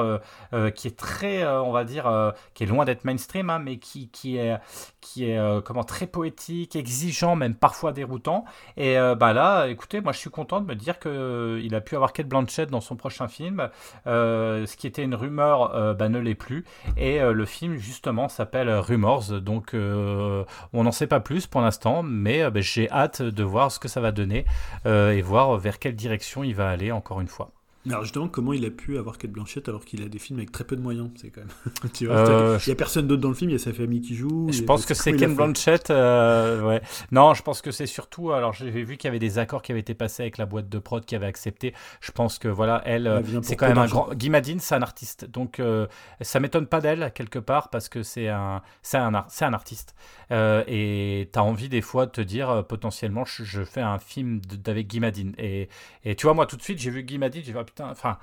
euh, 0.54 0.72
qui 0.72 0.88
est 0.88 0.98
très, 0.98 1.46
on 1.46 1.72
va 1.72 1.84
dire, 1.84 2.34
qui 2.56 2.64
est 2.64 2.68
loin 2.68 2.86
d'être 2.86 3.06
mainstream, 3.06 3.50
hein, 3.52 3.60
mais 3.60 3.78
qui, 3.78 4.10
qui 4.10 4.38
est, 4.38 4.58
qui 5.02 5.26
est 5.26 5.40
comment 5.64 5.84
très 5.84 6.08
poétique, 6.08 6.76
exigeant, 6.76 7.36
même 7.36 7.54
parfois 7.54 7.92
déroutant. 7.92 8.46
Et 8.78 8.98
euh, 8.98 9.16
bah 9.16 9.34
là, 9.34 9.68
écoutez, 9.68 10.02
moi 10.02 10.12
je 10.12 10.20
suis 10.20 10.30
content 10.30 10.62
de 10.62 10.66
me 10.66 10.76
dire 10.76 11.00
que 11.00 11.10
euh, 11.10 11.68
a 11.72 11.82
pu 11.82 11.96
avoir 11.96 12.12
Kate 12.12 12.28
Blanchett 12.28 12.70
dans 12.70 12.82
son 12.82 12.96
prochain 12.96 13.28
film. 13.28 13.70
Euh, 14.08 14.66
ce 14.66 14.76
qui 14.76 14.88
était 14.88 15.04
une 15.04 15.16
rumeur 15.16 15.96
bah, 15.96 16.10
ne 16.10 16.20
l'est 16.20 16.36
plus. 16.36 16.66
Et 16.98 17.20
le 17.20 17.46
film 17.46 17.78
justement 17.78 18.28
s'appelle 18.28 18.70
Rumors. 18.70 19.40
Donc 19.42 19.74
on 19.74 20.46
n'en 20.74 20.92
sait 20.92 21.08
pas 21.08 21.20
plus 21.20 21.48
pour 21.48 21.62
l'instant, 21.62 22.04
mais 22.04 22.50
bah, 22.52 22.62
j'ai 22.62 22.90
hâte 22.90 23.22
de 23.22 23.44
voir 23.44 23.72
ce 23.72 23.80
que 23.80 23.88
ça 23.88 24.02
va 24.02 24.12
donner 24.12 24.46
et 24.86 25.22
voir 25.22 25.58
vers 25.58 25.80
quelle 25.80 25.96
direction 25.96 26.44
il 26.44 26.56
va 26.56 26.70
aller 26.70 26.92
encore 26.92 27.22
une 27.22 27.28
fois. 27.28 27.52
Alors 27.90 28.04
justement, 28.04 28.28
comment 28.28 28.54
il 28.54 28.64
a 28.66 28.70
pu 28.70 28.98
avoir 28.98 29.18
Kate 29.18 29.32
Blanchett 29.32 29.68
alors 29.68 29.86
qu'il 29.86 30.04
a 30.04 30.08
des 30.08 30.20
films 30.20 30.38
avec 30.40 30.52
très 30.52 30.64
peu 30.64 30.76
de 30.76 30.82
moyens 30.82 31.10
C'est 31.16 31.32
quand 31.32 31.42
même. 31.42 31.92
tu 31.94 32.06
vois, 32.06 32.16
Euh, 32.18 32.60
il 32.66 32.70
y 32.70 32.72
a 32.72 32.76
personne 32.76 33.08
d'autre 33.08 33.22
dans 33.22 33.30
le 33.30 33.34
film, 33.36 33.50
il 33.50 33.54
y 33.54 33.56
a 33.56 33.60
sa 33.60 33.74
famille 33.74 34.02
qui 34.02 34.16
joue. 34.16 34.48
Je 34.52 34.62
pense 34.62 34.86
que 34.86 34.94
c'est 34.94 35.18
fait 35.18 35.28
Blanchett. 35.28 35.90
euh, 35.90 36.62
ouais. 36.68 36.82
Non, 37.12 37.34
je 37.34 37.42
pense 37.42 37.62
que 37.62 37.72
c'est 37.72 37.88
surtout. 37.88 38.32
Alors, 38.34 38.54
j'ai 38.54 38.70
vu 38.70 38.98
qu'il 38.98 39.08
y 39.08 39.10
avait 39.10 39.20
des 39.20 39.40
accords 39.40 39.62
qui 39.64 39.72
avaient 39.72 39.82
été 39.82 39.96
passés 39.96 40.24
avec 40.24 40.38
la 40.38 40.46
boîte 40.46 40.70
de 40.70 40.78
prod 40.80 41.04
qui 41.04 41.16
avait 41.16 41.26
accepté. 41.26 41.74
Je 42.02 42.12
pense 42.12 42.38
que 42.38 42.48
voilà, 42.48 42.84
elle, 42.86 43.08
euh, 43.08 43.22
Elle 43.26 43.34
pour 43.36 43.46
c'est 43.46 43.56
quand 43.56 43.68
même 43.68 43.78
un 43.80 43.88
grand. 43.88 44.14
Guy 44.14 44.30
Madin, 44.30 44.58
c'est 44.60 44.76
un 44.76 44.82
artiste. 44.84 45.26
Donc, 45.26 45.60
euh, 45.60 45.88
ça 46.22 46.40
m'étonne 46.40 46.68
pas 46.68 46.82
d'elle 46.82 47.12
quelque 47.16 47.40
part 47.40 47.70
parce 47.70 47.90
que 47.90 48.04
c'est 48.04 48.28
un, 48.28 48.62
c'est 48.84 48.98
un, 48.98 49.14
ar- 49.16 49.28
c'est 49.30 49.46
un 49.46 49.54
artiste. 49.54 49.96
Euh, 50.32 50.64
et 50.68 51.30
tu 51.34 51.40
as 51.40 51.44
envie 51.44 51.68
des 51.70 51.82
fois 51.82 52.06
de 52.06 52.12
te 52.12 52.22
dire 52.22 52.50
euh, 52.50 52.62
potentiellement, 52.64 53.26
je, 53.26 53.44
je 53.44 53.64
fais 53.64 53.82
un 53.82 53.98
film 53.98 54.40
Guy 54.40 55.00
Madin. 55.00 55.32
Et, 55.38 55.68
et 56.04 56.16
tu 56.16 56.28
vois, 56.28 56.34
moi 56.36 56.46
tout 56.46 56.58
de 56.58 56.62
suite, 56.62 56.80
j'ai 56.80 56.92
vu 56.92 57.04
Guy 57.04 57.18
Madin, 57.18 57.42
j'ai 57.44 57.54
ah, 57.58 57.64
putain, 57.72 57.90
enfin 57.90 58.18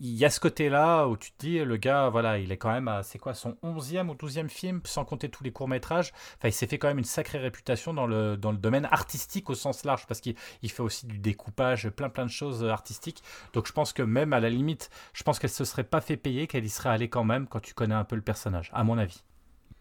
il 0.00 0.14
y 0.14 0.24
a 0.24 0.30
ce 0.30 0.40
côté-là 0.40 1.06
où 1.06 1.16
tu 1.16 1.32
te 1.32 1.46
dis, 1.46 1.58
le 1.64 1.76
gars, 1.76 2.08
voilà, 2.08 2.38
il 2.38 2.50
est 2.52 2.56
quand 2.56 2.70
même 2.72 2.88
à, 2.88 3.02
c'est 3.02 3.18
quoi, 3.18 3.34
son 3.34 3.56
11e 3.62 4.08
ou 4.08 4.14
12e 4.14 4.48
film, 4.48 4.80
sans 4.84 5.04
compter 5.04 5.28
tous 5.28 5.44
les 5.44 5.52
courts-métrages. 5.52 6.12
Enfin, 6.38 6.48
il 6.48 6.52
s'est 6.52 6.66
fait 6.66 6.78
quand 6.78 6.88
même 6.88 6.98
une 6.98 7.04
sacrée 7.04 7.38
réputation 7.38 7.94
dans 7.94 8.06
le, 8.06 8.36
dans 8.36 8.52
le 8.52 8.58
domaine 8.58 8.86
artistique 8.90 9.48
au 9.50 9.54
sens 9.54 9.84
large, 9.84 10.06
parce 10.06 10.20
qu'il 10.20 10.34
il 10.62 10.70
fait 10.70 10.82
aussi 10.82 11.06
du 11.06 11.18
découpage, 11.18 11.88
plein 11.90 12.08
plein 12.08 12.26
de 12.26 12.30
choses 12.30 12.64
artistiques. 12.64 13.22
Donc 13.52 13.66
je 13.66 13.72
pense 13.72 13.92
que 13.92 14.02
même 14.02 14.32
à 14.32 14.40
la 14.40 14.50
limite, 14.50 14.90
je 15.12 15.22
pense 15.22 15.38
qu'elle 15.38 15.50
se 15.50 15.64
serait 15.64 15.84
pas 15.84 16.00
fait 16.00 16.16
payer, 16.16 16.46
qu'elle 16.46 16.64
y 16.64 16.70
serait 16.70 16.90
allée 16.90 17.08
quand 17.08 17.24
même 17.24 17.46
quand 17.46 17.60
tu 17.60 17.74
connais 17.74 17.94
un 17.94 18.04
peu 18.04 18.16
le 18.16 18.22
personnage, 18.22 18.70
à 18.74 18.84
mon 18.84 18.98
avis. 18.98 19.22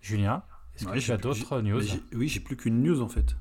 Julien, 0.01 0.43
est-ce 0.75 0.85
que 0.85 0.91
Ouais, 0.91 0.99
tu 0.99 1.11
as 1.11 1.17
d'autres 1.17 1.61
news 1.61 1.83
Oui, 2.13 2.27
j'ai 2.27 2.39
plus 2.39 2.55
qu'une 2.55 2.81
news 2.81 3.01
en 3.01 3.09
fait. 3.09 3.35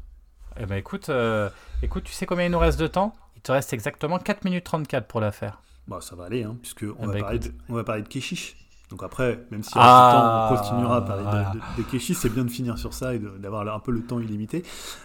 Eh 0.59 0.67
ben 0.67 0.77
écoute, 0.77 1.09
euh, 1.11 1.49
écoute, 1.83 2.05
tu 2.05 2.13
sais 2.13 2.27
combien 2.27 2.47
il 2.47 2.51
nous 2.51 2.59
reste 2.59 2.79
de 2.81 2.87
temps? 2.87 3.15
Il 3.41 3.43
te 3.43 3.53
reste 3.53 3.73
exactement 3.73 4.19
4 4.19 4.45
minutes 4.45 4.65
34 4.65 5.07
pour 5.07 5.19
la 5.21 5.33
faire. 5.33 5.63
Bah, 5.89 6.01
ça 6.03 6.15
va 6.15 6.25
aller, 6.27 6.43
hein, 6.45 6.59
puisque 6.61 6.85
on, 6.99 7.05
Eh 7.05 7.07
va 7.07 7.13
bah, 7.15 7.19
parler 7.21 7.37
écoute. 7.39 7.53
de, 7.53 7.55
on 7.71 7.75
va 7.75 7.85
parler 7.85 8.03
de 8.03 8.09
Keshish. 8.09 8.55
Donc 8.91 9.03
après, 9.03 9.47
même 9.51 9.63
si 9.63 9.71
Ah, 9.77 10.49
temps, 10.51 10.55
on 10.55 10.59
continuera 10.61 10.97
à 10.99 11.01
parler 11.03 11.23
voilà. 11.23 11.53
de, 11.55 11.59
de, 11.59 11.83
de 11.87 11.91
Keshish, 11.91 12.17
c'est 12.19 12.29
bien 12.29 12.45
de 12.45 12.51
finir 12.51 12.77
sur 12.77 12.93
ça 12.93 13.15
et 13.15 13.19
d'avoir 13.19 13.67
un 13.75 13.79
peu 13.81 13.93
le 13.93 14.03
temps 14.03 14.21
illimité. 14.21 14.63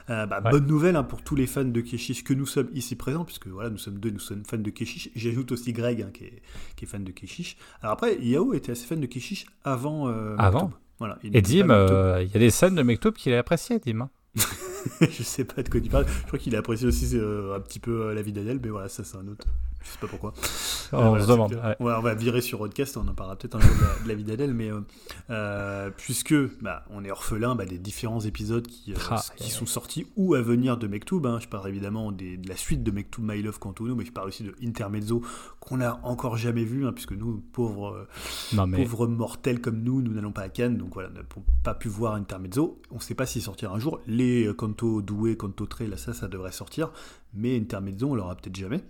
Euh, 0.09 0.25
bah, 0.25 0.41
Ouais. 0.43 0.51
Bonne 0.51 0.65
nouvelle 0.67 0.95
hein, 0.97 1.03
pour 1.03 1.21
tous 1.21 1.36
les 1.36 1.47
fans 1.47 1.63
de 1.63 1.79
Keshish 1.81 2.23
que 2.25 2.33
nous 2.33 2.45
sommes 2.47 2.67
ici 2.73 2.95
présents, 2.97 3.23
puisque 3.23 3.47
voilà, 3.47 3.69
nous 3.69 3.77
sommes 3.77 3.99
deux, 3.99 4.09
nous 4.09 4.19
sommes 4.19 4.43
fans 4.43 4.57
de 4.57 4.69
Keshish. 4.69 5.09
J'ajoute 5.15 5.51
aussi 5.53 5.71
Greg, 5.71 6.01
hein, 6.01 6.09
qui, 6.13 6.25
est, 6.25 6.41
qui 6.75 6.83
est 6.83 6.88
fan 6.89 7.03
de 7.05 7.11
Keshish. 7.11 7.55
Alors 7.81 7.93
après, 7.93 8.17
Yao 8.21 8.53
était 8.53 8.73
assez 8.73 8.86
fan 8.86 8.99
de 8.99 9.05
Keshish 9.05 9.45
avant. 9.63 10.09
euh, 10.09 10.36
Avant. 10.39 10.71
Voilà, 10.99 11.17
il 11.23 11.36
Et 11.38 11.41
Dim, 11.41 11.69
euh, 11.69 12.21
il 12.23 12.31
y 12.33 12.36
a 12.36 12.39
des 12.39 12.49
scènes 12.49 12.75
de 12.75 12.81
Mektoub 12.81 13.11
qu'il 13.13 13.33
a 13.33 13.39
appréciées, 13.39 13.79
Dim. 13.79 14.09
je 15.01 15.23
sais 15.23 15.45
pas 15.45 15.63
de 15.63 15.69
quoi 15.69 15.81
tu 15.81 15.89
parles. 15.89 16.05
Je 16.07 16.27
crois 16.27 16.39
qu'il 16.39 16.55
a 16.55 16.59
apprécié 16.59 16.88
aussi 16.88 17.09
euh, 17.13 17.55
un 17.55 17.59
petit 17.59 17.79
peu 17.79 18.07
euh, 18.07 18.13
la 18.13 18.21
vie 18.21 18.33
d'Adèle, 18.33 18.59
mais 18.61 18.69
voilà, 18.69 18.89
ça 18.89 19.03
c'est 19.03 19.17
un 19.17 19.27
autre. 19.27 19.47
Je 19.86 19.91
sais 19.91 19.97
pas 19.99 20.07
pourquoi. 20.07 20.33
On 20.91 20.97
Euh, 20.97 21.09
voilà, 21.09 21.21
se 21.23 21.27
c'est 21.27 21.33
demande. 21.33 21.51
que- 21.51 21.55
ouais. 21.57 21.75
ouais, 21.79 21.93
on 21.97 22.01
va 22.01 22.15
virer 22.15 22.41
sur 22.41 22.57
podcast, 22.57 22.97
on 22.97 23.07
en 23.07 23.13
parlera 23.13 23.36
peut-être 23.38 23.55
un 23.55 23.59
jour 23.59 23.69
de 23.75 23.81
la, 23.81 24.03
de 24.03 24.07
la 24.09 24.15
vie 24.15 24.23
d'Adèle, 24.23 24.53
mais 24.53 24.71
euh, 24.71 24.81
euh, 25.29 25.89
puisque 25.95 26.33
bah, 26.61 26.83
on 26.89 27.03
est 27.05 27.11
orphelin 27.11 27.55
bah, 27.55 27.65
des 27.65 27.77
différents 27.77 28.19
épisodes 28.21 28.65
qui, 28.65 28.93
Ah, 29.09 29.21
qui 29.38 29.51
sont 29.51 29.65
sortis 29.65 30.07
ou 30.15 30.33
à 30.33 30.41
venir 30.41 30.77
de 30.77 30.88
Mektoub. 30.88 31.25
hein. 31.25 31.39
Je 31.39 31.47
parle 31.47 31.69
évidemment 31.69 32.11
des- 32.11 32.38
de 32.38 32.49
la 32.49 32.55
suite 32.55 32.83
de 32.83 32.91
Mektoub 32.91 33.21
My 33.23 33.41
Love 33.41 33.59
Cantono, 33.59 33.95
mais 33.95 34.05
je 34.05 34.11
parle 34.11 34.27
aussi 34.29 34.43
de 34.43 34.55
Intermezzo 34.63 35.21
qu'on 35.59 35.77
n'a 35.77 35.99
encore 36.03 36.36
jamais 36.38 36.63
vu, 36.65 36.86
hein, 36.86 36.91
puisque 36.93 37.13
nous, 37.13 37.41
pauvres, 37.53 38.07
Non, 38.53 38.65
mais 38.67 38.77
pauvres 38.83 39.07
mortels 39.07 39.61
comme 39.61 39.81
nous, 39.83 40.01
nous 40.01 40.13
n'allons 40.13 40.31
pas 40.31 40.41
à 40.41 40.49
Cannes, 40.49 40.77
donc 40.77 40.93
voilà, 40.93 41.09
on 41.11 41.17
n'a 41.17 41.23
pas 41.63 41.75
pu 41.75 41.88
voir 41.89 42.15
Intermezzo. 42.15 42.81
On 42.91 42.95
ne 42.95 42.99
sait 43.01 43.15
pas 43.15 43.25
s'il 43.25 43.41
sortira 43.41 43.73
un 43.73 43.79
jour. 43.79 43.99
Les 44.07 44.47
euh, 44.47 44.53
Canto 44.53 45.01
Doué, 45.01 45.38
Canto 45.38 45.65
Tré, 45.67 45.88
là 45.88 45.97
ça, 45.97 46.13
ça 46.13 46.27
devrait 46.27 46.51
sortir, 46.51 46.91
mais 47.33 47.55
Intermezzo, 47.57 48.07
on 48.09 48.15
l'aura 48.15 48.36
peut-être 48.36 48.55
jamais. 48.55 48.83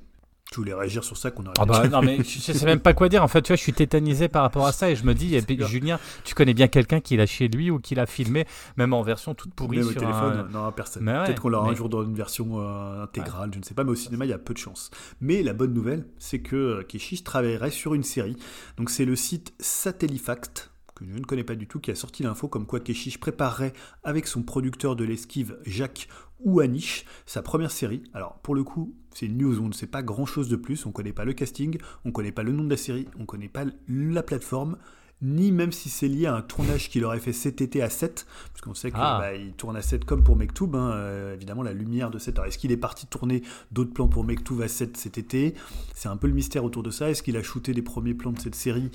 Je 0.51 0.57
voulais 0.57 0.73
réagir 0.73 1.03
sur 1.03 1.17
ça 1.17 1.31
qu'on 1.31 1.43
aurait 1.43 1.55
Ah 1.57 1.65
bah 1.65 1.87
non 1.87 2.01
mais 2.01 2.17
je 2.23 2.39
sais 2.39 2.65
même 2.65 2.79
pas 2.79 2.93
quoi 2.93 3.09
dire 3.09 3.23
en 3.23 3.27
fait 3.27 3.41
tu 3.41 3.47
vois 3.47 3.55
je 3.57 3.61
suis 3.61 3.73
tétanisé 3.73 4.27
par 4.27 4.43
rapport 4.43 4.65
à 4.67 4.71
ça 4.71 4.89
et 4.89 4.95
je 4.95 5.03
me 5.03 5.13
dis 5.13 5.37
puis, 5.41 5.57
clair. 5.57 5.67
Julien 5.67 5.99
tu 6.23 6.35
connais 6.35 6.53
bien 6.53 6.67
quelqu'un 6.67 6.99
qui 6.99 7.17
l'a 7.17 7.25
chez 7.25 7.47
lui 7.47 7.71
ou 7.71 7.79
qui 7.79 7.95
l'a 7.95 8.05
filmé 8.05 8.45
même 8.77 8.93
en 8.93 9.01
version 9.01 9.33
toute 9.33 9.53
pourrie 9.53 9.77
Même 9.77 9.87
au 9.87 9.91
sur 9.91 10.01
téléphone, 10.01 10.47
un... 10.47 10.51
non, 10.51 10.71
personne. 10.71 11.07
Ouais, 11.07 11.25
Peut-être 11.25 11.41
qu'on 11.41 11.49
l'aura 11.49 11.69
un 11.69 11.75
jour 11.75 11.89
dans 11.89 12.03
une 12.03 12.15
version 12.15 12.59
euh, 12.59 13.03
intégrale, 13.03 13.51
je 13.53 13.59
ne 13.59 13.63
sais 13.63 13.73
pas, 13.73 13.83
mais 13.83 13.91
au 13.91 13.95
cinéma, 13.95 14.25
il 14.25 14.29
y 14.29 14.33
a 14.33 14.37
peu 14.37 14.53
de 14.53 14.59
chance. 14.59 14.91
Mais 15.21 15.43
la 15.43 15.53
bonne 15.53 15.73
nouvelle, 15.73 16.05
c'est 16.19 16.39
que 16.39 16.55
euh, 16.55 16.83
Keshish 16.83 17.23
travaillerait 17.23 17.71
sur 17.71 17.93
une 17.93 18.03
série. 18.03 18.35
Donc 18.77 18.89
c'est 18.89 19.05
le 19.05 19.15
site 19.15 19.53
Satellifact, 19.59 20.71
que 20.95 21.05
je 21.05 21.17
ne 21.17 21.23
connais 21.23 21.43
pas 21.43 21.55
du 21.55 21.67
tout, 21.67 21.79
qui 21.79 21.91
a 21.91 21.95
sorti 21.95 22.23
l'info 22.23 22.47
comme 22.47 22.65
quoi 22.65 22.79
Keshish 22.79 23.19
préparerait 23.19 23.73
avec 24.03 24.27
son 24.27 24.43
producteur 24.43 24.95
de 24.95 25.03
l'esquive, 25.03 25.57
Jacques 25.65 26.07
Ouaniche, 26.39 27.05
sa 27.25 27.41
première 27.41 27.71
série. 27.71 28.03
Alors 28.13 28.39
pour 28.39 28.55
le 28.55 28.63
coup, 28.63 28.95
c'est 29.15 29.25
une 29.25 29.37
news, 29.39 29.59
on 29.59 29.69
ne 29.69 29.73
sait 29.73 29.87
pas 29.87 30.03
grand-chose 30.03 30.49
de 30.49 30.57
plus, 30.57 30.85
on 30.85 30.89
ne 30.89 30.93
connaît 30.93 31.13
pas 31.13 31.25
le 31.25 31.33
casting, 31.33 31.79
on 32.03 32.09
ne 32.09 32.13
connaît 32.13 32.31
pas 32.31 32.43
le 32.43 32.51
nom 32.51 32.63
de 32.63 32.69
la 32.69 32.77
série, 32.77 33.07
on 33.17 33.21
ne 33.21 33.25
connaît 33.25 33.47
pas 33.47 33.63
la 33.87 34.21
plateforme, 34.21 34.77
ni 35.21 35.53
même 35.53 35.71
si 35.71 35.87
c'est 35.89 36.09
lié 36.09 36.25
à 36.25 36.35
un 36.35 36.41
tournage 36.41 36.89
qu'il 36.89 37.05
aurait 37.05 37.21
fait 37.21 37.31
cet 37.31 37.61
été 37.61 37.81
à 37.81 37.89
7, 37.89 38.27
puisqu'on 38.53 38.73
sait 38.73 38.91
qu'il 38.91 38.99
Ah. 39.01 39.23
tourne 39.55 39.77
à 39.77 39.81
7 39.81 40.03
comme 40.03 40.21
pour 40.23 40.35
Mektoub, 40.35 40.75
hein, 40.75 40.91
euh, 40.91 41.33
évidemment 41.33 41.63
la 41.63 41.71
lumière 41.71 42.11
de 42.11 42.19
7. 42.19 42.35
Alors 42.37 42.47
est-ce 42.47 42.57
qu'il 42.57 42.73
est 42.73 42.77
parti 42.77 43.07
tourner 43.07 43.41
d'autres 43.71 43.93
plans 43.93 44.09
pour 44.09 44.25
Mektoub 44.25 44.61
à 44.61 44.67
7 44.67 44.97
cet 44.97 45.17
été? 45.17 45.55
C'est 45.95 46.09
un 46.09 46.17
peu 46.17 46.27
le 46.27 46.33
mystère 46.33 46.65
autour 46.65 46.83
de 46.83 46.91
ça. 46.91 47.09
Est-ce 47.09 47.23
qu'il 47.23 47.37
a 47.37 47.41
shooté 47.43 47.73
des 47.73 47.81
premiers 47.81 48.13
plans 48.13 48.33
de 48.33 48.39
cette 48.41 48.55
série? 48.55 48.91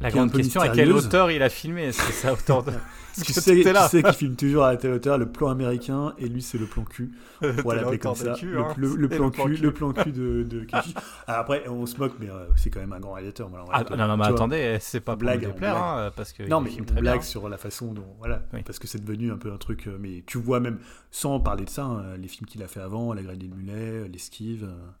La 0.00 0.10
qui 0.10 0.16
est 0.16 0.18
grande 0.20 0.32
question 0.32 0.60
à 0.60 0.68
quelle 0.68 0.92
hauteur 0.92 1.30
il 1.30 1.42
a 1.42 1.48
filmé? 1.48 1.90
C'est 1.92 2.12
ça 2.12 2.32
auteur 2.32 2.62
de... 2.62 2.72
Tu 3.20 3.24
Parce 3.24 3.34
que 3.34 3.40
sais, 3.56 3.62
t'es 3.64 3.72
là. 3.72 3.88
tu 3.90 3.96
sais 3.96 4.02
qu'il 4.04 4.12
filme 4.12 4.36
toujours 4.36 4.62
à 4.62 4.70
la 4.70 4.76
telle 4.76 4.92
hauteur 4.92 5.18
le 5.18 5.26
plan 5.26 5.48
américain 5.48 6.14
et 6.18 6.28
lui 6.28 6.40
c'est 6.40 6.56
le 6.56 6.66
plan 6.66 6.84
cul. 6.84 7.10
On 7.42 7.46
l'appeler 7.72 7.98
comme 7.98 8.12
hauteur 8.12 8.14
de 8.14 8.16
ça. 8.16 8.34
cul, 8.38 8.56
hein. 8.56 8.68
le- 8.76 9.08
plan 9.08 9.30
cul, 9.30 9.56
le 9.56 9.72
plan 9.72 9.92
cul 9.92 10.12
de, 10.12 10.44
de. 10.44 10.64
Alors 11.26 11.40
après 11.40 11.66
on 11.66 11.84
se 11.84 11.96
moque 11.96 12.12
mais 12.20 12.30
euh, 12.30 12.44
c'est 12.54 12.70
quand 12.70 12.78
même 12.78 12.92
un 12.92 13.00
grand 13.00 13.14
réalisateur. 13.14 13.48
Va 13.48 13.64
Ah, 13.72 13.82
non 13.96 14.06
non 14.06 14.16
mais 14.16 14.26
attendez 14.26 14.76
c'est 14.80 15.00
pas 15.00 15.14
pour 15.14 15.18
Blague, 15.22 15.42
on 15.42 15.46
déplaire 15.48 15.74
blague. 15.74 15.84
hein, 16.06 16.12
parce 16.14 16.32
que 16.32 16.44
Non, 16.44 16.62
il 16.64 16.78
mais 16.78 16.86
très 16.86 17.00
blague 17.00 17.14
bien. 17.14 17.22
sur 17.22 17.48
la 17.48 17.56
façon 17.56 17.92
dont. 17.92 18.06
Voilà. 18.20 18.42
Oui. 18.52 18.62
Parce 18.64 18.78
que 18.78 18.86
c'est 18.86 19.04
devenu 19.04 19.32
un 19.32 19.36
peu 19.36 19.50
un 19.52 19.56
truc. 19.58 19.88
euh, 19.88 19.96
Mais 19.98 20.22
tu 20.24 20.38
vois, 20.38 20.60
même 20.60 20.78
sans 21.10 21.40
parler 21.40 21.64
de 21.64 21.70
ça, 21.70 21.84
hein, 21.84 22.16
les 22.16 22.28
films 22.28 22.46
qu'il 22.46 22.62
a 22.62 22.68
fait 22.68 22.80
avant, 22.80 23.12
La 23.14 23.22
Grêle 23.22 23.38
des 23.38 23.48
Mulets, 23.48 24.08
L'Esquive. 24.08 24.64
euh, 24.64 25.00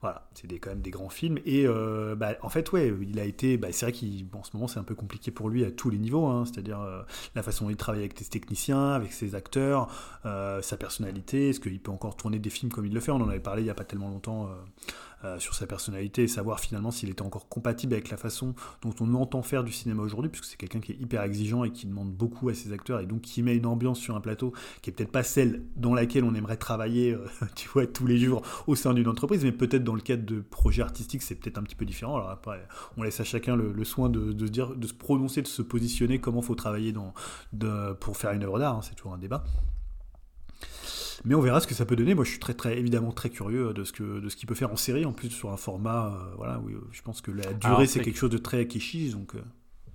voilà, 0.00 0.28
c'est 0.34 0.46
quand 0.58 0.70
même 0.70 0.82
des 0.82 0.90
grands 0.90 1.08
films. 1.08 1.38
Et 1.46 1.66
euh, 1.66 2.14
bah, 2.14 2.34
en 2.42 2.48
fait, 2.50 2.72
ouais, 2.72 2.92
il 3.02 3.18
a 3.18 3.24
été. 3.24 3.56
Bah, 3.56 3.68
c'est 3.72 3.86
vrai 3.86 3.92
qu'en 3.92 4.42
ce 4.42 4.50
moment, 4.54 4.68
c'est 4.68 4.78
un 4.78 4.84
peu 4.84 4.94
compliqué 4.94 5.30
pour 5.30 5.48
lui 5.48 5.64
à 5.64 5.70
tous 5.70 5.88
les 5.88 5.98
niveaux. 5.98 6.26
hein, 6.26 6.44
C'est-à-dire 6.44 6.80
euh, 6.80 7.02
la 7.34 7.42
façon 7.42 7.64
dont 7.64 7.70
il 7.70 7.76
travaille 7.76 8.02
avec 8.02 8.18
ses 8.18 8.26
techniciens, 8.26 8.90
avec 8.92 9.12
ses 9.12 9.34
acteurs, 9.34 9.88
euh, 10.26 10.60
sa 10.60 10.76
personnalité. 10.76 11.50
Est-ce 11.50 11.60
qu'il 11.60 11.80
peut 11.80 11.90
encore 11.92 12.16
tourner 12.16 12.38
des 12.38 12.50
films 12.50 12.70
comme 12.70 12.84
il 12.86 12.92
le 12.92 13.00
fait? 13.00 13.12
On 13.12 13.20
en 13.22 13.28
avait 13.28 13.40
parlé 13.40 13.62
il 13.62 13.66
n'y 13.66 13.70
a 13.70 13.74
pas 13.74 13.84
tellement 13.84 14.08
longtemps. 14.08 14.50
Euh, 15.24 15.38
sur 15.38 15.54
sa 15.54 15.66
personnalité 15.66 16.22
et 16.24 16.28
savoir 16.28 16.60
finalement 16.60 16.90
s'il 16.90 17.10
était 17.10 17.22
encore 17.22 17.48
compatible 17.48 17.94
avec 17.94 18.10
la 18.10 18.16
façon 18.16 18.54
dont 18.82 18.94
on 19.00 19.14
entend 19.14 19.42
faire 19.42 19.64
du 19.64 19.72
cinéma 19.72 20.02
aujourd'hui, 20.02 20.30
puisque 20.30 20.44
c'est 20.44 20.56
quelqu'un 20.56 20.80
qui 20.80 20.92
est 20.92 21.00
hyper 21.00 21.22
exigeant 21.22 21.64
et 21.64 21.70
qui 21.70 21.86
demande 21.86 22.12
beaucoup 22.12 22.48
à 22.48 22.54
ses 22.54 22.72
acteurs 22.72 23.00
et 23.00 23.06
donc 23.06 23.22
qui 23.22 23.42
met 23.42 23.56
une 23.56 23.66
ambiance 23.66 23.98
sur 23.98 24.16
un 24.16 24.20
plateau 24.20 24.52
qui 24.82 24.90
est 24.90 24.92
peut-être 24.92 25.12
pas 25.12 25.22
celle 25.22 25.64
dans 25.76 25.94
laquelle 25.94 26.24
on 26.24 26.34
aimerait 26.34 26.56
travailler, 26.56 27.14
euh, 27.14 27.86
tous 27.94 28.06
les 28.06 28.18
jours 28.18 28.42
au 28.66 28.74
sein 28.74 28.94
d'une 28.94 29.08
entreprise, 29.08 29.44
mais 29.44 29.52
peut-être 29.52 29.84
dans 29.84 29.94
le 29.94 30.00
cadre 30.00 30.24
de 30.24 30.40
projets 30.40 30.82
artistiques, 30.82 31.22
c'est 31.22 31.34
peut-être 31.34 31.58
un 31.58 31.62
petit 31.62 31.76
peu 31.76 31.84
différent. 31.84 32.16
Alors 32.16 32.30
après, 32.30 32.66
on 32.96 33.02
laisse 33.02 33.20
à 33.20 33.24
chacun 33.24 33.56
le, 33.56 33.84
soin 33.84 34.08
de, 34.08 34.32
dire, 34.32 34.74
de 34.74 34.86
se 34.86 34.94
prononcer, 34.94 35.42
de 35.42 35.46
se 35.46 35.62
positionner, 35.62 36.18
comment 36.18 36.42
faut 36.42 36.54
travailler 36.54 36.94
pour 38.00 38.16
faire 38.16 38.32
une 38.32 38.44
œuvre 38.44 38.58
d'art. 38.58 38.76
hein, 38.76 38.80
c'est 38.82 38.94
toujours 38.94 39.14
un 39.14 39.18
débat. 39.18 39.44
Mais 41.24 41.34
on 41.34 41.40
verra 41.40 41.60
ce 41.60 41.66
que 41.66 41.74
ça 41.74 41.86
peut 41.86 41.96
donner. 41.96 42.14
Moi, 42.14 42.24
je 42.24 42.30
suis 42.30 42.38
très, 42.38 42.54
très 42.54 42.78
évidemment 42.78 43.10
très 43.12 43.30
curieux 43.30 43.72
de 43.72 43.82
ce 43.84 43.92
que 43.92 44.20
de 44.20 44.28
ce 44.28 44.36
qu'il 44.36 44.46
peut 44.46 44.54
faire 44.54 44.70
en 44.70 44.76
série, 44.76 45.04
en 45.06 45.12
plus 45.12 45.30
sur 45.30 45.50
un 45.50 45.56
format, 45.56 46.08
euh, 46.08 46.34
voilà, 46.36 46.58
où 46.58 46.68
euh, 46.68 46.86
je 46.92 47.02
pense 47.02 47.20
que 47.22 47.30
la 47.30 47.52
durée 47.54 47.86
c'est 47.86 48.00
quelque 48.00 48.18
chose 48.18 48.30
de 48.30 48.38
très 48.38 48.66
Keshish, 48.66 49.12
donc. 49.12 49.34
euh, 49.34 49.42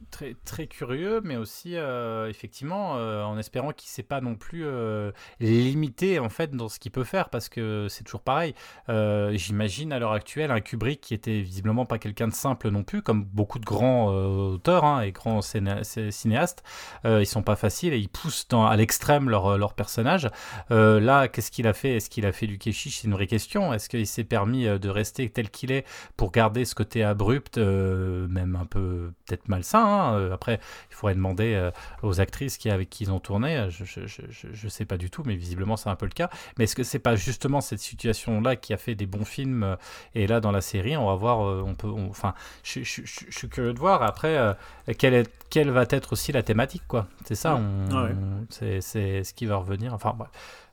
très, 0.09 0.67
curieux, 0.67 1.21
mais 1.23 1.35
aussi 1.35 1.75
euh, 1.75 2.29
effectivement 2.29 2.97
euh, 2.97 3.23
en 3.23 3.37
espérant 3.37 3.71
qu'il 3.71 3.87
ne 3.87 3.91
s'est 3.91 4.03
pas 4.03 4.21
non 4.21 4.35
plus 4.35 4.65
euh, 4.65 5.11
limité 5.39 6.19
en 6.19 6.29
fait 6.29 6.51
dans 6.51 6.69
ce 6.69 6.79
qu'il 6.79 6.91
peut 6.91 7.03
faire, 7.03 7.29
parce 7.29 7.49
que 7.49 7.87
c'est 7.89 8.03
toujours 8.03 8.21
pareil. 8.21 8.53
J'imagine 8.87 9.93
à 9.93 9.99
l'heure 9.99 10.13
actuelle 10.13 10.51
un 10.51 10.61
Kubrick 10.61 11.01
qui 11.01 11.13
était 11.13 11.41
visiblement 11.41 11.85
pas 11.85 11.97
quelqu'un 11.97 12.27
de 12.27 12.33
simple 12.33 12.69
non 12.69 12.83
plus, 12.83 13.01
comme 13.01 13.23
beaucoup 13.23 13.59
de 13.59 13.65
grands 13.65 14.07
auteurs 14.07 14.83
hein, 14.83 15.01
et 15.01 15.11
grands 15.11 15.41
cinéastes. 15.41 16.63
Ils 17.05 17.25
sont 17.25 17.43
pas 17.43 17.55
faciles 17.55 17.93
et 17.93 17.99
ils 17.99 18.09
poussent 18.09 18.47
à 18.51 18.75
l'extrême 18.75 19.29
leur, 19.29 19.57
leur 19.57 19.73
personnage. 19.73 20.29
Là, 20.69 21.27
qu'est-ce 21.27 21.51
qu'il 21.51 21.67
a 21.67 21.73
fait? 21.73 21.97
Est-ce 21.97 22.09
qu'il 22.09 22.25
a 22.25 22.31
fait 22.31 22.47
du 22.47 22.57
Keshish 22.57 22.99
C'est 22.99 23.07
une 23.07 23.13
vraie 23.13 23.27
question. 23.27 23.73
Est-ce 23.73 23.89
qu'il 23.89 24.07
s'est 24.07 24.23
permis 24.23 24.65
de 24.65 24.89
rester 24.89 25.29
tel 25.29 25.49
qu'il 25.49 25.71
est 25.71 25.85
pour 26.17 26.31
garder 26.31 26.65
ce 26.65 26.75
côté 26.75 27.03
abrupt, 27.03 27.57
même 27.57 28.57
un 28.59 28.65
peu 28.65 29.11
peut-être 29.25 29.47
malsain 29.47 29.79
hein 29.79 29.98
Euh, 30.13 30.33
Après, 30.33 30.59
il 30.91 30.95
faudrait 30.95 31.15
demander 31.15 31.53
euh, 31.55 31.71
aux 32.03 32.19
actrices 32.21 32.57
qui, 32.57 32.69
avec 32.69 32.89
qui 32.89 33.03
ils 33.05 33.11
ont 33.11 33.19
tourné. 33.19 33.67
Je, 33.69 33.85
je, 33.85 34.05
je, 34.07 34.21
je- 34.29 34.47
je 34.51 34.67
sais 34.67 34.85
pas 34.85 34.97
du 34.97 35.09
tout, 35.09 35.23
mais 35.25 35.35
visiblement 35.35 35.77
c'est 35.77 35.89
un 35.89 35.95
peu 35.95 36.05
le 36.05 36.11
cas. 36.11 36.29
Mais 36.57 36.63
est-ce 36.65 36.75
que 36.75 36.83
c'est 36.83 36.99
pas 36.99 37.15
justement 37.15 37.61
cette 37.61 37.79
situation-là 37.79 38.55
qui 38.55 38.73
a 38.73 38.77
fait 38.77 38.95
des 38.95 39.05
bons 39.05 39.25
films 39.25 39.63
euh, 39.63 39.75
Et 40.15 40.27
là, 40.27 40.39
dans 40.39 40.51
la 40.51 40.61
série, 40.61 40.95
on 40.97 41.05
va 41.07 41.15
voir. 41.15 41.45
euh, 41.47 41.63
on 41.65 41.75
peut, 41.75 41.87
on- 41.87 42.09
enfin, 42.09 42.33
je, 42.63 42.81
suis 42.83 43.49
curieux 43.49 43.73
de 43.73 43.79
voir 43.79 44.01
après 44.03 44.37
euh, 44.37 44.53
quelle, 44.97 45.13
est, 45.13 45.29
quelle 45.49 45.69
va 45.71 45.85
être 45.89 46.13
aussi 46.13 46.31
la 46.31 46.43
thématique, 46.43 46.83
quoi. 46.87 47.07
C'est 47.25 47.35
ça. 47.35 47.55
On, 47.55 47.85
Ah 47.91 48.03
ouais. 48.03 48.15
c'est, 48.49 48.81
c'est 48.81 49.23
ce 49.23 49.33
qui 49.33 49.45
va 49.45 49.57
revenir. 49.57 49.93
Enfin, 49.93 50.13
bref. 50.17 50.29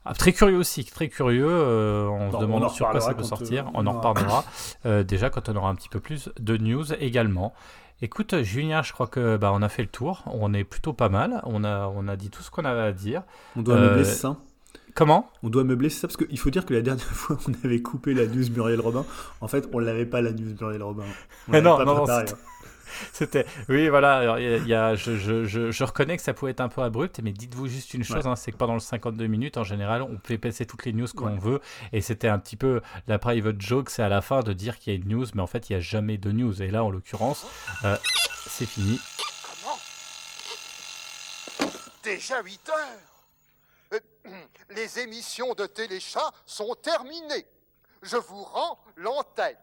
Ah, 0.08 0.14
très 0.14 0.32
curieux 0.32 0.56
aussi, 0.58 0.84
très 0.84 1.08
curieux. 1.08 1.48
euh, 1.48 2.06
on 2.08 2.30
se 2.30 2.36
demande 2.38 2.62
on 2.62 2.66
en 2.66 2.68
sur 2.68 2.88
quoi 2.90 3.00
ça 3.00 3.12
peut 3.14 3.24
sortir. 3.24 3.66
euh, 3.66 3.70
on 3.74 3.86
en 3.88 3.94
reparlera 3.94 4.44
euh, 4.86 5.02
déjà 5.02 5.30
quand 5.30 5.48
on 5.48 5.56
aura 5.56 5.68
un 5.68 5.74
petit 5.74 5.88
peu 5.88 5.98
plus 5.98 6.30
de 6.38 6.56
news 6.56 6.92
également. 7.00 7.52
Écoute, 8.03 8.42
Julien, 8.42 8.82
je 8.82 8.92
crois 8.92 9.07
que 9.07 9.36
bah, 9.36 9.53
on 9.55 9.62
a 9.62 9.68
fait 9.68 9.82
le 9.82 9.88
tour. 9.88 10.22
On 10.26 10.53
est 10.53 10.64
plutôt 10.64 10.92
pas 10.92 11.09
mal. 11.09 11.40
On 11.44 11.64
a, 11.64 11.86
on 11.94 12.09
a 12.09 12.16
dit 12.16 12.28
tout 12.30 12.42
ce 12.42 12.51
qu'on 12.51 12.64
avait 12.64 12.82
à 12.82 12.92
dire. 12.92 13.22
On 13.57 13.62
doit 13.62 13.76
Euh, 13.76 13.88
meubler 13.90 14.05
ça? 14.05 14.36
Comment? 14.94 15.30
On 15.42 15.49
doit 15.49 15.64
meubler 15.64 15.88
ça? 15.90 16.07
Parce 16.07 16.16
qu'il 16.16 16.38
faut 16.38 16.51
dire 16.51 16.66
que 16.66 16.74
la 16.74 16.82
dernière 16.82 17.05
fois 17.07 17.38
on 17.49 17.53
avait 17.64 17.80
coupé 17.80 18.12
la 18.14 18.26
news 18.26 18.44
Muriel 18.51 18.80
Robin. 18.80 19.05
En 19.40 19.49
fait, 19.49 19.68
on 19.72 19.78
l'avait 19.78 20.07
pas 20.07 20.20
la 20.20 20.32
news 20.32 20.55
Muriel 20.61 20.82
Robin. 20.82 21.05
On 21.49 21.53
non, 21.62 21.76
pas 21.78 21.84
non, 21.84 21.97
préparée, 22.05 22.26
c'était-. 23.12 23.47
Oui, 23.68 23.88
voilà. 23.88 24.18
alors, 24.18 24.38
il 24.38 24.44
y 24.44 24.55
a- 24.55 24.57
il 24.59 24.66
y 24.68 24.74
a- 24.74 24.94
je, 24.94 25.16
je, 25.16 25.44
je, 25.44 25.70
je 25.70 25.84
reconnais 25.84 26.16
que 26.16 26.22
ça 26.22 26.34
pouvait 26.34 26.51
être 26.53 26.61
un 26.61 26.68
peu 26.68 26.82
abrupt, 26.82 27.20
mais 27.22 27.32
dites-vous 27.32 27.66
juste 27.66 27.94
une 27.94 28.05
chose 28.05 28.24
Ouais. 28.24 28.26
hein, 28.26 28.36
c'est 28.36 28.53
que 28.53 28.57
pendant 28.57 28.74
le 28.74 28.80
52 28.80 29.26
minutes, 29.26 29.57
en 29.57 29.64
général, 29.64 30.03
on 30.03 30.16
peut 30.16 30.38
passer 30.38 30.66
toutes 30.66 30.84
les 30.84 30.92
news 30.92 31.07
qu'on 31.14 31.34
Ouais. 31.34 31.38
veut. 31.40 31.61
Et 31.92 32.01
c'était 32.01 32.28
un 32.28 32.38
petit 32.38 32.57
peu 32.57 32.80
la 33.07 33.18
private 33.18 33.61
joke, 33.61 33.90
c'est 33.90 34.03
à 34.03 34.09
la 34.09 34.20
fin 34.22 34.40
de 34.40 34.53
dire 34.53 34.78
qu'il 34.78 34.92
y 34.92 34.97
a 34.97 34.99
une 35.01 35.09
news, 35.09 35.26
mais 35.34 35.42
en 35.42 35.47
fait, 35.47 35.68
il 35.68 35.72
n'y 35.72 35.76
a 35.78 35.80
jamais 35.80 36.18
de 36.18 36.30
news. 36.32 36.62
Et 36.62 36.68
là, 36.70 36.84
en 36.84 36.90
l'occurrence, 36.90 37.47
euh, 37.84 37.97
c'est 38.49 38.66
fini. 38.66 39.01
Comment 39.62 39.78
Déjà 42.03 42.40
8 42.42 42.68
heures 42.68 42.76
Euh, 43.94 44.01
Les 44.74 44.99
émissions 44.99 45.55
de 45.55 45.66
Téléchat 45.66 46.30
sont 46.44 46.74
terminées. 46.82 47.47
Je 48.03 48.16
vous 48.16 48.42
rends 48.44 48.78
l'antenne. 48.97 49.57